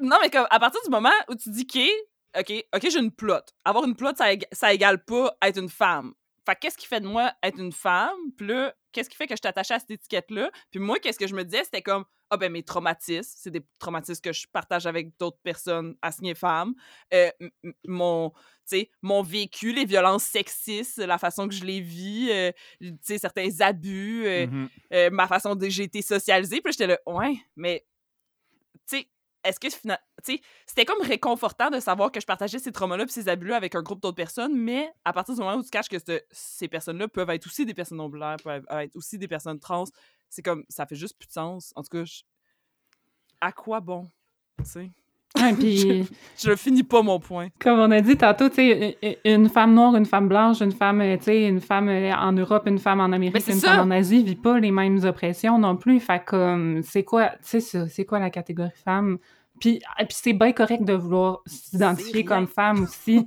non, 0.00 0.16
mais 0.22 0.30
comme, 0.30 0.46
à 0.50 0.58
partir 0.58 0.80
du 0.82 0.90
moment 0.90 1.12
où 1.28 1.34
tu 1.34 1.50
dis, 1.50 1.66
OK, 1.68 2.40
OK, 2.40 2.64
OK, 2.74 2.90
j'ai 2.90 2.98
une 2.98 3.10
plot. 3.12 3.40
Avoir 3.64 3.84
une 3.84 3.94
plot, 3.96 4.12
ça, 4.16 4.32
ég- 4.32 4.46
ça 4.52 4.72
égale 4.72 5.04
pas 5.04 5.34
être 5.42 5.58
une 5.58 5.68
femme. 5.68 6.12
Fait 6.46 6.54
que 6.54 6.60
qu'est-ce 6.60 6.76
qui 6.78 6.86
fait 6.86 7.00
de 7.00 7.06
moi 7.06 7.32
être 7.42 7.58
une 7.58 7.72
femme? 7.72 8.16
Puis 8.36 8.46
là, 8.46 8.72
qu'est-ce 8.92 9.10
qui 9.10 9.16
fait 9.16 9.26
que 9.26 9.36
je 9.36 9.40
t'attachais 9.42 9.74
à 9.74 9.78
cette 9.78 9.90
étiquette-là? 9.90 10.50
Puis 10.70 10.80
moi, 10.80 10.98
qu'est-ce 10.98 11.18
que 11.18 11.26
je 11.26 11.34
me 11.34 11.44
disais? 11.44 11.64
C'était 11.64 11.82
comme, 11.82 12.04
ah 12.30 12.36
ben 12.36 12.50
mes 12.50 12.62
traumatismes, 12.62 13.34
c'est 13.36 13.50
des 13.50 13.62
traumatismes 13.78 14.20
que 14.22 14.32
je 14.32 14.46
partage 14.46 14.86
avec 14.86 15.16
d'autres 15.18 15.40
personnes 15.42 15.96
assignées 16.02 16.34
femmes. 16.34 16.74
Euh, 17.12 17.30
mon, 17.86 18.32
mon 19.02 19.22
vécu, 19.22 19.72
les 19.72 19.84
violences 19.84 20.22
sexistes, 20.24 20.98
la 20.98 21.18
façon 21.18 21.48
que 21.48 21.54
je 21.54 21.64
les 21.64 21.80
vis, 21.80 22.30
euh, 22.30 22.52
certains 23.18 23.48
abus, 23.60 24.24
euh, 24.26 24.46
Mhm. 24.46 24.68
euh, 24.92 25.10
ma 25.10 25.26
façon 25.26 25.54
dont 25.56 25.68
j'ai 25.68 25.82
été 25.84 26.02
socialisée. 26.02 26.60
Puis 26.60 26.72
j'étais 26.72 26.86
là, 26.86 26.98
ouais, 27.06 27.34
mais, 27.56 27.84
tu 28.88 28.98
sais, 28.98 29.08
est-ce 29.42 29.58
que 29.58 29.70
fina- 29.70 30.00
tu 30.24 30.34
sais, 30.34 30.40
c'était 30.66 30.84
comme 30.84 31.00
réconfortant 31.02 31.70
de 31.70 31.80
savoir 31.80 32.12
que 32.12 32.20
je 32.20 32.26
partageais 32.26 32.58
ces 32.58 32.72
traumas-là 32.72 33.04
puis 33.06 33.12
ces 33.12 33.28
abus-là 33.28 33.56
avec 33.56 33.74
un 33.74 33.82
groupe 33.82 34.00
d'autres 34.02 34.14
personnes, 34.16 34.54
mais 34.54 34.92
à 35.04 35.12
partir 35.12 35.34
du 35.34 35.40
moment 35.40 35.56
où 35.56 35.62
tu 35.62 35.70
caches 35.70 35.88
que 35.88 35.98
ce- 35.98 36.20
ces 36.30 36.68
personnes-là 36.68 37.08
peuvent 37.08 37.30
être 37.30 37.46
aussi 37.46 37.64
des 37.64 37.72
personnes 37.74 37.98
non-binaires, 37.98 38.36
peuvent 38.44 38.66
être 38.70 38.94
aussi 38.96 39.18
des 39.18 39.28
personnes 39.28 39.58
trans, 39.58 39.84
c'est 40.30 40.42
comme, 40.42 40.64
ça 40.68 40.86
fait 40.86 40.96
juste 40.96 41.18
plus 41.18 41.26
de 41.26 41.32
sens. 41.32 41.72
En 41.76 41.82
tout 41.82 41.88
cas, 41.90 42.04
je- 42.04 42.22
à 43.40 43.52
quoi 43.52 43.80
bon, 43.80 44.08
tu 44.58 44.64
sais? 44.70 44.90
ouais, 45.38 45.52
puis, 45.58 46.08
Je 46.38 46.54
finis 46.56 46.82
pas 46.82 47.02
mon 47.02 47.18
point. 47.20 47.48
comme 47.58 47.78
on 47.78 47.90
a 47.90 48.00
dit 48.00 48.16
tantôt, 48.16 48.48
tu 48.48 48.56
sais, 48.56 48.98
une- 49.24 49.42
une 49.44 49.48
femme 49.48 49.74
noire, 49.74 49.96
une 49.96 50.06
femme 50.06 50.28
blanche, 50.28 50.60
une 50.60 50.72
femme, 50.72 51.02
tu 51.18 51.24
sais, 51.24 51.44
une 51.46 51.60
femme 51.60 51.88
euh, 51.88 52.12
en 52.14 52.32
Europe, 52.32 52.66
une 52.66 52.78
femme 52.78 53.00
en 53.00 53.12
Amérique, 53.12 53.42
c'est 53.42 53.52
une 53.52 53.60
ça. 53.60 53.76
femme 53.76 53.88
en 53.88 53.94
Asie 53.94 54.22
vit 54.22 54.36
pas 54.36 54.58
les 54.58 54.70
mêmes 54.70 55.02
oppressions 55.04 55.58
non 55.58 55.76
plus. 55.76 56.00
Fait 56.00 56.22
comme, 56.24 56.82
c'est 56.82 57.04
quoi, 57.04 57.30
tu 57.30 57.36
sais, 57.42 57.60
ça, 57.60 57.88
c'est 57.88 58.04
quoi 58.04 58.18
la 58.18 58.30
catégorie 58.30 58.70
femme? 58.84 59.18
Puis, 59.60 59.82
ah, 59.96 60.04
puis 60.04 60.16
c'est 60.18 60.32
bien 60.32 60.52
correct 60.52 60.84
de 60.84 60.94
vouloir 60.94 61.40
s'identifier 61.46 62.24
comme 62.24 62.46
femme 62.46 62.82
aussi. 62.84 63.26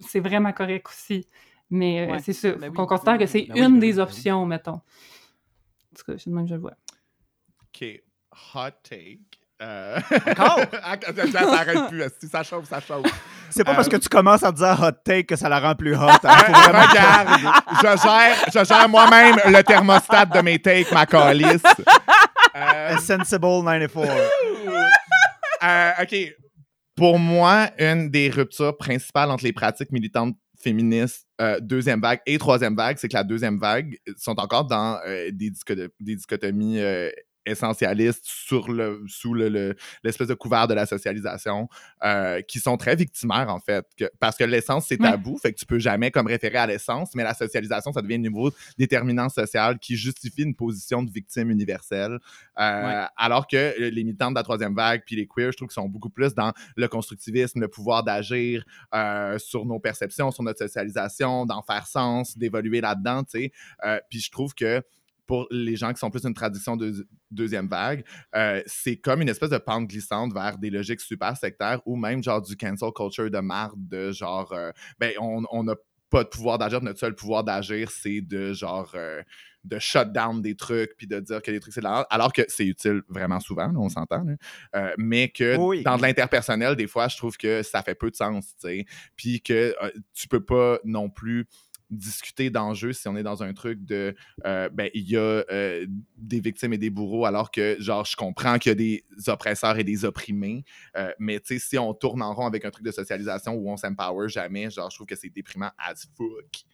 C'est 0.00 0.20
vraiment 0.20 0.52
correct 0.52 0.86
aussi. 0.88 1.26
Mais 1.70 2.00
euh, 2.08 2.12
Ouais. 2.12 2.18
c'est 2.20 2.32
ça. 2.32 2.52
Ben 2.52 2.68
oui. 2.70 2.76
qu'on 2.76 2.86
considère 2.86 3.16
que 3.18 3.26
c'est 3.26 3.46
Ben 3.48 3.56
une 3.56 3.62
ben 3.64 3.72
oui, 3.74 3.78
des 3.80 3.94
oui. 3.94 4.00
options, 4.00 4.44
mettons. 4.46 4.80
En 5.92 5.96
tout 5.98 6.04
cas, 6.12 6.18
c'est 6.18 6.30
de 6.30 6.34
même 6.34 6.44
que 6.44 6.50
je 6.50 6.54
le 6.54 6.60
vois. 6.60 6.74
OK. 7.62 7.84
Hot 8.54 8.70
take. 8.82 9.20
Euh... 9.62 9.98
Encore? 10.26 10.60
Ah, 10.82 10.96
ça 11.14 11.28
s'arrête 11.42 11.88
plus. 11.90 12.04
Si 12.20 12.28
ça 12.28 12.42
chauffe, 12.42 12.68
ça 12.68 12.80
chauffe. 12.80 13.06
C'est 13.50 13.64
pas 13.64 13.72
Euh, 13.72 13.74
parce 13.74 13.88
que 13.88 13.96
tu 13.96 14.08
commences 14.08 14.42
à 14.42 14.52
dire 14.52 14.78
hot 14.80 14.92
take 15.04 15.24
que 15.24 15.36
ça 15.36 15.48
la 15.48 15.60
rend 15.60 15.74
plus 15.74 15.94
hot. 15.94 16.00
hein. 16.08 16.18
Faut 16.22 16.52
vraiment- 16.52 16.86
Regarde, 16.86 17.28
je 17.76 18.02
gère, 18.02 18.36
je 18.54 18.64
gère 18.64 18.88
moi-même 18.88 19.36
le 19.46 19.62
thermostat 19.62 20.26
de 20.26 20.40
mes 20.40 20.58
takes, 20.60 20.90
ma 20.92 21.04
calice. 21.06 21.62
Euh, 22.56 22.94
A 22.94 22.98
Sensible 22.98 23.46
94. 23.64 24.08
Euh, 25.62 25.90
OK. 26.02 26.16
Pour 26.96 27.18
moi, 27.18 27.68
une 27.78 28.10
des 28.10 28.28
ruptures 28.30 28.76
principales 28.76 29.30
entre 29.30 29.44
les 29.44 29.52
pratiques 29.52 29.90
militantes 29.92 30.36
féministes, 30.60 31.26
euh, 31.40 31.58
deuxième 31.60 32.00
vague 32.00 32.20
et 32.26 32.38
troisième 32.38 32.76
vague, 32.76 32.98
c'est 32.98 33.08
que 33.08 33.16
la 33.16 33.24
deuxième 33.24 33.58
vague 33.58 33.98
sont 34.16 34.38
encore 34.38 34.66
dans 34.66 35.00
euh, 35.06 35.30
des, 35.32 35.52
des 36.00 36.16
dichotomies 36.16 36.80
euh, 36.80 37.10
essentialistes 37.50 38.24
sur 38.24 38.70
le, 38.70 39.02
sous 39.08 39.34
le- 39.34 39.48
le- 39.48 39.76
l'espèce 40.04 40.28
de 40.28 40.34
couvert 40.34 40.66
de 40.68 40.74
la 40.74 40.86
socialisation 40.86 41.68
euh, 42.04 42.40
qui 42.42 42.60
sont 42.60 42.76
très 42.76 42.96
victimaires, 42.96 43.48
en 43.48 43.60
fait. 43.60 43.86
que- 43.96 44.10
parce 44.18 44.36
que 44.36 44.44
l'essence, 44.44 44.86
c'est 44.88 45.00
Ouais. 45.00 45.10
tabou, 45.10 45.36
fait 45.38 45.52
que 45.52 45.58
tu 45.58 45.66
peux 45.66 45.78
jamais 45.78 46.10
comme 46.10 46.26
référer 46.26 46.58
à 46.58 46.66
l'essence, 46.66 47.14
mais 47.14 47.22
la 47.24 47.34
socialisation, 47.34 47.92
ça 47.92 48.02
devient 48.02 48.14
un 48.14 48.18
nouveau 48.18 48.50
déterminant 48.78 49.28
social 49.28 49.78
qui 49.78 49.96
justifie 49.96 50.42
une 50.42 50.54
position 50.54 51.02
de 51.02 51.10
victime 51.10 51.50
universelle. 51.50 52.18
Euh, 52.58 52.80
Ouais. 52.80 53.06
Alors 53.16 53.46
que 53.46 53.56
euh, 53.56 53.90
les 53.90 54.04
militants 54.04 54.30
de 54.30 54.36
la 54.36 54.42
troisième 54.42 54.74
vague 54.74 55.02
puis 55.06 55.16
les 55.16 55.26
queers, 55.26 55.52
je 55.52 55.56
trouve 55.58 55.68
qu'ils 55.68 55.74
sont 55.82 55.88
beaucoup 55.88 56.10
plus 56.10 56.34
dans 56.34 56.52
le 56.76 56.88
constructivisme, 56.88 57.60
le 57.60 57.68
pouvoir 57.68 58.02
d'agir 58.04 58.64
euh, 58.94 59.38
sur 59.38 59.66
nos 59.66 59.78
perceptions, 59.78 60.30
sur 60.30 60.42
notre 60.42 60.58
socialisation, 60.58 61.46
d'en 61.46 61.62
faire 61.62 61.86
sens, 61.86 62.36
d'évoluer 62.38 62.80
là-dedans, 62.80 63.24
tu 63.24 63.40
sais. 63.40 63.52
Puis 64.08 64.20
je 64.20 64.30
trouve 64.30 64.54
que 64.54 64.82
pour 65.30 65.46
les 65.52 65.76
gens 65.76 65.92
qui 65.92 66.00
sont 66.00 66.10
plus 66.10 66.24
une 66.24 66.34
tradition 66.34 66.76
de 66.76 67.06
deuxième 67.30 67.68
vague, 67.68 68.04
euh, 68.34 68.60
c'est 68.66 68.96
comme 68.96 69.22
une 69.22 69.28
espèce 69.28 69.50
de 69.50 69.58
pente 69.58 69.86
glissante 69.86 70.34
vers 70.34 70.58
des 70.58 70.70
logiques 70.70 71.00
super 71.00 71.36
sectaires 71.36 71.80
ou 71.86 71.94
même 71.94 72.20
genre 72.20 72.42
du 72.42 72.56
cancel 72.56 72.90
culture 72.92 73.30
de 73.30 73.38
marde, 73.38 73.78
de 73.78 74.10
genre, 74.10 74.52
euh, 74.52 74.72
ben, 74.98 75.12
on 75.20 75.44
on 75.52 75.62
n'a 75.62 75.76
pas 76.10 76.24
de 76.24 76.28
pouvoir 76.28 76.58
d'agir, 76.58 76.82
notre 76.82 76.98
seul 76.98 77.14
pouvoir 77.14 77.44
d'agir, 77.44 77.92
c'est 77.92 78.20
de 78.20 78.52
genre, 78.52 78.90
euh, 78.96 79.22
de 79.62 79.78
shut 79.78 80.10
down 80.10 80.42
des 80.42 80.56
trucs 80.56 80.96
puis 80.96 81.06
de 81.06 81.20
dire 81.20 81.40
que 81.42 81.52
les 81.52 81.60
trucs 81.60 81.74
c'est 81.74 81.80
de 81.80 81.84
la 81.84 82.00
alors 82.10 82.32
que 82.32 82.42
c'est 82.48 82.66
utile 82.66 83.02
vraiment 83.08 83.38
souvent, 83.38 83.68
là, 83.68 83.78
on 83.78 83.88
s'entend. 83.88 84.24
Euh, 84.74 84.92
mais 84.98 85.28
que 85.28 85.56
Oui. 85.56 85.84
dans 85.84 85.96
de 85.96 86.02
l'interpersonnel, 86.02 86.74
des 86.74 86.88
fois, 86.88 87.06
je 87.06 87.16
trouve 87.16 87.36
que 87.36 87.62
ça 87.62 87.82
fait 87.82 87.94
peu 87.94 88.10
de 88.10 88.16
sens, 88.16 88.46
tu 88.60 88.68
sais, 88.68 88.84
puis 89.14 89.40
que 89.40 89.76
euh, 89.80 89.90
tu 90.12 90.26
peux 90.26 90.44
pas 90.44 90.78
non 90.84 91.08
plus 91.08 91.46
discuter 91.90 92.50
d'enjeux 92.50 92.92
si 92.92 93.08
on 93.08 93.16
est 93.16 93.22
dans 93.22 93.42
un 93.42 93.52
truc 93.52 93.84
de 93.84 94.14
euh, 94.46 94.68
ben 94.70 94.90
il 94.94 95.08
y 95.10 95.16
a 95.16 95.20
euh, 95.20 95.86
des 96.16 96.40
victimes 96.40 96.72
et 96.72 96.78
des 96.78 96.90
bourreaux 96.90 97.26
alors 97.26 97.50
que 97.50 97.76
genre 97.80 98.04
je 98.04 98.16
comprends 98.16 98.58
qu'il 98.58 98.70
y 98.70 98.72
a 98.72 98.74
des 98.76 99.04
oppresseurs 99.28 99.78
et 99.78 99.84
des 99.84 100.04
opprimés 100.04 100.64
euh, 100.96 101.12
mais 101.18 101.40
tu 101.40 101.54
sais 101.54 101.58
si 101.58 101.78
on 101.78 101.92
tourne 101.94 102.22
en 102.22 102.34
rond 102.34 102.46
avec 102.46 102.64
un 102.64 102.70
truc 102.70 102.84
de 102.84 102.92
socialisation 102.92 103.54
où 103.54 103.70
on 103.70 103.76
s'empower 103.76 104.28
jamais 104.28 104.70
genre 104.70 104.90
je 104.90 104.96
trouve 104.96 105.06
que 105.06 105.16
c'est 105.16 105.30
déprimant 105.30 105.70
as 105.78 106.06
fuck 106.16 106.64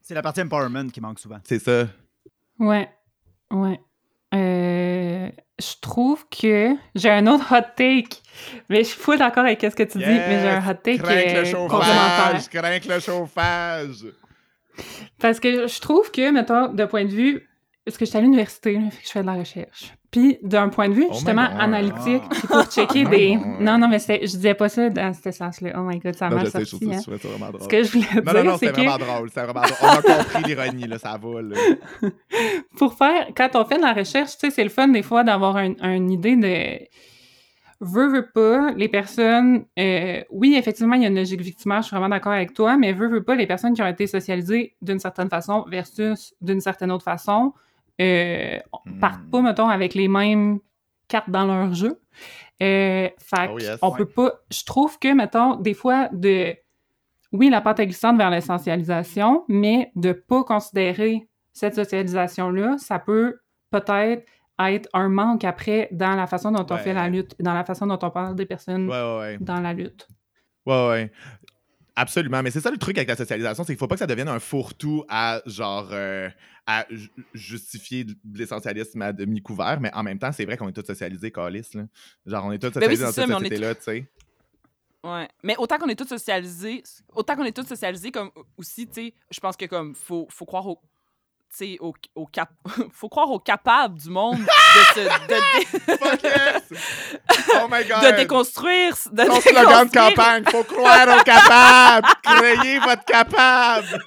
C'est 0.00 0.14
la 0.14 0.22
partie 0.22 0.42
empowerment 0.42 0.90
qui 0.90 1.00
manque 1.00 1.18
souvent. 1.18 1.40
c'est 1.44 1.58
ça 1.58 1.88
Ouais, 2.58 2.90
ouais. 3.52 3.80
Euh, 4.34 5.30
je 5.58 5.80
trouve 5.80 6.28
que 6.28 6.74
j'ai 6.94 7.10
un 7.10 7.26
autre 7.26 7.54
hot 7.54 7.66
take, 7.76 8.20
mais 8.68 8.78
je 8.78 8.88
suis 8.88 8.98
full 8.98 9.18
d'accord 9.18 9.44
avec 9.44 9.60
ce 9.60 9.68
que 9.74 9.82
tu 9.82 9.98
dis, 9.98 10.04
mais 10.04 10.40
j'ai 10.40 10.48
un 10.48 10.58
hot 10.70 10.74
take 10.82 10.98
crains 10.98 11.12
euh, 11.14 11.42
le 11.42 11.68
complémentaire. 11.68 12.40
chauffage 12.40 12.48
crains 12.48 12.94
le 12.94 13.00
chauffage 13.00 14.06
Parce 15.20 15.40
que 15.40 15.66
je 15.66 15.80
trouve 15.80 16.10
que, 16.10 16.30
mettons, 16.30 16.68
de 16.72 16.84
point 16.84 17.04
de 17.04 17.10
vue, 17.10 17.48
parce 17.84 17.96
que 17.98 18.04
je 18.04 18.10
suis 18.10 18.18
à 18.18 18.20
l'université, 18.20 18.78
je 19.04 19.10
fais 19.10 19.22
de 19.22 19.26
la 19.26 19.34
recherche. 19.34 19.94
Puis 20.10 20.38
d'un 20.42 20.70
point 20.70 20.88
de 20.88 20.94
vue 20.94 21.04
Oh 21.10 21.12
justement 21.12 21.42
analytique, 21.58 22.22
Ah. 22.30 22.46
pour 22.46 22.64
checker 22.72 23.04
Oh 23.06 23.10
des... 23.10 23.36
Non, 23.60 23.76
non, 23.76 23.88
mais 23.88 23.98
je 23.98 24.16
disais 24.24 24.54
pas 24.54 24.70
ça 24.70 24.88
dans 24.88 25.12
ce 25.12 25.30
sens-là. 25.30 25.72
Oh 25.76 25.80
my 25.82 25.98
God, 25.98 26.14
ça 26.14 26.30
m'a 26.30 26.46
sorti. 26.46 26.56
hein. 26.90 26.98
ça- 26.98 27.00
je 27.00 27.02
trouve 27.02 27.20
ça 27.20 27.28
vraiment 27.28 27.48
drôle. 27.50 27.62
Ce 27.62 27.68
que 27.68 27.82
je 27.82 27.92
voulais 27.92 28.06
Non, 28.14 28.22
non, 28.24 28.32
dire, 28.32 28.44
non, 28.44 28.56
c'est 28.58 28.66
que... 28.68 28.72
vraiment 28.72 28.96
drôle. 28.98 29.30
C'est 29.34 29.42
vraiment 29.42 29.60
drôle. 29.60 29.76
On 29.82 29.86
a 29.88 30.02
compris 30.24 30.42
l'ironie, 30.44 30.86
là, 30.86 30.98
ça 30.98 31.18
va, 31.22 31.42
là. 31.42 31.56
pour 32.78 32.94
faire, 32.94 33.26
quand 33.36 33.50
on 33.54 33.64
fait 33.66 33.76
de 33.76 33.82
la 33.82 33.92
recherche, 33.92 34.32
tu 34.32 34.38
sais, 34.40 34.50
c'est 34.50 34.64
le 34.64 34.70
fun 34.70 34.88
des 34.88 35.02
fois 35.02 35.24
d'avoir 35.24 35.56
un- 35.58 35.74
une 35.82 36.10
idée 36.10 36.36
de. 36.36 36.78
Veux, 37.80 38.08
veux 38.08 38.26
pas, 38.30 38.72
les 38.72 38.88
personnes. 38.88 39.64
euh, 39.78 40.22
oui, 40.30 40.56
effectivement, 40.58 40.94
il 40.96 41.02
y 41.02 41.04
a 41.04 41.08
une 41.08 41.14
logique 41.16 41.40
victimaire, 41.40 41.82
je 41.82 41.86
suis 41.88 41.94
vraiment 41.94 42.08
d'accord 42.08 42.32
avec 42.32 42.52
toi, 42.52 42.76
mais 42.76 42.92
veux, 42.92 43.08
veux 43.08 43.22
pas, 43.22 43.36
les 43.36 43.46
personnes 43.46 43.72
qui 43.74 43.82
ont 43.82 43.86
été 43.86 44.08
socialisées 44.08 44.74
d'une 44.82 44.98
certaine 44.98 45.28
façon 45.30 45.64
versus 45.70 46.34
d'une 46.40 46.60
certaine 46.60 46.90
autre 46.90 47.04
façon, 47.04 47.52
euh, 48.00 48.58
Hmm. 48.84 48.98
partent 49.00 49.30
pas, 49.30 49.42
mettons, 49.42 49.68
avec 49.68 49.94
les 49.94 50.08
mêmes 50.08 50.58
cartes 51.06 51.30
dans 51.30 51.46
leur 51.46 51.72
jeu. 51.74 52.00
Euh, 52.62 53.08
fait 53.18 53.50
Oh 53.52 53.58
yes. 53.60 53.78
on 53.82 53.90
Ouais. 53.90 53.98
peut 53.98 54.06
pas. 54.06 54.32
Je 54.50 54.64
trouve 54.64 54.98
que, 54.98 55.12
mettons, 55.14 55.54
des 55.56 55.74
fois, 55.74 56.08
de. 56.12 56.54
Oui, 57.32 57.50
la 57.50 57.60
pente 57.60 57.78
est 57.80 57.86
glissante 57.86 58.16
vers 58.16 58.30
l'essentialisation, 58.30 59.44
mais 59.48 59.92
de 59.96 60.12
pas 60.12 60.42
considérer 60.44 61.28
cette 61.52 61.74
socialisation-là, 61.76 62.76
ça 62.78 62.98
peut 62.98 63.38
peut-être 63.70 64.24
être 64.66 64.88
un 64.92 65.08
manque 65.08 65.44
après 65.44 65.88
dans 65.92 66.14
la 66.14 66.26
façon 66.26 66.50
dont 66.50 66.66
on 66.70 66.74
Ouais. 66.74 66.82
fait 66.82 66.92
la 66.94 67.08
lutte, 67.08 67.34
dans 67.40 67.54
la 67.54 67.64
façon 67.64 67.86
dont 67.86 67.98
on 68.02 68.10
parle 68.10 68.34
des 68.34 68.46
personnes 68.46 68.88
Ouais, 68.88 69.00
ouais, 69.02 69.18
ouais. 69.18 69.38
dans 69.40 69.60
la 69.60 69.72
lutte. 69.72 70.08
Ouais, 70.66 70.88
ouais. 70.88 71.12
Absolument. 71.96 72.42
Mais 72.42 72.50
c'est 72.52 72.60
ça 72.60 72.70
le 72.70 72.76
truc 72.76 72.96
avec 72.96 73.08
la 73.08 73.16
socialisation, 73.16 73.64
c'est 73.64 73.72
qu'il 73.72 73.78
faut 73.78 73.88
pas 73.88 73.96
que 73.96 74.00
ça 74.00 74.06
devienne 74.06 74.28
un 74.28 74.38
fourre-tout 74.38 75.04
à 75.08 75.40
genre 75.46 75.88
euh, 75.92 76.28
à 76.66 76.86
ju- 76.90 77.10
justifier 77.34 78.04
de 78.04 78.14
l'essentialisme 78.34 79.02
à 79.02 79.12
demi-couvert, 79.12 79.80
mais 79.80 79.92
en 79.94 80.02
même 80.04 80.18
temps, 80.18 80.30
c'est 80.30 80.44
vrai 80.44 80.56
qu'on 80.56 80.68
est 80.68 80.72
tous 80.72 80.86
socialisés, 80.86 81.32
Calis. 81.32 81.68
Là. 81.74 81.84
Genre, 82.26 82.44
on 82.44 82.52
est 82.52 82.58
tous 82.58 82.70
Ben 82.78 82.88
oui, 82.88 82.96
socialisés 82.96 83.02
dans 83.04 83.08
c'est 83.10 83.20
ça, 83.20 83.26
cette 83.26 83.30
est 83.30 83.34
société-là, 83.34 83.74
tu 83.74 83.82
sais. 83.82 84.10
Ouais. 85.04 85.28
Mais 85.42 85.56
autant 85.58 85.78
qu'on 85.78 85.88
est 85.88 85.98
tous 85.98 86.06
socialisés, 86.08 86.82
autant 87.14 87.34
qu'on 87.36 87.44
est 87.44 87.56
tous 87.56 87.66
socialisés, 87.66 88.10
comme 88.12 88.30
aussi, 88.56 88.86
tu 88.86 88.92
sais, 88.94 89.14
je 89.30 89.40
pense 89.40 89.56
que 89.56 89.64
comme 89.66 89.94
faut, 89.94 90.26
faut 90.30 90.44
croire 90.44 90.66
au. 90.68 90.80
Tu 91.50 91.56
sais, 91.64 91.76
au, 91.80 91.94
au 92.14 92.26
cap... 92.26 92.50
faut 92.92 93.08
croire 93.08 93.30
aux 93.30 93.38
capables 93.40 93.98
du 93.98 94.10
monde 94.10 94.36
de, 94.38 94.46
se, 94.94 95.00
de, 95.00 95.28
dé- 95.28 95.96
Fuck 95.96 96.22
yes! 96.22 96.62
Oh 97.54 97.66
my 97.70 97.84
god! 97.88 98.02
de 98.04 98.16
déconstruire. 98.16 98.94
De 99.10 99.24
Ton 99.24 99.40
slogan 99.40 99.86
de 99.86 99.90
déconstruire- 99.90 100.14
campagne, 100.14 100.44
faut 100.50 100.64
croire 100.64 101.08
aux 101.18 101.22
capables! 101.24 102.08
Créez 102.22 102.78
votre 102.80 103.04
capable! 103.06 104.02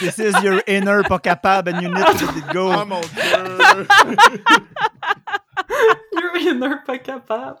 This 0.00 0.18
is 0.18 0.32
your 0.42 0.60
inner 0.66 1.02
pas 1.08 1.20
capable 1.20 1.68
and 1.72 1.80
you 1.80 1.88
need 1.88 2.04
to 2.18 2.26
let 2.26 2.36
it 2.36 2.48
go. 2.52 2.72
Oh 2.72 2.84
mon 2.84 3.00
dieu! 3.00 3.86
You're 6.12 6.36
inner 6.52 6.76
pas 6.84 6.98
capable. 6.98 7.60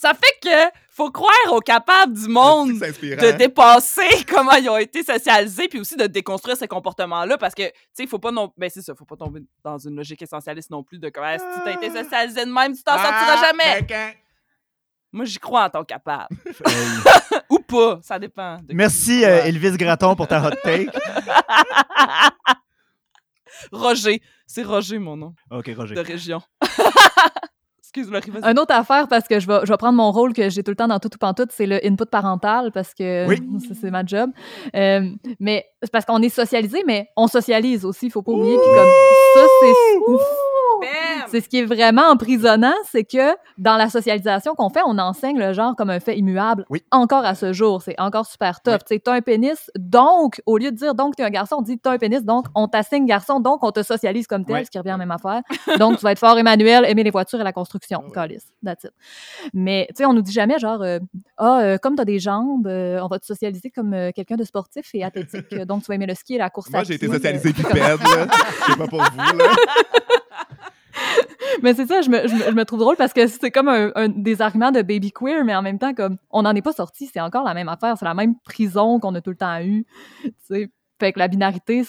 Ça 0.00 0.12
fait 0.14 0.38
que 0.42 0.76
faut 0.92 1.10
croire 1.10 1.32
aux 1.52 1.60
capables 1.60 2.12
du 2.12 2.28
monde 2.28 2.70
de 2.70 3.36
dépasser 3.36 4.08
comment 4.28 4.52
ils 4.54 4.68
ont 4.68 4.76
été 4.76 5.02
socialisés, 5.02 5.68
puis 5.68 5.80
aussi 5.80 5.96
de 5.96 6.06
déconstruire 6.06 6.56
ces 6.56 6.68
comportements-là, 6.68 7.36
parce 7.38 7.54
que, 7.54 7.62
tu 7.64 7.72
sais, 7.94 8.02
il 8.04 8.08
faut 8.08 8.18
pas 8.18 8.30
non... 8.30 8.52
Ben, 8.56 8.70
c'est 8.70 8.82
ça, 8.82 8.94
faut 8.94 9.04
pas 9.04 9.16
tomber 9.16 9.40
dans 9.64 9.78
une 9.78 9.96
logique 9.96 10.22
essentialiste 10.22 10.70
non 10.70 10.82
plus 10.82 10.98
de 10.98 11.08
comme, 11.08 11.24
Ah, 11.24 11.38
si 11.38 11.44
t'as 11.64 11.72
été 11.72 11.90
socialisé 11.90 12.44
de 12.44 12.50
même, 12.52 12.74
tu 12.74 12.82
t'en 12.82 12.92
sortiras 12.92 13.36
Ah, 13.38 13.46
jamais. 13.50 13.82
ben, 13.82 14.12
Moi, 15.12 15.24
j'y 15.24 15.38
crois 15.38 15.64
en 15.64 15.70
ton 15.70 15.84
capable. 15.84 16.28
Hey. 16.66 16.86
Ou 17.50 17.58
pas, 17.60 17.98
ça 18.02 18.18
dépend. 18.18 18.56
de- 18.62 18.74
Merci, 18.74 19.24
euh, 19.24 19.44
Elvis 19.44 19.76
Graton, 19.76 20.14
pour 20.14 20.26
ta 20.28 20.46
hot 20.46 20.54
take. 20.62 20.90
Roger. 23.72 24.20
C'est 24.46 24.62
Roger, 24.62 24.98
mon 24.98 25.16
nom, 25.16 25.34
OK, 25.50 25.70
de 25.70 25.74
Roger. 25.74 26.36
Riva. 27.96 28.50
Une 28.50 28.58
autre 28.58 28.74
affaire, 28.74 29.08
parce 29.08 29.26
que 29.28 29.40
je 29.40 29.46
vais, 29.46 29.60
je 29.64 29.72
vais 29.72 29.76
prendre 29.76 29.96
mon 29.96 30.10
rôle 30.10 30.32
que 30.32 30.48
j'ai 30.50 30.62
tout 30.62 30.70
le 30.70 30.76
temps 30.76 30.88
dans 30.88 30.98
tout 30.98 31.10
ou 31.14 31.18
pantoute, 31.18 31.50
c'est 31.52 31.66
le 31.66 31.84
input 31.84 32.06
parental, 32.06 32.70
parce 32.72 32.94
que 32.94 33.26
Oui. 33.28 33.38
c'est 33.80 33.90
ma 33.90 34.04
job. 34.04 34.30
Euh, 34.74 35.10
mais 35.40 35.66
c'est 35.82 35.90
parce 35.90 36.04
qu'on 36.04 36.22
est 36.22 36.28
socialisé, 36.28 36.82
mais 36.86 37.08
on 37.16 37.26
socialise 37.26 37.84
aussi, 37.84 38.06
il 38.06 38.10
faut 38.10 38.22
pas 38.22 38.32
oublier. 38.32 38.56
Puis 38.56 38.68
comme 38.74 38.90
ça, 39.34 39.46
c'est... 39.60 40.47
C'est 41.28 41.40
ce 41.40 41.48
qui 41.48 41.58
est 41.58 41.64
vraiment 41.64 42.10
emprisonnant, 42.10 42.74
c'est 42.90 43.04
que 43.04 43.36
dans 43.58 43.76
la 43.76 43.90
socialisation 43.90 44.54
qu'on 44.54 44.70
fait, 44.70 44.80
on 44.86 44.98
enseigne 44.98 45.38
le 45.38 45.52
genre 45.52 45.76
comme 45.76 45.90
un 45.90 46.00
fait 46.00 46.16
immuable. 46.16 46.64
Oui. 46.70 46.82
Encore 46.90 47.24
à 47.24 47.34
ce 47.34 47.52
jour, 47.52 47.82
c'est 47.82 47.98
encore 48.00 48.26
super 48.26 48.60
top. 48.60 48.84
Tu 48.84 48.94
sais, 48.94 49.00
t'as 49.00 49.14
un 49.14 49.20
pénis, 49.20 49.70
donc, 49.78 50.40
au 50.46 50.58
lieu 50.58 50.70
de 50.70 50.76
dire 50.76 50.94
donc 50.94 51.16
t'es 51.16 51.22
un 51.22 51.30
garçon, 51.30 51.56
on 51.58 51.62
dit 51.62 51.78
t'as 51.78 51.92
un 51.92 51.98
pénis, 51.98 52.24
donc 52.24 52.46
on 52.54 52.68
t'assigne 52.68 53.06
garçon, 53.06 53.40
donc 53.40 53.62
on 53.62 53.70
te 53.70 53.82
socialise 53.82 54.26
comme 54.26 54.44
tel, 54.44 54.64
ce 54.64 54.70
qui 54.70 54.78
revient 54.78 54.90
à 54.90 54.92
la 54.92 54.98
même 54.98 55.10
affaire. 55.10 55.42
Donc 55.78 55.98
tu 55.98 56.02
vas 56.02 56.12
être 56.12 56.18
fort 56.18 56.38
Emmanuel, 56.38 56.84
aimer 56.86 57.02
les 57.02 57.10
voitures 57.10 57.40
et 57.40 57.44
la 57.44 57.52
construction. 57.52 58.02
Calice. 58.12 58.46
That's 58.64 58.84
it. 58.84 58.92
Mais 59.52 59.86
tu 59.90 59.96
sais, 59.96 60.06
on 60.06 60.12
nous 60.12 60.22
dit 60.22 60.32
jamais 60.32 60.58
genre 60.58 60.82
euh, 60.82 60.98
ah 61.36 61.60
euh, 61.60 61.78
comme 61.78 61.96
t'as 61.96 62.04
des 62.04 62.18
jambes, 62.18 62.66
euh, 62.66 63.00
on 63.00 63.08
va 63.08 63.18
te 63.18 63.26
socialiser 63.26 63.70
comme 63.70 63.94
euh, 63.94 64.10
quelqu'un 64.14 64.36
de 64.36 64.44
sportif 64.44 64.90
et 64.94 65.04
athlétique, 65.04 65.54
donc 65.66 65.82
tu 65.82 65.88
vas 65.88 65.94
aimer 65.94 66.06
le 66.06 66.14
ski 66.14 66.34
et 66.34 66.38
la 66.38 66.50
course 66.50 66.70
Moi, 66.70 66.80
à 66.80 66.84
j'ai 66.84 66.94
été 66.94 67.06
socialisé 67.06 67.52
bipède, 67.52 67.78
là. 67.78 68.26
Je 68.66 68.72
sais 68.72 68.78
pas 68.78 68.86
pour 68.86 69.02
vous, 69.02 69.38
là. 69.38 69.44
Mais 71.62 71.74
c'est 71.74 71.86
ça, 71.86 72.00
je 72.02 72.10
me, 72.10 72.26
je, 72.28 72.34
me, 72.34 72.42
je 72.44 72.50
me 72.54 72.64
trouve 72.64 72.80
drôle 72.80 72.96
parce 72.96 73.12
que 73.12 73.26
c'est 73.26 73.50
comme 73.50 73.68
un, 73.68 73.90
un 73.94 74.08
des 74.08 74.40
arguments 74.42 74.70
de 74.70 74.82
baby 74.82 75.12
queer, 75.12 75.44
mais 75.44 75.54
en 75.54 75.62
même 75.62 75.78
temps, 75.78 75.94
comme 75.94 76.18
on 76.30 76.42
n'en 76.42 76.54
est 76.54 76.62
pas 76.62 76.72
sorti, 76.72 77.06
c'est 77.12 77.20
encore 77.20 77.44
la 77.44 77.54
même 77.54 77.68
affaire, 77.68 77.96
c'est 77.98 78.04
la 78.04 78.14
même 78.14 78.34
prison 78.44 79.00
qu'on 79.00 79.14
a 79.14 79.20
tout 79.20 79.30
le 79.30 79.36
temps 79.36 79.60
eu. 79.60 79.84
tu 80.22 80.32
sais. 80.42 80.70
Fait 81.00 81.12
que 81.12 81.18
la 81.20 81.28
binarité, 81.28 81.82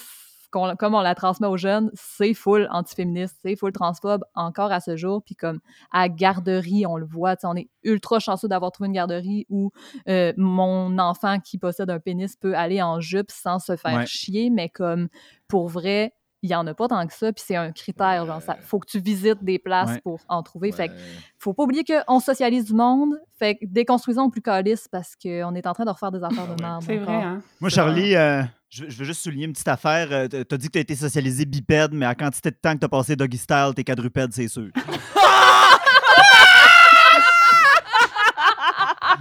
comme 0.52 0.96
on 0.96 1.02
la 1.02 1.16
transmet 1.16 1.48
aux 1.48 1.58
jeunes, 1.58 1.90
c'est 1.96 2.34
full 2.36 2.68
antiféministe, 2.72 3.38
c'est 3.44 3.56
full 3.56 3.72
transphobe 3.72 4.24
encore 4.36 4.72
à 4.72 4.80
ce 4.80 4.96
jour. 4.96 5.24
Puis 5.24 5.36
comme 5.36 5.60
à 5.92 6.10
garderie, 6.10 6.86
on 6.88 6.96
le 6.98 7.06
voit, 7.06 7.36
tu 7.36 7.42
sais, 7.42 7.48
on 7.48 7.56
est 7.56 7.70
ultra 7.84 8.20
chanceux 8.20 8.48
d'avoir 8.48 8.72
trouvé 8.72 8.88
une 8.88 8.94
garderie 8.94 9.46
où 9.50 9.72
euh, 10.08 10.32
mon 10.38 10.98
enfant 11.00 11.40
qui 11.40 11.58
possède 11.58 11.90
un 11.90 12.00
pénis 12.00 12.36
peut 12.36 12.56
aller 12.56 12.82
en 12.84 13.00
jupe 13.00 13.32
sans 13.32 13.58
se 13.60 13.76
faire 13.76 13.98
Ouais. 14.00 14.06
chier, 14.06 14.50
mais 14.52 14.70
comme 14.70 15.08
pour 15.48 15.68
vrai, 15.70 16.14
il 16.42 16.50
y 16.50 16.56
en 16.56 16.66
a 16.68 16.74
pas 16.74 16.88
tant 16.88 17.06
que 17.06 17.14
ça, 17.14 17.34
puis 17.34 17.44
c'est 17.46 17.56
un 17.56 17.72
critère, 17.72 18.26
genre, 18.26 18.42
ça, 18.42 18.56
faut 18.62 18.80
que 18.80 18.88
tu 18.90 19.00
visites 19.00 19.44
des 19.44 19.60
places 19.60 19.90
Ouais. 19.92 20.02
pour 20.02 20.20
en 20.30 20.42
trouver. 20.44 20.72
Fait 20.72 20.88
que 20.88 20.94
Ouais. 20.94 21.00
faut 21.38 21.54
pas 21.54 21.64
oublier 21.64 21.84
qu'on 21.84 22.20
socialise 22.20 22.66
du 22.66 22.74
monde, 22.74 23.16
fait 23.38 23.56
que 23.56 23.66
déconstruisons 23.66 24.30
plus 24.30 24.42
calice 24.42 24.88
parce 24.90 25.16
qu'on 25.22 25.54
est 25.56 25.68
en 25.68 25.74
train 25.74 25.86
de 25.86 25.90
refaire 25.90 26.12
des 26.12 26.24
affaires 26.24 26.48
de 26.56 26.62
merde. 26.62 26.84
C'est 26.86 26.98
vrai, 26.98 27.16
hein? 27.16 27.42
Moi, 27.60 27.70
Charlie, 27.70 28.16
euh, 28.16 28.42
je, 28.70 28.84
veux 28.86 29.06
juste 29.06 29.22
souligner 29.22 29.46
une 29.46 29.54
petite 29.54 29.68
affaire. 29.68 30.08
Euh, 30.12 30.28
t'as- 30.28 30.46
T'as 30.46 30.58
dit 30.58 30.68
que 30.68 30.74
t'as 30.74 30.80
été 30.82 30.96
socialisé 30.96 31.46
bipède, 31.46 31.92
mais 31.94 32.06
à 32.06 32.16
quantité 32.16 32.52
de 32.52 32.56
temps 32.62 32.74
que 32.74 32.80
t'as 32.80 32.88
passé 32.88 33.16
doggy 33.16 33.38
style, 33.38 33.72
t'es 33.76 33.84
quadrupède, 33.84 34.32
c'est 34.34 34.48
sûr. 34.48 34.70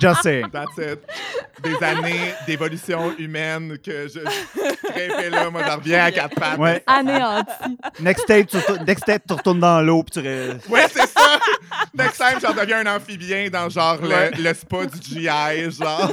Just 0.01 0.22
saying. 0.22 0.46
That's 0.53 0.76
it. 0.78 1.01
Des 1.62 1.76
années 1.84 2.34
d'évolution 2.46 3.12
humaine 3.18 3.78
que 3.78 4.07
je 4.09 4.20
grimpais 4.20 5.30
là. 5.30 5.51
Moi, 5.51 5.62
je 5.66 5.70
reviens 5.72 6.05
à 6.05 6.12
quatre 6.12 6.34
pattes. 6.36 6.59
Ouais. 6.59 6.82
Anéanti. 6.86 7.78
Next 8.01 8.26
tape, 8.26 8.46
tu 8.46 8.57
retournes, 8.59 8.84
next 8.86 9.05
tape, 9.05 9.22
tu 9.26 9.34
retournes 9.34 9.61
dans 9.61 9.80
l'eau, 9.82 10.03
puis 10.05 10.22
tu... 10.22 10.28
Ouais, 10.72 10.86
c'est 10.92 11.07
ça! 11.09 11.38
Next 11.94 12.16
time, 12.16 12.38
j'en 12.40 12.53
deviens 12.53 12.86
un 12.86 12.96
amphibien 12.96 13.49
dans 13.51 13.68
genre 13.68 13.99
le- 14.03 14.09
Ouais. 14.09 14.30
le, 14.38 14.55
spa 14.55 14.86
du 14.86 14.99
GI, 15.03 15.70
genre. 15.72 16.12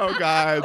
oh 0.00 0.08
God! 0.18 0.64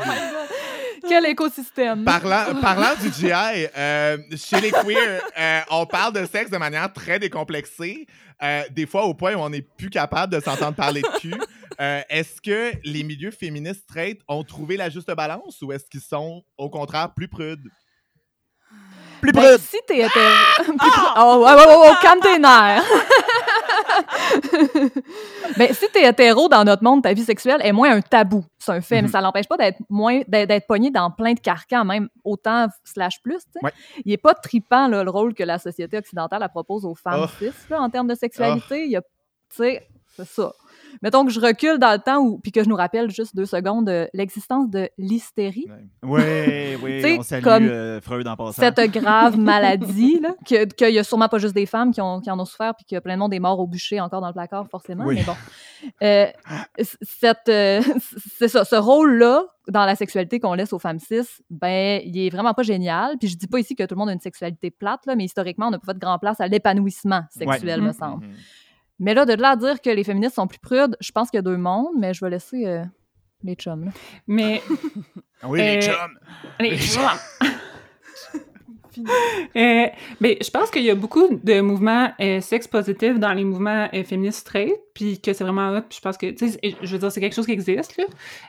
Quel 1.10 1.26
écosystème? 1.26 2.04
Parlant, 2.06 2.56
parlant 2.62 2.96
du 3.02 3.12
GI, 3.12 3.32
euh, 3.76 4.18
chez 4.38 4.62
les 4.62 4.72
queers, 4.72 5.22
euh, 5.38 5.60
on 5.72 5.86
parle 5.86 6.14
de 6.14 6.26
sexe 6.26 6.50
de 6.52 6.58
manière 6.58 6.94
très 6.94 7.20
décomplexée, 7.20 8.06
euh, 8.44 8.62
des 8.72 8.86
fois 8.86 9.04
au 9.06 9.14
point 9.14 9.34
où 9.34 9.40
on 9.40 9.50
n'est 9.50 9.62
plus 9.64 9.90
capable 9.90 10.34
de 10.34 10.40
s'entendre 10.40 10.76
parler 10.76 11.02
de 11.02 11.20
cul. 11.20 11.34
Euh, 11.82 12.02
est-ce 12.10 12.42
que 12.42 12.72
les 12.84 13.04
milieux 13.04 13.32
féministes 13.32 13.84
straight 13.90 14.22
ont 14.28 14.44
trouvé 14.44 14.78
la 14.78 14.90
juste 14.90 15.12
balance 15.14 15.62
ou 15.62 15.72
est-ce 15.72 15.86
qu'ils 15.90 16.02
sont 16.02 16.44
au 16.58 16.70
contraire 16.70 17.14
plus 17.14 17.28
prudes? 17.28 17.68
Plus 19.22 19.32
Ben, 19.32 19.42
prude! 19.42 19.60
si 19.62 19.78
t'es 19.88 19.98
hétéro... 20.00 20.26
Plus 20.64 20.78
prude. 20.78 21.14
Oh, 21.18 21.44
ouais, 21.46 21.54
ouais, 21.54 21.68
ouais, 21.68 21.76
ouais, 21.90 21.96
calme 22.02 22.22
tes 22.22 22.38
nerfs. 22.40 22.84
ben, 25.58 25.74
si 25.74 25.86
t'es 25.92 26.08
hétéro 26.08 26.48
dans 26.50 26.64
notre 26.64 26.84
monde, 26.84 27.04
ta 27.04 27.14
vie 27.14 27.24
sexuelle 27.24 27.62
est 27.64 27.72
moins 27.72 27.92
un 27.92 28.02
tabou. 28.02 28.44
C'est 28.58 28.72
un 28.72 28.82
fait, 28.82 28.96
mais 29.02 29.08
Mhm. 29.08 29.12
ça 29.12 29.22
l'empêche 29.22 29.48
pas 29.48 29.58
d'être 29.58 29.80
moins 29.90 30.22
d'être 30.28 30.68
pogné 30.68 30.92
dans 30.92 31.12
plein 31.12 31.34
de 31.34 31.40
carcans, 31.40 31.86
même 31.86 32.10
autant 32.24 32.68
slash 32.84 33.22
plus. 33.22 33.42
Ouais. 33.62 33.72
Il 34.06 34.12
est 34.12 34.18
pas 34.18 34.34
tripant 34.34 34.88
là, 34.88 35.04
le 35.04 35.10
rôle 35.10 35.34
que 35.34 35.44
la 35.44 35.58
société 35.60 35.98
occidentale 35.98 36.48
propose 36.50 36.86
aux 36.86 36.96
femmes 36.96 37.22
Oh. 37.26 37.28
cis 37.40 37.52
là, 37.70 37.82
en 37.82 37.90
termes 37.90 38.08
de 38.08 38.16
sexualité. 38.16 38.86
Il 38.86 38.92
y 38.92 38.98
a, 38.98 39.02
tu 39.02 39.08
sais, 39.52 39.88
c'est 40.16 40.28
ça. 40.28 40.54
Mettons 41.02 41.26
que 41.26 41.32
je 41.32 41.40
recule 41.40 41.78
dans 41.80 41.92
le 41.92 42.00
temps 42.00 42.20
ou 42.20 42.40
puis 42.40 42.52
que 42.52 42.64
je 42.64 42.70
nous 42.70 42.76
rappelle 42.76 43.10
juste 43.10 43.36
deux 43.36 43.46
secondes 43.46 43.90
euh, 43.90 44.08
l'existence 44.14 44.70
de 44.70 44.90
l'hystérie. 44.98 45.68
Oui, 46.04 46.22
oui, 46.84 47.18
on 47.20 47.24
salue 47.24 47.44
comme 47.44 47.68
euh, 47.68 48.02
Freud 48.02 48.28
en 48.28 48.36
passant. 48.36 48.54
Cette 48.62 48.80
grave 48.92 49.38
maladie, 49.40 50.20
là, 50.20 50.36
que- 50.46 50.66
qu'il 50.66 50.94
y 50.94 51.00
a 51.00 51.04
sûrement 51.04 51.28
pas 51.30 51.38
juste 51.38 51.56
des 51.56 51.66
femmes 51.66 51.92
qui, 51.92 52.02
ont, 52.02 52.20
qui 52.22 52.30
en 52.32 52.40
ont 52.40 52.46
souffert, 52.46 52.74
puis 52.76 52.86
qu'il 52.86 52.96
y 52.96 52.98
a 52.98 53.02
plein 53.02 53.16
de 53.16 53.20
monde 53.20 53.34
est 53.34 53.40
mort 53.40 53.60
au 53.60 53.68
bûcher 53.68 54.00
encore 54.00 54.22
dans 54.22 54.28
le 54.28 54.34
placard, 54.34 54.68
forcément. 54.70 55.06
Oui. 55.06 55.16
Mais 55.16 55.24
bon. 55.24 55.36
Euh, 56.04 56.28
cette, 57.02 57.50
euh, 57.50 57.82
c'est 58.38 58.48
ça, 58.48 58.66
ce 58.66 58.76
rôle-là, 58.76 59.46
dans 59.68 59.86
la 59.86 59.96
sexualité 59.96 60.40
qu'on 60.40 60.54
laisse 60.56 60.74
aux 60.74 60.80
femmes 60.80 61.00
cis, 61.00 61.22
ben, 61.50 62.02
il 62.04 62.18
est 62.20 62.30
vraiment 62.30 62.54
pas 62.54 62.64
génial. 62.64 63.18
Puis 63.20 63.28
je 63.30 63.38
dis 63.38 63.48
pas 63.48 63.60
ici 63.60 63.76
que 63.76 63.84
tout 63.84 63.96
le 63.96 64.00
monde 64.00 64.10
a 64.10 64.14
une 64.14 64.20
sexualité 64.20 64.72
plate, 64.72 65.06
là, 65.06 65.16
mais 65.16 65.26
historiquement, 65.26 65.68
on 65.68 65.72
n'a 65.72 65.80
pas 65.80 65.88
fait 65.88 65.94
de 65.94 66.00
grand 66.00 66.18
place 66.20 66.42
à 66.42 66.48
l'épanouissement 66.48 67.22
sexuel, 67.30 67.80
Ouais. 67.82 67.88
me 67.88 67.94
semble. 67.94 68.26
Mais 69.00 69.14
là, 69.14 69.26
de 69.26 69.34
là 69.34 69.50
à 69.52 69.56
dire 69.56 69.82
que 69.82 69.90
les 69.90 70.04
féministes 70.04 70.36
sont 70.36 70.48
plus 70.48 70.60
prudes, 70.60 70.96
je 71.00 71.12
pense 71.12 71.30
qu'il 71.30 71.38
y 71.38 71.40
a 71.40 71.44
deux 71.44 71.58
mondes, 71.58 71.94
mais 71.98 72.14
je 72.14 72.24
vais 72.24 72.30
laisser 72.32 72.66
euh, 72.68 72.84
les 73.44 73.56
chums. 73.56 73.86
là. 73.86 73.92
Mais 74.28 74.62
Oui, 75.44 75.60
les 75.60 75.78
Euh, 75.78 75.82
chums. 75.82 76.20
Allez, 76.60 76.78
Euh, 79.56 79.86
ben, 80.20 80.36
je 80.42 80.50
pense 80.50 80.70
qu'il 80.72 80.84
y 80.84 80.90
a 80.90 80.96
beaucoup 80.96 81.30
de 81.42 81.62
mouvements 81.62 82.12
euh, 82.20 82.42
sex 82.42 82.68
positifs 82.68 83.18
dans 83.18 83.32
les 83.32 83.46
mouvements 83.46 83.88
euh, 83.94 84.04
féministes 84.04 84.40
straight, 84.40 84.74
puis 84.94 85.22
que 85.22 85.32
c'est 85.32 85.44
vraiment 85.46 85.70
hot, 85.70 85.82
puis 85.88 85.98
je 85.98 86.02
pense 86.02 86.18
que, 86.18 86.30
tu 86.32 86.50
sais, 86.50 86.60
je 86.82 86.92
veux 86.92 86.98
dire, 86.98 87.10
c'est 87.12 87.22
quelque 87.22 87.36
chose 87.36 87.46
qui 87.46 87.54
existe, 87.54 87.96
là, 87.98 88.04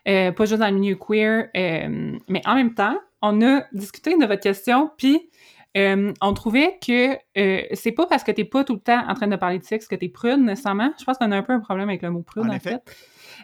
Euh, 0.09 0.33
pas 0.33 0.47
juste 0.47 0.59
dans 0.61 0.67
le 0.69 0.77
milieu 0.77 0.97
queer, 0.97 1.51
euh, 1.57 2.17
mais 2.29 2.43
en 2.47 2.57
même 2.57 2.75
temps, 2.75 2.99
on 3.23 3.41
a 3.43 3.63
discuté 3.73 4.17
de 4.17 4.27
votre 4.27 4.41
question, 4.41 4.91
puis 4.97 5.29
euh, 5.77 6.13
on 6.21 6.35
trouvait 6.35 6.79
que 6.85 7.15
euh, 7.39 7.63
c'est 7.75 7.93
pas 7.93 8.07
parce 8.07 8.25
que 8.25 8.33
t'es 8.33 8.45
pas 8.45 8.65
tout 8.65 8.75
le 8.75 8.81
temps 8.81 9.03
en 9.09 9.15
train 9.15 9.29
de 9.29 9.37
parler 9.37 9.59
de 9.59 9.65
sexe 9.65 9.87
que 9.87 9.95
t'es 9.95 10.09
prude, 10.09 10.41
nécessairement. 10.41 10.93
Je 10.99 11.05
pense 11.05 11.17
qu'on 11.19 11.31
a 11.31 11.37
un 11.37 11.43
peu 11.43 11.53
un 11.53 11.61
problème 11.61 11.89
avec 11.89 12.03
le 12.03 12.11
mot 12.11 12.23
prude, 12.23 12.49
En 12.51 12.59
fait. 12.59 12.83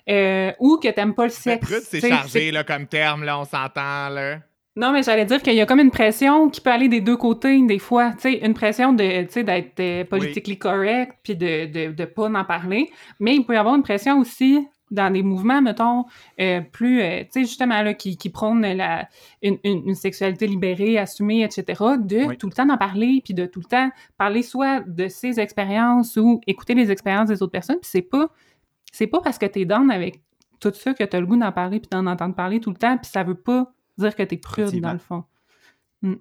Euh, 0.08 0.52
ou 0.60 0.78
que 0.78 0.88
t'aimes 0.88 1.14
pas 1.14 1.24
le 1.24 1.32
Mais 1.46 1.52
sexe. 1.52 1.66
prude, 1.66 1.82
c'est 1.82 2.00
chargé 2.00 2.50
là, 2.50 2.64
comme 2.64 2.86
terme, 2.86 3.24
là, 3.24 3.38
on 3.38 3.44
s'entend. 3.44 4.08
là. 4.08 4.38
non, 4.76 4.92
mais 4.92 5.02
j'allais 5.02 5.24
dire 5.24 5.40
qu'il 5.42 5.54
y 5.54 5.60
a 5.60 5.66
comme 5.66 5.80
une 5.80 5.90
pression 5.90 6.48
qui 6.50 6.60
peut 6.60 6.70
aller 6.70 6.88
des 6.88 7.00
deux 7.00 7.16
côtés, 7.16 7.60
des 7.66 7.78
fois. 7.78 8.12
Tu 8.12 8.32
sais, 8.32 8.44
une 8.44 8.54
pression 8.54 8.92
de, 8.92 9.42
d'être 9.42 9.80
euh, 9.80 10.04
politically 10.04 10.58
correct, 10.58 11.14
puis 11.22 11.34
de, 11.36 11.66
de, 11.66 11.92
de 11.92 12.04
pas 12.04 12.28
en 12.28 12.44
parler. 12.44 12.90
Mais 13.20 13.34
il 13.36 13.44
peut 13.44 13.54
y 13.54 13.56
avoir 13.56 13.74
une 13.74 13.82
pression 13.82 14.18
aussi 14.18 14.66
dans 14.90 15.12
des 15.12 15.22
mouvements, 15.22 15.60
mettons, 15.60 16.04
euh, 16.40 16.60
plus, 16.60 17.00
euh, 17.00 17.22
tu 17.24 17.28
sais, 17.30 17.40
justement, 17.40 17.82
là, 17.82 17.94
qui, 17.94 18.16
qui 18.16 18.30
prônent 18.30 18.62
la, 18.62 19.08
une, 19.42 19.58
une, 19.64 19.88
une 19.88 19.94
sexualité 19.94 20.46
libérée, 20.46 20.98
assumée, 20.98 21.42
etc., 21.42 21.64
de 21.98 22.24
Oui. 22.26 22.38
tout 22.38 22.46
le 22.46 22.52
temps 22.52 22.68
en 22.68 22.78
parler, 22.78 23.20
puis 23.24 23.34
de 23.34 23.46
tout 23.46 23.60
le 23.60 23.66
temps 23.66 23.90
parler 24.16 24.42
soit 24.42 24.80
de 24.80 25.08
ses 25.08 25.40
expériences 25.40 26.16
ou 26.16 26.40
écouter 26.46 26.74
les 26.74 26.90
expériences 26.90 27.28
des 27.28 27.42
autres 27.42 27.52
personnes. 27.52 27.80
Puis 27.80 27.90
c'est 27.90 28.02
pas, 28.02 28.28
c'est 28.92 29.08
pas 29.08 29.20
parce 29.20 29.38
que 29.38 29.46
t'es 29.46 29.64
down 29.64 29.90
avec 29.90 30.22
tout 30.60 30.72
ça 30.72 30.94
que 30.94 31.04
t'as 31.04 31.20
le 31.20 31.26
goût 31.26 31.36
d'en 31.36 31.52
parler 31.52 31.80
puis 31.80 31.88
d'en 31.90 32.06
entendre 32.06 32.34
parler 32.34 32.60
tout 32.60 32.70
le 32.70 32.76
temps, 32.76 32.96
puis 32.96 33.10
ça 33.10 33.24
veut 33.24 33.34
pas 33.34 33.72
dire 33.98 34.14
que 34.14 34.22
t'es 34.22 34.36
prude, 34.36 34.80
dans 34.80 34.92
le 34.92 34.98
fond. 34.98 35.24
Mm. 36.02 36.14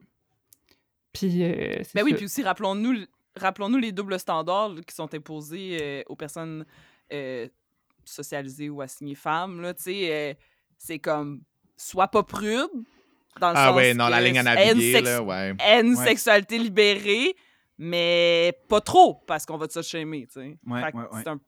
Puis, 1.13 1.43
euh, 1.43 1.81
Ben 1.93 2.03
oui, 2.03 2.13
puis 2.13 2.25
aussi, 2.25 2.43
rappelons-nous 2.43 3.05
rappelons-nous 3.37 3.77
les 3.77 3.91
doubles 3.91 4.19
standards 4.19 4.75
qui 4.87 4.95
sont 4.95 5.13
imposés 5.13 5.77
euh, 5.81 6.03
aux 6.07 6.15
personnes 6.15 6.65
socialisées 8.05 8.69
ou 8.69 8.81
assignées 8.81 9.15
femmes. 9.15 9.61
Là, 9.61 9.73
tu 9.73 9.83
sais, 9.83 10.09
euh, 10.11 10.33
c'est 10.77 10.99
comme, 10.99 11.41
sois 11.75 12.07
pas 12.07 12.23
prude, 12.23 12.69
dans 13.39 13.49
le 13.51 13.57
Ah 13.57 13.67
sens 13.67 13.75
ouais, 13.75 13.93
non, 13.93 14.07
la 14.07 14.21
ligne 14.21 14.39
à 14.39 14.43
naviguer, 14.43 15.01
là, 15.01 15.21
ouais. 15.21 15.53
aie 15.59 15.81
une 15.81 15.95
Ouais. 15.95 16.05
sexualité 16.05 16.57
libérée, 16.57 17.35
mais 17.77 18.57
pas 18.69 18.79
trop, 18.81 19.15
parce 19.27 19.45
qu'on 19.45 19.57
va 19.57 19.67
te 19.67 19.81
shamer, 19.81 20.27
tu 20.27 20.33
sais. 20.33 20.57
Ouais, 20.65 20.81
ouais, 20.83 20.93
ouais. 20.93 21.07
c'est 21.23 21.27
un- 21.27 21.39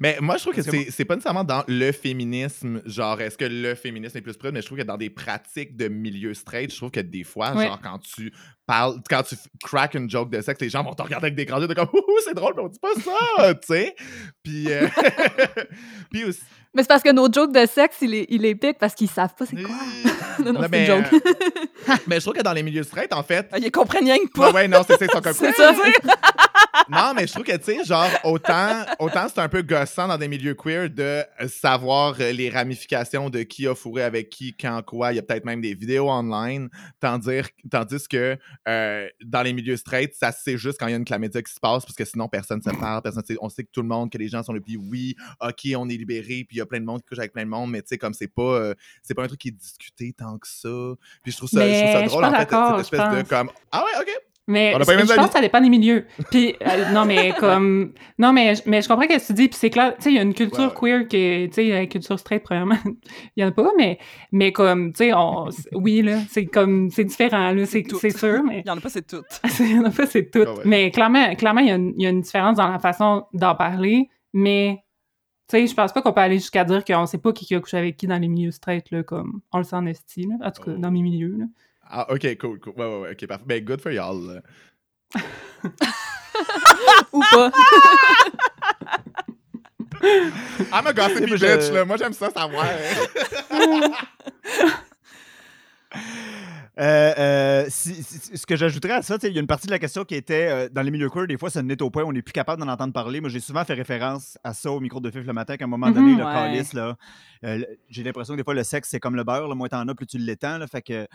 Mais 0.00 0.16
moi, 0.20 0.36
je 0.36 0.42
trouve 0.42 0.54
que 0.54 0.60
que 0.60 0.90
c'est 0.90 1.04
pas 1.04 1.14
nécessairement 1.14 1.44
dans 1.44 1.64
le 1.68 1.92
féminisme, 1.92 2.82
genre, 2.86 3.20
est-ce 3.20 3.36
que 3.38 3.44
le 3.44 3.74
féminisme 3.74 4.18
est 4.18 4.22
plus 4.22 4.36
prude, 4.36 4.52
mais 4.54 4.60
je 4.62 4.66
trouve 4.66 4.78
que 4.78 4.82
dans 4.84 4.96
des 4.96 5.10
pratiques 5.10 5.76
de 5.76 5.88
milieu 5.88 6.34
straight, 6.34 6.70
je 6.72 6.76
trouve 6.76 6.90
que 6.90 7.00
des 7.00 7.24
fois, 7.24 7.52
Ouais. 7.54 7.66
genre, 7.66 7.80
quand 7.82 7.98
tu 7.98 8.32
parles, 8.66 8.96
quand 9.08 9.22
tu 9.22 9.34
crack 9.62 9.94
une 9.94 10.08
joke 10.08 10.30
de 10.30 10.40
sexe, 10.40 10.60
les 10.60 10.70
gens 10.70 10.82
vont 10.84 10.94
te 10.94 11.02
regarder 11.02 11.26
avec 11.26 11.34
des 11.36 11.44
grands 11.46 11.60
yeux 11.60 11.66
de 11.68 11.74
comme, 11.74 11.88
ouh, 11.92 12.02
c'est 12.24 12.34
drôle, 12.34 12.54
mais 12.56 12.62
on 12.62 12.68
dit 12.68 12.78
pas 12.78 12.94
ça, 12.94 13.54
tu 13.60 13.60
sais. 13.66 13.94
Puis, 14.42 14.66
euh, 14.72 14.86
puis 16.10 16.24
aussi. 16.24 16.40
Mais 16.74 16.82
c'est 16.82 16.88
parce 16.88 17.02
que 17.02 17.12
nos 17.12 17.30
jokes 17.30 17.52
de 17.52 17.66
sexe, 17.66 17.96
il 18.00 18.10
les, 18.12 18.26
il 18.30 18.40
les 18.42 18.54
piquent 18.54 18.78
parce 18.78 18.94
qu'ils 18.94 19.10
savent 19.10 19.34
pas 19.34 19.44
c'est 19.44 19.56
quoi. 19.62 19.74
non, 20.38 20.44
non, 20.46 20.52
Non, 20.54 20.60
c'est 20.62 20.68
mais, 20.70 20.86
une 20.86 21.04
joke. 21.04 21.12
euh, 21.12 21.92
mais 22.06 22.16
je 22.16 22.20
trouve 22.22 22.34
que 22.34 22.42
dans 22.42 22.54
les 22.54 22.62
milieux 22.62 22.82
straight, 22.82 23.12
en 23.12 23.22
fait, 23.22 23.46
Ah, 23.52 23.58
Ils 23.58 23.70
comprennent 23.70 24.04
rien 24.04 24.16
que 24.18 24.30
pas. 24.30 24.48
Ouais, 24.48 24.54
ouais, 24.54 24.68
non, 24.68 24.80
c'est 24.86 24.96
ça, 24.98 25.04
ils 25.04 25.10
sont 25.10 25.20
comme 25.20 25.34
C'est 25.34 25.52
ça. 25.52 25.74
Non, 26.88 27.12
mais 27.14 27.26
je 27.26 27.32
trouve 27.32 27.44
que, 27.44 27.56
tu 27.56 27.64
sais, 27.64 27.84
genre, 27.84 28.08
autant, 28.24 28.84
autant 28.98 29.26
c'est 29.28 29.40
un 29.40 29.48
peu 29.48 29.62
gossant 29.62 30.08
dans 30.08 30.18
des 30.18 30.28
milieux 30.28 30.54
queer 30.54 30.88
de 30.90 31.22
savoir 31.48 32.14
euh, 32.20 32.32
les 32.32 32.50
ramifications 32.50 33.30
de 33.30 33.42
qui 33.42 33.66
a 33.66 33.74
fourré 33.74 34.02
avec 34.02 34.30
qui, 34.30 34.54
quand, 34.54 34.82
quoi. 34.82 35.12
Il 35.12 35.16
y 35.16 35.18
a 35.18 35.22
peut-être 35.22 35.44
même 35.44 35.60
des 35.60 35.74
vidéos 35.74 36.10
online. 36.10 36.68
Tandis, 37.00 37.42
tandis 37.70 38.08
que 38.08 38.38
euh, 38.68 39.08
dans 39.24 39.42
les 39.42 39.52
milieux 39.52 39.76
straight, 39.76 40.14
ça 40.14 40.32
c'est 40.32 40.56
juste 40.56 40.78
quand 40.80 40.86
il 40.86 40.92
y 40.92 40.94
a 40.94 40.96
une 40.96 41.04
clamédia 41.04 41.42
qui 41.42 41.52
se 41.52 41.60
passe, 41.60 41.84
parce 41.84 41.96
que 41.96 42.04
sinon, 42.04 42.28
personne 42.28 42.60
ne 42.64 42.72
se 42.72 42.76
parle. 42.78 43.02
Personne, 43.02 43.22
on 43.40 43.48
sait 43.48 43.64
que 43.64 43.70
tout 43.72 43.82
le 43.82 43.88
monde, 43.88 44.10
que 44.10 44.18
les 44.18 44.28
gens 44.28 44.42
sont 44.42 44.52
le 44.52 44.60
puis 44.62 44.76
oui, 44.76 45.16
OK, 45.40 45.68
on 45.76 45.88
est 45.88 45.96
libéré, 45.96 46.44
puis 46.44 46.56
il 46.56 46.58
y 46.58 46.60
a 46.60 46.66
plein 46.66 46.80
de 46.80 46.84
monde 46.84 47.00
qui 47.02 47.08
couche 47.08 47.18
avec 47.18 47.32
plein 47.32 47.44
de 47.44 47.50
monde, 47.50 47.70
mais 47.70 47.82
tu 47.82 47.88
sais, 47.88 47.98
comme 47.98 48.14
c'est 48.14 48.28
pas, 48.28 48.42
euh, 48.42 48.74
c'est 49.02 49.14
pas 49.14 49.24
un 49.24 49.28
truc 49.28 49.40
qui 49.40 49.48
est 49.48 49.52
discuté 49.52 50.12
tant 50.12 50.38
que 50.38 50.46
ça. 50.46 50.94
Puis 51.22 51.32
je 51.32 51.36
trouve 51.36 51.48
ça, 51.48 51.66
je 51.66 51.78
trouve 51.80 51.92
ça 51.92 52.02
drôle, 52.06 52.24
en 52.24 52.32
fait, 52.32 52.48
cette 52.48 52.80
espèce 52.80 53.24
de 53.24 53.28
comme, 53.28 53.50
ah 53.70 53.84
ouais, 53.84 54.00
OK. 54.00 54.31
Mais 54.52 54.72
je 54.72 54.78
pense 54.78 54.88
amis. 55.10 55.26
que 55.26 55.32
ça 55.32 55.40
dépend 55.40 55.60
des 55.60 55.68
milieux. 55.68 56.06
Puis, 56.30 56.54
euh, 56.62 56.92
non, 56.92 57.04
mais 57.04 57.32
comme. 57.38 57.92
Non, 58.18 58.32
mais, 58.32 58.54
mais 58.66 58.82
je 58.82 58.88
comprends 58.88 59.02
ce 59.08 59.16
que 59.18 59.26
tu 59.26 59.32
dis. 59.32 59.48
Puis 59.48 59.58
c'est 59.58 59.70
clair, 59.70 59.94
tu 59.96 60.02
sais, 60.04 60.10
il 60.10 60.16
y 60.16 60.18
a 60.18 60.22
une 60.22 60.34
culture 60.34 60.74
queer 60.74 61.08
qui 61.08 61.16
est. 61.16 61.48
Tu 61.48 61.54
sais, 61.54 61.68
la 61.68 61.86
culture 61.86 62.18
straight, 62.18 62.42
premièrement, 62.42 62.76
il 63.36 63.42
y 63.42 63.44
en 63.44 63.48
a 63.48 63.52
pas, 63.52 63.70
mais, 63.76 63.98
mais 64.30 64.52
comme, 64.52 64.92
tu 64.92 65.04
sais, 65.04 65.12
on- 65.14 65.48
oui, 65.72 66.02
là, 66.02 66.18
c'est 66.30 66.46
comme. 66.46 66.90
C'est 66.90 67.04
différent, 67.04 67.52
là, 67.52 67.66
c'est 67.66 67.84
sûr, 68.10 68.42
mais. 68.44 68.60
Il 68.64 68.68
y 68.68 68.70
en 68.70 68.76
a 68.76 68.80
pas, 68.80 68.88
c'est 68.90 69.06
tout. 69.06 69.22
Il 69.60 69.72
y 69.72 69.78
en 69.78 69.84
a 69.84 69.90
pas, 69.90 70.06
c'est 70.06 70.30
tout. 70.30 70.44
Ah 70.46 70.52
ouais. 70.54 70.62
Mais 70.64 70.90
clairement, 70.90 71.34
clairement, 71.34 71.60
il 71.60 71.68
y, 71.68 71.70
a 71.72 71.76
une- 71.76 71.94
il 71.96 72.02
y 72.02 72.06
a 72.06 72.10
une 72.10 72.20
différence 72.20 72.56
dans 72.58 72.68
la 72.68 72.78
façon 72.78 73.24
d'en 73.32 73.54
parler, 73.54 74.08
mais. 74.32 74.78
Tu 75.48 75.58
sais, 75.58 75.66
je 75.66 75.74
pense 75.74 75.92
pas 75.92 76.00
qu'on 76.00 76.12
peut 76.12 76.20
aller 76.20 76.36
jusqu'à 76.38 76.64
dire 76.64 76.82
qu'on 76.84 77.04
sait 77.04 77.18
pas 77.18 77.32
qui, 77.32 77.44
qui 77.44 77.54
a 77.54 77.60
couché 77.60 77.76
avec 77.76 77.96
qui 77.96 78.06
dans 78.06 78.16
les 78.16 78.28
milieux 78.28 78.52
straight, 78.52 78.90
là, 78.90 79.02
comme 79.02 79.40
on 79.52 79.58
le 79.58 79.64
sent 79.64 79.76
en 79.76 79.84
esti, 79.86 80.22
là. 80.22 80.36
En 80.46 80.50
tout 80.50 80.62
cas, 80.62 80.70
Oh. 80.76 80.80
dans 80.80 80.90
mes 80.90 81.02
milieux, 81.02 81.34
là. 81.36 81.44
Ah, 81.94 82.06
ok, 82.10 82.36
cool, 82.38 82.58
cool. 82.58 82.72
Ouais, 82.76 82.86
ouais, 82.86 83.00
ouais, 83.02 83.10
ok, 83.12 83.26
parfait. 83.26 83.44
Ben, 83.46 83.62
good 83.64 83.80
for 83.82 83.92
y'all. 83.92 84.42
Ou 87.12 87.22
pas. 87.30 87.52
I'm 90.72 90.86
a 90.86 90.92
gossipy 90.94 91.26
Moi, 91.26 91.36
je- 91.36 91.46
bitch, 91.46 91.70
là. 91.72 91.84
Moi, 91.84 91.96
j'aime 91.98 92.12
ça 92.14 92.30
savoir. 92.30 92.66
Euh, 96.80 97.12
euh, 97.18 97.66
si- 97.68 98.02
si- 98.02 98.38
ce 98.38 98.46
que 98.46 98.56
j'ajouterais 98.56 98.94
à 98.94 99.02
ça, 99.02 99.16
tu 99.18 99.26
sais, 99.26 99.28
il 99.30 99.34
y 99.34 99.38
a 99.38 99.42
une 99.42 99.46
partie 99.46 99.66
de 99.66 99.72
la 99.72 99.78
question 99.78 100.04
qui 100.06 100.14
était 100.14 100.48
euh, 100.48 100.68
dans 100.70 100.80
les 100.80 100.90
milieux 100.90 101.10
queer, 101.10 101.26
des 101.26 101.36
fois, 101.36 101.50
ça 101.50 101.62
n'est 101.62 101.80
au 101.82 101.90
point 101.90 102.02
où 102.02 102.08
on 102.08 102.12
n'est 102.12 102.22
plus 102.22 102.32
capable 102.32 102.62
d'en 102.64 102.72
entendre 102.72 102.94
parler. 102.94 103.20
Moi, 103.20 103.28
j'ai 103.28 103.40
souvent 103.40 103.62
fait 103.66 103.74
référence 103.74 104.38
à 104.42 104.54
ça 104.54 104.70
au 104.70 104.80
micro 104.80 104.98
de 104.98 105.10
Fif 105.10 105.26
le 105.26 105.34
matin, 105.34 105.58
qu'à 105.58 105.66
un 105.66 105.68
moment 105.68 105.90
donné, 105.90 106.12
Mhm, 106.12 106.18
le 106.20 106.24
ouais. 106.24 106.32
calice, 106.32 106.72
là, 106.72 106.96
euh, 107.44 107.62
j'ai 107.90 108.02
l'impression 108.02 108.32
que 108.32 108.38
des 108.38 108.44
fois, 108.44 108.54
le 108.54 108.64
sexe, 108.64 108.88
c'est 108.88 109.00
comme 109.00 109.16
le 109.16 109.22
beurre, 109.22 109.48
là, 109.48 109.54
moins 109.54 109.68
t'en 109.68 109.86
as, 109.86 109.94
plus 109.94 110.06
tu 110.06 110.16
l'étends. 110.16 110.56
là, 110.56 110.66
Fait 110.66 110.80
que 110.80 111.06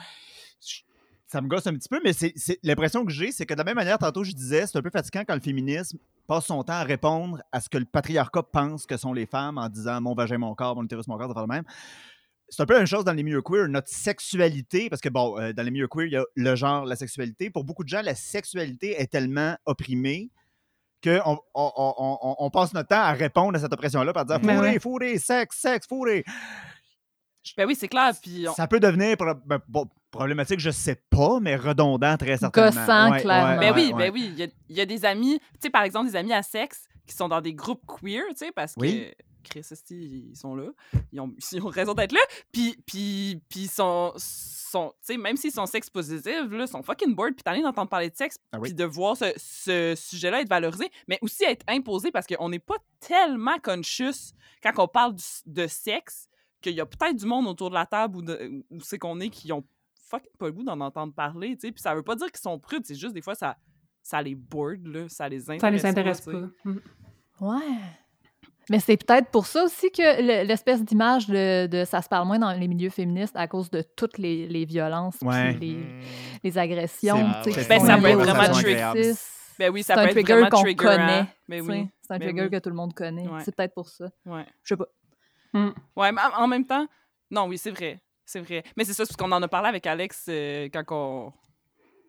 ça 1.28 1.42
me 1.42 1.48
gosse 1.48 1.68
un 1.68 1.74
petit 1.74 1.90
peu, 1.90 2.00
mais 2.04 2.14
c'est 2.14 2.34
l'impression 2.64 3.06
que 3.06 3.12
j'ai, 3.12 3.32
c'est 3.32 3.46
que 3.46 3.54
de 3.54 3.58
la 3.58 3.66
même 3.66 3.76
manière, 3.76 3.98
tantôt, 3.98 4.24
je 4.24 4.32
disais, 4.32 4.66
c'est 4.66 4.78
un 4.78 4.82
peu 4.82 4.90
fatigant 4.90 5.24
quand 5.28 5.36
le 5.36 5.42
féminisme 5.42 5.98
passe 6.26 6.46
son 6.46 6.64
temps 6.64 6.74
à 6.74 6.84
répondre 6.84 7.42
à 7.52 7.60
ce 7.60 7.70
que 7.70 7.78
le 7.78 7.86
patriarcat 7.86 8.44
pense 8.44 8.86
que 8.86 8.96
sont 8.98 9.14
les 9.14 9.26
femmes 9.26 9.58
en 9.58 9.68
disant 9.68 10.00
mon 10.00 10.14
vagin, 10.14 10.38
mon 10.38 10.56
corps, 10.56 10.76
mon 10.76 10.84
utérus, 10.84 11.08
mon 11.08 11.18
corps, 11.18 11.28
ça 11.28 11.34
fait 11.34 11.42
le 11.42 11.48
même. 11.48 11.64
C'est 12.50 12.62
un 12.62 12.66
peu 12.66 12.74
la 12.74 12.80
même 12.80 12.88
chose 12.88 13.04
dans 13.04 13.12
les 13.12 13.24
milieux 13.24 13.42
queer. 13.42 13.68
Notre 13.68 13.90
sexualité, 13.90 14.90
parce 14.90 15.02
que 15.02 15.10
bon, 15.10 15.38
euh, 15.38 15.52
dans 15.52 15.64
les 15.64 15.72
milieux 15.72 15.90
queer, 15.90 16.06
il 16.06 16.14
y 16.14 16.18
a 16.18 16.24
le 16.34 16.56
genre, 16.56 16.86
la 16.86 16.96
sexualité. 16.96 17.50
Pour 17.50 17.66
beaucoup 17.66 17.84
de 17.84 17.90
gens, 17.90 18.02
la 18.02 18.16
sexualité 18.16 19.00
est 19.02 19.08
tellement 19.08 19.58
opprimée 19.66 20.30
qu'on 21.04 21.40
on, 21.54 22.50
passe 22.52 22.74
notre 22.74 22.88
temps 22.88 23.02
à 23.02 23.12
répondre 23.12 23.58
à 23.58 23.60
cette 23.60 23.74
oppression-là 23.74 24.14
par 24.14 24.26
dire 24.26 24.40
fourré, 24.40 24.58
ouais. 24.58 24.80
fourré, 24.80 25.18
sexe, 25.20 25.60
sexe, 25.60 25.88
fourré. 25.88 26.24
Ben 27.58 27.66
oui, 27.66 27.76
c'est 27.76 27.88
clair. 27.88 28.14
Puis 28.22 28.48
on- 28.48 28.54
Ça 28.54 28.68
peut 28.68 28.80
devenir 28.80 29.16
ben, 29.46 29.60
problématique, 30.12 30.60
je 30.60 30.70
sais 30.72 31.02
pas, 31.10 31.40
mais 31.40 31.56
redondant 31.56 32.18
très 32.18 32.38
certainement. 32.38 32.70
Gossant, 32.70 33.18
clairement. 33.20 33.60
Ben 33.60 33.74
ouais, 33.74 33.82
oui, 33.88 33.94
ouais. 33.94 33.98
ben 33.98 34.14
oui. 34.14 34.30
Il 34.34 34.40
y 34.40 34.44
a, 34.44 34.48
il 34.70 34.76
y 34.76 34.82
a 34.82 34.86
des 34.86 35.06
amis, 35.06 35.40
tu 35.40 35.46
sais, 35.64 35.70
par 35.70 35.84
exemple, 35.84 36.10
des 36.10 36.16
amis 36.16 36.34
à 36.34 36.44
sexe 36.44 36.88
qui 37.06 37.16
sont 37.16 37.28
dans 37.30 37.42
des 37.42 37.54
groupes 37.54 37.84
queer, 37.88 38.24
tu 38.30 38.38
sais, 38.46 38.52
parce 38.52 38.74
que. 38.76 39.14
Chris, 39.44 39.66
ils 39.92 40.36
sont 40.36 40.56
là. 40.56 40.66
Ils 41.14 41.22
ont, 41.22 41.34
ils 41.54 41.62
ont 41.64 41.70
raison 41.70 41.94
d'être 41.94 42.12
là. 42.12 42.20
Puis, 42.52 42.76
puis, 42.86 43.42
puis 43.48 43.62
ils 43.62 43.70
sont, 43.70 44.12
sont 44.18 44.90
tu 45.00 45.14
sais, 45.14 45.18
même 45.18 45.38
s'ils 45.38 45.54
sont 45.54 45.66
sex 45.66 45.90
positifs, 45.90 46.52
là, 46.52 46.66
ils 46.66 46.68
sont 46.68 46.84
fucking 46.84 47.16
bored. 47.16 47.34
Puis 47.34 47.44
t'en 47.44 47.54
es 47.54 47.62
d'entendre 47.62 47.90
parler 47.90 48.10
de 48.10 48.16
sexe, 48.18 48.38
Ah 48.52 48.58
oui. 48.60 48.68
puis 48.70 48.74
de 48.74 48.84
voir 48.84 49.16
ce, 49.16 49.32
ce 49.38 49.94
sujet-là 49.96 50.42
être 50.42 50.50
valorisé, 50.50 50.90
mais 51.08 51.18
aussi 51.22 51.46
être 51.46 51.64
imposé 51.70 52.12
parce 52.12 52.28
qu'on 52.28 52.50
n'est 52.50 52.60
pas 52.60 52.76
tellement 53.00 53.58
conscious 53.64 54.34
quand 54.62 54.74
on 54.80 54.88
parle 54.90 55.16
du- 55.16 55.24
de 55.46 55.66
sexe 55.66 56.28
qu'il 56.60 56.74
y 56.74 56.82
a 56.82 56.86
peut-être 56.86 57.16
du 57.16 57.26
monde 57.26 57.48
autour 57.48 57.70
de 57.70 57.76
la 57.76 57.86
table 57.86 58.18
où, 58.18 58.24
où 58.76 58.82
c'est 58.82 58.98
qu'on 59.00 59.22
est 59.22 59.30
qui 59.30 59.50
ont 59.54 59.64
fucking 60.10 60.32
pas 60.40 60.46
le 60.48 60.52
goût 60.54 60.64
d'en 60.64 60.80
entendre 60.82 61.14
parler, 61.14 61.56
tu 61.56 61.68
sais. 61.68 61.72
Puis 61.72 61.82
ça 61.82 61.94
veut 61.96 62.04
pas 62.04 62.16
dire 62.16 62.28
qu'ils 62.28 62.40
sont 62.40 62.58
prudes, 62.60 62.86
c'est 62.86 62.96
juste 62.96 63.14
des 63.14 63.22
fois 63.22 63.36
ça, 63.36 63.58
ça 64.02 64.22
les 64.22 64.36
board, 64.36 64.86
là, 64.86 65.08
ça 65.10 65.28
les 65.30 65.50
intéresse 65.50 65.62
Ça 65.62 65.70
les 65.72 65.86
intéresse 65.86 66.22
sais. 66.24 66.32
pas. 66.32 66.48
Mm. 66.66 66.80
Ouais. 67.42 67.78
Mais 68.70 68.80
c'est 68.80 68.98
peut-être 68.98 69.30
pour 69.32 69.46
ça 69.48 69.64
aussi 69.64 69.90
que 69.92 70.22
le- 70.22 70.46
l'espèce 70.46 70.84
d'image 70.84 71.28
de, 71.28 71.68
de 71.68 71.86
ça 71.86 72.02
se 72.02 72.10
parle 72.10 72.28
moins 72.28 72.40
dans 72.40 72.52
les 72.52 72.68
milieux 72.68 72.90
féministes 72.90 73.36
à 73.38 73.48
cause 73.48 73.70
de 73.72 73.82
toutes 73.82 74.18
les, 74.18 74.46
les 74.48 74.66
violences 74.66 75.18
puis 75.20 75.28
Ouais. 75.30 75.54
les, 75.54 75.76
Hmm. 75.76 76.02
les 76.44 76.58
agressions. 76.58 77.26
Tu 77.44 77.52
sais, 77.54 77.62
qui 77.64 77.68
Ben, 77.70 77.80
ça 77.80 77.98
peut 77.98 78.08
être 78.08 78.18
vraiment 78.20 78.52
trigger. 78.54 79.14
Ben 79.60 79.72
oui, 79.72 79.84
ça 79.84 79.94
C'est 79.96 80.02
peut 80.02 80.06
un 80.06 80.08
être 80.10 80.12
trigger 80.14 80.34
vraiment 80.34 80.50
qu'on 80.50 80.74
connaît. 80.76 81.26
Ben 81.48 81.64
sais, 81.64 81.72
oui. 81.72 81.90
C'est 82.02 82.14
un 82.14 82.18
Ben 82.20 82.26
trigger 82.28 82.44
oui. 82.44 82.50
que 82.52 82.60
tout 82.60 82.70
le 82.70 82.76
monde 82.76 82.94
connaît. 82.94 83.28
Ouais. 83.28 83.40
C'est 83.44 83.56
peut-être 83.56 83.74
pour 83.74 83.88
ça. 83.88 84.10
Ouais. 84.26 84.46
Je 84.64 84.68
sais 84.70 84.78
pas. 84.78 84.88
Hmm. 85.54 85.70
Ouais, 85.96 86.12
mais 86.12 86.22
en 86.38 86.48
même 86.48 86.66
temps, 86.66 86.86
non, 87.32 87.48
oui, 87.48 87.58
c'est 87.58 87.72
vrai. 87.72 88.02
C'est 88.28 88.42
vrai. 88.42 88.62
Mais 88.76 88.84
c'est 88.84 88.94
ça, 88.94 89.06
parce 89.06 89.16
qu'on 89.16 89.32
en 89.32 89.42
a 89.42 89.48
parlé 89.48 89.70
avec 89.70 89.88
Alex 89.88 90.26
euh, 90.28 90.68
quand 90.72 90.84
on, 90.92 91.34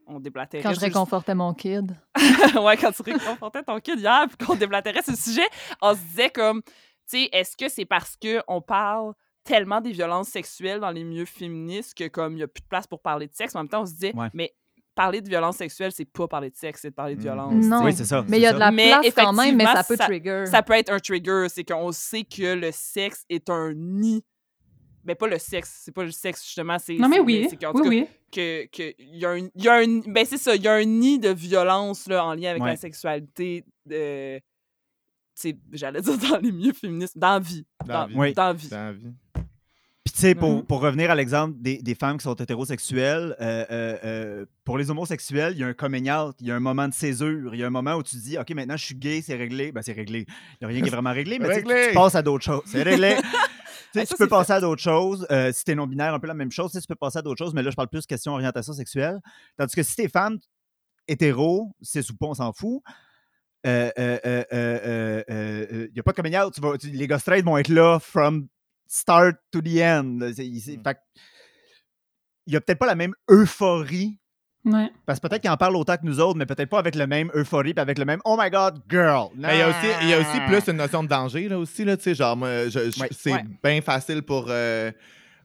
on 0.09 0.19
déblatérait. 0.21 0.63
Quand 0.65 0.75
je 0.75 0.81
réconfortais 0.81 1.35
mon 1.35 1.55
kid. 1.55 1.97
ouais, 2.61 2.77
quand 2.77 2.91
tu 2.93 3.03
réconfortais 3.03 3.63
ton 3.63 3.79
kid 3.79 4.01
hier, 4.01 4.27
puis 4.29 4.47
qu'on 4.47 4.57
déblatérait 4.57 5.03
ce 5.03 5.15
sujet, 5.15 5.47
on 5.81 5.95
se 5.95 6.01
disait 6.01 6.31
comme, 6.31 6.61
tu 6.63 6.71
sais, 7.07 7.29
est-ce 7.33 7.57
que 7.57 7.69
c'est 7.69 7.85
parce 7.85 8.17
qu'on 8.17 8.61
parle 8.61 9.13
tellement 9.45 9.81
des 9.81 9.93
violences 9.93 10.29
sexuelles 10.29 10.81
dans 10.81 10.91
les 10.91 11.05
milieux 11.05 11.25
féministes 11.25 11.97
que 11.97 12.09
comme 12.09 12.33
il 12.33 12.37
n'y 12.39 12.43
a 12.43 12.49
plus 12.49 12.63
de 12.63 12.67
place 12.69 12.87
pour 12.87 13.01
parler 13.01 13.29
de 13.29 13.35
sexe, 13.35 13.55
en 13.55 13.61
même 13.61 13.69
temps, 13.69 13.83
on 13.83 13.87
se 13.87 13.93
disait, 13.95 14.13
Ouais. 14.17 14.29
mais 14.35 14.53
parler 14.97 15.21
de 15.21 15.29
violences 15.29 15.59
sexuelles, 15.59 15.93
c'est 15.93 16.05
pas 16.05 16.27
parler 16.27 16.51
de 16.51 16.57
sexe, 16.57 16.81
c'est 16.83 16.91
de 16.91 16.95
parler 16.97 17.15
de 17.15 17.21
Mm. 17.21 17.23
violence. 17.23 17.65
Non. 17.67 17.85
Oui, 17.85 17.93
c'est 17.95 18.05
ça. 18.05 18.25
Mais 18.29 18.39
il 18.39 18.43
y 18.43 18.47
a 18.47 18.53
de 18.53 18.59
ça. 18.59 18.65
la 18.65 18.71
Mais 18.73 18.89
place 18.89 19.15
quand 19.15 19.33
même, 19.33 19.55
mais 19.57 19.65
ça 19.65 19.85
peut 19.85 19.95
effectivement, 19.95 20.07
trigger. 20.07 20.47
Ça 20.47 20.63
peut 20.65 20.73
être 20.73 20.91
un 20.91 20.99
trigger, 20.99 21.47
c'est 21.49 21.63
qu'on 21.65 21.93
sait 21.93 22.25
que 22.25 22.55
le 22.55 22.71
sexe 22.73 23.25
est 23.31 23.49
un 23.49 23.73
nid. 23.75 24.25
Mais 25.05 25.15
pas 25.15 25.27
le 25.29 25.39
sexe, 25.39 25.83
c'est 25.85 25.93
pas 25.95 26.05
le 26.05 26.11
sexe 26.11 26.45
justement, 26.45 26.79
c'est 26.79 26.95
Non, 26.97 27.09
mais 27.09 27.21
oui. 27.21 27.47
c'est 27.49 27.57
qu'en 27.57 27.73
Oui, 27.73 27.77
tout 27.77 27.83
cas, 27.85 27.89
oui. 27.89 28.07
que 28.33 28.67
que 28.67 28.95
il 28.99 29.17
y 29.19 29.25
a 29.25 29.31
un 29.31 29.37
il 29.39 29.65
y 29.65 29.69
a 29.69 29.75
un 29.75 29.99
ben 30.07 30.25
c'est 30.27 30.37
ça, 30.39 30.55
il 30.55 30.63
y 30.63 30.69
a 30.69 30.75
un 30.75 30.85
nid 30.85 31.19
de 31.19 31.31
violence 31.31 32.07
là 32.09 32.25
en 32.27 32.35
lien 32.35 32.51
avec 32.51 32.63
Ouais. 32.63 32.71
la 32.71 32.77
sexualité 32.77 33.65
de 33.87 34.39
tu 34.39 34.43
sais, 35.35 35.57
j'allais 35.73 36.01
dire 36.03 36.19
dans 36.19 36.39
les 36.39 36.51
milieux 36.53 36.73
féministes, 36.73 37.17
dans 37.17 37.35
la 37.35 37.39
vie, 37.39 37.65
Dans 37.87 37.95
dans, 37.95 38.01
la 38.01 38.07
vie. 38.09 38.15
Oui. 38.17 38.33
dans 38.35 38.47
la 38.47 38.53
vie. 38.53 38.69
Dans 38.69 38.77
la 38.87 38.93
vie. 38.93 39.13
Puis, 40.05 40.15
tu 40.15 40.21
sais, 40.21 40.35
pour, 40.35 40.51
Mhm. 40.51 40.65
pour 40.65 40.81
revenir 40.81 41.11
à 41.11 41.15
l'exemple 41.15 41.55
des, 41.61 41.83
des 41.83 41.95
femmes 41.95 42.17
qui 42.17 42.25
sont 42.25 42.35
hétérosexuelles, 42.35 43.37
euh, 43.41 43.65
euh, 43.71 43.99
euh, 44.05 44.47
pour 44.65 44.79
les 44.79 44.91
homosexuels, 44.91 45.53
il 45.55 45.59
y 45.61 45.63
a 45.63 45.67
un 45.67 45.75
coming 45.75 46.11
out, 46.11 46.35
il 46.41 46.47
y 46.47 46.51
a 46.51 46.57
un 46.57 46.61
moment 46.61 46.89
de 46.89 46.95
césure, 46.95 47.55
il 47.55 47.61
y 47.61 47.63
a 47.63 47.67
un 47.67 47.71
moment 47.71 47.95
où 47.95 48.03
tu 48.03 48.17
dis, 48.17 48.37
OK, 48.39 48.51
maintenant 48.53 48.77
je 48.79 48.85
suis 48.87 48.95
gay, 48.95 49.21
c'est 49.23 49.37
réglé. 49.37 49.71
Ben, 49.71 49.83
c'est 49.83 49.93
réglé. 49.93 50.25
Il 50.27 50.57
n'y 50.63 50.65
a 50.65 50.69
rien 50.69 50.81
qui 50.81 50.89
est 50.89 50.91
vraiment 50.91 51.13
réglé, 51.13 51.39
mais 51.39 51.47
tu, 51.49 51.53
Réglé! 51.57 51.89
tu 51.91 51.95
passes 51.95 52.15
à 52.15 52.23
d'autres 52.23 52.45
choses. 52.45 52.63
C'est 52.67 52.83
réglé. 52.83 53.17
Tu 53.93 54.01
sais, 54.01 54.07
tu 54.07 54.11
ça, 54.11 54.17
peux 54.19 54.29
passer 54.29 54.53
à 54.53 54.61
d'autres 54.61 54.83
choses. 54.83 55.27
Euh, 55.31 55.53
si 55.53 55.65
t'es 55.65 55.75
non-binaire, 55.75 56.13
un 56.15 56.19
peu 56.21 56.27
la 56.27 56.35
même 56.35 56.51
chose. 56.53 56.71
Tu 56.71 56.77
sais, 56.77 56.81
tu 56.83 56.87
peux 56.87 56.95
passer 56.95 57.19
à 57.19 57.23
d'autres 57.23 57.39
choses, 57.43 57.55
mais 57.55 57.63
là, 57.63 57.71
je 57.71 57.77
parle 57.77 57.89
plus 57.89 58.07
question 58.07 58.33
orientation 58.33 58.73
sexuelle. 58.73 59.19
Tandis 59.57 59.75
que 59.75 59.83
si 59.83 59.97
t'es 59.97 60.09
femme 60.09 60.39
hétéro, 61.07 61.75
c'est 61.81 62.09
ou 62.11 62.17
pas, 62.17 62.27
on 62.27 62.35
s'en 62.35 62.53
fout. 62.53 62.83
Il 63.65 63.71
euh, 63.71 63.91
euh, 63.99 64.19
euh, 64.53 65.23
euh, 65.31 65.89
a 65.99 66.03
pas 66.03 66.13
de 66.13 66.17
coming 66.17 66.37
out. 66.39 66.55
Tu 66.55 66.61
vas- 66.61 66.79
tu- 66.79 66.91
les 66.91 67.07
gars 67.07 67.19
straight 67.19 67.45
vont 67.45 67.57
être 67.59 67.69
là 67.69 67.99
from 67.99 68.47
start 68.87 69.37
to 69.51 69.61
the 69.61 69.81
end. 69.83 70.19
C'est- 70.35 70.59
c'est- 70.61 70.77
Mm. 70.77 70.83
il 72.47 72.57
a 72.57 72.61
peut-être 72.61 72.79
pas 72.79 72.87
la 72.87 72.95
même 72.95 73.15
euphorie. 73.31 74.19
Ouais. 74.65 74.91
Parce 75.07 75.19
que 75.21 75.27
peut-être 75.29 75.41
qu'ils 75.43 75.51
en 75.51 75.57
parlent 75.57 75.77
autant 75.77 75.97
que 75.97 76.05
nous 76.05 76.21
autres, 76.21 76.37
mais 76.39 76.45
peut-être 76.47 76.69
pas 76.69 76.79
avec 76.79 76.95
le 76.95 77.07
même 77.07 77.31
euphorie 77.35 77.73
puis 77.75 77.81
avec 77.81 77.99
le 77.99 78.05
même 78.05 78.21
Oh 78.25 78.37
my 78.39 78.51
God, 78.51 78.83
girl. 78.91 79.29
Mais 79.37 79.57
il 79.57 79.59
y 79.59 79.63
a 79.63 79.69
aussi, 79.69 79.87
il 80.03 80.09
y 80.09 80.13
a 80.15 80.19
aussi 80.21 80.41
plus 80.47 80.71
une 80.71 80.77
notion 80.79 81.03
de 81.03 81.09
danger, 81.09 81.49
là, 81.49 81.59
aussi, 81.59 81.85
là, 81.85 81.97
tu 81.97 82.03
sais, 82.03 82.15
genre, 82.15 82.37
moi, 82.37 82.69
je- 82.69 82.91
je- 82.91 83.01
Ouais. 83.01 83.09
c'est 83.13 83.33
Ouais. 83.33 83.45
bien 83.63 83.81
facile 83.81 84.23
pour, 84.23 84.47
euh, 84.49 84.91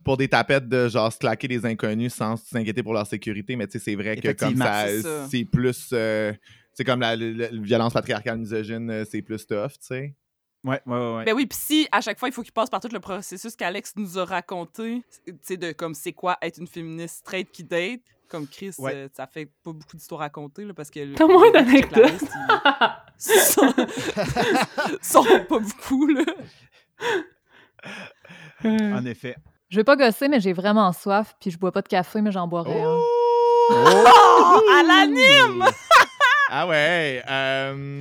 pour 0.03 0.17
des 0.17 0.27
tapettes 0.27 0.67
de, 0.67 0.89
genre, 0.89 1.13
se 1.13 1.19
claquer 1.19 1.47
des 1.47 1.65
inconnus 1.65 2.13
sans 2.13 2.35
s'inquiéter 2.35 2.83
pour 2.83 2.93
leur 2.93 3.07
sécurité, 3.07 3.55
mais 3.55 3.67
tu 3.67 3.73
sais, 3.73 3.79
c'est 3.79 3.95
vrai 3.95 4.17
que 4.17 4.31
comme 4.33 4.57
ça, 4.57 4.87
c'est 5.29 5.45
plus, 5.45 5.89
euh, 5.93 6.33
c'est 6.73 6.83
comme 6.83 6.99
la, 6.99 7.15
la- 7.15 7.51
la 7.51 7.61
violence 7.61 7.93
patriarcale 7.93 8.39
misogyne, 8.39 8.89
euh, 8.89 9.05
c'est 9.09 9.21
plus 9.21 9.45
tough, 9.45 9.69
tu 9.73 9.77
sais. 9.81 10.15
Ouais, 10.63 10.81
ouais, 10.85 11.15
ouais. 11.15 11.25
Ben 11.25 11.33
oui, 11.35 11.45
puis 11.45 11.57
si 11.59 11.87
à 11.91 11.99
chaque 11.99 12.17
fois 12.17 12.29
il 12.29 12.31
faut 12.31 12.41
qu'il 12.41 12.53
passe 12.53 12.69
par 12.69 12.79
tout 12.79 12.87
le 12.91 12.99
processus 13.01 13.55
qu'Alex 13.55 13.93
nous 13.97 14.17
a 14.17 14.23
raconté, 14.25 15.03
tu 15.25 15.33
sais 15.41 15.57
de 15.57 15.73
comme 15.73 15.93
c'est 15.93 16.13
quoi 16.13 16.37
être 16.41 16.57
une 16.57 16.67
féministe 16.67 17.17
straight 17.17 17.51
qui 17.51 17.63
date, 17.65 17.99
comme 18.29 18.47
Chris, 18.47 18.73
Ouais. 18.77 18.93
euh, 18.95 19.07
ça 19.13 19.27
fait 19.27 19.45
pas 19.45 19.73
beaucoup 19.73 19.97
d'histoires 19.97 20.21
à 20.21 20.23
raconter 20.25 20.63
là 20.63 20.73
parce 20.73 20.89
que 20.89 21.13
T'as 21.15 21.27
moins 21.27 21.51
d'anecdotes. 21.51 22.23
sont, 25.01 25.23
pas 25.49 25.59
beaucoup 25.59 26.07
là. 26.07 26.23
Euh, 28.65 28.93
En 28.97 29.05
effet. 29.05 29.35
Je 29.69 29.77
vais 29.77 29.83
pas 29.83 29.95
gosser, 29.95 30.27
mais 30.29 30.39
j'ai 30.39 30.53
vraiment 30.53 30.91
soif, 30.93 31.35
puis 31.41 31.51
je 31.51 31.57
bois 31.57 31.71
pas 31.71 31.81
de 31.81 31.87
café, 31.87 32.21
mais 32.21 32.31
j'en 32.31 32.47
boirais 32.47 32.81
un. 32.81 32.97
Oh, 33.69 34.61
à 34.79 34.83
l'anime! 34.83 35.65
Ah 36.55 36.67
ouais. 36.67 37.23
euh, 37.27 37.99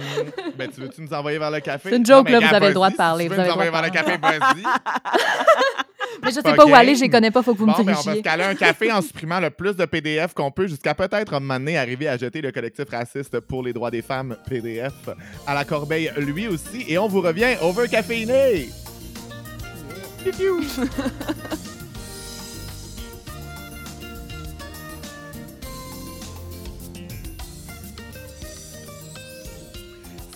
ben, 0.59 0.69
tu 0.70 0.83
veux-tu 0.83 1.01
nous 1.01 1.15
envoyer 1.15 1.39
vers 1.39 1.51
le 1.51 1.61
café? 1.61 1.89
C'est 1.89 1.97
une 1.97 2.05
joke, 2.05 2.29
Non, 2.29 2.39
là, 2.39 2.49
vous 2.49 2.55
avez 2.55 2.69
le 2.69 2.74
droit 2.74 2.91
de 2.91 2.97
parler, 2.97 3.24
Si 3.24 3.31
tu 3.31 3.35
vous 3.35 3.41
veux 3.41 3.47
nous 3.47 3.51
avez 3.51 3.70
envoyer 3.70 3.70
vers 3.70 3.83
le 3.83 3.91
café, 3.91 4.19
vas-y. 4.19 4.62
Mais 6.23 6.29
je 6.29 6.35
sais 6.35 6.43
Pas 6.43 6.55
pas 6.55 6.66
où 6.66 6.74
aller, 6.74 6.95
je 6.95 7.01
les 7.01 7.09
connais 7.09 7.31
pas, 7.31 7.43
faut 7.43 7.55
que 7.55 7.61
vous 7.61 7.65
Bon, 7.66 7.73
me 7.73 7.77
ben, 7.79 7.83
on 7.83 7.87
va 7.87 7.95
se 7.97 8.03
dirigiez. 8.03 8.23
caler 8.23 8.45
un 8.45 8.55
café 8.55 8.93
en 8.93 9.01
supprimant 9.01 9.41
le 9.41 9.49
plus 9.49 9.74
de 9.74 9.87
PDF 9.87 10.35
qu'on 10.35 10.51
peut 10.51 10.66
jusqu'à 10.66 10.95
peut-être 10.95 11.33
un 11.33 11.41
moment 11.41 11.59
donné 11.59 11.79
arriver 11.79 12.09
à 12.09 12.19
jeter 12.19 12.43
le 12.43 12.53
collectif 12.53 12.91
raciste 12.91 13.41
pour 13.41 13.62
les 13.62 13.73
droits 13.73 13.91
des 13.91 14.03
femmes 14.03 14.37
PDF 14.47 14.93
à 15.47 15.55
la 15.55 15.65
corbeille 15.65 16.12
lui 16.19 16.47
aussi. 16.47 16.85
Et 16.89 16.99
on 16.99 17.09
vous 17.09 17.23
revient 17.23 17.57
over 17.62 17.89
caféiné. 17.89 18.69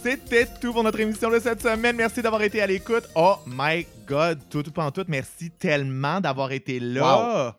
C'était 0.08 0.46
tout 0.60 0.72
pour 0.72 0.84
notre 0.84 1.00
émission 1.00 1.28
de 1.30 1.40
cette 1.40 1.60
semaine. 1.60 1.96
Merci 1.96 2.22
d'avoir 2.22 2.40
été 2.40 2.62
à 2.62 2.66
l'écoute. 2.68 3.02
Oh 3.16 3.34
my 3.44 3.84
God, 4.06 4.38
tout, 4.48 4.62
tout, 4.62 4.70
tout, 4.70 5.04
merci 5.08 5.50
tellement 5.50 6.20
d'avoir 6.20 6.52
été 6.52 6.78
là. 6.78 7.56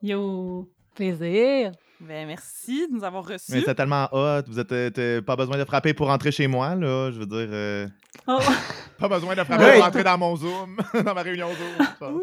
Yo. 0.00 0.70
Plaisir. 0.94 1.72
Ben 2.00 2.28
merci 2.28 2.86
de 2.86 2.94
nous 2.94 3.02
avoir 3.02 3.24
reçus. 3.26 3.50
Mais 3.50 3.62
c'est 3.66 3.74
tellement 3.74 4.08
hot. 4.12 4.42
Vous 4.46 4.60
êtes 4.60 4.70
euh, 4.72 5.20
pas 5.22 5.34
besoin 5.34 5.58
de 5.58 5.64
frapper 5.64 5.92
pour 5.92 6.06
rentrer 6.06 6.30
chez 6.30 6.46
moi, 6.46 6.76
là. 6.76 7.10
Je 7.10 7.18
veux 7.18 7.26
dire. 7.26 7.48
euh, 7.50 7.88
Oh. 8.28 8.38
Pas 8.98 9.08
besoin 9.08 9.34
de 9.34 9.42
frapper 9.42 9.64
Ouais. 9.64 9.74
pour 9.76 9.84
rentrer 9.84 10.04
dans 10.04 10.18
mon 10.18 10.36
Zoom, 10.36 10.76
dans 11.04 11.14
ma 11.14 11.22
réunion 11.22 11.48
Zoom. 11.48 12.20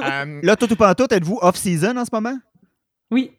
Euh, 0.00 0.40
Là, 0.42 0.56
tout 0.56 0.72
ou 0.72 0.76
pas 0.76 0.90
en 0.90 0.94
tout, 0.94 1.12
êtes-vous 1.12 1.38
off-season 1.42 1.96
en 1.98 2.04
ce 2.06 2.10
moment? 2.12 2.38
Oui. 3.10 3.32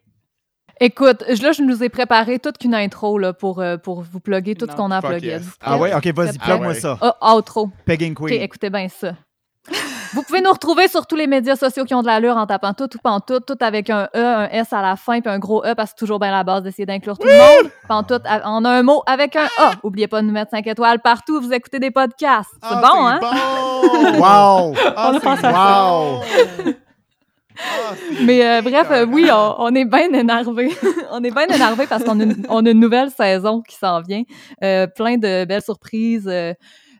Écoute, 0.80 1.24
je- 1.28 1.42
là, 1.42 1.52
je 1.52 1.62
nous 1.62 1.82
ai 1.84 1.88
préparé 1.90 2.38
toute 2.38 2.56
qu'une 2.58 2.74
intro 2.74 3.18
là, 3.18 3.32
pour, 3.34 3.60
euh, 3.60 3.76
pour 3.76 4.00
vous 4.02 4.20
plugger 4.20 4.54
tout 4.54 4.66
ce 4.70 4.74
qu'on 4.74 4.90
a 4.90 4.96
à 4.96 5.02
plugger. 5.02 5.26
yes. 5.28 5.42
Ah 5.62 5.76
ouais? 5.76 5.92
Ok, 5.94 6.06
vas-y, 6.14 6.38
plug-moi 6.38 6.66
Ah 6.66 6.68
ouais. 6.68 6.74
ça. 6.74 6.98
Ah, 7.20 7.36
outro. 7.36 7.68
Pegging 7.84 8.12
OK, 8.18 8.28
Queen. 8.28 8.40
écoutez 8.42 8.70
bien 8.70 8.88
ça. 8.88 9.12
Vous 10.14 10.22
pouvez 10.22 10.40
nous 10.40 10.50
retrouver 10.50 10.88
sur 10.88 11.06
tous 11.06 11.14
les 11.14 11.26
médias 11.28 11.54
sociaux 11.54 11.84
qui 11.84 11.94
ont 11.94 12.00
de 12.02 12.06
l'allure 12.06 12.36
en 12.36 12.46
tapant 12.46 12.72
tout 12.72 12.88
ou 12.96 12.98
pantoute, 13.00 13.44
tout 13.46 13.58
avec 13.60 13.90
un 13.90 14.08
E, 14.16 14.24
un 14.24 14.48
S 14.48 14.72
à 14.72 14.82
la 14.82 14.96
fin, 14.96 15.20
puis 15.20 15.30
un 15.30 15.38
gros 15.38 15.62
E 15.64 15.74
parce 15.76 15.90
que 15.92 15.98
c'est 15.98 16.04
toujours 16.04 16.18
bien 16.18 16.32
la 16.32 16.42
base 16.42 16.62
d'essayer 16.64 16.86
d'inclure 16.86 17.16
tout 17.16 17.28
le 17.28 17.36
monde. 17.62 17.70
Pantoute 17.86 18.22
a- 18.24 18.48
en 18.48 18.64
un 18.64 18.82
mot 18.82 19.02
avec 19.06 19.36
un 19.36 19.46
A. 19.58 19.72
Oubliez 19.84 20.08
pas 20.08 20.22
de 20.22 20.26
nous 20.26 20.32
mettre 20.32 20.50
5 20.50 20.66
étoiles 20.66 20.98
partout 21.00 21.36
où 21.36 21.42
vous 21.42 21.52
écoutez 21.52 21.78
des 21.78 21.90
podcasts. 21.92 22.50
C'est 22.62 22.68
ah, 22.72 22.82
bon, 22.82 23.06
hein? 23.06 23.20
bon! 23.20 24.18
Wow! 24.18 24.74
Ah, 24.96 25.10
On 25.10 25.10
a 25.10 25.12
c'est 25.12 25.20
pensé 25.20 25.46
à 25.46 25.52
ça. 25.52 25.86
wow! 25.92 26.20
Ah, 26.22 26.70
Mais 28.24 28.44
euh, 28.46 28.62
bref, 28.62 28.86
euh, 28.90 29.06
oui, 29.06 29.28
on, 29.32 29.54
on 29.58 29.74
est 29.74 29.84
bien 29.84 30.12
énervé. 30.12 30.70
on 31.10 31.22
est 31.22 31.30
bien 31.30 31.46
énervé 31.46 31.86
parce 31.86 32.04
qu'on 32.04 32.18
a, 32.20 32.24
une- 32.24 32.46
on 32.48 32.64
a 32.66 32.70
une 32.70 32.80
nouvelle 32.80 33.10
saison 33.10 33.62
qui 33.62 33.76
s'en 33.76 34.00
vient. 34.00 34.22
Euh, 34.62 34.86
plein 34.86 35.16
de 35.16 35.44
belles 35.44 35.62
surprises. 35.62 36.30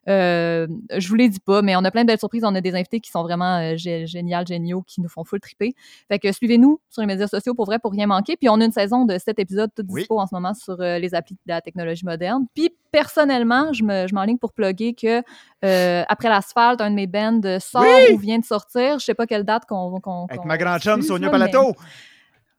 Euh, 0.09 0.67
je 0.97 1.09
vous 1.09 1.15
les 1.15 1.29
dis 1.29 1.41
pas, 1.41 1.63
mais 1.63 1.77
on 1.77 1.85
a 1.85 1.91
plein 1.91 2.03
de 2.03 2.07
belles 2.07 2.19
surprises. 2.19 2.43
On 2.45 2.55
a 2.55 2.61
des 2.61 2.75
invités 2.75 3.01
qui 3.01 3.11
sont 3.11 3.23
vraiment 3.23 3.59
euh, 3.59 3.75
gé- 3.75 4.07
géniales, 4.07 4.47
géniaux, 4.47 4.83
qui 4.87 5.01
nous 5.01 5.09
font 5.09 5.25
full 5.25 5.41
triper. 5.41 5.75
Fait 6.09 6.19
que 6.19 6.33
suivez-nous 6.33 6.81
sur 6.89 7.03
les 7.03 7.07
médias 7.07 7.27
sociaux 7.29 7.55
pour 7.55 7.67
vrai, 7.67 7.79
pour 7.79 7.93
rien 7.93 8.07
manquer. 8.07 8.37
Puis 8.37 8.49
on 8.49 8.61
a 8.61 8.65
une 8.65 8.73
saison 8.73 9.05
de 9.05 9.19
sept 9.19 9.39
épisodes, 9.39 9.71
tout 9.77 9.85
Oui. 9.89 10.01
dispo 10.03 10.19
en 10.19 10.27
ce 10.27 10.35
moment 10.35 10.55
sur 10.55 10.81
euh, 10.81 10.99
les 10.99 11.15
applis 11.15 11.35
de 11.35 11.41
la 11.53 11.61
technologie 11.61 12.05
moderne. 12.05 12.47
Puis 12.55 12.71
personnellement, 12.91 13.73
je 13.73 13.85
me- 13.85 14.07
je 14.09 14.15
m'enligne 14.15 14.39
pour 14.39 14.53
plugger 14.53 14.95
que 14.95 15.23
euh, 15.65 16.03
après 16.09 16.29
l'asphalte, 16.29 16.81
un 16.81 16.91
de 16.91 16.95
mes 16.97 17.07
bands 17.07 17.41
sort 17.61 17.83
Oui! 17.83 18.15
ou 18.15 18.19
vient 18.19 18.39
de 18.39 18.45
sortir. 18.45 18.99
Je 18.99 19.05
sais 19.05 19.15
pas 19.15 19.27
quelle 19.27 19.45
date 19.45 19.65
qu'on 19.67 20.01
Avec 20.29 20.45
ma 20.45 20.57
grande 20.57 20.81
chum 20.81 21.03
Sonia 21.03 21.27
là, 21.27 21.33
mais- 21.39 21.51
Palato. 21.51 21.75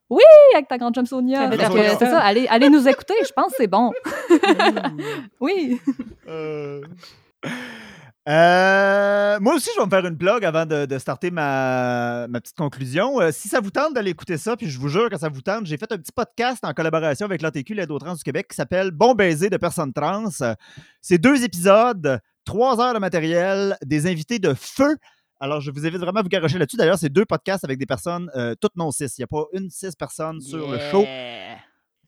oui, 0.09 0.21
avec 0.53 0.67
ta 0.67 0.77
grande 0.77 0.93
chum 0.93 1.05
Sonia. 1.05 1.49
C'est 1.97 2.05
ça, 2.05 2.19
allez, 2.19 2.45
allez 2.49 2.69
nous 2.69 2.87
écouter, 2.87 3.15
je 3.25 3.31
pense 3.33 3.47
que 3.47 3.55
c'est 3.57 3.67
bon. 3.67 3.91
oui. 5.39 5.79
Euh, 6.27 6.81
Euh, 8.29 9.39
moi 9.39 9.55
aussi, 9.55 9.69
je 9.75 9.79
vais 9.79 9.85
me 9.85 9.89
faire 9.89 10.05
une 10.05 10.15
blog 10.15 10.45
avant 10.45 10.65
de, 10.65 10.97
starter 10.99 11.31
ma, 11.31 12.27
ma 12.27 12.39
petite 12.39 12.55
conclusion. 12.55 13.19
Euh, 13.19 13.31
si 13.31 13.49
ça 13.49 13.59
vous 13.59 13.71
tente 13.71 13.95
d'aller 13.95 14.11
écouter 14.11 14.37
ça, 14.37 14.55
puis 14.55 14.69
je 14.69 14.79
vous 14.79 14.89
jure 14.89 15.09
que 15.09 15.17
ça 15.17 15.27
vous 15.29 15.41
tente, 15.41 15.65
j'ai 15.65 15.77
fait 15.77 15.91
un 15.91 15.97
petit 15.97 16.11
podcast 16.11 16.63
en 16.63 16.73
collaboration 16.73 17.25
avec 17.25 17.41
l'ATQ, 17.41 17.73
l'aide 17.73 17.89
aux 17.89 17.97
trans 17.97 18.13
du 18.13 18.23
Québec, 18.23 18.47
qui 18.49 18.55
s'appelle 18.55 18.91
Bon 18.91 19.15
baiser 19.15 19.49
de 19.49 19.57
personnes 19.57 19.91
trans. 19.91 20.29
C'est 21.01 21.17
deux 21.17 21.43
épisodes, 21.43 22.19
trois 22.45 22.79
heures 22.79 22.93
de 22.93 22.99
matériel, 22.99 23.75
des 23.83 24.05
invités 24.05 24.37
de 24.37 24.53
feu. 24.53 24.97
Alors, 25.39 25.59
je 25.59 25.71
vous 25.71 25.87
invite 25.87 25.99
vraiment 25.99 26.19
à 26.19 26.23
vous 26.23 26.29
garocher 26.29 26.59
là-dessus. 26.59 26.77
D'ailleurs, 26.77 26.99
c'est 26.99 27.09
deux 27.09 27.25
podcasts 27.25 27.63
avec 27.63 27.79
des 27.79 27.87
personnes 27.87 28.29
euh, 28.35 28.53
toutes 28.61 28.75
non 28.75 28.91
cis. 28.91 29.05
Il 29.05 29.21
n'y 29.21 29.23
a 29.23 29.27
pas 29.27 29.45
une 29.53 29.71
cis 29.71 29.89
personne 29.97 30.39
sur 30.39 30.69
le 30.69 30.77
show. 30.91 31.03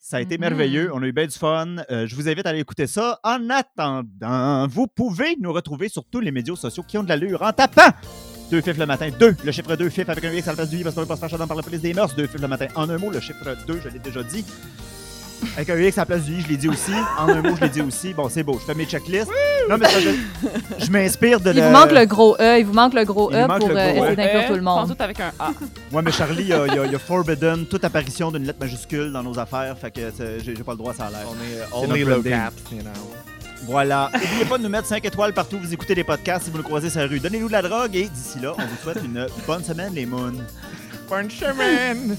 Ça 0.05 0.17
a 0.17 0.19
été 0.19 0.35
Mhm. 0.35 0.41
merveilleux. 0.41 0.91
On 0.93 1.01
a 1.01 1.05
eu 1.05 1.13
bien 1.13 1.25
du 1.27 1.33
fun. 1.37 1.77
Euh, 1.89 2.05
je 2.07 2.15
vous 2.17 2.27
invite 2.27 2.45
à 2.45 2.49
aller 2.49 2.59
écouter 2.59 2.87
ça. 2.87 3.21
En 3.23 3.49
attendant, 3.49 4.67
vous 4.67 4.85
pouvez 4.85 5.37
nous 5.39 5.53
retrouver 5.53 5.87
sur 5.87 6.03
tous 6.03 6.19
les 6.19 6.29
médias 6.31 6.57
sociaux 6.57 6.83
qui 6.85 6.97
ont 6.97 7.03
de 7.03 7.07
l'allure 7.09 7.41
en 7.41 7.53
tapant. 7.53 7.89
Deux 8.51 8.59
fifs 8.59 8.77
le 8.77 8.85
matin, 8.85 9.09
deux, 9.17 9.33
le 9.45 9.51
chiffre 9.53 9.75
2, 9.77 9.89
fif 9.89 10.09
avec 10.09 10.25
un 10.25 10.33
X 10.33 10.45
à 10.49 10.51
la 10.51 10.55
place 10.57 10.69
du 10.69 10.77
I 10.79 10.83
parce 10.83 10.93
qu'on 10.93 11.01
veut 11.01 11.07
pas 11.07 11.15
se 11.15 11.25
faire 11.25 11.47
par 11.47 11.55
la 11.55 11.63
police 11.63 11.79
des 11.81 11.93
mœurs. 11.93 12.13
Deux 12.15 12.27
fifs 12.27 12.41
le 12.41 12.49
matin, 12.49 12.67
en 12.75 12.89
un 12.89 12.97
mot, 12.97 13.09
le 13.11 13.21
chiffre 13.21 13.55
2, 13.65 13.79
je 13.81 13.87
l'ai 13.87 13.99
déjà 13.99 14.21
dit. 14.23 14.43
Avec 15.55 15.69
un 15.69 15.77
X 15.77 15.97
à 15.97 16.01
la 16.01 16.05
place 16.05 16.23
du 16.23 16.33
I, 16.33 16.41
je 16.41 16.47
l'ai 16.49 16.57
dit 16.57 16.67
aussi. 16.69 16.91
En 17.19 17.27
un 17.29 17.41
mot, 17.41 17.55
je 17.55 17.61
l'ai 17.61 17.69
dit 17.69 17.81
aussi. 17.81 18.13
Bon, 18.13 18.29
c'est 18.29 18.43
beau, 18.43 18.57
je 18.59 18.65
fais 18.65 18.73
mes 18.75 18.85
checklists. 18.85 19.29
Non, 19.69 19.77
mais 19.77 19.87
ça, 19.87 19.99
je, 19.99 20.85
je 20.85 20.91
m'inspire 20.91 21.39
de 21.39 21.51
Il 21.51 21.57
la- 21.59 21.67
vous 21.67 21.73
manque 21.73 21.91
le 21.91 22.05
gros 22.05 22.35
E, 22.39 22.59
il 22.59 22.65
vous 22.65 22.73
manque 22.73 22.93
le 22.93 23.05
gros 23.05 23.29
Il 23.31 23.37
E 23.37 23.47
pour 23.47 23.69
le 23.69 23.77
euh, 23.77 23.93
gros 23.93 24.03
E. 24.03 24.07
essayer 24.11 24.15
d'inclure 24.15 24.45
tout 24.47 24.55
le 24.55 24.61
monde. 24.61 24.87
Tout 24.89 25.03
avec 25.03 25.19
un 25.19 25.31
A. 25.39 25.51
Ouais, 25.91 26.01
mais 26.03 26.11
Charlie, 26.11 26.43
il 26.43 26.47
y 26.49 26.53
a, 26.53 26.65
il 26.67 26.73
y 26.73 26.79
a- 26.79 26.85
il 26.85 26.91
y 26.91 26.95
a 26.95 26.99
forbidden 26.99 27.65
toute 27.65 27.83
apparition 27.85 28.31
d'une 28.31 28.43
lettre 28.45 28.59
majuscule 28.59 29.11
dans 29.11 29.23
nos 29.23 29.37
affaires, 29.39 29.77
fait 29.77 29.91
que 29.91 30.01
j'ai 30.43 30.53
pas 30.55 30.71
le 30.73 30.77
droit, 30.77 30.93
ça 30.93 31.05
a 31.05 31.09
l'air. 31.11 31.27
On 31.73 31.93
est 31.93 31.99
low 31.99 32.21
branding. 32.21 32.31
caps, 32.31 32.61
you 32.71 32.79
know. 32.81 32.91
Voilà. 33.65 34.09
N'oubliez 34.13 34.43
pas 34.45 34.57
de 34.57 34.63
nous 34.63 34.69
mettre 34.69 34.87
5 34.87 35.05
étoiles 35.05 35.31
partout 35.33 35.55
où 35.55 35.59
vous 35.59 35.73
écoutez 35.73 35.95
des 35.95 36.03
podcasts 36.03 36.43
si 36.45 36.51
vous 36.51 36.57
nous 36.57 36.63
croisez 36.65 36.89
sur 36.89 36.99
la 36.99 37.07
rue. 37.07 37.21
Donnez-nous 37.21 37.47
de 37.47 37.53
la 37.53 37.61
drogue 37.61 37.95
et 37.95 38.09
d'ici 38.09 38.39
là, 38.41 38.51
on 38.57 38.61
vous 38.61 38.77
souhaite 38.83 39.01
une 39.05 39.25
bonne 39.47 39.63
semaine, 39.63 39.93
les 39.93 40.05
moons. 40.05 40.33
Bonne 41.09 41.31
semaine! 41.31 42.17